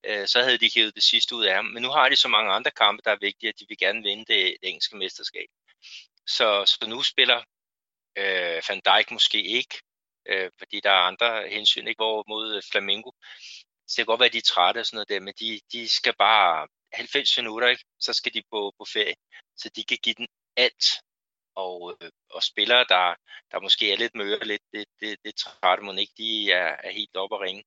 Øh, 0.05 0.27
så 0.29 0.43
havde 0.43 0.59
de 0.59 0.71
hævet 0.75 0.95
det 0.95 1.03
sidste 1.03 1.35
ud 1.35 1.45
af 1.45 1.55
ham. 1.55 1.65
Men 1.65 1.83
nu 1.83 1.91
har 1.91 2.09
de 2.09 2.17
så 2.17 2.29
mange 2.29 2.53
andre 2.53 2.71
kampe, 2.71 3.03
der 3.05 3.11
er 3.11 3.17
vigtige, 3.21 3.49
at 3.49 3.59
de 3.61 3.67
vil 3.69 3.79
gerne 3.79 4.03
vinde 4.03 4.25
det, 4.25 4.57
det 4.61 4.69
engelske 4.69 4.97
mesterskab. 4.97 5.49
Så, 6.27 6.65
så 6.67 6.87
nu 6.89 7.03
spiller 7.03 7.43
øh, 8.19 8.63
Van 8.69 8.81
Dijk 8.85 9.11
måske 9.11 9.43
ikke, 9.43 9.83
øh, 10.27 10.51
fordi 10.59 10.81
der 10.81 10.91
er 10.91 11.09
andre 11.11 11.49
hensyn, 11.49 11.87
ikke 11.87 11.99
hvor 11.99 12.25
mod 12.29 12.63
Flamengo. 12.71 13.11
Så 13.87 13.95
det 13.97 13.97
kan 13.97 14.07
godt 14.07 14.21
være, 14.21 14.27
at 14.27 14.33
de 14.33 14.39
er 14.39 14.53
trætte 14.53 14.79
og 14.79 14.87
sådan 14.87 14.97
noget 14.97 15.09
der, 15.09 15.21
men 15.21 15.35
de, 15.41 15.61
de 15.73 15.89
skal 15.89 16.15
bare 16.19 16.69
90 16.95 17.37
minutter, 17.39 17.69
ikke? 17.69 17.85
så 18.01 18.13
skal 18.13 18.35
de 18.35 18.43
på, 18.53 18.73
på 18.79 18.85
ferie, 18.93 19.15
så 19.57 19.71
de 19.77 19.85
kan 19.85 19.99
give 20.03 20.15
den 20.15 20.29
alt. 20.57 20.85
Og, 21.57 21.97
øh, 22.01 22.11
og 22.31 22.43
spillere, 22.43 22.85
der, 22.89 23.15
der 23.51 23.61
måske 23.61 23.93
er 23.93 23.97
lidt 23.97 24.15
møre, 24.15 24.45
lidt, 24.45 24.63
det, 24.73 24.85
det, 25.01 25.19
det 25.25 25.35
trætte 25.37 25.85
man 25.85 25.99
ikke, 25.99 26.13
de 26.19 26.53
er, 26.53 26.77
er 26.85 26.91
helt 26.91 27.17
oppe 27.17 27.37
at 27.37 27.41
ringe, 27.41 27.65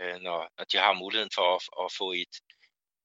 øh, 0.00 0.20
når, 0.20 0.48
når 0.58 0.64
de 0.64 0.76
har 0.76 0.92
muligheden 0.92 1.30
for 1.34 1.54
at, 1.56 1.84
at 1.84 1.92
få 1.98 2.12
et, 2.12 2.34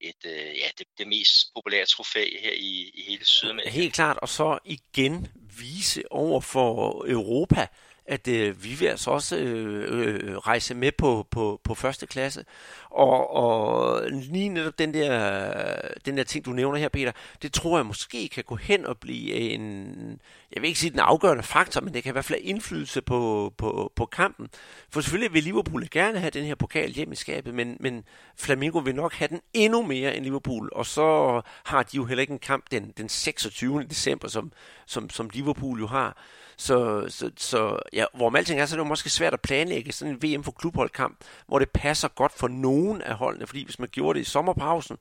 et, 0.01 0.21
øh, 0.25 0.57
ja, 0.61 0.67
det, 0.77 0.87
det 0.97 1.07
mest 1.07 1.31
populære 1.55 1.85
trofæ 1.85 2.25
her 2.39 2.51
i, 2.51 2.91
i 2.93 3.01
hele 3.07 3.25
Sydamerika. 3.25 3.69
Helt 3.69 3.93
klart, 3.93 4.17
og 4.17 4.29
så 4.29 4.59
igen 4.65 5.27
vise 5.59 6.11
over 6.11 6.41
for 6.41 7.05
Europa, 7.07 7.67
at 8.05 8.27
øh, 8.27 8.63
vi 8.63 8.69
vil 8.69 8.85
altså 8.85 9.11
også 9.11 9.37
øh, 9.37 9.99
øh, 9.99 10.19
øh, 10.23 10.37
rejse 10.37 10.75
med 10.75 10.91
på, 10.91 11.27
på, 11.31 11.61
på 11.63 11.75
første 11.75 12.07
klasse. 12.07 12.45
Og, 12.89 13.35
og 13.35 14.01
lige 14.11 14.49
netop 14.49 14.79
den 14.79 14.93
der, 14.93 15.75
den 16.05 16.17
der 16.17 16.23
ting, 16.23 16.45
du 16.45 16.51
nævner 16.51 16.79
her, 16.79 16.89
Peter, 16.89 17.11
det 17.41 17.53
tror 17.53 17.77
jeg 17.77 17.85
måske 17.85 18.29
kan 18.29 18.43
gå 18.43 18.55
hen 18.55 18.85
og 18.85 18.97
blive 18.97 19.33
en, 19.33 20.19
jeg 20.53 20.61
vil 20.61 20.67
ikke 20.67 20.79
sige 20.79 20.89
den 20.89 20.99
afgørende 20.99 21.43
faktor, 21.43 21.81
men 21.81 21.93
det 21.93 22.03
kan 22.03 22.11
i 22.11 22.13
hvert 22.13 22.25
fald 22.25 22.39
have 22.39 22.49
indflydelse 22.49 23.01
på, 23.01 23.53
på, 23.57 23.91
på 23.95 24.05
kampen. 24.05 24.49
For 24.89 25.01
selvfølgelig 25.01 25.33
vil 25.33 25.43
Liverpool 25.43 25.87
gerne 25.91 26.19
have 26.19 26.31
den 26.31 26.45
her 26.45 26.55
pokal 26.55 26.91
hjem 26.91 27.11
i 27.11 27.15
skabet, 27.15 27.53
men, 27.53 27.77
men 27.79 28.03
Flamingo 28.37 28.79
vil 28.79 28.95
nok 28.95 29.13
have 29.13 29.27
den 29.27 29.41
endnu 29.53 29.81
mere 29.81 30.15
end 30.15 30.25
Liverpool, 30.25 30.69
og 30.75 30.85
så 30.85 31.41
har 31.65 31.83
de 31.83 31.97
jo 31.97 32.05
heller 32.05 32.21
ikke 32.21 32.33
en 32.33 32.39
kamp 32.39 32.71
den, 32.71 32.93
den 32.97 33.09
26. 33.09 33.83
december, 33.83 34.27
som, 34.27 34.51
som, 34.85 35.09
som 35.09 35.29
Liverpool 35.33 35.79
jo 35.79 35.87
har. 35.87 36.17
Så, 36.57 37.05
så, 37.09 37.31
så 37.37 37.79
ja, 37.93 38.05
hvor 38.13 38.37
alting 38.37 38.59
er, 38.59 38.65
så 38.65 38.75
er 38.75 38.77
det 38.77 38.83
jo 38.83 38.87
måske 38.87 39.09
svært 39.09 39.33
at 39.33 39.41
planlægge 39.41 39.91
sådan 39.91 40.13
en 40.13 40.23
VM 40.23 40.43
for 40.43 40.51
klubholdkamp, 40.51 41.23
hvor 41.47 41.59
det 41.59 41.69
passer 41.69 42.07
godt 42.07 42.31
for 42.31 42.47
nogen 42.47 43.01
af 43.01 43.15
holdene, 43.15 43.47
fordi 43.47 43.65
hvis 43.65 43.79
man 43.79 43.89
gjorde 43.89 44.19
det 44.19 44.25
i 44.25 44.29
sommerpausen, 44.29 44.97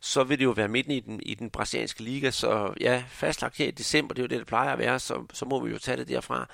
så 0.00 0.24
vil 0.24 0.38
det 0.38 0.44
jo 0.44 0.50
være 0.50 0.68
midten 0.68 0.92
i 0.92 1.00
den, 1.00 1.20
i 1.22 1.34
den 1.34 1.50
brasilianske 1.50 2.02
liga, 2.02 2.30
så 2.30 2.74
ja, 2.80 3.04
fastlagt 3.08 3.56
her 3.56 3.66
i 3.66 3.70
december, 3.70 4.14
det 4.14 4.22
er 4.22 4.24
jo 4.24 4.28
det, 4.28 4.38
det 4.38 4.46
plejer 4.46 4.72
at 4.72 4.78
være, 4.78 5.00
så, 5.00 5.26
så 5.32 5.44
må 5.44 5.60
vi 5.60 5.70
jo 5.70 5.78
tage 5.78 5.96
det 5.96 6.08
derfra. 6.08 6.48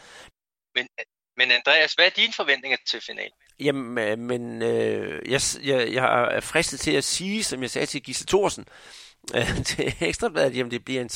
Men, 0.74 0.88
men 1.36 1.50
Andreas, 1.50 1.92
hvad 1.92 2.06
er 2.06 2.10
dine 2.10 2.32
forventninger 2.32 2.78
til 2.90 3.00
finalen? 3.00 3.32
Jamen, 3.60 3.98
øh, 3.98 4.18
men 4.18 4.62
øh, 4.62 5.30
jeg, 5.30 5.40
jeg, 5.62 5.92
jeg 5.92 6.34
er 6.36 6.40
fristet 6.40 6.80
til 6.80 6.92
at 6.92 7.04
sige, 7.04 7.44
som 7.44 7.62
jeg 7.62 7.70
sagde 7.70 7.86
til 7.86 8.02
Gisle 8.02 8.26
Thorsen, 8.26 8.66
til 9.66 9.94
Ekstrabladet, 10.00 10.56
jamen 10.56 10.70
det 10.70 10.84
bliver 10.84 11.00
en 11.00 11.10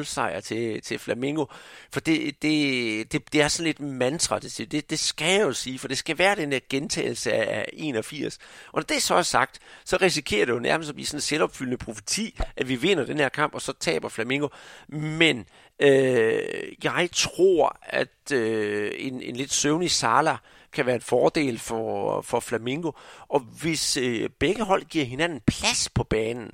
3-0 0.00 0.04
sejr 0.04 0.40
til, 0.40 0.82
til 0.82 0.98
Flamingo. 0.98 1.44
For 1.90 2.00
det, 2.00 2.42
det, 2.42 3.12
det, 3.12 3.32
det 3.32 3.42
er 3.42 3.48
sådan 3.48 3.66
lidt 3.66 3.80
mantra, 3.80 4.38
det, 4.38 4.72
det, 4.72 4.90
det 4.90 4.98
skal 4.98 5.32
jeg 5.32 5.42
jo 5.42 5.52
sige, 5.52 5.78
for 5.78 5.88
det 5.88 5.98
skal 5.98 6.18
være 6.18 6.36
den 6.36 6.52
der 6.52 6.60
gentagelse 6.70 7.32
af 7.32 7.68
81. 7.72 8.38
Og 8.66 8.72
når 8.74 8.82
det 8.82 9.02
så 9.02 9.14
er 9.14 9.22
sagt, 9.22 9.58
så 9.84 9.98
risikerer 10.02 10.46
det 10.46 10.52
jo 10.52 10.58
nærmest 10.58 10.88
at 10.88 10.94
blive 10.94 11.06
sådan 11.06 11.16
en 11.16 11.22
selvopfyldende 11.22 11.78
profeti, 11.78 12.38
at 12.56 12.68
vi 12.68 12.76
vinder 12.76 13.04
den 13.04 13.18
her 13.18 13.28
kamp, 13.28 13.54
og 13.54 13.62
så 13.62 13.72
taber 13.80 14.08
Flamingo. 14.08 14.48
Men 14.88 15.46
øh, 15.80 16.42
jeg 16.82 17.08
tror, 17.12 17.78
at 17.82 18.32
øh, 18.32 18.92
en, 18.96 19.22
en 19.22 19.36
lidt 19.36 19.52
søvnig 19.52 19.90
Sala 19.90 20.36
kan 20.72 20.86
være 20.86 20.94
en 20.94 21.00
fordel 21.00 21.58
for, 21.58 22.22
for 22.22 22.40
Flamingo. 22.40 22.90
Og 23.28 23.40
hvis 23.40 23.96
øh, 23.96 24.30
begge 24.38 24.64
hold 24.64 24.82
giver 24.84 25.04
hinanden 25.04 25.40
plads 25.46 25.88
på 25.88 26.04
banen, 26.04 26.50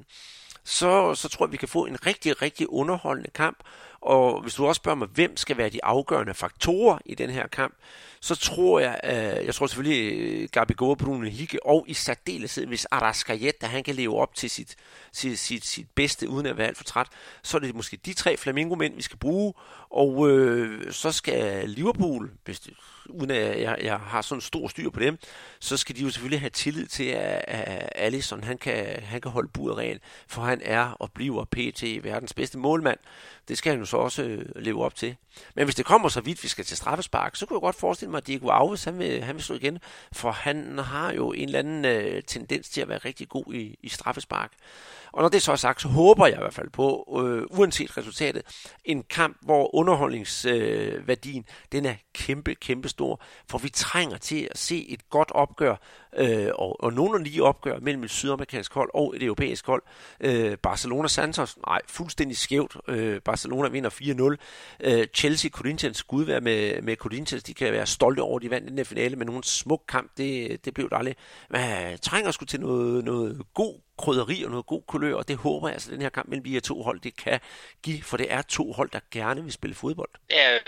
så, 0.65 1.15
så 1.15 1.29
tror 1.29 1.47
jeg, 1.47 1.53
vi 1.53 1.57
kan 1.57 1.69
få 1.69 1.85
en 1.87 2.07
rigtig, 2.07 2.43
rigtig 2.43 2.73
underholdende 2.73 3.31
kamp. 3.31 3.59
Og 4.01 4.43
hvis 4.43 4.55
du 4.55 4.67
også 4.67 4.79
spørger 4.79 4.97
mig, 4.97 5.09
hvem 5.09 5.37
skal 5.37 5.57
være 5.57 5.69
de 5.69 5.85
afgørende 5.85 6.35
faktorer 6.35 6.99
i 7.05 7.15
den 7.15 7.31
her 7.31 7.47
kamp, 7.47 7.75
så 8.21 8.35
tror 8.35 8.81
jeg, 8.81 9.01
øh, 9.05 9.47
jeg 9.47 9.55
tror 9.55 9.67
selvfølgelig 9.67 10.19
øh, 10.19 10.49
Gabi 10.53 10.75
Goa, 10.77 10.95
Bruno 10.95 11.29
Higge, 11.29 11.67
og 11.67 11.85
i 11.89 11.95
særdeleshed, 11.95 12.67
hvis 12.67 12.85
Arascajet, 12.85 13.55
han 13.63 13.85
kan 13.85 13.95
leve 13.95 14.19
op 14.19 14.35
til 14.35 14.51
sit, 14.51 14.77
sit, 15.13 15.39
sit, 15.39 15.65
sit 15.65 15.87
bedste, 15.95 16.29
uden 16.29 16.47
at 16.47 16.59
være 16.59 16.67
alt 16.67 16.77
for 16.77 16.85
træt, 16.85 17.07
så 17.43 17.57
er 17.57 17.61
det 17.61 17.75
måske 17.75 17.97
de 17.97 18.13
tre 18.13 18.37
flamingomænd, 18.37 18.97
vi 18.97 19.03
skal 19.03 19.19
bruge, 19.19 19.55
og 19.91 20.31
øh, 20.31 20.93
så 20.93 21.13
skal 21.13 21.69
Liverpool, 21.69 22.31
hvis 22.45 22.61
det, 22.61 22.75
uden 23.09 23.31
at 23.31 23.61
jeg, 23.61 23.79
jeg 23.83 23.97
har 23.97 24.23
sådan 24.23 24.41
stor 24.43 24.69
styr 24.69 24.91
på 24.91 25.01
dem, 25.01 25.19
så 25.61 25.77
skal 25.77 25.97
de 25.97 26.03
jo 26.03 26.11
selvfølgelig 26.11 26.41
have 26.41 26.51
tillid 26.51 26.87
til, 26.87 27.05
at, 27.05 27.45
at 27.47 27.93
Allison 27.95 28.45
han 28.45 28.59
kan, 28.59 29.03
han 29.03 29.21
kan 29.21 29.31
holde 29.31 29.49
buret 29.49 29.79
rent, 29.79 30.03
for 30.29 30.43
han 30.43 30.61
er 30.65 30.85
og 30.85 31.13
bliver 31.13 31.45
PT 31.45 32.05
verdens 32.05 32.35
bedste 32.35 32.59
målmand. 32.59 32.99
Det 33.49 33.59
skal 33.59 33.71
han 33.71 33.81
jo 33.81 33.87
så 33.87 33.97
også 33.97 34.23
øh, 34.23 34.45
leve 34.57 34.85
op 34.85 34.95
til. 34.95 35.17
Men 35.55 35.65
hvis 35.65 35.75
det 35.75 35.85
kommer 35.85 36.09
så 36.09 36.21
vidt, 36.21 36.43
vi 36.43 36.49
skal 36.49 36.65
til 36.65 36.77
straffespark, 36.77 37.37
så 37.37 37.47
kunne 37.47 37.57
jeg 37.57 37.61
godt 37.61 37.77
forestille 37.77 38.11
mig, 38.11 38.19
at 38.19 38.27
Diego 38.27 38.51
Alves, 38.51 38.85
han 38.85 38.99
vil, 38.99 39.23
han 39.23 39.35
vil 39.35 39.45
slå 39.45 39.57
igen, 39.57 39.79
for 40.13 40.31
han 40.31 40.79
har 40.79 41.13
jo 41.13 41.33
en 41.33 41.45
eller 41.45 41.59
anden 41.59 41.85
øh, 41.85 42.23
tendens 42.23 42.69
til 42.69 42.81
at 42.81 42.89
være 42.89 42.99
rigtig 42.99 43.29
god 43.29 43.55
i, 43.55 43.79
i 43.83 43.89
straffespark. 43.89 44.51
Og 45.13 45.23
når 45.23 45.29
det 45.29 45.43
så 45.43 45.53
er 45.53 45.57
sagt, 45.57 45.83
så 45.83 45.89
håber 45.89 46.27
jeg 46.27 46.37
i 46.37 46.41
hvert 46.41 46.55
fald 46.55 46.71
på, 46.71 47.19
øh, 47.27 47.59
uanset 47.59 47.97
resultatet, 47.97 48.43
en 48.85 49.03
kamp, 49.03 49.37
hvor 49.43 49.75
underholdningsværdien, 49.75 51.45
øh, 51.49 51.55
den 51.73 51.87
er 51.87 51.95
kæmpe, 52.15 52.55
kæmpe 52.55 52.89
stor. 52.89 53.21
For 53.51 53.59
vi 53.59 53.69
trænger 53.69 54.17
til 54.17 54.49
at 54.51 54.59
se 54.59 54.87
et 54.89 55.11
godt 55.11 55.31
opgør, 55.31 55.77
øh, 56.17 56.51
og, 56.55 56.85
og 56.85 56.93
nogle 56.93 57.25
lige 57.25 57.43
opgør 57.43 57.79
mellem 57.79 58.05
et 58.05 58.11
sydamerikansk 58.11 58.75
hold 58.75 58.91
og 58.95 59.17
et 59.17 59.23
europæisk 59.23 59.67
hold. 59.67 59.83
Øh, 60.21 60.57
Barcelona-Santos, 60.67 61.57
nej, 61.67 61.81
fuldstændig 61.87 62.37
skævt. 62.37 62.77
Øh, 62.89 63.21
Barcelona 63.21 63.69
vinder 63.69 63.91
4-0. 63.91 64.37
Øh, 64.81 65.07
Chelsea, 65.15 65.51
Corinthians, 65.51 66.03
gud 66.03 66.25
være 66.25 66.41
med, 66.41 66.83
med 66.83 66.97
Corinthians, 66.97 67.43
de 67.43 67.55
kan 67.55 67.73
være 67.73 67.87
stolte 67.87 68.21
over, 68.21 68.37
at 68.39 68.43
de 68.43 68.51
vandt 68.51 68.69
den 68.69 68.79
der 68.79 68.85
finale, 68.85 69.17
men 69.17 69.27
nogen 69.27 69.43
smuk 69.43 69.83
kamp, 69.89 70.11
det, 70.17 70.65
det 70.65 70.75
blev 70.75 70.91
det 70.91 70.97
aldrig. 70.97 71.17
Man 71.51 71.93
øh, 71.93 71.99
trænger 71.99 72.31
sgu 72.31 72.45
til 72.45 72.61
noget, 72.61 73.05
noget 73.05 73.43
god 73.55 73.81
krydderi 73.99 74.43
og 74.45 74.51
noget 74.51 74.67
god 74.67 74.83
kulør, 74.87 75.15
og 75.15 75.29
det 75.29 75.37
håber 75.37 75.69
jeg 75.69 75.75
altså, 75.75 75.91
den 75.91 76.03
her 76.03 76.09
kamp 76.09 76.29
mellem 76.29 76.45
de 76.45 76.51
her 76.51 76.61
to 76.61 76.83
hold, 76.83 77.01
det 77.01 77.17
kan 77.17 77.41
give, 77.83 78.03
for 78.03 78.17
det 78.17 78.33
er 78.33 78.43
to 78.43 78.73
hold, 78.73 78.91
der 78.91 79.01
gerne 79.11 79.43
vil 79.43 79.53
spille 79.53 79.75
fodbold. 79.75 80.11
Ja, 80.31 80.59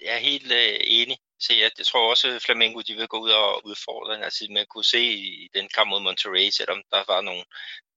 jeg 0.00 0.14
er 0.14 0.18
helt 0.18 0.52
øh, 0.52 0.80
enig. 0.84 1.16
Så 1.40 1.54
jeg, 1.54 1.70
jeg 1.78 1.86
tror 1.86 2.10
også, 2.10 2.28
at 2.28 2.42
Flamengo 2.42 2.80
de 2.80 2.94
vil 2.94 3.08
gå 3.08 3.18
ud 3.18 3.30
og 3.30 3.66
udfordre. 3.66 4.24
Altså, 4.24 4.46
man 4.50 4.66
kunne 4.66 4.84
se 4.84 5.02
i 5.02 5.48
den 5.54 5.68
kamp 5.68 5.88
mod 5.90 6.00
Monterrey, 6.00 6.50
selvom 6.50 6.82
der 6.92 7.04
var 7.06 7.20
nogle, 7.20 7.44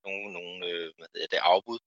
nogle, 0.06 0.34
nogle 0.34 0.66
øh, 0.66 0.92
hvad 0.98 1.08
hedder 1.14 1.28
det, 1.28 1.38
afbud 1.38 1.80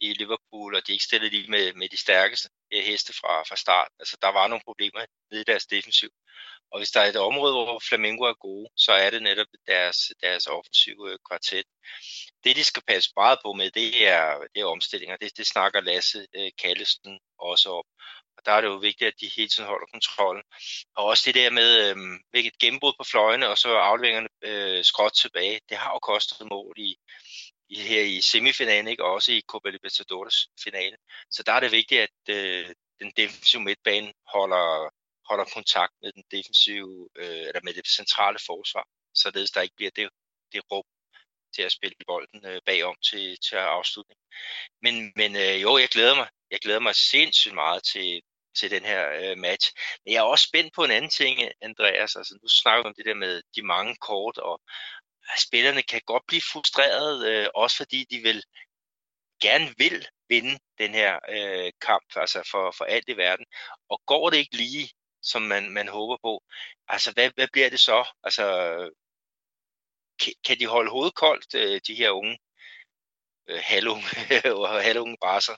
i 0.00 0.12
Liverpool, 0.12 0.74
og 0.74 0.86
de 0.86 0.92
ikke 0.92 1.04
stillede 1.04 1.30
lige 1.30 1.50
med, 1.50 1.72
med 1.72 1.88
de 1.88 1.96
stærkeste 1.96 2.48
øh, 2.72 2.82
heste 2.84 3.12
fra, 3.12 3.42
fra 3.42 3.56
start. 3.56 3.88
Altså, 3.98 4.16
der 4.22 4.28
var 4.28 4.48
nogle 4.48 4.64
problemer 4.64 5.06
nede 5.30 5.40
i 5.40 5.44
deres 5.44 5.66
defensiv. 5.66 6.10
Og 6.72 6.78
hvis 6.80 6.90
der 6.90 7.00
er 7.00 7.08
et 7.08 7.16
område, 7.16 7.52
hvor 7.52 7.78
Flamengo 7.88 8.24
er 8.24 8.34
gode, 8.34 8.68
så 8.76 8.92
er 8.92 9.10
det 9.10 9.22
netop 9.22 9.46
deres, 9.66 9.98
deres 10.22 10.46
offensive 10.46 11.12
øh, 11.12 11.18
kvartet. 11.28 11.66
Det, 12.44 12.56
de 12.56 12.64
skal 12.64 12.82
passe 12.86 13.10
meget 13.16 13.38
på 13.44 13.52
med, 13.52 13.70
det 13.70 14.06
er, 14.08 14.38
det 14.54 14.60
er 14.60 14.64
omstillinger. 14.64 15.16
Det, 15.16 15.36
det 15.36 15.46
snakker 15.46 15.80
Lasse 15.80 16.26
øh, 16.36 16.50
Kallesen 16.58 17.20
også 17.38 17.70
om. 17.70 17.84
Der 18.44 18.52
er 18.52 18.60
det 18.60 18.68
jo 18.68 18.76
vigtigt, 18.76 19.08
at 19.08 19.20
de 19.20 19.30
hele 19.36 19.48
tiden 19.48 19.68
holder 19.68 19.86
kontrollen. 19.92 20.42
Og 20.96 21.04
også 21.04 21.22
det 21.26 21.34
der 21.34 21.50
med 21.50 21.70
øh, 21.84 21.96
hvilket 22.30 22.58
gennembrud 22.58 22.92
på 22.98 23.04
fløjene, 23.04 23.48
og 23.48 23.58
så 23.58 23.68
afleveringerne 23.68 24.28
øh, 24.42 24.84
skråt 24.84 25.12
tilbage. 25.12 25.60
Det 25.68 25.76
har 25.76 25.90
jo 25.92 25.98
kostet 25.98 26.48
mål 26.50 26.74
i, 26.76 26.96
i, 27.68 27.78
her 27.80 28.02
i 28.02 28.20
semifinalen, 28.20 28.88
ikke? 28.88 29.04
og 29.04 29.12
også 29.12 29.32
i 29.32 29.42
Copa 29.48 29.68
Libertadores 29.70 30.48
finale. 30.64 30.96
Så 31.30 31.42
der 31.42 31.52
er 31.52 31.60
det 31.60 31.72
vigtigt, 31.72 32.00
at 32.00 32.34
øh, 32.36 32.74
den 33.00 33.12
defensive 33.16 33.62
midtbane 33.62 34.12
holder, 34.34 34.90
holder 35.28 35.44
kontakt 35.54 35.92
med 36.02 36.12
den 36.12 36.24
defensive, 36.30 37.08
øh, 37.16 37.44
eller 37.48 37.60
med 37.64 37.74
det 37.74 37.86
centrale 37.88 38.38
forsvar, 38.46 38.84
således 39.14 39.50
der 39.50 39.60
ikke 39.60 39.76
bliver 39.76 39.90
det, 39.96 40.08
det 40.52 40.62
rum 40.72 40.84
til 41.54 41.62
at 41.62 41.72
spille 41.72 41.96
bolden 42.06 42.46
øh, 42.46 42.60
bagom 42.66 42.96
til, 43.10 43.38
til 43.46 43.56
afslutning. 43.56 44.20
Men, 44.82 45.12
men 45.16 45.36
øh, 45.36 45.62
jo, 45.62 45.78
jeg 45.78 45.88
glæder 45.88 46.14
mig. 46.14 46.28
Jeg 46.50 46.60
glæder 46.60 46.80
mig 46.80 46.94
sindssygt 46.94 47.54
meget 47.54 47.82
til, 47.92 48.22
til 48.54 48.70
den 48.70 48.84
her 48.84 49.10
øh, 49.10 49.38
match. 49.38 49.72
Men 50.04 50.12
jeg 50.12 50.20
er 50.20 50.32
også 50.32 50.46
spændt 50.48 50.74
på 50.74 50.84
en 50.84 50.90
anden 50.90 51.10
ting, 51.10 51.40
Andreas. 51.60 52.16
Altså, 52.16 52.38
nu 52.42 52.48
snakker 52.48 52.82
vi 52.82 52.88
om 52.88 52.94
det 52.94 53.06
der 53.06 53.14
med 53.14 53.42
de 53.56 53.62
mange 53.62 53.96
kort, 53.96 54.38
og 54.38 54.60
spillerne 55.38 55.82
kan 55.82 56.00
godt 56.06 56.22
blive 56.26 56.42
frustreret, 56.52 57.26
øh, 57.26 57.48
også 57.54 57.76
fordi 57.76 58.04
de 58.10 58.18
vil 58.18 58.42
gerne 59.40 59.74
vil 59.78 60.08
vinde 60.28 60.58
den 60.78 60.94
her 60.94 61.18
øh, 61.28 61.72
kamp, 61.80 62.04
altså 62.16 62.48
for, 62.50 62.74
for 62.78 62.84
alt 62.84 63.08
i 63.08 63.16
verden. 63.16 63.46
Og 63.88 64.02
går 64.06 64.30
det 64.30 64.36
ikke 64.36 64.56
lige, 64.56 64.88
som 65.22 65.42
man, 65.42 65.70
man 65.70 65.88
håber 65.88 66.16
på, 66.22 66.42
altså 66.88 67.12
hvad, 67.12 67.30
hvad 67.34 67.48
bliver 67.52 67.70
det 67.70 67.80
så? 67.80 68.08
Altså, 68.24 68.44
kan, 70.20 70.32
kan 70.46 70.58
de 70.58 70.66
holde 70.66 70.90
hovedet 70.90 71.14
koldt, 71.14 71.54
øh, 71.54 71.80
de 71.86 71.94
her 71.94 72.10
unge 72.10 72.38
øh, 73.48 73.60
halvunge, 73.64 74.04
halvunge 74.88 75.16
brasser? 75.20 75.56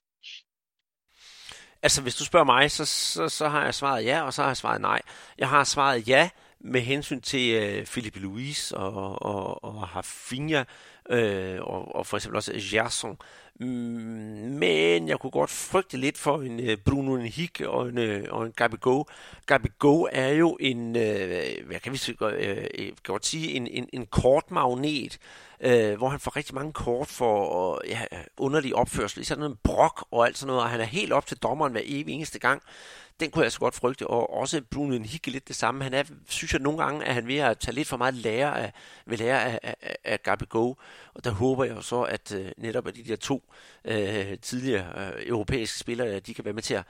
Altså, 1.83 2.03
hvis 2.03 2.15
du 2.15 2.25
spørger 2.25 2.45
mig, 2.45 2.71
så, 2.71 2.85
så, 2.85 3.29
så 3.29 3.49
har 3.49 3.65
jeg 3.65 3.75
svaret 3.75 4.05
ja, 4.05 4.23
og 4.23 4.35
så 4.35 4.43
har 4.43 4.49
jeg 4.49 4.57
svaret 4.57 4.81
nej. 4.81 5.03
Jeg 5.39 5.49
har 5.49 5.65
svaret 5.65 6.09
ja 6.09 6.29
med 6.61 6.81
hensyn 6.81 7.21
til 7.21 7.55
øh, 7.55 7.87
Philippe 7.87 8.21
Louise 8.21 8.77
og, 8.77 9.23
og, 9.23 9.65
og 9.65 9.89
Hafinha, 9.89 10.65
øh, 11.11 11.61
og, 11.61 11.95
og 11.95 12.07
for 12.07 12.17
eksempel 12.17 12.37
også 12.37 12.53
Gerson. 12.71 13.19
Mm, 13.61 13.67
men 14.59 15.09
jeg 15.09 15.19
kunne 15.19 15.31
godt 15.31 15.51
frygte 15.51 15.97
lidt 15.97 16.19
for 16.19 16.39
en 16.39 16.61
øh, 16.61 16.77
Bruno 16.77 17.17
Henrique 17.17 17.69
og 17.69 17.89
en, 17.89 17.99
øh, 17.99 18.25
og 18.31 18.47
en 18.47 18.53
Gabigol. 18.53 19.05
Gabigol 19.47 20.09
er 20.13 20.29
jo 20.29 20.57
en, 20.61 20.97
øh, 20.97 21.67
hvad 21.67 21.81
kan 21.81 21.93
vi 21.93 21.97
sige, 21.97 22.17
øh, 22.21 22.67
øh, 22.79 22.93
godt 23.05 23.27
sige, 23.27 23.53
en, 23.53 23.67
en, 23.67 23.89
en 23.93 24.07
kort 24.07 24.51
magnet, 24.51 25.19
øh, 25.23 25.46
øh, 25.61 25.97
hvor 25.97 26.09
han 26.09 26.21
får 26.21 26.37
rigtig 26.37 26.55
mange 26.55 26.73
kort 26.73 27.09
for 27.09 27.81
ja, 27.87 28.01
underlig 28.37 28.75
opførsel, 28.75 29.27
sådan 29.27 29.45
en 29.45 29.57
brok 29.65 30.07
og 30.11 30.27
alt 30.27 30.39
sådan 30.39 30.47
noget, 30.47 30.63
og 30.63 30.71
han 30.71 30.81
er 30.81 30.85
helt 30.85 31.13
op 31.13 31.27
til 31.27 31.37
dommeren 31.37 31.73
hver 31.73 31.83
evig 31.85 32.15
eneste 32.15 32.39
gang 32.39 32.63
den 33.21 33.31
kunne 33.31 33.43
jeg 33.43 33.53
så 33.53 33.59
godt 33.59 33.75
frygte, 33.75 34.07
og 34.07 34.35
også 34.35 34.63
Bruno 34.71 35.03
hikke 35.03 35.31
lidt 35.31 35.49
det 35.49 35.57
samme. 35.57 35.85
Han 35.85 35.95
er, 35.95 36.03
synes 36.29 36.53
jeg 36.53 36.61
nogle 36.61 36.85
gange, 36.85 37.05
at 37.05 37.15
han 37.15 37.27
ved 37.27 37.37
at 37.37 37.59
tage 37.59 37.75
lidt 37.75 37.89
for 37.89 37.97
meget 37.97 38.15
lære 38.15 38.61
af, 38.61 38.73
ved 39.07 39.19
lære 39.19 39.45
af, 39.45 39.59
af, 39.63 39.97
af 40.05 40.23
Gabi 40.23 40.45
Go, 40.49 40.75
og 41.15 41.25
der 41.25 41.31
håber 41.31 41.65
jeg 41.65 41.77
jo 41.77 41.83
så, 41.83 42.03
at 42.03 42.33
øh, 42.35 42.53
netop 42.59 42.87
at 42.87 42.97
de 42.97 43.05
der 43.05 43.17
to 43.17 43.43
øh, 43.85 44.39
tidligere 44.39 45.13
øh, 45.17 45.27
europæiske 45.27 45.79
spillere, 45.79 46.21
de 46.21 46.35
kan 46.35 46.45
være 46.45 46.55
med 46.55 46.63
til 46.63 46.75
at 46.75 46.85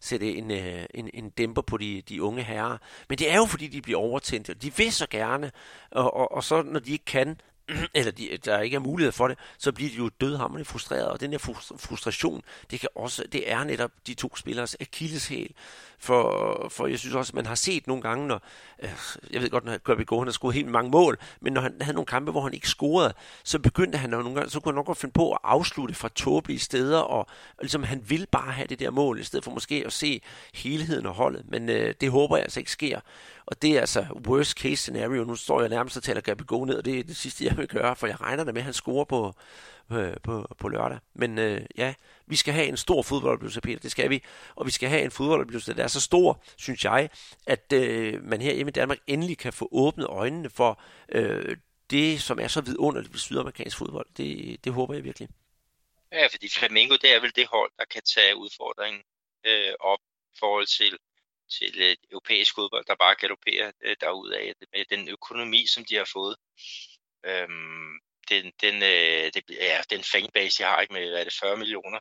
sætte 0.00 0.34
en, 0.34 0.50
øh, 0.50 0.84
en, 0.94 1.10
en 1.14 1.30
dæmper 1.30 1.62
på 1.62 1.76
de, 1.76 2.02
de 2.08 2.22
unge 2.22 2.42
herrer. 2.42 2.78
Men 3.08 3.18
det 3.18 3.30
er 3.30 3.36
jo 3.36 3.44
fordi, 3.44 3.68
de 3.68 3.82
bliver 3.82 3.98
overtændt, 3.98 4.50
og 4.50 4.62
de 4.62 4.76
vil 4.76 4.92
så 4.92 5.06
gerne, 5.10 5.50
og, 5.90 6.14
og, 6.14 6.32
og 6.32 6.44
så 6.44 6.62
når 6.62 6.80
de 6.80 6.92
ikke 6.92 7.04
kan, 7.04 7.40
eller 7.94 8.12
de, 8.12 8.38
der 8.44 8.60
ikke 8.60 8.74
er 8.74 8.80
mulighed 8.80 9.12
for 9.12 9.28
det, 9.28 9.38
så 9.58 9.72
bliver 9.72 9.90
de 9.90 9.96
jo 9.96 10.10
dødhammerende 10.20 10.64
frustreret, 10.64 11.08
og 11.08 11.20
den 11.20 11.32
der 11.32 11.38
frustration, 11.78 12.42
det, 12.70 12.80
kan 12.80 12.88
også, 12.94 13.24
det 13.32 13.50
er 13.50 13.64
netop 13.64 13.90
de 14.06 14.14
to 14.14 14.36
spillers 14.36 14.76
akilleshæl. 14.80 15.54
For, 15.98 16.68
for 16.70 16.86
jeg 16.86 16.98
synes 16.98 17.14
også, 17.14 17.30
at 17.30 17.34
man 17.34 17.46
har 17.46 17.54
set 17.54 17.86
nogle 17.86 18.02
gange, 18.02 18.26
når, 18.26 18.42
øh, 18.82 18.90
jeg 19.30 19.42
ved 19.42 19.50
godt, 19.50 19.64
når 19.64 19.78
Kirby 19.86 20.06
Go, 20.06 20.18
han 20.18 20.26
har 20.26 20.32
scoret 20.32 20.54
helt 20.54 20.68
mange 20.68 20.90
mål, 20.90 21.18
men 21.40 21.52
når 21.52 21.60
han 21.60 21.74
havde 21.80 21.94
nogle 21.94 22.06
kampe, 22.06 22.30
hvor 22.30 22.40
han 22.40 22.54
ikke 22.54 22.68
scorede, 22.68 23.14
så 23.44 23.58
begyndte 23.58 23.98
han 23.98 24.10
nogle 24.10 24.34
gange, 24.34 24.50
så 24.50 24.60
kunne 24.60 24.72
han 24.72 24.74
nok 24.74 24.86
godt 24.86 24.98
finde 24.98 25.12
på 25.12 25.32
at 25.32 25.38
afslutte 25.44 25.94
fra 25.94 26.08
tåbelige 26.08 26.58
steder, 26.58 26.98
og, 26.98 27.18
og 27.18 27.26
ligesom 27.60 27.82
han 27.82 28.04
vil 28.08 28.26
bare 28.32 28.52
have 28.52 28.66
det 28.66 28.78
der 28.78 28.90
mål, 28.90 29.20
i 29.20 29.24
stedet 29.24 29.44
for 29.44 29.50
måske 29.50 29.82
at 29.86 29.92
se 29.92 30.22
helheden 30.54 31.06
og 31.06 31.14
holdet. 31.14 31.42
Men 31.48 31.68
øh, 31.68 31.94
det 32.00 32.10
håber 32.10 32.36
jeg 32.36 32.42
altså 32.42 32.60
ikke 32.60 32.70
sker. 32.70 33.00
Og 33.46 33.62
det 33.62 33.76
er 33.76 33.80
altså 33.80 34.06
worst 34.26 34.58
case 34.58 34.76
scenario. 34.76 35.24
Nu 35.24 35.34
står 35.34 35.60
jeg 35.60 35.68
nærmest 35.68 35.96
og 35.96 36.02
taler 36.02 36.20
Gabi 36.20 36.44
Go 36.46 36.64
ned, 36.64 36.74
og 36.74 36.84
det 36.84 36.98
er 36.98 37.04
det 37.04 37.16
sidste, 37.16 37.44
jeg 37.44 37.56
vil 37.62 37.68
gøre, 37.68 37.96
for 37.96 38.06
jeg 38.06 38.20
regner 38.20 38.44
da 38.44 38.52
med, 38.52 38.60
at 38.60 38.64
han 38.64 38.74
scorer 38.74 39.04
på, 39.04 39.34
øh, 39.92 40.16
på, 40.22 40.54
på 40.58 40.68
lørdag. 40.68 40.98
Men 41.14 41.38
øh, 41.38 41.60
ja, 41.76 41.94
vi 42.26 42.36
skal 42.36 42.54
have 42.54 42.66
en 42.66 42.76
stor 42.76 43.02
fodboldoplevelse, 43.02 43.60
Peter, 43.60 43.78
det 43.78 43.90
skal 43.90 44.10
vi. 44.10 44.22
Og 44.54 44.66
vi 44.66 44.70
skal 44.70 44.88
have 44.88 45.02
en 45.02 45.10
fodboldoplevelse, 45.10 45.74
der 45.74 45.84
er 45.84 45.88
så 45.88 46.00
stor, 46.00 46.42
synes 46.56 46.84
jeg, 46.84 47.10
at 47.46 47.72
øh, 47.72 48.24
man 48.24 48.40
her 48.40 48.54
hjemme 48.54 48.70
i 48.70 48.72
Danmark 48.72 48.98
endelig 49.06 49.38
kan 49.38 49.52
få 49.52 49.68
åbnet 49.72 50.06
øjnene 50.06 50.50
for 50.50 50.80
øh, 51.08 51.56
det, 51.90 52.22
som 52.22 52.38
er 52.38 52.48
så 52.48 52.60
vidunderligt 52.60 53.12
ved 53.12 53.18
sydamerikansk 53.18 53.76
fodbold. 53.78 54.06
Det, 54.16 54.64
det 54.64 54.72
håber 54.72 54.94
jeg 54.94 55.04
virkelig. 55.04 55.28
Ja, 56.12 56.26
fordi 56.26 56.48
Flamengo, 56.48 56.94
det 57.02 57.14
er 57.14 57.20
vel 57.20 57.36
det 57.36 57.46
hold, 57.46 57.70
der 57.78 57.84
kan 57.84 58.02
tage 58.02 58.36
udfordringen 58.36 59.02
øh, 59.46 59.72
op 59.80 59.98
i 60.34 60.36
forhold 60.40 60.66
til 60.66 60.98
til 61.58 61.72
øh, 61.86 61.96
europæisk 62.10 62.54
fodbold, 62.54 62.84
der 62.84 62.94
bare 62.94 63.14
galopperer 63.14 63.72
øh, 63.84 63.96
derudad 64.00 64.54
med 64.72 64.84
den 64.90 65.08
økonomi, 65.08 65.66
som 65.66 65.84
de 65.84 65.94
har 65.96 66.08
fået. 66.12 66.36
Øhm, 67.24 67.98
den, 68.28 68.52
den, 68.60 68.74
øh, 68.82 69.30
det, 69.34 69.42
ja, 69.50 69.82
den 69.90 70.04
fanbase, 70.04 70.62
jeg 70.62 70.70
har 70.70 70.80
ikke 70.80 70.94
med, 70.94 71.08
hvad 71.10 71.20
er 71.20 71.24
det, 71.24 71.38
40 71.40 71.56
millioner 71.56 72.00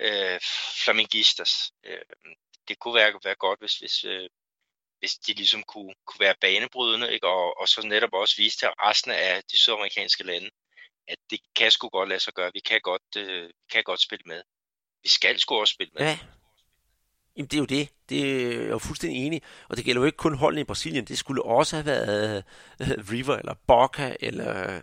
øh, 0.00 0.40
flamingistas. 0.84 1.72
Øh, 1.84 1.98
det 2.68 2.78
kunne 2.78 2.94
være, 2.94 3.20
være 3.24 3.34
godt, 3.34 3.60
hvis, 3.60 3.78
hvis, 3.78 4.04
øh, 4.04 4.28
hvis 4.98 5.14
de 5.14 5.32
ligesom 5.32 5.62
kunne, 5.62 5.94
kunne 6.06 6.20
være 6.20 6.34
banebrydende, 6.40 7.12
ikke? 7.12 7.26
Og, 7.26 7.60
og 7.60 7.68
så 7.68 7.86
netop 7.86 8.12
også 8.12 8.36
vise 8.36 8.58
til 8.58 8.68
resten 8.68 9.10
af 9.10 9.42
de 9.50 9.56
sydamerikanske 9.56 10.24
lande, 10.24 10.50
at 11.08 11.18
det 11.30 11.40
kan 11.56 11.70
sgu 11.70 11.88
godt 11.88 12.08
lade 12.08 12.20
sig 12.20 12.34
gøre. 12.34 12.50
Vi 12.54 12.60
kan 12.60 12.80
godt, 12.80 13.16
øh, 13.16 13.50
kan 13.70 13.82
godt 13.84 14.00
spille 14.00 14.22
med. 14.26 14.42
vi 15.02 15.08
skal 15.08 15.38
sgu 15.38 15.60
også 15.60 15.74
spille 15.74 15.90
med. 15.94 16.02
Ja, 16.06 16.18
Jamen 17.36 17.46
det 17.46 17.54
er 17.54 17.58
jo 17.58 17.64
det. 17.64 17.88
Det 18.08 18.20
er 18.20 18.60
jeg 18.60 18.70
jo 18.70 18.78
fuldstændig 18.78 19.26
enig. 19.26 19.42
Og 19.68 19.76
det 19.76 19.84
gælder 19.84 20.00
jo 20.00 20.06
ikke 20.06 20.16
kun 20.16 20.34
holdene 20.34 20.60
i 20.60 20.64
Brasilien. 20.64 21.04
Det 21.04 21.18
skulle 21.18 21.44
også 21.44 21.76
have 21.76 21.86
været 21.86 22.44
uh, 22.80 22.86
River 23.12 23.36
eller 23.36 23.54
Boca 23.66 24.16
eller 24.20 24.80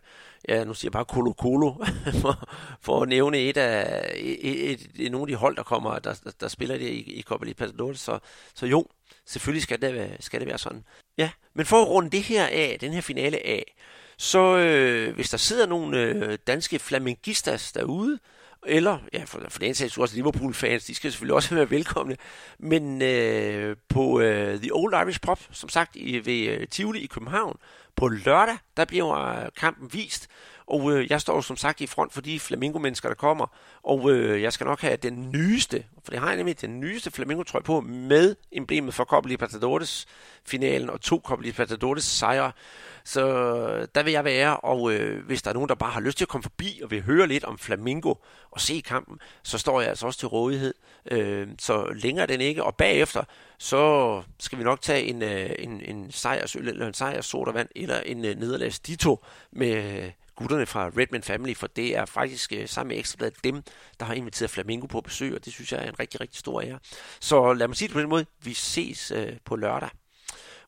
ja, 0.50 0.64
nu 0.64 0.74
siger 0.74 0.90
jeg 0.90 0.92
bare 0.92 1.04
Colo 1.04 1.34
Colo, 1.34 1.74
for, 2.22 2.50
for 2.82 3.02
at 3.02 3.10
nævne 3.10 3.38
et 3.38 3.58
af 3.58 4.12
et, 4.16 4.72
et, 4.72 4.90
et, 4.96 5.12
nogle 5.12 5.24
af 5.24 5.28
de 5.28 5.36
hold, 5.36 5.56
der 5.56 5.64
kommer, 5.64 6.00
der, 6.00 6.20
der, 6.24 6.32
der 6.40 6.48
spiller 6.48 6.78
det 6.78 6.90
i, 6.90 7.14
i 7.20 7.22
Copa 7.22 7.46
Libertadores. 7.46 8.00
Så, 8.00 8.20
så 8.54 8.66
jo, 8.66 8.86
selvfølgelig 9.26 9.64
skal 9.64 9.82
det, 9.82 9.94
være, 9.94 10.10
skal 10.20 10.40
det 10.40 10.48
være 10.48 10.58
sådan. 10.58 10.84
Ja, 11.18 11.30
men 11.54 11.66
for 11.66 11.82
at 11.82 11.88
runde 11.88 12.10
det 12.10 12.24
her 12.24 12.46
af, 12.48 12.78
den 12.82 12.94
her 12.94 13.02
finale 13.02 13.46
af, 13.46 13.76
så 14.18 14.58
øh, 14.58 15.16
hvis 15.16 15.30
der 15.30 15.38
sidder 15.38 15.68
nogle 15.68 16.00
øh, 16.00 16.38
danske 16.48 16.80
flamingistas 16.80 17.72
derude, 17.72 18.20
eller 18.68 18.98
ja, 19.14 19.24
for, 19.24 19.42
for 19.50 19.60
den 19.60 19.76
sags 19.76 19.98
også 19.98 20.16
Liverpool-fans, 20.16 20.86
de 20.86 20.96
skal 20.96 21.12
selvfølgelig 21.12 21.36
også 21.36 21.56
være 21.56 21.70
velkomne, 21.70 22.18
men 22.60 23.02
øh, 23.02 23.76
på 23.90 24.20
øh, 24.20 24.60
The 24.60 24.74
Old 24.74 24.94
Irish 24.94 25.22
Pop, 25.22 25.40
som 25.52 25.70
sagt 25.70 25.96
i, 25.96 26.26
ved 26.26 26.48
øh, 26.48 26.68
Tivoli 26.68 27.00
i 27.00 27.08
København, 27.08 27.58
på 27.96 28.08
lørdag, 28.08 28.58
der 28.78 28.86
bliver 28.86 29.14
øh, 29.14 29.50
kampen 29.58 29.94
vist, 29.94 30.28
og 30.68 30.92
øh, 30.92 31.12
jeg 31.12 31.22
står 31.22 31.42
som 31.42 31.58
sagt 31.58 31.82
i 31.82 31.88
front 31.88 32.14
for 32.14 32.22
de 32.22 32.40
flamingo-mennesker, 32.40 33.10
der 33.10 33.16
kommer, 33.16 33.48
og 33.84 34.12
øh, 34.12 34.42
jeg 34.42 34.54
skal 34.54 34.66
nok 34.66 34.82
have 34.82 34.96
den 34.96 35.32
nyeste, 35.32 35.84
for 36.04 36.12
det 36.12 36.20
har 36.20 36.28
jeg 36.28 36.38
nemlig 36.38 36.62
den 36.62 36.80
nyeste 36.80 37.12
flamingo-trøje 37.12 37.64
på, 37.64 37.82
med 37.82 38.36
emblemet 38.52 38.94
for 38.94 39.04
Copa 39.04 39.28
Libertadores 39.28 40.08
finalen 40.46 40.90
og 40.90 41.02
to 41.02 41.22
Copa 41.26 41.44
Libertadores 41.44 42.04
sejre. 42.04 42.52
Så 43.04 43.28
øh, 43.28 43.88
der 43.96 44.04
vil 44.04 44.14
jeg 44.14 44.26
være, 44.26 44.58
og 44.58 44.94
øh, 44.94 45.26
hvis 45.26 45.42
der 45.42 45.50
er 45.50 45.54
nogen, 45.54 45.70
der 45.70 45.76
bare 45.76 45.92
har 45.92 46.02
lyst 46.02 46.18
til 46.18 46.26
at 46.26 46.30
komme 46.30 46.44
forbi 46.44 46.80
og 46.84 46.92
vil 46.92 47.02
høre 47.02 47.28
lidt 47.28 47.44
om 47.44 47.58
Flamingo 47.58 48.14
og 48.52 48.62
se 48.62 48.84
kampen, 48.86 49.20
så 49.44 49.58
står 49.58 49.82
jeg 49.82 49.90
altså 49.90 50.06
også 50.06 50.20
til 50.20 50.28
rådighed. 50.28 50.74
Øh, 51.12 51.48
så 51.60 51.94
længere 51.96 52.28
den 52.28 52.42
ikke, 52.42 52.64
og 52.64 52.76
bagefter, 52.76 53.24
så 53.58 54.24
skal 54.40 54.58
vi 54.60 54.64
nok 54.64 54.82
tage 54.82 55.04
en, 55.04 55.22
øh, 55.22 55.50
en, 55.60 55.82
en 55.82 56.12
sejrsøl 56.12 56.68
eller 56.68 56.88
en 56.88 56.94
sejrssodavand 56.94 57.70
eller 57.76 58.00
en 58.00 58.26
øh, 58.26 58.36
nederlags 58.36 58.80
dito 58.80 59.24
med 59.52 60.12
gutterne 60.36 60.66
fra 60.66 60.92
Redman 60.98 61.24
Family, 61.24 61.56
for 61.56 61.68
det 61.68 61.98
er 61.98 62.06
faktisk 62.06 62.54
øh, 62.54 62.68
sammen 62.68 62.90
med 62.90 62.98
Ekstrabladet 62.98 63.44
dem, 63.44 63.64
der 64.00 64.06
har 64.06 64.14
inviteret 64.14 64.52
Flamingo 64.52 64.88
på 64.88 65.02
besøg, 65.02 65.36
og 65.36 65.46
det 65.46 65.54
synes 65.54 65.72
jeg 65.72 65.86
er 65.86 65.90
en 65.90 66.00
rigtig, 66.00 66.22
rigtig 66.22 66.40
stor 66.40 66.62
ære. 66.62 66.80
Så 67.20 67.54
lad 67.54 67.68
mig 67.68 67.78
sige 67.78 67.88
det 67.88 67.94
på 67.94 68.02
den 68.02 68.10
måde, 68.10 68.26
vi 68.44 68.54
ses 68.54 69.12
øh, 69.12 69.38
på 69.46 69.56
lørdag. 69.56 69.90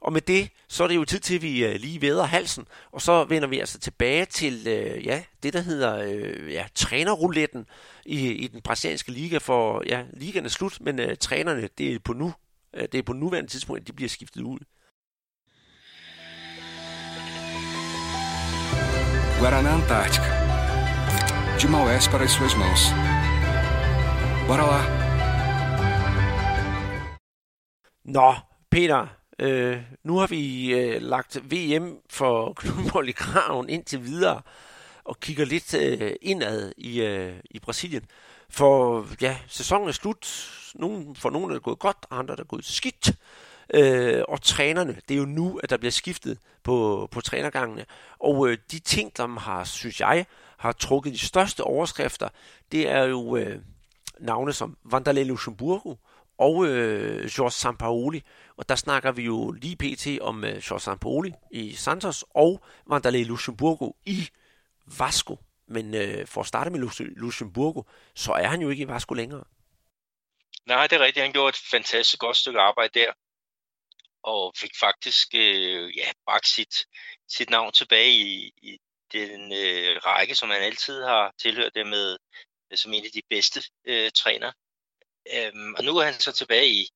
Og 0.03 0.13
med 0.13 0.21
det, 0.21 0.49
så 0.67 0.83
er 0.83 0.87
det 0.87 0.95
jo 0.95 1.05
tid 1.05 1.19
til, 1.19 1.35
at 1.35 1.41
vi 1.41 1.65
øh, 1.65 1.75
lige 1.75 2.01
væder 2.01 2.23
halsen, 2.23 2.65
og 2.91 3.01
så 3.01 3.23
vender 3.23 3.47
vi 3.47 3.59
altså 3.59 3.79
tilbage 3.79 4.25
til 4.25 4.67
øh, 4.67 5.05
ja, 5.05 5.23
det, 5.43 5.53
der 5.53 5.61
hedder 5.61 5.97
øh, 5.97 6.53
ja, 6.53 6.65
trænerrouletten 6.75 7.65
i, 8.05 8.31
i 8.31 8.47
den 8.47 8.61
brasilianske 8.61 9.11
liga, 9.11 9.37
for 9.37 9.83
ja, 9.85 10.03
ligaen 10.13 10.45
er 10.45 10.49
slut, 10.49 10.77
men 10.81 10.99
øh, 10.99 11.17
trænerne, 11.17 11.69
det 11.77 11.93
er 11.93 11.99
på 11.99 12.13
nu, 12.13 12.33
øh, 12.73 12.87
det 12.91 12.97
er 12.97 13.03
på 13.03 13.13
nuværende 13.13 13.49
tidspunkt, 13.49 13.81
at 13.81 13.87
de 13.87 13.93
bliver 13.93 14.09
skiftet 14.09 14.41
ud. 14.41 14.59
Guaraná 19.39 19.71
Antártica. 19.79 20.29
De 21.59 21.67
Maués 21.67 22.07
para 22.11 22.23
as 22.23 22.31
suas 22.31 22.55
mãos. 22.55 22.81
Bora 24.47 24.65
lá! 24.71 24.81
Nå, 28.05 28.33
Peter, 28.71 29.22
øh, 29.39 29.81
nu 30.03 30.17
har 30.17 30.27
vi 30.27 30.73
øh, 30.73 31.01
lagt 31.01 31.51
VM 31.51 31.97
for 32.09 32.53
klubbold 32.59 33.09
i 33.09 33.11
kraven 33.11 33.69
indtil 33.69 34.03
videre, 34.03 34.41
og 35.03 35.19
kigger 35.19 35.45
lidt 35.45 35.73
øh, 35.73 36.13
indad 36.21 36.71
i, 36.77 37.01
øh, 37.01 37.35
i 37.45 37.59
Brasilien. 37.59 38.05
For 38.49 39.07
ja, 39.21 39.37
sæsonen 39.47 39.87
er 39.87 39.91
slut. 39.91 40.49
Nogen, 40.75 41.15
for 41.15 41.29
nogle 41.29 41.47
er 41.47 41.53
det 41.53 41.63
gået 41.63 41.79
godt, 41.79 41.97
andre 42.11 42.31
er 42.31 42.35
det 42.35 42.47
gået 42.47 42.65
skidt. 42.65 43.13
Øh, 43.73 44.23
og 44.27 44.41
trænerne, 44.41 45.01
det 45.07 45.13
er 45.13 45.19
jo 45.19 45.25
nu, 45.25 45.59
at 45.63 45.69
der 45.69 45.77
bliver 45.77 45.91
skiftet 45.91 46.37
på, 46.63 47.07
på 47.11 47.21
trænergangene. 47.21 47.85
Og 48.19 48.49
øh, 48.49 48.57
de 48.71 48.79
ting, 48.79 49.17
der 49.17 49.39
har, 49.39 49.63
synes 49.63 49.99
jeg, 49.99 50.25
har 50.57 50.71
trukket 50.71 51.13
de 51.13 51.27
største 51.27 51.63
overskrifter, 51.63 52.29
det 52.71 52.89
er 52.89 53.03
jo 53.03 53.35
øh, 53.35 53.59
navne 54.19 54.53
som 54.53 54.77
Vanderlei 54.83 55.23
Luxemburgo 55.23 55.95
og 56.37 56.65
øh, 56.65 57.29
George 57.29 57.51
Sampaoli. 57.51 58.23
Og 58.57 58.69
der 58.69 58.75
snakker 58.75 59.11
vi 59.11 59.21
jo 59.21 59.51
lige 59.51 59.75
pt. 59.75 60.21
om 60.21 60.43
øh, 60.43 60.61
George 60.61 60.79
Sampaoli 60.79 61.33
i 61.51 61.73
Santos 61.73 62.25
og 62.29 62.63
Vanderlei 62.87 63.23
Luxemburgo 63.23 63.91
i 64.05 64.29
Vasco. 64.99 65.37
Men 65.67 65.95
øh, 65.95 66.27
for 66.27 66.41
at 66.41 66.47
starte 66.47 66.69
med 66.69 66.79
Luxemburgo, 67.15 67.83
så 68.15 68.31
er 68.31 68.47
han 68.47 68.61
jo 68.61 68.69
ikke 68.69 68.83
i 68.83 68.87
Vasco 68.87 69.13
længere. 69.13 69.43
Nej, 70.65 70.87
det 70.87 70.95
er 70.95 71.03
rigtigt. 71.03 71.23
Han 71.23 71.33
gjorde 71.33 71.49
et 71.49 71.61
fantastisk 71.71 72.19
godt 72.19 72.37
stykke 72.37 72.59
arbejde 72.59 72.99
der 72.99 73.11
og 74.23 74.53
fik 74.57 74.71
faktisk 74.79 75.27
øh, 75.35 75.97
ja, 75.97 76.11
bragt 76.25 76.47
sit, 76.47 76.85
sit 77.27 77.49
navn 77.49 77.71
tilbage 77.71 78.11
i, 78.11 78.53
i 78.61 78.77
den 79.11 79.51
øh, 79.53 79.97
række, 80.05 80.35
som 80.35 80.49
han 80.49 80.61
altid 80.61 81.03
har 81.03 81.33
tilhørt 81.39 81.75
det 81.75 81.87
med, 81.87 82.17
som 82.75 82.93
en 82.93 83.05
af 83.05 83.11
de 83.13 83.21
bedste 83.29 83.63
øh, 83.85 84.11
træner. 84.11 84.51
Øhm, 85.35 85.75
og 85.77 85.83
nu 85.83 85.97
er 85.97 86.05
han 86.05 86.19
så 86.19 86.31
tilbage 86.31 86.69
i, 86.69 86.87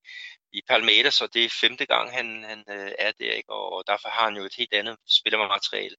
i 0.54 0.62
Palmeiras, 0.68 1.14
så 1.14 1.28
det 1.28 1.46
er 1.46 1.50
femte 1.62 1.86
gang, 1.86 2.12
han, 2.12 2.44
han 2.44 2.64
øh, 2.70 2.92
er 3.00 3.12
der, 3.12 3.32
ikke? 3.32 3.54
og 3.54 3.84
derfor 3.88 4.10
har 4.10 4.24
han 4.24 4.38
jo 4.38 4.44
et 4.44 4.56
helt 4.58 4.74
andet 4.74 4.98
spillermateriale 5.08 5.96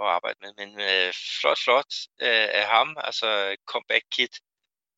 at 0.00 0.06
arbejde 0.06 0.38
med. 0.40 0.52
Men 0.56 0.80
øh, 0.80 1.12
flot, 1.40 1.58
flot 1.64 1.92
øh, 2.20 2.48
af 2.60 2.66
ham, 2.66 2.96
altså 2.98 3.56
comeback 3.66 4.04
kit, 4.10 4.40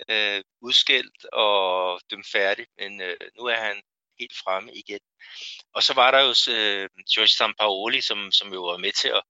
øh, 0.08 0.42
udskilt 0.60 1.24
og 1.32 2.00
dømt 2.10 2.26
færdig, 2.32 2.66
men 2.78 3.00
øh, 3.00 3.16
nu 3.36 3.44
er 3.44 3.56
han 3.56 3.82
helt 4.20 4.36
fremme 4.44 4.74
igen. 4.74 5.00
Og 5.74 5.82
så 5.82 5.94
var 5.94 6.10
der 6.10 6.20
jo 6.20 6.30
øh, 6.54 6.88
George 7.14 7.28
Sampaoli, 7.28 8.00
som, 8.00 8.32
som 8.32 8.52
jo 8.52 8.62
var 8.64 8.76
med 8.76 8.92
til 8.92 9.08
at, 9.08 9.22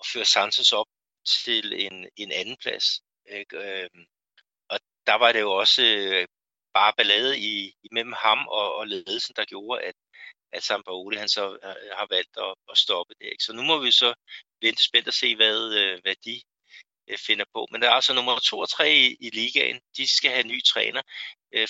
at 0.00 0.06
føre 0.12 0.24
Santos 0.24 0.72
op 0.72 0.86
til 1.44 1.72
en, 1.86 2.08
en 2.16 2.32
anden 2.32 2.56
plads. 2.62 2.84
Ikke? 3.30 3.56
Øh, 3.56 3.90
og 4.68 4.80
der 5.06 5.14
var 5.14 5.32
det 5.32 5.40
jo 5.40 5.52
også 5.52 5.82
øh, 5.82 6.26
bare 6.74 6.92
ballade 6.96 7.38
i, 7.38 7.74
imellem 7.82 8.12
ham 8.12 8.48
og, 8.48 8.74
og 8.76 8.86
ledelsen, 8.86 9.34
der 9.36 9.44
gjorde, 9.44 9.82
at, 9.82 9.94
at 10.52 10.62
Sampaoli 10.62 11.16
han 11.16 11.28
så 11.28 11.44
øh, 11.62 11.70
øh, 11.70 11.90
har 11.98 12.06
valgt 12.10 12.36
at, 12.36 12.54
at 12.70 12.78
stoppe 12.78 13.14
det. 13.20 13.26
Ikke? 13.32 13.44
Så 13.44 13.52
nu 13.52 13.62
må 13.62 13.78
vi 13.78 13.90
så 13.90 14.14
vente 14.62 14.82
spændt 14.82 15.08
og 15.08 15.14
se, 15.14 15.36
hvad, 15.36 15.74
øh, 15.80 16.00
hvad 16.02 16.16
de 16.24 16.42
finder 17.26 17.44
på. 17.54 17.68
Men 17.70 17.82
der 17.82 17.88
er 17.88 17.92
altså 17.92 18.14
nummer 18.14 18.38
2 18.38 18.58
og 18.58 18.68
3 18.68 18.92
i, 18.94 19.16
i 19.20 19.30
ligaen. 19.30 19.80
De 19.96 20.08
skal 20.16 20.30
have 20.30 20.46
ny 20.46 20.62
træner. 20.62 21.02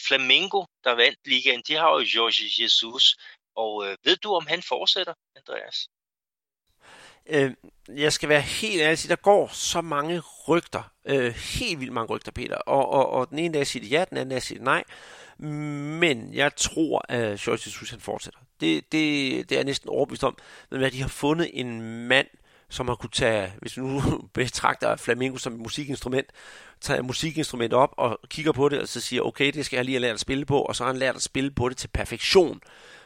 Flamengo, 0.08 0.64
der 0.84 0.92
vandt 0.92 1.26
ligaen, 1.26 1.62
de 1.68 1.74
har 1.74 1.90
jo 1.90 1.98
Jorge 1.98 2.62
Jesus. 2.62 3.16
Og 3.54 3.96
ved 4.04 4.16
du, 4.16 4.34
om 4.34 4.46
han 4.46 4.62
fortsætter, 4.62 5.14
Andreas? 5.36 5.88
Øh, 7.30 7.50
jeg 7.88 8.12
skal 8.12 8.28
være 8.28 8.40
helt 8.40 8.82
ærlig 8.82 9.08
der 9.08 9.16
går 9.16 9.50
så 9.52 9.80
mange 9.80 10.22
rygter. 10.48 10.90
Øh, 11.06 11.34
helt 11.34 11.80
vildt 11.80 11.92
mange 11.92 12.08
rygter, 12.14 12.32
Peter. 12.32 12.56
Og, 12.56 12.88
og, 12.88 13.10
og 13.10 13.30
den 13.30 13.38
ene 13.38 13.54
dag 13.54 13.66
siger 13.66 13.84
de 13.84 13.88
ja, 13.88 14.04
den 14.10 14.16
anden 14.18 14.30
dag 14.30 14.42
siger 14.42 14.58
de 14.58 14.64
nej. 14.64 14.84
Men 15.98 16.34
jeg 16.34 16.56
tror, 16.56 17.04
at 17.08 17.40
George 17.40 17.62
Jesus 17.66 17.90
han 17.90 18.00
fortsætter. 18.00 18.40
Det, 18.60 18.92
det, 18.92 19.48
det 19.48 19.52
er 19.52 19.58
jeg 19.58 19.64
næsten 19.64 19.88
overbevist 19.88 20.24
om. 20.24 20.36
Men 20.70 20.78
hvad 20.78 20.90
de 20.90 21.00
har 21.00 21.08
fundet 21.08 21.50
en 21.52 21.80
mand, 22.08 22.26
som 22.68 22.88
har 22.88 22.94
kunne 22.94 23.10
tage, 23.10 23.52
hvis 23.58 23.76
vi 23.76 23.82
nu 23.82 24.00
betragter 24.34 24.96
flamingo 24.96 25.36
som 25.38 25.52
et 25.52 25.60
musikinstrument, 25.60 26.26
tage 26.80 27.02
musikinstrument 27.02 27.72
op 27.72 27.94
og 27.96 28.18
kigger 28.28 28.52
på 28.52 28.68
det, 28.68 28.80
og 28.80 28.88
så 28.88 29.00
siger, 29.00 29.22
okay, 29.22 29.52
det 29.52 29.66
skal 29.66 29.76
jeg 29.76 29.84
lige 29.84 29.94
have 29.94 30.00
lært 30.00 30.14
at 30.14 30.20
spille 30.20 30.44
på, 30.44 30.60
og 30.60 30.76
så 30.76 30.84
har 30.84 30.92
han 30.92 30.98
lært 30.98 31.16
at 31.16 31.22
spille 31.22 31.50
på 31.50 31.68
det 31.68 31.76
til 31.76 31.88
perfektion. 31.88 32.60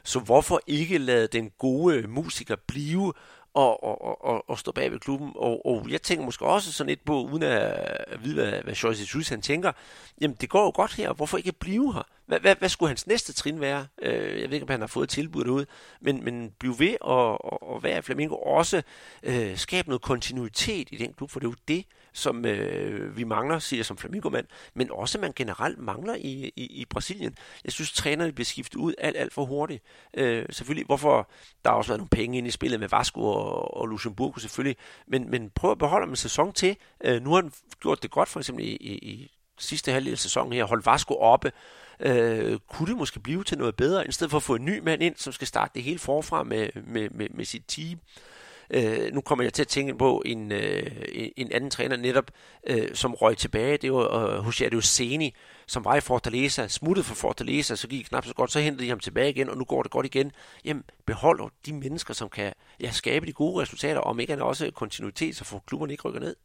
Så 0.04 0.20
hvorfor 0.20 0.60
ikke 0.66 0.98
lade 0.98 1.26
den 1.26 1.50
gode 1.58 2.08
musiker 2.08 2.56
blive 2.68 3.12
og, 3.54 3.84
og, 3.84 4.24
og, 4.24 4.50
og 4.50 4.58
stå 4.58 4.72
bag 4.72 4.92
ved 4.92 4.98
klubben. 4.98 5.32
Og, 5.34 5.66
og 5.66 5.86
jeg 5.90 6.02
tænker 6.02 6.24
måske 6.24 6.46
også 6.46 6.72
sådan 6.72 6.88
lidt 6.88 7.04
på, 7.04 7.22
uden 7.22 7.42
at, 7.42 8.22
vide, 8.22 8.34
hvad, 8.34 8.62
hvad 8.62 8.74
Joyce 8.74 9.00
Jesus 9.00 9.28
han 9.28 9.42
tænker, 9.42 9.72
jamen 10.20 10.36
det 10.40 10.48
går 10.48 10.64
jo 10.64 10.72
godt 10.74 10.94
her, 10.94 11.12
hvorfor 11.12 11.38
ikke 11.38 11.52
blive 11.52 11.94
her? 11.94 12.02
Hvad, 12.26 12.40
hvad, 12.40 12.56
hvad 12.56 12.68
skulle 12.68 12.88
hans 12.88 13.06
næste 13.06 13.32
trin 13.32 13.60
være? 13.60 13.86
Øh, 14.02 14.40
jeg 14.40 14.48
ved 14.48 14.54
ikke, 14.54 14.64
om 14.64 14.70
han 14.70 14.80
har 14.80 14.86
fået 14.86 15.08
tilbud 15.08 15.44
derude, 15.44 15.66
men, 16.00 16.24
men 16.24 16.52
blive 16.58 16.78
ved 16.78 16.96
og, 17.00 17.44
og, 17.44 17.74
og 17.74 17.82
være 17.82 18.02
Flamingo 18.02 18.34
også 18.34 18.82
øh, 19.22 19.56
skabe 19.56 19.88
noget 19.88 20.02
kontinuitet 20.02 20.88
i 20.92 20.96
den 20.96 21.12
klub, 21.12 21.30
for 21.30 21.40
det 21.40 21.46
er 21.46 21.50
jo 21.50 21.56
det, 21.68 21.84
som 22.18 22.44
øh, 22.44 23.16
vi 23.16 23.24
mangler, 23.24 23.58
siger 23.58 23.84
som 23.84 23.96
flamingomand, 23.96 24.46
men 24.74 24.90
også 24.90 25.18
man 25.18 25.32
generelt 25.36 25.78
mangler 25.78 26.14
i, 26.14 26.52
i, 26.56 26.66
i 26.66 26.84
Brasilien. 26.84 27.36
Jeg 27.64 27.72
synes, 27.72 27.92
trænerne 27.92 28.32
bliver 28.32 28.44
skiftet 28.44 28.76
ud 28.76 28.94
alt, 28.98 29.16
alt 29.16 29.32
for 29.32 29.44
hurtigt. 29.44 29.82
Øh, 30.14 30.46
selvfølgelig, 30.50 30.86
hvorfor 30.86 31.30
der 31.64 31.70
har 31.70 31.76
også 31.76 31.90
været 31.90 32.00
nogle 32.00 32.08
penge 32.08 32.38
ind 32.38 32.46
i 32.46 32.50
spillet 32.50 32.80
med 32.80 32.88
Vasco 32.88 33.20
og, 33.20 33.76
og 33.76 33.86
Luxemburgo 33.86 34.38
selvfølgelig, 34.40 34.76
men, 35.06 35.30
men 35.30 35.50
prøv 35.50 35.70
at 35.70 35.78
beholde 35.78 36.10
en 36.10 36.16
sæson 36.16 36.52
til. 36.52 36.76
Øh, 37.04 37.22
nu 37.22 37.30
har 37.30 37.42
han 37.42 37.52
gjort 37.80 38.02
det 38.02 38.10
godt, 38.10 38.28
for 38.28 38.40
eksempel 38.40 38.64
i, 38.64 38.68
i, 38.68 38.94
i 38.94 39.30
sidste 39.58 39.92
halvdel 39.92 40.12
af 40.12 40.18
sæsonen 40.18 40.52
her, 40.52 40.64
holdt 40.64 40.86
Vasco 40.86 41.14
oppe, 41.14 41.52
øh, 42.00 42.58
kunne 42.68 42.88
det 42.88 42.96
måske 42.96 43.20
blive 43.20 43.44
til 43.44 43.58
noget 43.58 43.76
bedre, 43.76 44.08
i 44.08 44.12
stedet 44.12 44.30
for 44.30 44.36
at 44.36 44.42
få 44.42 44.54
en 44.54 44.64
ny 44.64 44.78
mand 44.78 45.02
ind, 45.02 45.16
som 45.16 45.32
skal 45.32 45.46
starte 45.46 45.70
det 45.74 45.82
hele 45.82 45.98
forfra 45.98 46.42
med, 46.42 46.68
med, 46.86 47.10
med, 47.10 47.28
med 47.30 47.44
sit 47.44 47.64
team. 47.68 47.92
Øh, 47.92 48.37
Øh, 48.70 49.12
nu 49.12 49.20
kommer 49.20 49.44
jeg 49.44 49.52
til 49.52 49.62
at 49.62 49.68
tænke 49.68 49.98
på 49.98 50.22
en, 50.26 50.52
øh, 50.52 50.90
en 51.36 51.52
anden 51.52 51.70
træner 51.70 51.96
netop, 51.96 52.30
øh, 52.66 52.94
som 52.94 53.14
røg 53.14 53.36
tilbage. 53.36 53.76
Det 53.76 53.92
var 53.92 54.26
øh, 54.26 54.38
Hosea 54.38 54.80
Seni, 54.80 55.34
som 55.66 55.84
var 55.84 55.96
i 55.96 56.00
Fortaleza, 56.00 56.68
smuttede 56.68 57.06
fra 57.06 57.14
Fortaleza, 57.14 57.76
så 57.76 57.88
gik 57.88 58.04
knap 58.04 58.26
så 58.26 58.34
godt, 58.34 58.52
så 58.52 58.60
hentede 58.60 58.84
de 58.84 58.88
ham 58.88 59.00
tilbage 59.00 59.30
igen, 59.30 59.48
og 59.50 59.56
nu 59.56 59.64
går 59.64 59.82
det 59.82 59.90
godt 59.90 60.06
igen. 60.06 60.32
Jamen, 60.64 60.84
behold 61.06 61.50
de 61.66 61.72
mennesker, 61.72 62.14
som 62.14 62.28
kan 62.28 62.52
ja, 62.80 62.90
skabe 62.90 63.26
de 63.26 63.32
gode 63.32 63.62
resultater, 63.62 64.00
om 64.00 64.20
ikke 64.20 64.44
også 64.44 64.70
kontinuitet, 64.70 65.36
så 65.36 65.44
får 65.44 65.64
klubberne 65.66 65.92
ikke 65.92 66.08
rykker 66.08 66.20
ned. 66.20 66.36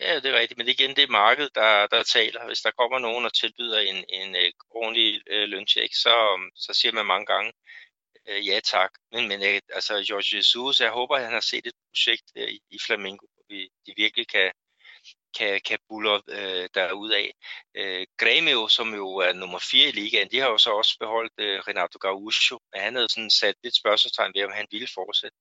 Ja, 0.00 0.14
det 0.16 0.26
er 0.26 0.38
rigtigt, 0.38 0.58
men 0.58 0.68
igen, 0.68 0.90
det 0.96 1.02
er 1.04 1.08
markedet, 1.08 1.54
der, 1.54 1.86
der 1.86 2.02
taler. 2.02 2.46
Hvis 2.46 2.60
der 2.60 2.70
kommer 2.78 2.98
nogen 2.98 3.24
og 3.24 3.34
tilbyder 3.34 3.78
en, 3.78 3.96
en 4.08 4.36
en 4.36 4.52
ordentlig 4.70 5.20
øh, 5.30 5.48
løncheck, 5.48 5.94
så, 5.94 6.14
så 6.56 6.72
siger 6.74 6.92
man 6.92 7.06
mange 7.06 7.26
gange, 7.26 7.52
øh, 8.30 8.46
ja 8.48 8.60
tak. 8.60 8.90
Men, 9.12 9.28
men 9.28 9.40
uh, 9.40 9.58
altså, 9.78 10.04
George 10.08 10.36
Jesus, 10.36 10.80
jeg 10.80 10.90
håber, 10.90 11.16
at 11.16 11.24
han 11.24 11.32
har 11.32 11.40
set 11.40 11.66
et 11.66 11.78
projekt 11.88 12.24
der 12.34 12.46
i, 12.46 12.60
i 12.70 12.78
Flamingo, 12.86 13.26
hvor 13.34 13.44
vi, 13.48 13.68
de 13.86 13.92
virkelig 13.96 14.28
kan, 14.28 14.52
kan, 15.38 15.60
kan 15.64 15.78
buller 15.88 16.20
øh, 16.28 16.68
derudaf. 16.74 17.30
Øh, 17.74 18.06
Grêmio, 18.22 18.68
som 18.68 18.94
jo 18.94 19.06
er 19.16 19.32
nummer 19.32 19.58
4 19.70 19.88
i 19.88 19.92
ligaen, 19.92 20.30
de 20.30 20.38
har 20.38 20.48
jo 20.48 20.58
så 20.58 20.70
også 20.70 20.96
beholdt 21.00 21.32
øh, 21.38 21.58
Renato 21.68 21.98
Gaúcho, 22.06 22.56
men 22.72 22.80
han 22.80 22.94
havde 22.94 23.08
sådan 23.08 23.30
sat 23.30 23.54
lidt 23.64 23.76
spørgsmålstegn 23.76 24.32
ved, 24.34 24.44
om 24.44 24.52
han 24.52 24.66
ville 24.70 24.88
fortsætte. 24.94 25.36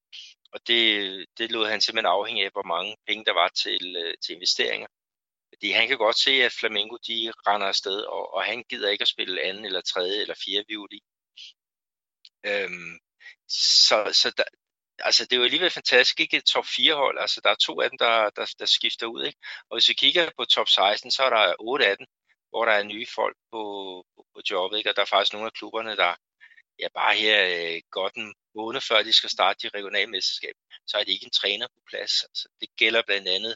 Og 0.53 0.60
det, 0.68 1.26
det 1.38 1.52
lod 1.52 1.68
han 1.68 1.82
simpelthen 1.82 2.16
afhængig 2.18 2.45
af, 2.45 2.52
hvor 2.52 2.68
mange 2.74 2.95
penge 3.07 3.26
der 3.26 3.34
var 3.34 3.49
til, 3.64 3.95
øh, 4.03 4.14
til 4.24 4.36
investeringer. 4.36 4.88
Fordi 5.53 5.72
han 5.72 5.88
kan 5.88 5.98
godt 5.98 6.20
se, 6.20 6.32
at 6.32 6.53
Flamengo 6.60 6.95
de 7.07 7.32
render 7.48 7.68
afsted, 7.68 7.99
og, 8.02 8.34
og 8.34 8.44
han 8.44 8.64
gider 8.70 8.90
ikke 8.90 9.02
at 9.02 9.07
spille 9.07 9.41
anden 9.41 9.66
eller 9.66 9.82
tredje 9.82 10.22
eller 10.22 10.36
fjerde 10.45 10.66
violin. 10.68 11.02
Øhm, 12.45 12.98
så, 13.88 14.10
så 14.14 14.34
der, 14.38 14.44
altså 14.99 15.24
det 15.26 15.34
er 15.34 15.38
jo 15.38 15.44
alligevel 15.44 15.72
fantastisk, 15.72 16.20
ikke 16.20 16.38
et 16.38 16.45
top 16.45 16.66
4 16.66 16.94
hold, 16.95 17.20
altså 17.20 17.41
der 17.44 17.49
er 17.49 17.56
to 17.56 17.82
af 17.82 17.90
dem, 17.90 17.98
der, 17.98 18.30
der, 18.30 18.53
der 18.60 18.66
skifter 18.66 19.07
ud, 19.07 19.26
ikke? 19.26 19.40
Og 19.70 19.76
hvis 19.78 19.90
vi 19.90 19.94
kigger 19.94 20.32
på 20.38 20.45
top 20.45 20.70
16, 20.70 21.11
så 21.11 21.24
er 21.24 21.30
der 21.30 21.56
otte 21.60 21.88
af 21.88 21.98
dem, 21.98 22.07
hvor 22.49 22.66
der 22.66 22.72
er 22.72 22.84
nye 22.84 23.07
folk 23.16 23.38
på, 23.52 23.61
på, 24.16 24.26
på 24.34 24.41
jobbet, 24.52 24.78
ikke? 24.78 24.90
Og 24.90 24.95
der 24.95 25.02
er 25.02 25.06
faktisk 25.06 25.34
nogle 25.34 25.45
af 25.45 25.53
klubberne, 25.53 25.95
der 25.95 26.16
ja, 26.80 26.88
bare 26.94 27.16
her 27.16 27.38
øh, 27.76 27.82
godt 27.91 28.16
en 28.16 28.34
måned 28.56 28.82
før 28.82 29.03
de 29.03 29.14
skal 29.14 29.30
starte 29.30 29.68
de 29.68 29.78
regionale 29.78 30.11
mesterskab, 30.11 30.56
så 30.88 30.98
er 30.98 31.03
de 31.03 31.11
ikke 31.11 31.26
en 31.26 31.40
træner 31.41 31.68
på 31.68 31.80
plads. 31.90 32.24
Altså, 32.24 32.49
det 32.61 32.70
gælder 32.78 33.02
blandt 33.07 33.28
andet 33.28 33.56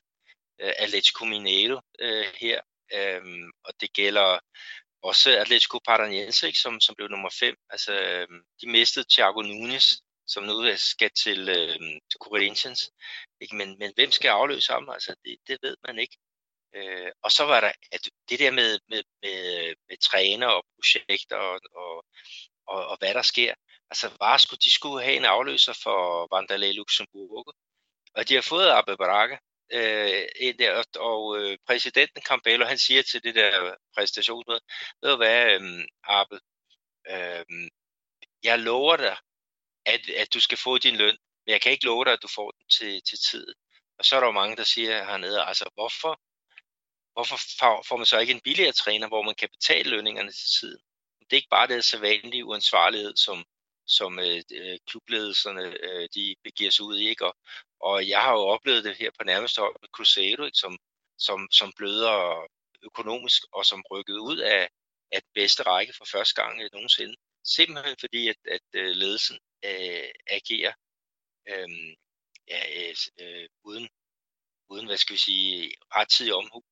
øh, 0.61 0.73
Atletico 0.77 1.25
Mineiro 1.25 1.81
øh, 1.99 2.25
her, 2.41 2.61
øh, 2.93 3.21
og 3.63 3.73
det 3.81 3.93
gælder 3.93 4.39
også 5.03 5.37
Atletico 5.37 5.79
Paranaense, 5.87 6.47
ikke, 6.47 6.59
som, 6.59 6.79
som 6.79 6.95
blev 6.95 7.07
nummer 7.09 7.29
5. 7.39 7.55
Altså, 7.69 7.93
øhm, 7.93 8.41
de 8.61 8.69
mistede 8.69 9.05
Thiago 9.13 9.41
Nunes, 9.41 9.87
som 10.27 10.43
nu 10.43 10.75
skal 10.75 11.11
til, 11.23 11.49
øh, 11.49 11.79
til 12.09 12.19
Corinthians. 12.19 12.91
Ikke? 13.41 13.55
Men, 13.55 13.77
men 13.79 13.91
hvem 13.95 14.11
skal 14.11 14.29
afløse 14.29 14.73
ham? 14.73 14.89
Altså, 14.89 15.15
det, 15.25 15.37
det 15.47 15.57
ved 15.61 15.75
man 15.87 15.99
ikke. 15.99 16.17
Øh, 16.75 17.11
og 17.23 17.31
så 17.31 17.43
var 17.45 17.59
der 17.61 17.71
at 17.91 18.01
det 18.29 18.39
der 18.39 18.51
med, 18.51 18.79
med, 18.89 19.03
med, 19.23 19.75
med 19.89 19.97
træner 19.97 20.47
og 20.47 20.65
projekter 20.75 21.37
og, 21.37 21.59
og, 21.75 22.05
og, 22.67 22.87
og 22.87 22.97
hvad 22.99 23.13
der 23.13 23.21
sker. 23.21 23.53
Altså 23.89 24.11
var 24.19 24.37
skulle, 24.37 24.59
de 24.65 24.73
skulle 24.73 25.03
have 25.03 25.17
en 25.17 25.25
afløser 25.25 25.73
for 25.83 26.27
Vandalay 26.35 26.73
Luxemburg, 26.73 27.53
og 28.15 28.29
de 28.29 28.33
har 28.35 28.41
fået 28.41 28.69
Abbe 28.69 28.97
Braga 28.97 29.37
øh, 29.71 30.25
ind 30.35 30.57
der, 30.57 30.83
og, 30.99 31.39
øh, 31.39 31.57
præsidenten 31.67 32.21
Campbell, 32.21 32.65
han 32.65 32.77
siger 32.77 33.01
til 33.01 33.23
det 33.23 33.35
der 33.35 33.75
præstationsmøde, 33.95 34.59
ved 35.01 35.11
du 35.11 35.17
hvad, 35.17 35.61
øh, 35.61 35.85
Abel, 36.03 36.39
øh, 37.09 37.69
jeg 38.43 38.59
lover 38.59 38.97
dig, 38.97 39.17
at, 39.85 40.09
at 40.09 40.33
du 40.33 40.39
skal 40.39 40.57
få 40.57 40.77
din 40.77 40.95
løn, 40.95 41.17
men 41.45 41.51
jeg 41.53 41.61
kan 41.61 41.71
ikke 41.71 41.85
love 41.85 42.05
dig, 42.05 42.13
at 42.13 42.23
du 42.23 42.27
får 42.27 42.51
den 42.51 42.67
til, 42.69 43.01
til 43.09 43.17
tid. 43.31 43.47
Og 43.97 44.05
så 44.05 44.15
er 44.15 44.19
der 44.19 44.27
jo 44.27 44.31
mange, 44.31 44.55
der 44.55 44.63
siger 44.63 45.05
hernede, 45.05 45.41
altså 45.43 45.69
hvorfor, 45.73 46.21
hvorfor 47.13 47.37
får 47.87 47.97
man 47.97 48.05
så 48.05 48.19
ikke 48.19 48.33
en 48.33 48.41
billigere 48.41 48.71
træner, 48.71 49.07
hvor 49.07 49.21
man 49.21 49.35
kan 49.35 49.49
betale 49.51 49.89
lønningerne 49.89 50.31
til 50.31 50.49
tiden? 50.59 50.79
Det 51.19 51.33
er 51.33 51.41
ikke 51.41 51.57
bare 51.57 51.67
det 51.67 51.85
sædvanlige 51.85 52.45
uansvarlighed, 52.45 53.15
som, 53.15 53.45
som 53.87 54.19
øh, 54.19 54.41
øh, 54.51 54.77
klubledelserne 54.87 55.63
øh, 55.83 56.09
de 56.15 56.35
begiver 56.43 56.71
sig 56.71 56.85
ud 56.85 56.97
i. 56.99 57.09
Ikke? 57.09 57.25
Og, 57.25 57.35
og 57.89 58.09
jeg 58.09 58.21
har 58.21 58.31
jo 58.31 58.43
oplevet 58.55 58.83
det 58.83 58.97
her 58.97 59.11
på 59.17 59.23
nærmeste 59.23 59.61
hold 59.61 59.75
med 59.81 59.89
Cruzeiro, 59.95 60.43
ikke? 60.45 60.57
Som, 60.57 60.77
som, 61.17 61.47
som 61.51 61.73
bløder 61.77 62.47
økonomisk 62.83 63.41
og 63.53 63.65
som 63.65 63.83
rykkede 63.91 64.21
ud 64.21 64.37
af, 64.37 64.69
af 65.11 65.21
bedste 65.33 65.63
række 65.63 65.93
for 65.97 66.05
første 66.11 66.41
gang 66.41 66.61
øh, 66.61 66.69
nogensinde. 66.73 67.15
Simpelthen 67.43 67.95
fordi, 67.99 68.27
at, 68.27 68.39
at 68.51 68.67
øh, 68.73 68.91
ledelsen 69.01 69.37
øh, 69.65 70.09
agerer 70.27 70.73
øhm, 71.47 71.89
øh, 71.89 71.95
ja, 72.47 72.61
øh, 73.21 73.49
uden, 73.63 73.89
uden, 74.69 74.85
hvad 74.85 74.97
skal 74.97 75.13
vi 75.13 75.19
sige, 75.19 75.71
rettidig 75.95 76.33
omhu. 76.33 76.63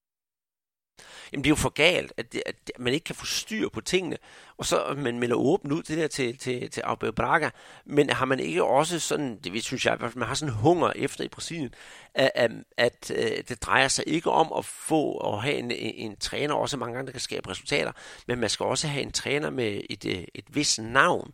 Jamen 1.32 1.44
det 1.44 1.48
er 1.48 1.52
jo 1.52 1.56
for 1.56 1.70
galt, 1.70 2.14
at, 2.18 2.34
det, 2.34 2.44
at 2.46 2.56
man 2.80 2.94
ikke 2.94 3.04
kan 3.04 3.16
få 3.16 3.26
styr 3.26 3.70
på 3.70 3.82
tingene, 3.82 4.18
og 4.58 4.66
så 4.66 4.94
man 4.98 5.20
melder 5.20 5.36
åbent 5.36 5.74
ud 5.74 5.84
det 5.84 5.98
der 5.98 6.08
til, 6.08 6.38
til, 6.38 6.70
til 6.72 6.84
Abel 6.86 7.14
Braga, 7.14 7.50
men 7.86 8.10
har 8.10 8.26
man 8.26 8.40
ikke 8.40 8.64
også 8.64 9.00
sådan, 9.00 9.40
det 9.44 9.64
synes 9.64 9.86
jeg, 9.86 9.98
man 10.16 10.28
har 10.28 10.36
sådan 10.36 10.54
hunger 10.54 10.92
efter 10.96 11.24
i 11.24 11.28
Brasilien, 11.28 11.74
at, 12.14 12.32
at, 12.36 12.52
at, 12.78 13.12
at 13.12 13.50
det 13.50 13.64
drejer 13.64 13.88
sig 13.88 14.04
ikke 14.08 14.32
om 14.32 14.54
at 14.58 14.66
få 14.66 15.12
og 15.12 15.44
have 15.44 15.56
en, 15.56 15.72
en, 15.72 16.12
en 16.12 16.16
træner, 16.16 16.54
også 16.54 16.78
mange 16.78 16.96
gange, 16.96 17.06
der 17.06 17.12
kan 17.12 17.22
skabe 17.22 17.50
resultater, 17.50 17.92
men 18.28 18.40
man 18.40 18.50
skal 18.50 18.66
også 18.66 18.88
have 18.88 19.04
en 19.04 19.12
træner 19.12 19.50
med 19.50 19.82
et, 19.90 20.06
øh, 20.06 20.24
et, 20.36 20.46
vis 20.50 20.80
navn, 20.80 21.32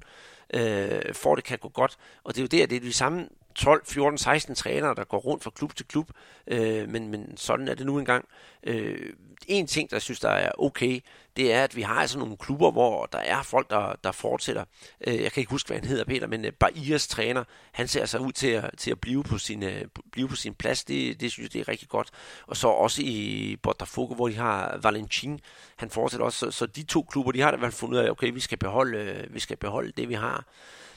øh, 0.53 1.13
for 1.13 1.35
det 1.35 1.43
kan 1.43 1.57
gå 1.57 1.69
godt. 1.69 1.97
Og 2.23 2.35
det 2.35 2.41
er 2.41 2.43
jo 2.43 2.59
der, 2.61 2.67
det 2.67 2.75
er 2.75 2.79
de 2.79 2.93
samme 2.93 3.27
12, 3.57 3.85
14, 3.85 4.17
16 4.17 4.55
trænere, 4.55 4.95
der 4.95 5.03
går 5.03 5.17
rundt 5.17 5.43
fra 5.43 5.51
klub 5.55 5.75
til 5.75 5.87
klub, 5.87 6.09
øh, 6.47 6.89
men, 6.89 7.07
men 7.07 7.37
sådan 7.37 7.67
er 7.67 7.75
det 7.75 7.85
nu 7.85 7.99
engang. 7.99 8.25
Øh, 8.63 9.13
en 9.47 9.67
ting, 9.67 9.91
der 9.91 9.99
synes, 9.99 10.19
der 10.19 10.29
er 10.29 10.51
okay, 10.57 10.99
det 11.37 11.53
er, 11.53 11.63
at 11.63 11.75
vi 11.75 11.81
har 11.81 11.95
altså 11.95 12.19
nogle 12.19 12.37
klubber, 12.37 12.71
hvor 12.71 13.05
der 13.05 13.17
er 13.17 13.43
folk, 13.43 13.69
der, 13.69 13.95
der 14.03 14.11
fortsætter. 14.11 14.63
Øh, 15.07 15.21
jeg 15.23 15.31
kan 15.31 15.41
ikke 15.41 15.51
huske, 15.51 15.67
hvad 15.67 15.77
han 15.77 15.87
hedder, 15.87 16.05
Peter, 16.05 16.27
men 16.27 16.45
øh, 16.45 16.51
Bahirs 16.51 17.07
træner, 17.07 17.43
han 17.71 17.87
ser 17.87 18.05
sig 18.05 18.21
ud 18.21 18.31
til 18.31 18.47
at, 18.47 18.71
til 18.77 18.91
at 18.91 19.01
blive, 19.01 19.23
på 19.23 19.37
sin, 19.37 19.63
øh, 19.63 19.85
blive 20.11 20.27
på 20.27 20.35
sin 20.35 20.53
plads. 20.53 20.83
Det, 20.83 21.21
det 21.21 21.31
synes 21.31 21.45
jeg, 21.45 21.53
det 21.53 21.61
er 21.61 21.71
rigtig 21.71 21.89
godt. 21.89 22.09
Og 22.47 22.57
så 22.57 22.67
også 22.67 23.01
i 23.01 23.57
Botafogo, 23.63 24.15
hvor 24.15 24.27
de 24.27 24.35
har 24.35 24.79
Valentin, 24.81 25.39
han 25.75 25.89
fortsætter 25.89 26.25
også. 26.25 26.39
Så, 26.39 26.51
så 26.51 26.65
de 26.65 26.83
to 26.83 27.01
klubber, 27.01 27.31
de 27.31 27.41
har 27.41 27.51
da 27.51 27.57
fald 27.57 27.71
fundet 27.71 27.97
ud 27.97 28.03
af, 28.03 28.09
okay, 28.09 28.31
vi 28.33 28.39
skal 28.39 28.57
beholde, 28.57 28.97
øh, 28.97 29.33
vi 29.33 29.39
skal 29.39 29.57
beholde 29.57 29.91
det, 29.97 30.09
vi 30.09 30.13
har. 30.13 30.45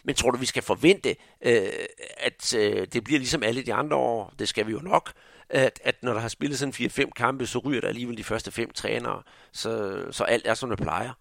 Men 0.04 0.14
tror 0.14 0.30
du, 0.30 0.38
vi 0.38 0.46
skal 0.46 0.62
forvente, 0.62 1.16
øh, 1.40 1.68
at 2.16 2.54
øh, 2.54 2.86
det 2.92 3.04
bliver 3.04 3.18
ligesom 3.18 3.42
alle 3.42 3.62
de 3.62 3.74
andre 3.74 3.96
år? 3.96 4.34
Det 4.38 4.48
skal 4.48 4.66
vi 4.66 4.72
jo 4.72 4.78
nok. 4.78 5.12
At, 5.48 5.80
at 5.84 6.02
når 6.02 6.12
der 6.12 6.20
har 6.20 6.28
spillet 6.28 6.58
sådan 6.58 6.74
4-5 6.74 7.10
kampe, 7.10 7.46
så 7.46 7.58
ryger 7.58 7.80
der 7.80 7.88
alligevel 7.88 8.16
de 8.16 8.24
første 8.24 8.52
fem 8.52 8.70
trænere. 8.70 9.22
Så, 9.52 10.04
så 10.10 10.24
alt 10.24 10.46
er, 10.46 10.54
som 10.54 10.70
det 10.70 10.78
plejer. 10.78 11.12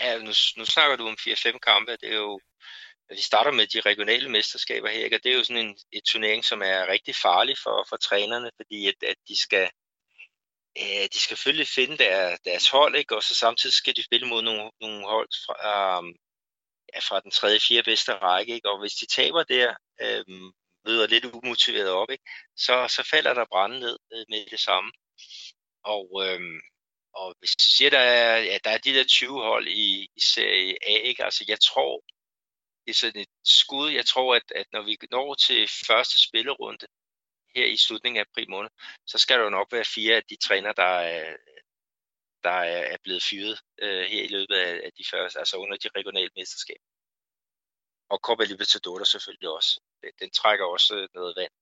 Ja, 0.00 0.18
nu, 0.18 0.32
nu 0.56 0.64
snakker 0.64 0.96
du 0.96 1.06
om 1.06 1.16
4-5 1.20 1.58
kampe. 1.58 1.92
Det 1.92 2.08
er 2.12 2.16
jo, 2.16 2.40
vi 3.10 3.22
starter 3.22 3.50
med 3.50 3.66
de 3.66 3.80
regionale 3.80 4.28
mesterskaber 4.28 4.88
her, 4.88 5.04
ikke? 5.04 5.16
og 5.16 5.20
det 5.24 5.32
er 5.32 5.36
jo 5.36 5.44
sådan 5.44 5.66
en 5.66 5.76
et 5.92 6.04
turnering, 6.04 6.44
som 6.44 6.62
er 6.62 6.88
rigtig 6.88 7.14
farlig 7.16 7.56
for, 7.62 7.86
for 7.88 7.96
trænerne, 7.96 8.50
fordi 8.56 8.88
at, 8.88 8.94
at 9.02 9.16
de 9.28 9.40
skal 9.40 9.70
øh, 10.78 11.04
de 11.12 11.18
skal 11.20 11.36
selvfølgelig 11.36 11.68
finde 11.68 11.98
der, 11.98 12.36
deres 12.44 12.68
hold, 12.68 12.96
ikke? 12.96 13.16
og 13.16 13.22
så 13.22 13.34
samtidig 13.34 13.74
skal 13.74 13.96
de 13.96 14.04
spille 14.04 14.26
mod 14.28 14.42
nogle, 14.42 14.70
nogle 14.80 15.04
hold 15.06 15.28
fra, 15.46 15.98
um, 15.98 16.14
ja, 16.94 16.98
fra 16.98 17.20
den 17.20 17.30
tredje, 17.30 17.60
fjerde 17.60 17.82
bedste 17.82 18.12
række, 18.14 18.54
ikke? 18.54 18.70
og 18.70 18.80
hvis 18.80 18.94
de 18.94 19.06
taber 19.06 19.42
der, 19.42 19.74
øh, 20.02 20.24
møder 20.84 21.06
lidt 21.06 21.24
umotiveret 21.24 21.90
op, 21.90 22.10
ikke? 22.10 22.24
Så, 22.56 22.88
så 22.88 23.08
falder 23.10 23.34
der 23.34 23.44
branden 23.44 23.80
ned 23.80 23.98
øh, 24.12 24.24
med 24.28 24.46
det 24.50 24.60
samme. 24.60 24.92
Og, 25.84 26.06
øh, 26.24 26.40
og 27.14 27.34
hvis 27.38 27.50
du 27.50 27.70
siger, 27.76 27.90
der 27.90 27.98
er, 27.98 28.38
ja, 28.38 28.58
der 28.64 28.70
er 28.70 28.78
de 28.78 28.94
der 28.94 29.04
20 29.04 29.42
hold 29.42 29.68
i, 29.68 30.08
i 30.16 30.20
serie 30.20 30.76
A, 30.86 30.94
ikke? 31.10 31.24
altså 31.24 31.44
jeg 31.48 31.58
tror, 31.60 32.02
det 32.84 32.90
er 32.90 32.94
sådan 32.94 33.20
et 33.20 33.28
skud, 33.44 33.90
jeg 33.90 34.06
tror, 34.06 34.34
at, 34.34 34.52
at 34.54 34.66
når 34.72 34.82
vi 34.82 34.98
når 35.10 35.34
til 35.34 35.68
første 35.86 36.18
spillerunde 36.28 36.86
her 37.54 37.66
i 37.66 37.76
slutningen 37.76 38.20
af 38.20 38.24
april 38.30 38.50
måned, 38.50 38.70
så 39.06 39.18
skal 39.18 39.38
der 39.38 39.44
jo 39.44 39.50
nok 39.50 39.72
være 39.72 39.84
fire 39.84 40.16
af 40.16 40.22
de 40.30 40.36
træner, 40.36 40.72
der 40.72 40.92
er, 41.14 41.36
der 42.44 42.58
er 42.94 42.96
blevet 43.02 43.22
fyret 43.22 43.60
øh, 43.82 44.04
her 44.12 44.22
i 44.22 44.28
løbet 44.28 44.54
af, 44.54 44.80
af 44.84 44.90
de 44.98 45.04
første, 45.10 45.38
altså 45.38 45.56
under 45.56 45.76
de 45.76 45.88
regionale 45.96 46.30
mesterskaber. 46.36 46.86
Og 48.10 48.18
Copa 48.18 48.44
Libertadores 48.44 49.08
selvfølgelig 49.08 49.48
også. 49.48 49.80
Den 50.20 50.30
trækker 50.30 50.64
også 50.64 51.08
noget 51.14 51.34
vand. 51.36 51.52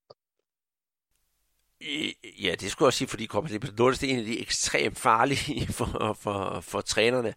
Ja, 2.43 2.55
det 2.55 2.71
skulle 2.71 2.85
jeg 2.85 2.87
også 2.87 2.97
sige, 2.97 3.07
fordi 3.07 3.27
Copa 3.27 3.47
Libertadores 3.47 3.99
det 3.99 4.09
er 4.09 4.13
en 4.13 4.19
af 4.19 4.25
de 4.25 4.39
ekstremt 4.39 4.99
farlige 4.99 5.67
for, 5.77 6.17
for, 6.21 6.61
for 6.61 6.81
trænerne. 6.81 7.33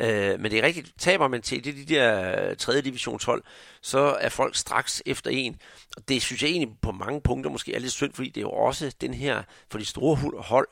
Øh, 0.00 0.40
men 0.40 0.50
det 0.50 0.58
er 0.58 0.62
rigtigt, 0.62 0.92
taber 0.98 1.28
man 1.28 1.42
til 1.42 1.64
det, 1.64 1.74
de 1.76 1.94
der 1.94 2.48
øh, 2.50 2.56
3. 2.56 2.80
divisionshold, 2.80 3.42
så 3.82 3.98
er 3.98 4.28
folk 4.28 4.56
straks 4.56 5.02
efter 5.06 5.30
en. 5.30 5.60
Og 5.96 6.08
det 6.08 6.22
synes 6.22 6.42
jeg 6.42 6.50
egentlig 6.50 6.76
på 6.82 6.92
mange 6.92 7.20
punkter 7.20 7.50
måske 7.50 7.74
er 7.74 7.78
lidt 7.78 7.92
synd, 7.92 8.12
fordi 8.12 8.28
det 8.28 8.36
er 8.36 8.42
jo 8.42 8.50
også 8.50 8.94
den 9.00 9.14
her, 9.14 9.42
for 9.70 9.78
de 9.78 9.84
store 9.84 10.42
hold, 10.42 10.68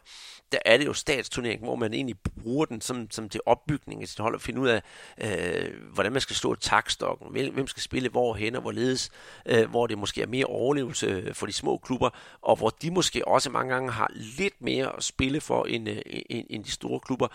der 0.53 0.59
er 0.65 0.77
det 0.77 0.87
jo 0.87 0.93
statsturnering, 0.93 1.63
hvor 1.63 1.77
man 1.77 1.95
egentlig 1.95 2.17
bruger 2.43 2.65
den 2.65 2.81
som, 2.81 3.11
som 3.11 3.29
til 3.29 3.41
opbygning 3.47 4.03
af 4.03 4.09
sit 4.09 4.19
hold 4.19 4.35
og 4.35 4.41
finde 4.41 4.61
ud 4.61 4.69
af, 4.69 4.83
øh, 5.19 5.71
hvordan 5.93 6.13
man 6.13 6.21
skal 6.21 6.37
slå 6.37 6.55
takstokken, 6.55 7.51
hvem 7.53 7.67
skal 7.67 7.83
spille 7.83 8.09
hvorhen 8.09 8.55
og 8.57 8.63
hvorledes, 8.63 9.11
øh, 9.47 9.71
hvor 9.71 9.87
det 9.87 9.99
måske 9.99 10.23
er 10.23 10.27
mere 10.27 10.45
overlevelse 10.45 11.07
øh, 11.07 11.35
for 11.35 11.47
de 11.47 11.53
små 11.53 11.77
klubber, 11.77 12.11
og 12.43 12.57
hvor 12.57 12.71
de 12.71 12.91
måske 12.91 13.29
også 13.29 13.51
mange 13.51 13.75
gange 13.75 13.91
har 13.91 14.11
lidt 14.39 14.63
mere 14.63 14.97
at 14.97 15.05
spille 15.05 15.41
for 15.41 15.65
end, 15.65 15.89
øh, 15.89 16.03
end, 16.07 16.47
end 16.51 16.65
de 16.65 16.71
store 16.71 17.01
klubber. 17.01 17.29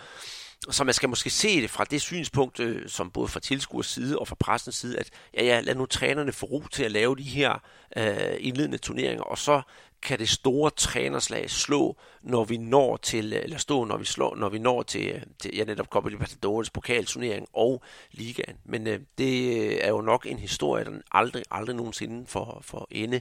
Så 0.70 0.84
man 0.84 0.94
skal 0.94 1.08
måske 1.08 1.30
se 1.30 1.62
det 1.62 1.70
fra 1.70 1.84
det 1.84 2.00
synspunkt, 2.00 2.60
øh, 2.60 2.88
som 2.88 3.10
både 3.10 3.28
fra 3.28 3.40
tilskuers 3.40 3.86
side 3.86 4.18
og 4.18 4.28
fra 4.28 4.34
pressens 4.34 4.76
side, 4.76 4.98
at 4.98 5.10
ja, 5.34 5.44
ja, 5.44 5.60
lad 5.60 5.74
nu 5.74 5.86
trænerne 5.86 6.32
få 6.32 6.46
ro 6.46 6.62
til 6.72 6.84
at 6.84 6.90
lave 6.90 7.16
de 7.16 7.22
her 7.22 7.62
øh, 7.96 8.36
indledende 8.38 8.78
turneringer, 8.78 9.22
og 9.22 9.38
så 9.38 9.62
kan 10.02 10.18
det 10.18 10.28
store 10.28 10.70
trænerslag 10.70 11.50
slå, 11.50 11.96
når 12.22 12.44
vi 12.44 12.56
når 12.56 12.96
til, 12.96 13.32
øh, 13.32 13.42
eller 13.42 13.58
stå, 13.58 13.84
når 13.84 13.96
vi 13.96 14.04
slår, 14.04 14.36
når 14.36 14.48
vi 14.48 14.58
når 14.58 14.82
til, 14.82 15.08
øh, 15.08 15.22
til 15.38 15.56
ja, 15.56 15.64
netop 15.64 15.86
Copa 15.86 16.08
Libertadores 16.08 16.70
pokalturnering 16.70 17.46
og 17.52 17.82
ligaen. 18.10 18.56
Men 18.64 18.86
øh, 18.86 19.00
det 19.18 19.58
øh, 19.58 19.78
er 19.80 19.88
jo 19.88 20.00
nok 20.00 20.26
en 20.26 20.38
historie, 20.38 20.84
der 20.84 20.90
aldrig, 21.12 21.42
aldrig 21.50 21.76
nogensinde 21.76 22.26
for, 22.26 22.58
for 22.62 22.88
ende. 22.90 23.20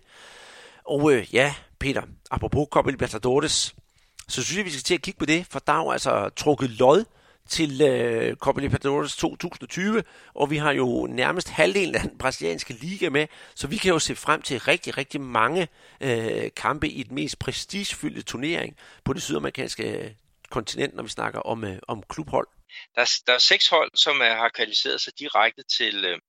Og 0.83 1.13
øh, 1.13 1.27
ja, 1.33 1.55
Peter, 1.79 2.01
apropos 2.31 2.67
Copa 2.71 2.89
Libertadores, 2.89 3.75
så 4.27 4.43
synes 4.43 4.57
jeg, 4.57 4.65
vi 4.65 4.69
skal 4.69 4.83
til 4.83 4.93
at 4.93 5.01
kigge 5.01 5.17
på 5.19 5.25
det, 5.25 5.45
for 5.49 5.59
der 5.59 5.73
er 5.73 5.83
jo 5.83 5.91
altså 5.91 6.29
trukket 6.29 6.69
lod 6.69 7.05
til 7.49 7.81
øh, 7.81 8.35
Copa 8.35 8.61
Libertadores 8.61 9.15
2020, 9.15 10.03
og 10.33 10.49
vi 10.51 10.57
har 10.57 10.71
jo 10.71 11.07
nærmest 11.09 11.49
halvdelen 11.49 11.95
af 11.95 12.01
den 12.01 12.17
brasilianske 12.17 12.73
liga 12.73 13.09
med, 13.09 13.27
så 13.55 13.67
vi 13.67 13.77
kan 13.77 13.91
jo 13.91 13.99
se 13.99 14.15
frem 14.15 14.41
til 14.41 14.59
rigtig, 14.59 14.97
rigtig 14.97 15.21
mange 15.21 15.67
øh, 16.01 16.51
kampe 16.55 16.89
i 16.89 17.03
den 17.03 17.15
mest 17.15 17.39
prestigefyldte 17.39 18.21
turnering 18.21 18.77
på 19.05 19.13
det 19.13 19.21
sydamerikanske 19.21 19.83
øh, 19.83 20.11
kontinent, 20.49 20.95
når 20.95 21.03
vi 21.03 21.09
snakker 21.09 21.39
om, 21.39 21.63
øh, 21.63 21.79
om 21.87 22.03
klubhold. 22.09 22.47
Der 22.95 23.01
er, 23.01 23.09
der 23.27 23.33
er 23.33 23.37
seks 23.37 23.67
hold, 23.67 23.91
som 23.95 24.21
er, 24.21 24.35
har 24.35 24.49
kvalificeret 24.49 25.01
sig 25.01 25.13
direkte 25.19 25.63
til, 25.77 26.05
øh, 26.05 26.19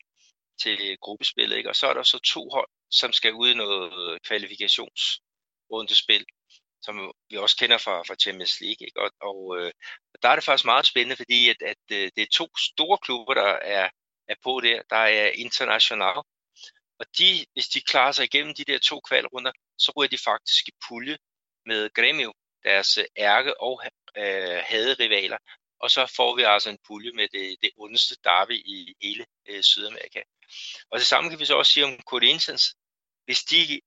til 0.63 0.97
gruppespillet, 1.01 1.57
ikke? 1.57 1.69
og 1.69 1.77
så 1.77 1.87
er 1.87 1.95
der 1.95 2.03
så 2.03 2.19
to 2.19 2.49
hold, 2.53 2.69
som 2.91 3.13
skal 3.13 3.33
ud 3.33 3.49
i 3.49 3.55
noget 3.55 4.13
øh, 4.13 4.21
kvalifikationsrundespil 4.29 6.25
som 6.83 7.13
vi 7.31 7.37
også 7.37 7.57
kender 7.57 7.79
fra, 7.79 8.03
fra 8.03 8.15
Champions 8.15 8.61
League. 8.61 8.87
Ikke? 8.87 9.01
Og, 9.01 9.11
og 9.21 9.59
øh, 9.59 9.73
der 10.23 10.29
er 10.29 10.35
det 10.35 10.45
faktisk 10.45 10.65
meget 10.65 10.87
spændende, 10.87 11.17
fordi 11.17 11.49
at, 11.49 11.63
at 11.63 11.85
øh, 11.93 12.11
det 12.17 12.23
er 12.23 12.27
to 12.33 12.47
store 12.59 12.99
klubber, 12.99 13.35
der 13.35 13.53
er, 13.53 13.89
er 14.29 14.35
på 14.43 14.61
der. 14.61 14.83
Der 14.91 14.97
er 14.97 15.31
International, 15.31 16.17
og 16.99 17.07
de, 17.19 17.47
hvis 17.53 17.69
de 17.69 17.81
klarer 17.81 18.13
sig 18.13 18.25
igennem 18.25 18.55
de 18.55 18.65
der 18.65 18.79
to 18.79 19.01
kvalrunder, 19.01 19.53
så 19.79 19.93
ryger 19.97 20.09
de 20.09 20.19
faktisk 20.19 20.69
i 20.69 20.73
pulje 20.89 21.19
med 21.67 21.91
Grêmio, 21.99 22.31
deres 22.65 22.99
øh, 22.99 23.05
ærke 23.17 23.61
og 23.61 23.83
øh, 24.17 24.63
haderivaler. 24.65 25.39
Og 25.81 25.91
så 25.91 26.13
får 26.17 26.37
vi 26.37 26.43
altså 26.43 26.71
en 26.71 26.79
pulje 26.87 27.13
med 27.13 27.29
det, 27.29 27.57
det 27.63 27.71
ondeste 27.77 28.17
derby 28.25 28.57
i 28.67 28.95
hele 29.03 29.27
øh, 29.49 29.63
Sydamerika. 29.63 30.23
Og 30.91 30.99
det 30.99 31.07
samme 31.07 31.31
kan 31.31 31.39
vi 31.39 31.45
så 31.45 31.55
også 31.55 31.73
sige 31.73 31.85
om 31.85 32.01
Corinthians. 32.01 32.75
Hvis 33.25 33.43
de 33.43 33.81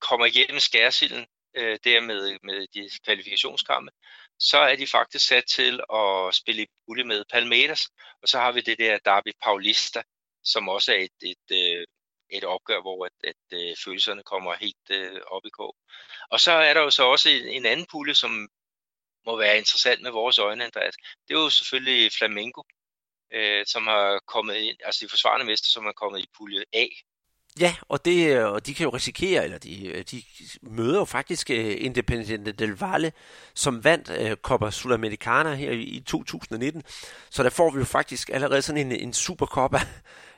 kommer 0.00 0.26
igennem 0.26 0.60
skærsilden 0.60 1.26
øh, 1.58 1.78
der 1.84 2.00
med, 2.00 2.38
med 2.42 2.66
de 2.74 2.90
kvalifikationskampe, 3.04 3.90
så 4.38 4.58
er 4.58 4.76
de 4.76 4.86
faktisk 4.86 5.26
sat 5.26 5.44
til 5.46 5.80
at 5.94 6.34
spille 6.34 6.62
i 6.62 6.66
pulje 6.86 7.04
med 7.04 7.24
Palmeiras, 7.32 7.82
og 8.22 8.28
så 8.28 8.38
har 8.38 8.52
vi 8.52 8.60
det 8.60 8.78
der 8.78 8.98
Derby 9.04 9.32
Paulista, 9.42 10.02
som 10.44 10.68
også 10.68 10.92
er 10.92 10.96
et, 10.96 11.10
et, 11.22 11.36
et, 11.50 11.78
øh, 11.78 11.86
et 12.30 12.44
opgør, 12.44 12.80
hvor 12.80 13.04
at, 13.06 13.12
at, 13.24 13.58
øh, 13.58 13.76
følelserne 13.84 14.22
kommer 14.22 14.54
helt 14.54 14.86
øh, 14.90 15.20
op 15.26 15.46
i 15.46 15.50
kog. 15.50 15.76
Og 16.30 16.40
så 16.40 16.52
er 16.52 16.74
der 16.74 16.80
jo 16.80 16.90
så 16.90 17.04
også 17.04 17.28
en, 17.28 17.48
en 17.48 17.66
anden 17.66 17.86
pulje, 17.92 18.14
som 18.14 18.48
må 19.26 19.36
være 19.38 19.58
interessant 19.58 20.02
med 20.02 20.10
vores 20.10 20.38
øjne, 20.38 20.64
Andreas. 20.64 20.94
Det 21.28 21.34
er 21.34 21.40
jo 21.40 21.50
selvfølgelig 21.50 22.12
Flamengo, 22.18 22.62
øh, 23.32 23.66
som 23.66 23.86
har 23.86 24.20
kommet 24.26 24.56
ind, 24.56 24.76
altså 24.84 25.04
de 25.04 25.10
forsvarende 25.10 25.46
mester, 25.46 25.68
som 25.70 25.86
er 25.86 25.92
kommet 25.92 26.20
i 26.20 26.26
pulje 26.38 26.64
A, 26.72 26.86
Ja, 27.60 27.74
og, 27.88 28.04
det, 28.04 28.36
øh, 28.36 28.46
og 28.52 28.66
de 28.66 28.74
kan 28.74 28.84
jo 28.84 28.90
risikere, 28.90 29.44
eller 29.44 29.58
de, 29.58 29.86
øh, 29.86 30.04
de 30.10 30.22
møder 30.62 30.98
jo 30.98 31.04
faktisk 31.04 31.50
øh, 31.50 31.76
Independiente 31.78 32.52
del 32.52 32.70
Valle, 32.70 33.12
som 33.54 33.84
vandt 33.84 34.10
uh, 34.10 34.36
Copa 34.42 34.70
Sudamericana 34.70 35.54
her 35.54 35.70
i, 35.70 35.82
i 35.82 36.00
2019. 36.00 36.82
Så 37.30 37.42
der 37.42 37.50
får 37.50 37.70
vi 37.70 37.78
jo 37.78 37.84
faktisk 37.84 38.30
allerede 38.32 38.62
sådan 38.62 38.86
en, 38.86 38.92
en 38.92 39.12
supercopa 39.12 39.80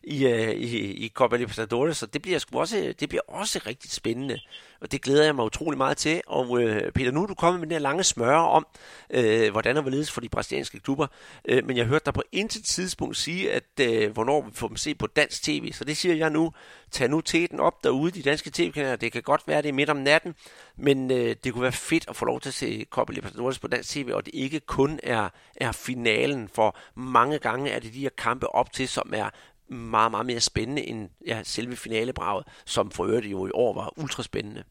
i, 0.02 0.26
uh, 0.26 0.50
i, 0.50 0.78
i 1.04 1.08
Copa 1.14 1.36
Libertadores, 1.36 1.96
så 1.96 2.06
det 2.06 2.22
bliver, 2.22 2.38
sgu 2.38 2.60
også, 2.60 2.94
det 3.00 3.08
bliver 3.08 3.22
også 3.28 3.60
rigtig 3.66 3.90
spændende 3.90 4.40
og 4.80 4.92
det 4.92 5.02
glæder 5.02 5.24
jeg 5.24 5.34
mig 5.34 5.44
utrolig 5.44 5.78
meget 5.78 5.96
til. 5.96 6.20
Og 6.26 6.62
øh, 6.62 6.92
Peter, 6.92 7.10
nu 7.10 7.22
er 7.22 7.26
du 7.26 7.34
kommet 7.34 7.60
med 7.60 7.68
den 7.68 7.72
her 7.72 7.80
lange 7.80 8.04
smøre 8.04 8.48
om, 8.48 8.66
øh, 9.10 9.50
hvordan 9.50 9.76
og 9.76 9.82
hvorledes 9.82 10.10
for 10.10 10.20
de 10.20 10.28
brasilianske 10.28 10.80
klubber, 10.80 11.06
øh, 11.44 11.66
men 11.66 11.76
jeg 11.76 11.86
hørte 11.86 12.04
dig 12.04 12.14
på 12.14 12.22
intet 12.32 12.64
tidspunkt 12.64 13.16
sige, 13.16 13.52
at 13.52 13.80
øh, 13.80 14.10
hvornår 14.12 14.42
vi 14.42 14.50
får 14.54 14.68
dem 14.68 14.76
se 14.76 14.94
på 14.94 15.06
dansk 15.06 15.42
tv, 15.42 15.72
så 15.72 15.84
det 15.84 15.96
siger 15.96 16.14
jeg 16.14 16.30
nu. 16.30 16.52
Tag 16.90 17.08
nu 17.08 17.20
teten 17.20 17.60
op 17.60 17.84
derude, 17.84 18.10
de 18.10 18.22
danske 18.22 18.50
tv-kanaler. 18.50 18.96
Det 18.96 19.12
kan 19.12 19.22
godt 19.22 19.42
være, 19.46 19.62
det 19.62 19.68
er 19.68 19.72
midt 19.72 19.90
om 19.90 19.96
natten, 19.96 20.34
men 20.76 21.10
øh, 21.10 21.36
det 21.44 21.52
kunne 21.52 21.62
være 21.62 21.72
fedt 21.72 22.04
at 22.08 22.16
få 22.16 22.24
lov 22.24 22.40
til 22.40 22.48
at 22.48 22.54
se 22.54 22.86
Copa 22.90 23.12
Libertadores 23.12 23.58
på 23.58 23.68
dansk 23.68 23.90
tv, 23.90 24.10
og 24.14 24.26
det 24.26 24.34
ikke 24.34 24.60
kun 24.60 25.00
er, 25.02 25.28
er 25.56 25.72
finalen, 25.72 26.48
for 26.48 26.76
mange 26.94 27.38
gange 27.38 27.70
er 27.70 27.78
det 27.78 27.94
de 27.94 28.00
her 28.00 28.10
kampe 28.18 28.54
op 28.54 28.72
til, 28.72 28.88
som 28.88 29.12
er 29.14 29.30
meget, 29.70 30.10
meget 30.10 30.26
mere 30.26 30.40
spændende 30.40 30.86
end 30.86 31.10
ja, 31.26 31.42
selve 31.42 31.76
finalebraget, 31.76 32.46
som 32.66 32.90
for 32.90 33.04
øvrigt 33.04 33.26
jo 33.26 33.46
i 33.46 33.50
år 33.54 33.74
var 33.74 33.98
ultraspændende. 33.98 34.64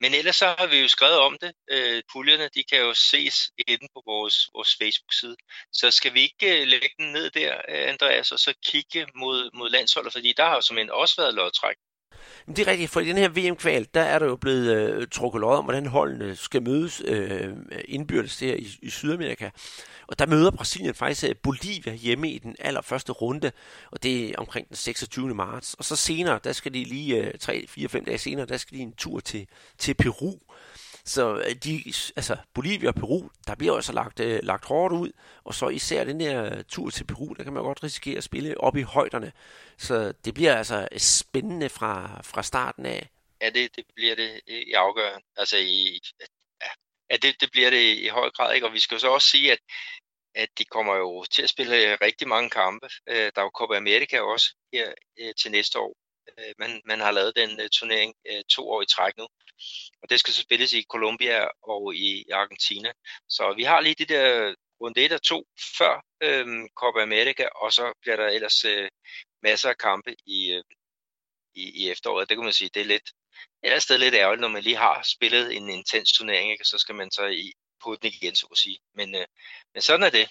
Men 0.00 0.14
ellers 0.14 0.36
så 0.36 0.54
har 0.58 0.66
vi 0.66 0.80
jo 0.80 0.88
skrevet 0.88 1.18
om 1.18 1.36
det. 1.40 1.52
Øh, 1.70 2.02
puljerne, 2.12 2.48
de 2.54 2.64
kan 2.64 2.78
jo 2.78 2.94
ses 2.94 3.50
inde 3.68 3.86
på 3.94 4.02
vores, 4.06 4.50
vores 4.54 4.76
Facebook-side. 4.82 5.36
Så 5.72 5.90
skal 5.90 6.14
vi 6.14 6.20
ikke 6.20 6.60
øh, 6.60 6.66
lægge 6.66 6.88
den 6.98 7.12
ned 7.12 7.30
der, 7.30 7.52
øh, 7.68 7.88
Andreas, 7.88 8.32
og 8.32 8.38
så 8.38 8.54
kigge 8.64 9.06
mod, 9.14 9.50
mod 9.54 9.70
landsholdet, 9.70 10.12
fordi 10.12 10.34
der 10.36 10.44
har 10.44 10.54
jo 10.54 10.60
som 10.60 10.78
også 10.90 11.14
været 11.22 11.34
lodtræk. 11.34 11.76
Men 12.46 12.56
det 12.56 12.66
er 12.66 12.70
rigtigt, 12.70 12.90
for 12.90 13.00
i 13.00 13.08
den 13.08 13.16
her 13.16 13.28
VM-kval, 13.28 13.88
der 13.94 14.00
er 14.00 14.18
der 14.18 14.26
jo 14.26 14.36
blevet 14.36 14.76
øh, 14.76 15.08
trukket 15.08 15.40
lod 15.40 15.56
om, 15.56 15.64
hvordan 15.64 15.86
holdene 15.86 16.36
skal 16.36 16.62
mødes 16.62 17.02
øh, 17.04 17.48
indbyrdes 17.84 18.40
her 18.40 18.54
i, 18.54 18.66
i 18.82 18.90
Sydamerika. 18.90 19.50
Og 20.12 20.18
der 20.18 20.26
møder 20.26 20.50
Brasilien 20.50 20.94
faktisk 20.94 21.24
øh, 21.30 21.36
Bolivia 21.42 21.94
hjemme 21.94 22.30
i 22.30 22.38
den 22.38 22.56
allerførste 22.58 23.12
runde, 23.12 23.52
og 23.90 24.02
det 24.02 24.30
er 24.30 24.34
omkring 24.38 24.68
den 24.68 24.76
26. 24.76 25.34
marts. 25.34 25.74
Og 25.74 25.84
så 25.84 25.96
senere, 25.96 26.40
der 26.44 26.52
skal 26.52 26.74
de 26.74 26.84
lige 26.84 27.32
3, 27.38 27.66
4, 27.68 27.88
5 27.88 28.04
dage 28.04 28.18
senere, 28.18 28.46
der 28.46 28.56
skal 28.56 28.78
de 28.78 28.82
en 28.82 28.92
tur 28.92 29.20
til, 29.20 29.48
til 29.78 29.94
Peru. 29.94 30.38
Så 31.04 31.36
øh, 31.36 31.54
de, 31.54 31.82
altså 32.16 32.36
Bolivia 32.54 32.88
og 32.88 32.94
Peru, 32.94 33.28
der 33.46 33.54
bliver 33.54 33.72
også 33.72 33.92
lagt, 33.92 34.20
øh, 34.20 34.40
lagt 34.42 34.64
hårdt 34.64 34.94
ud, 34.94 35.12
og 35.44 35.54
så 35.54 35.68
især 35.68 36.04
den 36.04 36.20
der 36.20 36.56
øh, 36.56 36.64
tur 36.64 36.90
til 36.90 37.04
Peru, 37.04 37.32
der 37.32 37.44
kan 37.44 37.52
man 37.52 37.62
godt 37.62 37.82
risikere 37.82 38.16
at 38.16 38.24
spille 38.24 38.60
op 38.60 38.76
i 38.76 38.82
højderne. 38.82 39.32
Så 39.78 40.12
det 40.24 40.34
bliver 40.34 40.56
altså 40.56 40.88
spændende 40.96 41.68
fra, 41.68 42.20
fra 42.24 42.42
starten 42.42 42.86
af. 42.86 43.08
Ja, 43.40 43.50
det, 43.50 43.76
det 43.76 43.84
bliver 43.94 44.14
det 44.14 44.40
i 44.46 44.72
afgørende. 44.72 45.26
Altså 45.36 45.56
i, 45.56 46.00
ja, 47.10 47.16
det, 47.16 47.40
det 47.40 47.50
bliver 47.52 47.70
det 47.70 47.96
i 47.98 48.08
høj 48.08 48.30
grad, 48.30 48.54
ikke? 48.54 48.66
Og 48.66 48.72
vi 48.72 48.78
skal 48.78 49.00
så 49.00 49.08
også 49.08 49.28
sige, 49.28 49.52
at, 49.52 49.58
at 50.34 50.48
de 50.58 50.64
kommer 50.64 50.94
jo 50.96 51.24
til 51.24 51.42
at 51.42 51.50
spille 51.50 51.76
øh, 51.92 51.98
rigtig 52.00 52.28
mange 52.28 52.50
kampe. 52.50 52.88
Øh, 53.08 53.32
der 53.34 53.40
er 53.40 53.42
jo 53.42 53.50
Copa 53.58 53.76
America 53.76 54.20
også 54.20 54.56
her 54.72 54.94
øh, 55.20 55.34
til 55.42 55.50
næste 55.50 55.78
år. 55.78 55.96
Øh, 56.38 56.54
man, 56.58 56.82
man 56.84 57.00
har 57.00 57.10
lavet 57.10 57.36
den 57.36 57.60
øh, 57.60 57.68
turnering 57.68 58.14
øh, 58.30 58.42
to 58.50 58.70
år 58.70 58.82
i 58.82 58.86
træk 58.86 59.16
nu. 59.16 59.26
Og 60.02 60.10
det 60.10 60.20
skal 60.20 60.34
så 60.34 60.42
spilles 60.42 60.72
i 60.72 60.82
Colombia 60.90 61.48
og 61.62 61.94
i 61.94 62.24
Argentina. 62.32 62.92
Så 63.28 63.54
vi 63.56 63.62
har 63.62 63.80
lige 63.80 63.94
det 63.94 64.08
der 64.08 64.54
runde 64.80 65.04
1 65.04 65.12
og 65.12 65.22
2 65.22 65.44
før 65.78 66.04
øhm, 66.22 66.68
Copa 66.80 67.02
America, 67.02 67.46
og 67.62 67.72
så 67.72 67.92
bliver 68.00 68.16
der 68.16 68.26
ellers 68.26 68.64
øh, 68.64 68.88
masser 69.42 69.68
af 69.68 69.78
kampe 69.78 70.14
i, 70.26 70.50
øh, 70.52 70.64
i, 71.54 71.64
i 71.80 71.90
efteråret. 71.90 72.28
Det 72.28 72.36
kan 72.36 72.44
man 72.44 72.52
sige, 72.52 72.70
det 72.74 72.80
er 72.80 72.84
lidt, 72.94 73.08
et 73.64 73.82
sted 73.82 73.98
lidt 73.98 74.14
ærgerligt, 74.14 74.40
når 74.40 74.48
man 74.48 74.62
lige 74.62 74.76
har 74.76 75.02
spillet 75.14 75.56
en 75.56 75.68
intens 75.68 76.12
turnering, 76.12 76.50
ikke? 76.52 76.64
så 76.64 76.78
skal 76.78 76.94
man 76.94 77.10
så 77.10 77.26
i, 77.26 77.52
på 77.84 77.96
den 78.02 78.12
igen, 78.22 78.34
så 78.34 78.46
at 78.50 78.58
sige. 78.58 78.78
Men, 78.94 79.14
øh, 79.14 79.26
men 79.74 79.82
sådan 79.82 80.02
er 80.02 80.10
det. 80.10 80.28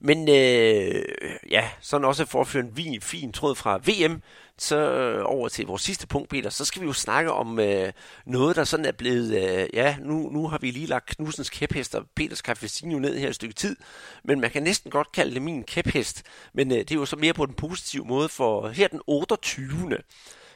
Men 0.00 0.28
øh, 0.28 1.04
ja, 1.50 1.70
sådan 1.80 2.04
også 2.04 2.24
for 2.26 2.40
at 2.40 2.48
føre 2.48 2.64
en 2.76 3.00
fin 3.00 3.32
tråd 3.32 3.54
fra 3.54 3.76
VM, 3.76 4.22
så 4.58 4.76
øh, 4.76 5.22
over 5.26 5.48
til 5.48 5.66
vores 5.66 5.82
sidste 5.82 6.06
punkt, 6.06 6.28
Peter, 6.30 6.50
så 6.50 6.64
skal 6.64 6.82
vi 6.82 6.86
jo 6.86 6.92
snakke 6.92 7.32
om 7.32 7.58
øh, 7.58 7.92
noget, 8.26 8.56
der 8.56 8.64
sådan 8.64 8.86
er 8.86 8.92
blevet, 8.92 9.34
øh, 9.34 9.68
ja, 9.72 9.96
nu, 10.00 10.30
nu 10.30 10.48
har 10.48 10.58
vi 10.58 10.70
lige 10.70 10.86
lagt 10.86 11.16
Knudsens 11.16 11.50
kæphest 11.50 11.94
og 11.94 12.06
Peters 12.16 12.38
Cafesino 12.38 12.98
ned 12.98 13.18
her 13.18 13.28
et 13.28 13.34
stykke 13.34 13.54
tid, 13.54 13.76
men 14.24 14.40
man 14.40 14.50
kan 14.50 14.62
næsten 14.62 14.90
godt 14.90 15.12
kalde 15.12 15.34
det 15.34 15.42
min 15.42 15.64
kæphest, 15.64 16.22
men 16.54 16.72
øh, 16.72 16.78
det 16.78 16.90
er 16.90 16.94
jo 16.94 17.06
så 17.06 17.16
mere 17.16 17.34
på 17.34 17.46
den 17.46 17.54
positive 17.54 18.04
måde, 18.04 18.28
for 18.28 18.68
her 18.68 18.88
den 18.88 19.00
28 19.06 19.98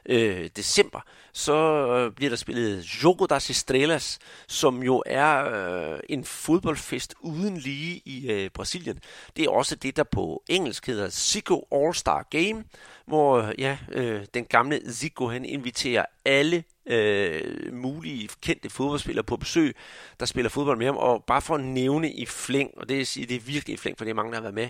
øh, 0.09 0.51
december, 0.57 1.01
så 1.33 1.55
øh, 1.89 2.13
bliver 2.13 2.29
der 2.29 2.37
spillet 2.37 2.83
Jogo 2.83 3.27
das 3.27 3.51
Estrelas, 3.51 4.19
som 4.49 4.83
jo 4.83 5.03
er 5.07 5.45
øh, 5.45 6.01
en 6.09 6.25
fodboldfest 6.25 7.15
uden 7.21 7.57
lige 7.57 8.03
i 8.05 8.31
øh, 8.31 8.51
Brasilien. 8.51 9.01
Det 9.37 9.45
er 9.45 9.51
også 9.51 9.77
det, 9.77 9.97
der 9.97 10.05
på 10.05 10.43
engelsk 10.49 10.87
hedder 10.87 11.11
Zico 11.11 11.69
All-Star 11.75 12.29
Game, 12.31 12.65
hvor 13.07 13.53
ja, 13.59 13.79
øh, 13.93 14.25
den 14.35 14.45
gamle 14.45 14.81
Zico 14.93 15.29
han 15.29 15.45
inviterer 15.45 16.05
alle 16.25 16.65
øh, 16.87 17.75
mulige 17.75 18.29
kendte 18.43 18.71
fodboldspillere 18.71 19.25
på 19.25 19.37
besøg, 19.37 19.77
der 20.21 20.27
spiller 20.27 20.49
fodbold 20.49 20.79
med 20.79 20.87
ham, 20.87 20.97
og 20.97 21.25
bare 21.25 21.43
for 21.43 21.55
at 21.55 21.65
nævne 21.65 22.13
i 22.13 22.27
flæng, 22.27 22.71
og 22.77 22.89
det, 22.89 23.15
det 23.15 23.33
er 23.33 23.41
virkelig 23.41 23.75
i 23.75 23.77
flæng, 23.77 23.99
for 23.99 24.05
det 24.05 24.11
er 24.11 24.15
mange, 24.15 24.31
der 24.31 24.37
har 24.37 24.43
været 24.43 24.55
med, 24.55 24.69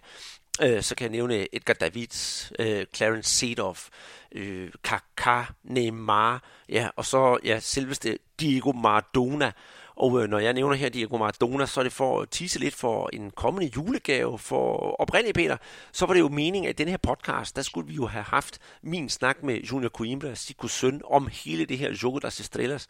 øh, 0.63 0.83
så 0.83 0.95
kan 0.95 1.05
jeg 1.05 1.11
nævne 1.11 1.55
Edgar 1.55 1.75
Davids, 1.75 2.53
øh, 2.59 2.87
Clarence 2.95 3.31
Seedorf, 3.31 3.89
øh, 4.33 4.71
Kaká, 4.89 5.53
Neymar, 5.65 6.43
ja, 6.69 6.89
og 6.97 7.05
så 7.05 7.39
ja, 7.45 7.59
selveste 7.61 8.19
Diego 8.41 8.73
Maradona, 8.73 9.53
og 9.99 10.23
øh, 10.23 10.29
når 10.29 10.39
jeg 10.39 10.53
nævner 10.53 10.77
her 10.77 10.89
Diego 10.89 11.17
Maradona, 11.17 11.67
så 11.67 11.81
er 11.81 11.85
det 11.85 11.93
for 11.93 12.21
at 12.21 12.29
tease 12.31 12.59
lidt 12.59 12.75
for 12.75 13.11
en 13.13 13.31
kommende 13.31 13.71
julegave 13.77 14.39
for 14.39 15.01
oprindeligt 15.01 15.35
Peter. 15.35 15.57
Så 15.93 16.07
var 16.07 16.15
det 16.15 16.21
jo 16.21 16.29
meningen, 16.29 16.69
at 16.69 16.79
den 16.79 16.89
her 16.89 16.97
podcast, 16.97 17.57
der 17.57 17.63
skulle 17.63 17.89
vi 17.89 17.95
jo 17.95 18.07
have 18.07 18.23
haft 18.25 18.59
min 18.83 19.09
snak 19.09 19.43
med 19.43 19.61
Junior 19.61 19.89
Coimbra, 19.89 20.35
Sikus 20.35 20.73
søn, 20.73 21.01
om 21.05 21.29
hele 21.33 21.65
det 21.65 21.79
her 21.79 21.97
Jogo 22.03 22.19
das 22.19 22.41
Estrellas. 22.41 22.87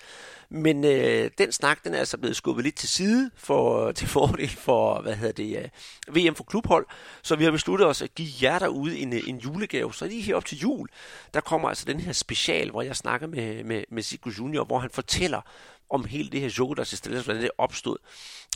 Men 0.49 0.85
øh, 0.85 1.31
den 1.39 1.53
snak, 1.53 1.85
den 1.85 1.95
er 1.95 1.99
altså 1.99 2.19
blevet 2.19 2.37
skubbet 2.37 2.65
lidt 2.65 2.75
til 2.75 2.89
side 2.89 3.31
for, 3.37 3.93
til 3.99 4.09
fordel 4.09 4.49
for, 4.49 5.03
hvad 5.03 5.17
hedder 5.17 5.33
det, 5.33 5.71
øh, 6.09 6.17
VM 6.17 6.35
for 6.35 6.45
klubhold. 6.45 6.87
Så 7.23 7.37
vi 7.37 7.45
har 7.45 7.51
besluttet 7.51 7.89
os 7.89 8.03
at 8.03 8.15
give 8.15 8.29
jer 8.43 8.59
derude 8.59 8.99
en, 8.99 9.13
øh, 9.13 9.21
en 9.27 9.39
julegave. 9.39 9.95
Så 9.95 10.07
lige 10.07 10.23
her 10.23 10.37
op 10.37 10.45
til 10.45 10.59
jul, 10.59 10.89
der 11.35 11.41
kommer 11.41 11.69
altså 11.69 11.85
den 11.85 12.01
her 12.01 12.13
special, 12.13 12.71
hvor 12.71 12.83
jeg 12.83 12.97
snakker 12.97 13.27
med, 13.27 13.65
med, 13.65 13.85
med 13.91 14.03
Sikus 14.03 14.39
Junior, 14.39 14.65
hvor 14.65 14.79
han 14.79 14.91
fortæller, 14.91 15.41
om 15.91 16.05
hele 16.05 16.31
det 16.31 16.41
her 16.41 16.55
joke, 16.59 16.77
der 16.77 16.85
til 16.85 17.23
hvordan 17.23 17.43
det 17.43 17.51
opstod. 17.59 17.97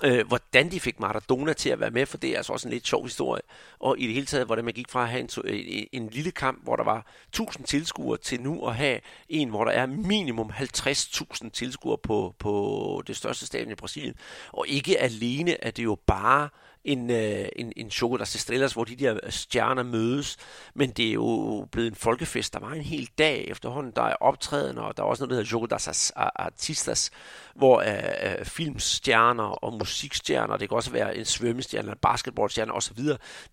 Øh, 0.04 0.26
hvordan 0.26 0.70
de 0.70 0.80
fik 0.80 1.00
Maradona 1.00 1.52
til 1.52 1.70
at 1.70 1.80
være 1.80 1.90
med, 1.90 2.06
for 2.06 2.16
det 2.16 2.30
er 2.30 2.36
altså 2.36 2.52
også 2.52 2.68
en 2.68 2.72
lidt 2.72 2.86
sjov 2.86 3.04
historie. 3.04 3.42
Og 3.78 3.98
i 3.98 4.06
det 4.06 4.14
hele 4.14 4.26
taget, 4.26 4.46
hvordan 4.46 4.64
man 4.64 4.74
gik 4.74 4.88
fra 4.88 5.02
at 5.02 5.08
have 5.08 5.20
en, 5.20 5.28
øh, 5.44 5.64
en, 5.66 5.86
en 5.92 6.08
lille 6.08 6.30
kamp, 6.30 6.64
hvor 6.64 6.76
der 6.76 6.84
var 6.84 7.06
1000 7.28 7.66
tilskuere, 7.66 8.18
til 8.18 8.40
nu 8.40 8.66
at 8.66 8.76
have 8.76 9.00
en, 9.28 9.48
hvor 9.48 9.64
der 9.64 9.72
er 9.72 9.86
minimum 9.86 10.50
50.000 10.50 11.50
tilskuere 11.50 11.98
på, 11.98 12.34
på 12.38 13.02
det 13.06 13.16
største 13.16 13.46
stadion 13.46 13.72
i 13.72 13.74
Brasilien. 13.74 14.14
Og 14.52 14.68
ikke 14.68 14.98
alene 14.98 15.64
er 15.64 15.70
det 15.70 15.84
jo 15.84 15.98
bare 16.06 16.48
en, 16.84 17.10
øh, 17.10 17.48
en, 17.56 17.72
en 17.76 17.90
show, 17.90 18.16
der 18.16 18.22
Estrellas, 18.22 18.72
hvor 18.72 18.84
de 18.84 18.96
der 18.96 19.18
stjerner 19.30 19.82
mødes. 19.82 20.36
Men 20.74 20.90
det 20.90 21.08
er 21.08 21.12
jo 21.12 21.68
blevet 21.72 21.88
en 21.88 21.94
folkefest. 21.94 22.52
Der 22.52 22.60
var 22.60 22.70
en 22.70 22.82
hel 22.82 23.10
dag 23.18 23.44
efterhånden. 23.48 23.92
Der 23.96 24.02
er 24.02 24.14
optræden, 24.14 24.78
og 24.78 24.96
der 24.96 25.02
er 25.02 25.06
også 25.06 25.22
noget, 25.22 25.30
der 25.30 25.36
hedder 25.36 25.50
Jogo 25.52 25.66
das 25.66 26.12
Artistas, 26.16 27.10
hvor 27.54 27.80
øh, 27.80 28.38
øh, 28.38 28.44
filmstjerner 28.44 29.44
og 29.44 29.72
musikstjerner, 29.72 30.56
det 30.56 30.68
kan 30.68 30.76
også 30.76 30.90
være 30.90 31.16
en 31.16 31.24
svømmestjerne 31.24 31.82
eller 31.82 31.92
en 31.92 31.98
basketballstjerne 32.02 32.72
osv., 32.72 32.98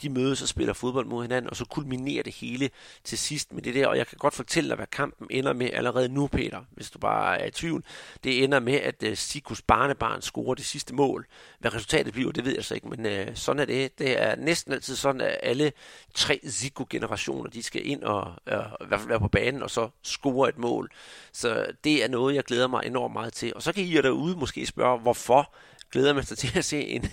de 0.02 0.10
mødes 0.10 0.42
og 0.42 0.48
spiller 0.48 0.74
fodbold 0.74 1.06
mod 1.06 1.22
hinanden, 1.22 1.50
og 1.50 1.56
så 1.56 1.66
kulminerer 1.66 2.24
det 2.24 2.34
hele 2.34 2.70
til 3.04 3.18
sidst 3.18 3.54
med 3.54 3.62
det 3.62 3.76
der. 3.76 3.88
Og 3.88 3.98
jeg 3.98 4.08
kan 4.08 4.18
godt 4.18 4.34
fortælle 4.34 4.70
dig, 4.70 4.76
hvad 4.76 4.88
kampen 4.88 5.28
ender 5.30 5.54
med 5.54 5.70
allerede 5.74 6.10
nu, 6.10 6.28
Peter, 6.28 6.62
hvis 6.72 6.90
du 6.90 7.00
bare 7.00 7.40
er 7.40 7.46
i 7.46 7.52
tvivl. 7.52 7.84
Det 8.24 8.44
ender 8.44 8.60
med, 8.60 8.74
at 8.74 9.04
uh, 9.08 9.14
Sikus 9.14 9.62
barnebarn 9.62 10.22
scorer 10.22 10.56
det 10.56 10.66
sidste 10.66 10.96
mål. 10.96 11.28
Hvad 11.60 11.74
resultatet 11.74 12.14
bliver, 12.14 12.32
det 12.32 12.46
ved 12.46 12.56
jeg 12.56 12.66
så 12.66 12.76
ikke, 12.76 12.88
men 12.88 13.06
uh, 13.06 13.36
sådan 13.36 13.60
er 13.60 13.66
det. 13.66 14.00
Det 14.00 14.22
er 14.22 14.36
næsten 14.36 14.74
altid 14.74 14.96
sådan, 14.96 15.22
at 15.22 15.38
alle 15.44 15.72
tre 16.14 16.40
Zico-generationer, 16.50 17.50
de 17.50 17.64
skal 17.64 17.88
ind 17.88 18.04
og 18.04 18.34
uh, 18.52 18.58
i 18.82 18.88
hvert 18.88 19.00
fald 19.00 19.08
være 19.08 19.20
på 19.20 19.28
banen, 19.28 19.64
og 19.64 19.70
så 19.70 19.90
score 20.04 20.50
et 20.50 20.58
mål. 20.58 20.92
Så 21.34 21.66
det 21.84 22.04
er 22.04 22.08
noget, 22.08 22.36
jeg 22.36 22.44
glæder 22.44 22.68
mig 22.68 22.86
enormt 22.86 23.14
meget 23.14 23.34
til. 23.34 23.54
Og 23.56 23.62
så 23.62 23.74
kan 23.74 23.84
I 23.84 23.89
derude 23.98 24.36
måske 24.36 24.66
spørge, 24.66 25.00
hvorfor 25.00 25.54
glæder 25.92 26.14
man 26.14 26.24
sig 26.24 26.38
til 26.38 26.58
at 26.58 26.66
se 26.66 26.82
en, 26.82 27.06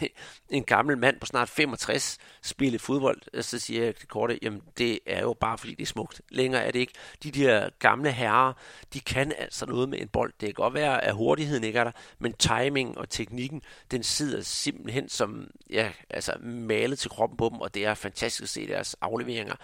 en 0.51 0.65
gammel 0.65 0.98
mand 0.98 1.20
på 1.20 1.27
snart 1.27 1.48
65 1.48 2.19
spille 2.43 2.78
fodbold. 2.78 3.43
Så 3.43 3.59
siger 3.59 3.85
jeg 3.85 4.01
det 4.01 4.09
korte, 4.09 4.39
jamen 4.43 4.62
det 4.78 4.98
er 5.07 5.20
jo 5.20 5.35
bare 5.40 5.59
fordi 5.59 5.74
det 5.74 5.82
er 5.82 5.86
smukt. 5.86 6.20
Længere 6.28 6.65
er 6.65 6.70
det 6.70 6.78
ikke. 6.78 6.93
De 7.23 7.31
der 7.31 7.69
gamle 7.78 8.12
herrer, 8.12 8.53
de 8.93 9.01
kan 9.01 9.32
altså 9.39 9.66
noget 9.66 9.89
med 9.89 10.01
en 10.01 10.09
bold. 10.09 10.32
Det 10.40 10.47
kan 10.47 10.55
godt 10.55 10.74
være, 10.74 11.05
at 11.05 11.15
hurtigheden 11.15 11.65
ikke 11.65 11.78
er 11.78 11.85
der, 11.85 11.93
men 12.19 12.32
timing 12.32 12.98
og 12.98 13.09
teknikken, 13.11 13.62
den 13.90 14.03
sidder 14.03 14.43
simpelthen 14.43 15.09
som 15.09 15.51
ja, 15.70 15.90
altså 16.11 16.32
malet 16.43 16.98
til 16.98 17.11
kroppen 17.11 17.36
på 17.36 17.48
dem, 17.53 17.61
og 17.61 17.74
det 17.74 17.85
er 17.85 17.94
fantastisk 17.94 18.43
at 18.43 18.48
se 18.48 18.69
deres 18.69 18.97
afleveringer. 19.01 19.55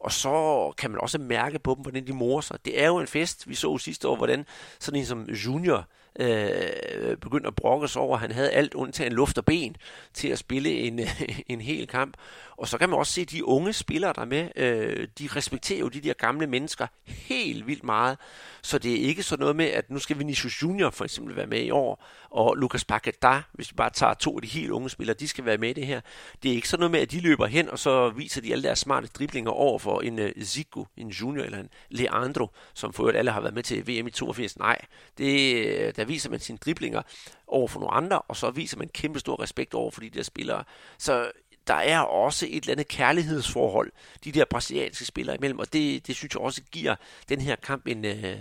Og 0.00 0.12
så 0.12 0.72
kan 0.78 0.90
man 0.90 1.00
også 1.00 1.18
mærke 1.18 1.58
på 1.58 1.74
dem, 1.74 1.82
hvordan 1.82 2.06
de 2.06 2.12
morer 2.12 2.40
sig. 2.40 2.64
Det 2.64 2.82
er 2.82 2.86
jo 2.86 2.98
en 2.98 3.06
fest. 3.06 3.48
Vi 3.48 3.54
så 3.54 3.78
sidste 3.78 4.08
år, 4.08 4.16
hvordan 4.16 4.46
sådan 4.78 5.00
en 5.00 5.06
som 5.06 5.24
Junior, 5.24 5.88
øh, 6.18 7.16
begyndte 7.16 7.46
at 7.46 7.54
brokke 7.54 7.88
sig 7.88 8.02
over, 8.02 8.14
at 8.14 8.20
han 8.20 8.32
havde 8.32 8.50
alt 8.50 8.74
undtagen 8.74 9.12
luft 9.12 9.38
og 9.38 9.44
ben 9.44 9.76
til 10.14 10.28
at 10.28 10.38
spille 10.38 10.70
en, 10.70 11.00
en 11.46 11.60
hel 11.60 11.86
kamp. 11.86 12.16
Og 12.60 12.68
så 12.68 12.78
kan 12.78 12.88
man 12.88 12.98
også 12.98 13.12
se, 13.12 13.20
at 13.20 13.30
de 13.30 13.44
unge 13.44 13.72
spillere, 13.72 14.12
der 14.16 14.24
med, 14.24 14.48
øh, 14.56 15.08
de 15.18 15.28
respekterer 15.36 15.78
jo 15.78 15.88
de 15.88 16.00
der 16.00 16.12
gamle 16.12 16.46
mennesker 16.46 16.86
helt 17.06 17.66
vildt 17.66 17.84
meget. 17.84 18.18
Så 18.62 18.78
det 18.78 18.92
er 18.92 19.08
ikke 19.08 19.22
sådan 19.22 19.40
noget 19.40 19.56
med, 19.56 19.66
at 19.66 19.90
nu 19.90 19.98
skal 19.98 20.18
Vinicius 20.18 20.62
Junior 20.62 20.90
for 20.90 21.04
eksempel 21.04 21.36
være 21.36 21.46
med 21.46 21.60
i 21.60 21.70
år, 21.70 22.04
og 22.30 22.56
Lucas 22.56 22.84
Paqueta, 22.84 23.42
hvis 23.52 23.70
vi 23.70 23.74
bare 23.74 23.90
tager 23.90 24.14
to 24.14 24.36
af 24.36 24.42
de 24.42 24.48
helt 24.48 24.70
unge 24.70 24.90
spillere, 24.90 25.16
de 25.16 25.28
skal 25.28 25.44
være 25.44 25.58
med 25.58 25.70
i 25.70 25.72
det 25.72 25.86
her. 25.86 26.00
Det 26.42 26.50
er 26.50 26.54
ikke 26.54 26.68
sådan 26.68 26.80
noget 26.80 26.90
med, 26.90 27.00
at 27.00 27.10
de 27.10 27.20
løber 27.20 27.46
hen, 27.46 27.70
og 27.70 27.78
så 27.78 28.10
viser 28.10 28.40
de 28.40 28.52
alle 28.52 28.62
deres 28.62 28.78
smarte 28.78 29.06
driblinger 29.06 29.50
over 29.50 29.78
for 29.78 30.00
en 30.00 30.18
øh, 30.18 30.32
Zico, 30.42 30.86
en 30.96 31.08
junior 31.08 31.44
eller 31.44 31.58
en 31.58 31.68
Leandro, 31.88 32.48
som 32.74 32.92
for 32.92 33.02
øvrigt 33.02 33.18
alle 33.18 33.30
har 33.30 33.40
været 33.40 33.54
med 33.54 33.62
til 33.62 33.86
VM 33.86 34.06
i 34.06 34.10
82. 34.10 34.58
Nej, 34.58 34.78
det, 35.18 35.54
øh, 35.66 35.92
der 36.00 36.06
viser 36.06 36.30
man 36.30 36.40
sine 36.40 36.58
driblinger 36.58 37.02
over 37.46 37.68
for 37.68 37.80
nogle 37.80 37.94
andre, 37.94 38.18
og 38.18 38.36
så 38.36 38.50
viser 38.50 38.78
man 38.78 38.88
kæmpe 38.88 39.18
stor 39.18 39.42
respekt 39.42 39.74
over 39.74 39.90
for 39.90 40.00
de 40.00 40.10
der 40.10 40.22
spillere. 40.22 40.64
Så 40.98 41.30
der 41.66 41.74
er 41.74 42.00
også 42.00 42.46
et 42.46 42.62
eller 42.62 42.72
andet 42.72 42.88
kærlighedsforhold, 42.88 43.92
de 44.24 44.32
der 44.32 44.44
brasilianske 44.44 45.04
spillere 45.04 45.36
imellem, 45.36 45.58
og 45.58 45.72
det, 45.72 46.06
det 46.06 46.16
synes 46.16 46.34
jeg 46.34 46.42
også 46.42 46.62
giver 46.62 46.94
den 47.28 47.40
her 47.40 47.56
kamp 47.56 47.86
en, 47.86 48.04
øh, 48.04 48.36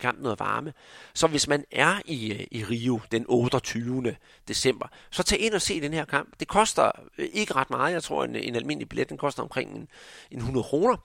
kamp 0.00 0.20
noget 0.20 0.40
varme. 0.40 0.72
Så 1.14 1.26
hvis 1.26 1.48
man 1.48 1.64
er 1.72 2.00
i, 2.04 2.32
øh, 2.32 2.46
i 2.50 2.64
Rio 2.64 3.00
den 3.12 3.24
28. 3.28 4.16
december, 4.48 4.86
så 5.10 5.22
tag 5.22 5.38
ind 5.38 5.54
og 5.54 5.62
se 5.62 5.80
den 5.80 5.92
her 5.92 6.04
kamp. 6.04 6.28
Det 6.40 6.48
koster 6.48 6.90
øh, 7.18 7.28
ikke 7.32 7.54
ret 7.54 7.70
meget, 7.70 7.92
jeg 7.92 8.02
tror 8.02 8.24
en, 8.24 8.36
en 8.36 8.56
almindelig 8.56 8.88
billet, 8.88 9.08
den 9.08 9.18
koster 9.18 9.42
omkring 9.42 9.70
en, 9.76 9.88
en 10.30 10.38
100 10.38 10.64
kroner, 10.64 10.96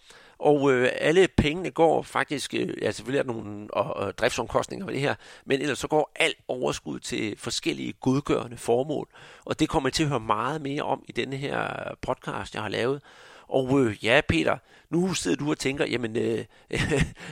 og 0.43 0.73
øh, 0.73 0.89
alle 0.95 1.27
pengene 1.27 1.71
går 1.71 2.01
faktisk, 2.01 2.53
øh, 2.53 2.73
ja 2.81 2.91
selvfølgelig 2.91 3.19
er 3.19 3.23
der 3.23 3.33
nogle 3.33 3.73
og, 3.73 3.97
og 3.97 4.17
driftsomkostninger 4.17 4.85
ved 4.85 4.93
det 4.93 5.01
her, 5.01 5.15
men 5.45 5.61
ellers 5.61 5.79
så 5.79 5.87
går 5.87 6.11
alt 6.15 6.37
overskud 6.47 6.99
til 6.99 7.37
forskellige 7.37 7.93
godgørende 7.93 8.57
formål. 8.57 9.07
Og 9.45 9.59
det 9.59 9.69
kommer 9.69 9.89
jeg 9.89 9.93
til 9.93 10.03
at 10.03 10.09
høre 10.09 10.19
meget 10.19 10.61
mere 10.61 10.83
om 10.83 11.03
i 11.07 11.11
denne 11.11 11.35
her 11.35 11.67
podcast, 12.01 12.55
jeg 12.55 12.61
har 12.61 12.69
lavet. 12.69 13.01
Og 13.47 13.81
øh, 13.81 14.05
ja, 14.05 14.21
Peter, 14.27 14.57
nu 14.89 15.13
sidder 15.13 15.37
du 15.37 15.51
og 15.51 15.57
tænker, 15.57 15.85
jamen, 15.85 16.17
øh, 16.17 16.45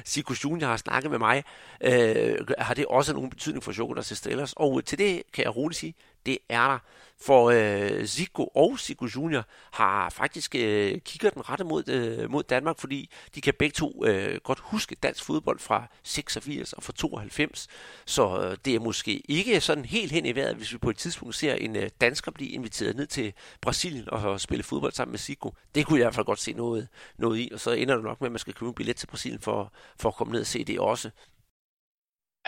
Sikus 0.05 0.43
Junior 0.43 0.67
har 0.67 0.77
snakket 0.77 1.11
med 1.11 1.19
mig. 1.19 1.43
Øh, 1.83 2.35
har 2.57 2.73
det 2.73 2.85
også 2.85 3.13
nogen 3.13 3.29
betydning 3.29 3.63
for 3.63 3.71
Joker 3.71 3.95
og 3.95 4.05
Stellers? 4.05 4.53
Og 4.53 4.77
øh, 4.77 4.83
til 4.83 4.97
det 4.97 5.23
kan 5.33 5.43
jeg 5.43 5.55
roligt 5.55 5.79
sige, 5.79 5.95
det 6.25 6.37
er 6.49 6.67
der. 6.67 6.79
For 7.25 7.49
øh, 7.49 8.05
Zico 8.05 8.45
og 8.45 8.79
Zico 8.79 9.05
Junior 9.05 9.45
har 9.71 10.09
faktisk 10.09 10.55
øh, 10.55 10.99
kigger 11.01 11.29
den 11.29 11.49
rette 11.49 11.63
mod, 11.63 11.89
øh, 11.89 12.31
mod 12.31 12.43
Danmark, 12.43 12.79
fordi 12.79 13.09
de 13.35 13.41
kan 13.41 13.53
begge 13.59 13.73
to 13.73 14.05
øh, 14.05 14.39
godt 14.43 14.59
huske 14.59 14.95
dansk 14.95 15.23
fodbold 15.23 15.59
fra 15.59 15.87
86 16.03 16.73
og 16.73 16.83
fra 16.83 16.93
92. 16.93 17.67
Så 18.05 18.41
øh, 18.41 18.57
det 18.65 18.75
er 18.75 18.79
måske 18.79 19.21
ikke 19.29 19.61
sådan 19.61 19.85
helt 19.85 20.11
hen 20.11 20.25
i 20.25 20.35
vejret, 20.35 20.55
hvis 20.55 20.73
vi 20.73 20.77
på 20.77 20.89
et 20.89 20.97
tidspunkt 20.97 21.35
ser 21.35 21.53
en 21.53 21.75
øh, 21.75 21.89
dansker 22.01 22.31
blive 22.31 22.49
inviteret 22.49 22.95
ned 22.95 23.07
til 23.07 23.33
Brasilien 23.61 24.09
og 24.09 24.41
spille 24.41 24.63
fodbold 24.63 24.93
sammen 24.93 25.11
med 25.11 25.19
Zico. 25.19 25.55
Det 25.75 25.85
kunne 25.85 25.99
jeg 25.99 26.03
i 26.03 26.05
hvert 26.05 26.15
fald 26.15 26.25
godt 26.25 26.39
se 26.39 26.53
noget, 26.53 26.87
noget 27.17 27.39
i, 27.39 27.49
og 27.53 27.59
så 27.59 27.71
ender 27.71 27.95
det 27.95 28.03
nok 28.03 28.21
med, 28.21 28.27
at 28.27 28.31
man 28.31 28.39
skal 28.39 28.53
købe 28.53 28.67
en 28.67 28.75
billet 28.75 28.95
til 28.95 29.07
Brasilien 29.07 29.41
for, 29.41 29.73
for 29.99 30.09
at 30.09 30.15
komme 30.15 30.31
ned 30.31 30.41
og 30.41 30.47
se 30.47 30.63
det 30.63 30.79
også. 30.79 31.09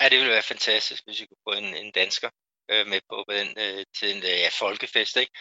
Ja, 0.02 0.10
det 0.10 0.18
ville 0.18 0.32
være 0.32 0.44
fantastisk, 0.44 1.06
hvis 1.06 1.22
vi 1.22 1.26
kunne 1.26 1.54
få 1.54 1.60
en, 1.60 1.76
en 1.86 1.92
dansker 1.92 2.30
øh, 2.72 2.88
med 2.88 3.02
på, 3.10 3.24
på 3.28 3.34
den, 3.34 3.50
øh, 3.58 3.86
til 3.98 4.16
en 4.16 4.18
øh, 4.18 4.40
ja, 4.44 4.50
folkefest. 4.60 5.18
Ikke? 5.18 5.32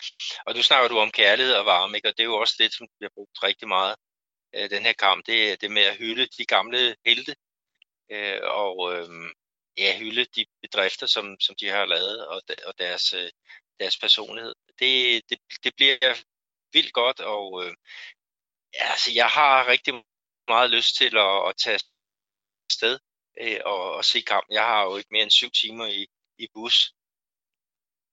Og 0.47 0.55
du 0.55 0.63
snakker 0.63 0.89
du 0.89 0.99
om 0.99 1.11
kærlighed 1.11 1.55
og 1.55 1.67
varme, 1.67 1.97
ikke? 1.97 2.09
og 2.09 2.17
det 2.17 2.23
er 2.23 2.33
jo 2.33 2.37
også 2.37 2.55
det, 2.59 2.75
som 2.75 2.87
vi 2.99 3.05
har 3.05 3.11
brugt 3.15 3.43
rigtig 3.43 3.69
meget 3.69 3.97
øh, 4.55 4.71
den 4.71 4.83
her 4.83 4.93
kamp. 4.93 5.27
Det 5.27 5.53
er 5.53 5.57
det 5.57 5.71
med 5.71 5.83
at 5.83 5.97
hylde 5.97 6.27
de 6.39 6.45
gamle 6.45 6.97
helte, 7.07 7.35
øh, 8.11 8.41
og 8.43 8.95
øh, 8.95 9.09
ja, 9.79 9.99
hylde 9.99 10.25
de 10.25 10.45
bedrifter, 10.63 11.07
som, 11.07 11.41
som 11.41 11.55
de 11.61 11.69
har 11.69 11.85
lavet, 11.87 12.27
og, 12.27 12.43
og 12.67 12.79
deres, 12.79 13.13
øh, 13.13 13.31
deres 13.81 13.99
personlighed. 13.99 14.55
Det, 14.79 15.23
det, 15.29 15.39
det 15.65 15.73
bliver 15.77 15.99
vildt 16.73 16.93
godt, 16.93 17.21
og 17.21 17.65
øh, 17.65 17.75
ja, 18.75 18.91
altså, 18.91 19.11
jeg 19.15 19.29
har 19.29 19.69
rigtig 19.69 19.95
meget 20.49 20.71
lyst 20.71 20.97
til 20.97 21.17
at, 21.19 21.49
at 21.49 21.55
tage 21.65 21.81
sted 22.73 22.99
øh, 23.41 23.61
og, 23.65 23.95
og 23.95 24.05
se 24.05 24.21
kampen. 24.21 24.55
Jeg 24.55 24.65
har 24.65 24.85
jo 24.85 24.97
ikke 24.97 25.09
mere 25.13 25.23
end 25.23 25.31
syv 25.31 25.51
timer 25.51 25.87
i, 25.87 26.07
i 26.39 26.49
bus 26.55 26.93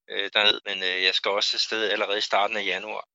øh, 0.09 0.29
derned, 0.33 0.59
men 0.65 0.77
øh, 0.83 1.03
jeg 1.03 1.13
skal 1.13 1.31
også 1.31 1.51
afsted 1.53 1.91
allerede 1.91 2.17
i 2.17 2.21
starten 2.21 2.57
af 2.57 2.65
januar 2.65 3.05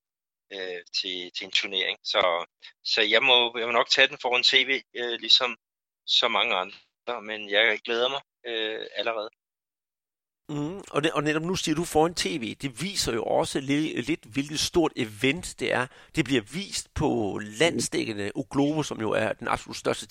øh, 0.53 0.81
til, 0.97 1.31
til 1.35 1.45
en 1.45 1.51
turnering. 1.51 1.97
Så, 2.03 2.45
så 2.83 3.01
jeg, 3.01 3.23
må, 3.23 3.57
jeg 3.57 3.67
må 3.67 3.71
nok 3.71 3.89
tage 3.89 4.07
den 4.07 4.17
foran 4.21 4.43
tv, 4.43 4.81
øh, 4.95 5.19
ligesom 5.19 5.57
så 6.05 6.27
mange 6.27 6.55
andre, 6.55 7.21
men 7.21 7.49
jeg 7.49 7.79
glæder 7.85 8.09
mig 8.09 8.21
øh, 8.47 8.87
allerede. 8.95 9.29
Mm, 10.49 10.83
og, 10.91 11.03
det, 11.03 11.11
og 11.11 11.23
netop 11.23 11.41
nu 11.41 11.55
siger 11.55 11.75
du 11.75 11.83
foran 11.83 12.13
tv, 12.13 12.55
det 12.55 12.81
viser 12.81 13.13
jo 13.13 13.23
også 13.23 13.59
lidt, 13.59 14.07
lidt, 14.07 14.25
hvilket 14.25 14.59
stort 14.59 14.91
event 14.95 15.55
det 15.59 15.73
er. 15.73 15.87
Det 16.15 16.25
bliver 16.25 16.41
vist 16.41 16.93
på 16.93 17.39
landstækkende 17.43 18.31
O 18.35 18.43
Globo, 18.51 18.83
som 18.83 19.01
jo 19.01 19.11
er 19.11 19.33
den 19.33 19.47
absolut 19.47 19.77
største 19.77 20.07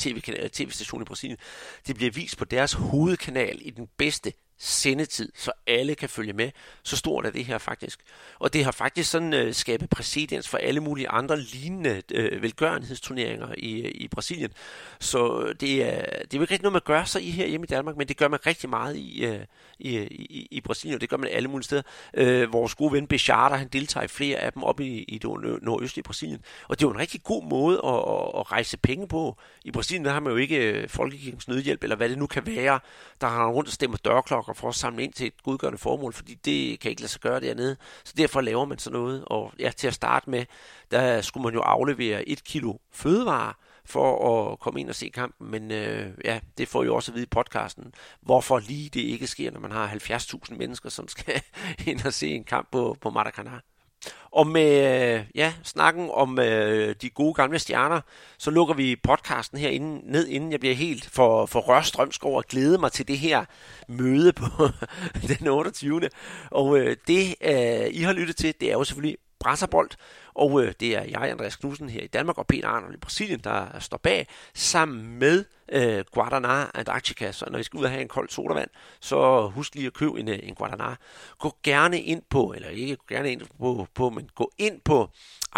tv-station 0.52 1.02
i 1.02 1.04
Brasilien. 1.04 1.38
Det 1.86 1.96
bliver 1.96 2.10
vist 2.10 2.38
på 2.38 2.44
deres 2.44 2.72
hovedkanal 2.72 3.58
i 3.62 3.70
den 3.70 3.88
bedste 3.98 4.32
sendetid, 4.64 5.32
så 5.34 5.52
alle 5.66 5.94
kan 5.94 6.08
følge 6.08 6.32
med. 6.32 6.50
Så 6.82 6.96
stort 6.96 7.26
er 7.26 7.30
det 7.30 7.44
her 7.44 7.58
faktisk. 7.58 8.00
Og 8.38 8.52
det 8.52 8.64
har 8.64 8.72
faktisk 8.72 9.10
sådan 9.10 9.34
øh, 9.34 9.54
skabet 9.54 9.90
præcedens 9.90 10.48
for 10.48 10.58
alle 10.58 10.80
mulige 10.80 11.08
andre 11.08 11.40
lignende 11.40 12.02
øh, 12.14 12.42
velgørenhedsturneringer 12.42 13.48
i, 13.58 13.80
øh, 13.80 13.90
i 13.94 14.08
Brasilien. 14.08 14.50
Så 15.00 15.52
det 15.60 15.82
er, 15.82 16.00
det 16.00 16.34
er 16.34 16.38
jo 16.38 16.40
ikke 16.40 16.54
rigtig 16.54 16.62
noget, 16.62 16.72
man 16.72 16.82
gør 16.84 17.04
sig 17.04 17.22
i 17.22 17.30
her 17.30 17.46
hjemme 17.46 17.64
i 17.64 17.66
Danmark, 17.66 17.96
men 17.96 18.08
det 18.08 18.16
gør 18.16 18.28
man 18.28 18.46
rigtig 18.46 18.70
meget 18.70 18.96
i, 18.96 19.24
øh, 19.24 19.40
i, 19.78 19.98
i, 19.98 20.48
i 20.50 20.60
Brasilien, 20.60 20.94
og 20.94 21.00
det 21.00 21.08
gør 21.08 21.16
man 21.16 21.28
alle 21.32 21.48
mulige 21.48 21.64
steder. 21.64 21.82
Øh, 22.14 22.52
vores 22.52 22.74
gode 22.74 22.92
ven 22.92 23.06
Bechata, 23.06 23.54
han 23.54 23.68
deltager 23.68 24.04
i 24.04 24.08
flere 24.08 24.38
af 24.38 24.52
dem 24.52 24.62
op 24.62 24.80
i, 24.80 25.02
i 25.02 25.18
det 25.18 25.62
nordøstlige 25.62 26.04
Brasilien. 26.04 26.40
Og 26.68 26.78
det 26.78 26.84
er 26.84 26.88
jo 26.88 26.92
en 26.92 27.00
rigtig 27.00 27.22
god 27.22 27.44
måde 27.44 27.78
at, 27.84 27.94
at, 27.94 28.40
at 28.40 28.52
rejse 28.52 28.76
penge 28.76 29.08
på. 29.08 29.36
I 29.64 29.70
Brasilien 29.70 30.04
der 30.04 30.12
har 30.12 30.20
man 30.20 30.32
jo 30.32 30.36
ikke 30.36 30.56
øh, 30.56 30.88
Folkekirkens 30.88 31.48
Nødhjælp, 31.48 31.82
eller 31.82 31.96
hvad 31.96 32.08
det 32.08 32.18
nu 32.18 32.26
kan 32.26 32.46
være, 32.46 32.80
der 33.20 33.26
har 33.26 33.48
rundt 33.48 33.68
og 33.68 33.72
stemmer 33.72 33.96
dørklokker 33.96 34.53
for 34.54 34.68
at 34.68 34.74
samle 34.74 35.02
ind 35.02 35.12
til 35.12 35.26
et 35.26 35.42
godgørende 35.42 35.78
formål, 35.78 36.12
fordi 36.12 36.34
det 36.34 36.80
kan 36.80 36.90
ikke 36.90 37.02
lade 37.02 37.12
sig 37.12 37.20
gøre 37.20 37.40
dernede. 37.40 37.76
Så 38.04 38.14
derfor 38.16 38.40
laver 38.40 38.64
man 38.64 38.78
sådan 38.78 38.98
noget. 38.98 39.24
Og 39.26 39.52
ja, 39.58 39.70
til 39.76 39.86
at 39.86 39.94
starte 39.94 40.30
med, 40.30 40.44
der 40.90 41.20
skulle 41.20 41.44
man 41.44 41.54
jo 41.54 41.60
aflevere 41.60 42.28
et 42.28 42.44
kilo 42.44 42.74
fødevarer, 42.92 43.52
for 43.86 44.52
at 44.52 44.58
komme 44.58 44.80
ind 44.80 44.88
og 44.88 44.94
se 44.94 45.08
kampen, 45.08 45.50
men 45.50 45.70
øh, 45.70 46.12
ja, 46.24 46.40
det 46.58 46.68
får 46.68 46.84
jo 46.84 46.94
også 46.94 47.12
at 47.12 47.14
vide 47.14 47.24
i 47.24 47.28
podcasten, 47.30 47.94
hvorfor 48.20 48.58
lige 48.58 48.88
det 48.88 49.00
ikke 49.00 49.26
sker, 49.26 49.50
når 49.50 49.60
man 49.60 49.72
har 49.72 49.88
70.000 49.88 50.56
mennesker, 50.56 50.88
som 50.88 51.08
skal 51.08 51.42
ind 51.86 52.06
og 52.06 52.12
se 52.12 52.28
en 52.28 52.44
kamp 52.44 52.68
på, 52.72 52.96
på 53.00 53.10
Maracanã. 53.10 53.73
Og 54.30 54.46
med 54.46 55.14
øh, 55.14 55.24
ja, 55.34 55.52
snakken 55.62 56.10
om 56.12 56.38
øh, 56.38 56.94
de 57.02 57.10
gode 57.10 57.34
gamle 57.34 57.58
stjerner, 57.58 58.00
så 58.38 58.50
lukker 58.50 58.74
vi 58.74 58.96
podcasten 58.96 59.58
her 59.58 59.68
inden, 59.68 60.00
ned, 60.04 60.26
inden 60.26 60.52
jeg 60.52 60.60
bliver 60.60 60.74
helt 60.74 61.10
for, 61.10 61.46
for 61.46 61.60
rørstrømskov 61.60 62.32
og 62.32 62.38
at 62.38 62.48
glæde 62.48 62.78
mig 62.78 62.92
til 62.92 63.08
det 63.08 63.18
her 63.18 63.44
møde 63.88 64.32
på 64.32 64.46
den 65.38 65.46
28. 65.46 66.10
Og 66.50 66.78
øh, 66.78 66.96
det, 67.06 67.34
øh, 67.40 67.86
I 67.90 68.02
har 68.02 68.12
lyttet 68.12 68.36
til, 68.36 68.54
det 68.60 68.68
er 68.68 68.72
jo 68.72 68.84
selvfølgelig 68.84 69.16
Brasserbold, 69.40 69.90
og 70.34 70.62
øh, 70.62 70.72
det 70.80 70.96
er 70.96 71.02
jeg, 71.02 71.30
Andreas 71.30 71.56
Knudsen 71.56 71.88
her 71.88 72.02
i 72.02 72.06
Danmark, 72.06 72.38
og 72.38 72.46
Peter 72.46 72.68
Arnold 72.68 72.94
i 72.94 72.96
Brasilien, 72.96 73.40
der 73.40 73.74
øh, 73.74 73.80
står 73.80 73.96
bag, 73.96 74.28
sammen 74.54 75.18
med 75.18 75.44
øh, 75.72 76.04
Guadana 76.12 76.66
Antarctica. 76.74 77.32
Så 77.32 77.44
når 77.50 77.58
I 77.58 77.62
skal 77.62 77.78
ud 77.78 77.84
og 77.84 77.90
have 77.90 78.02
en 78.02 78.08
kold 78.08 78.28
sodavand, 78.28 78.70
så 79.00 79.46
husk 79.46 79.74
lige 79.74 79.86
at 79.86 79.92
købe 79.92 80.20
en, 80.20 80.28
øh, 80.28 80.38
en 80.42 80.54
Guadana. 80.54 80.94
Gå 81.38 81.56
gerne 81.62 82.02
ind 82.02 82.22
på, 82.30 82.52
eller 82.56 82.68
ikke 82.68 82.96
gå 82.96 83.04
gerne 83.08 83.32
ind 83.32 83.42
på, 83.58 83.86
på, 83.94 84.10
men 84.10 84.30
gå 84.34 84.50
ind 84.58 84.80
på 84.80 85.10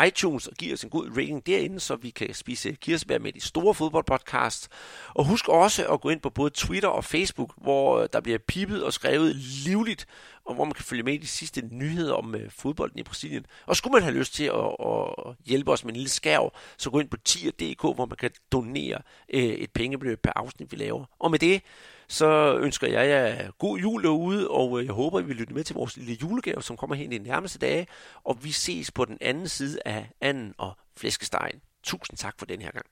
iTunes 0.06 0.46
og 0.46 0.54
giv 0.54 0.72
os 0.72 0.84
en 0.84 0.90
god 0.90 1.10
rating 1.16 1.46
derinde, 1.46 1.80
så 1.80 1.96
vi 1.96 2.10
kan 2.10 2.34
spise 2.34 2.72
kirsebær 2.72 3.18
med 3.18 3.32
de 3.32 3.40
store 3.40 3.74
fodboldpodcasts. 3.74 4.68
Og 5.14 5.24
husk 5.24 5.48
også 5.48 5.86
at 5.92 6.00
gå 6.00 6.08
ind 6.08 6.20
på 6.20 6.30
både 6.30 6.50
Twitter 6.50 6.88
og 6.88 7.04
Facebook, 7.04 7.52
hvor 7.56 7.98
øh, 7.98 8.08
der 8.12 8.20
bliver 8.20 8.38
pipet 8.38 8.84
og 8.84 8.92
skrevet 8.92 9.36
livligt, 9.36 10.06
og 10.46 10.54
hvor 10.54 10.64
man 10.64 10.72
kan 10.72 10.84
følge 10.84 11.02
med 11.02 11.14
i 11.14 11.16
de 11.16 11.26
sidste 11.26 11.62
nyheder 11.70 12.14
om 12.14 12.34
øh, 12.34 12.50
fodbolden 12.50 12.98
i 12.98 13.02
Brasilien. 13.02 13.46
Og 13.66 13.76
skulle 13.76 13.92
man 13.92 14.02
have 14.02 14.14
lyst 14.14 14.34
til 14.34 14.44
at, 14.44 14.86
at 14.86 15.34
hjælpe 15.46 15.72
os 15.72 15.84
med 15.84 15.92
en 15.92 15.96
lille 15.96 16.10
skærv, 16.10 16.52
så 16.76 16.90
gå 16.90 17.00
ind 17.00 17.08
på 17.08 17.16
tier.dk, 17.16 17.80
hvor 17.80 18.06
man 18.06 18.16
kan 18.16 18.30
donere 18.52 19.02
øh, 19.28 19.42
et 19.42 19.70
pengebeløb 19.70 20.22
per 20.22 20.32
afsnit, 20.36 20.72
vi 20.72 20.76
laver. 20.76 21.04
Og 21.18 21.30
med 21.30 21.38
det, 21.38 21.62
så 22.08 22.58
ønsker 22.58 22.86
jeg 22.86 23.08
jer 23.08 23.50
god 23.50 23.78
jul 23.78 24.02
derude, 24.02 24.48
og 24.48 24.80
øh, 24.80 24.86
jeg 24.86 24.94
håber, 24.94 25.20
I 25.20 25.24
vil 25.24 25.36
lytte 25.36 25.54
med 25.54 25.64
til 25.64 25.74
vores 25.74 25.96
lille 25.96 26.18
julegave, 26.22 26.62
som 26.62 26.76
kommer 26.76 26.96
hen 26.96 27.12
i 27.12 27.18
de 27.18 27.24
nærmeste 27.24 27.58
dage. 27.58 27.86
Og 28.24 28.44
vi 28.44 28.52
ses 28.52 28.90
på 28.90 29.04
den 29.04 29.18
anden 29.20 29.48
side 29.48 29.78
af 29.84 30.10
anden 30.20 30.54
og 30.58 30.76
flæskestegen. 30.96 31.60
Tusind 31.82 32.18
tak 32.18 32.34
for 32.38 32.46
den 32.46 32.62
her 32.62 32.70
gang. 32.70 32.86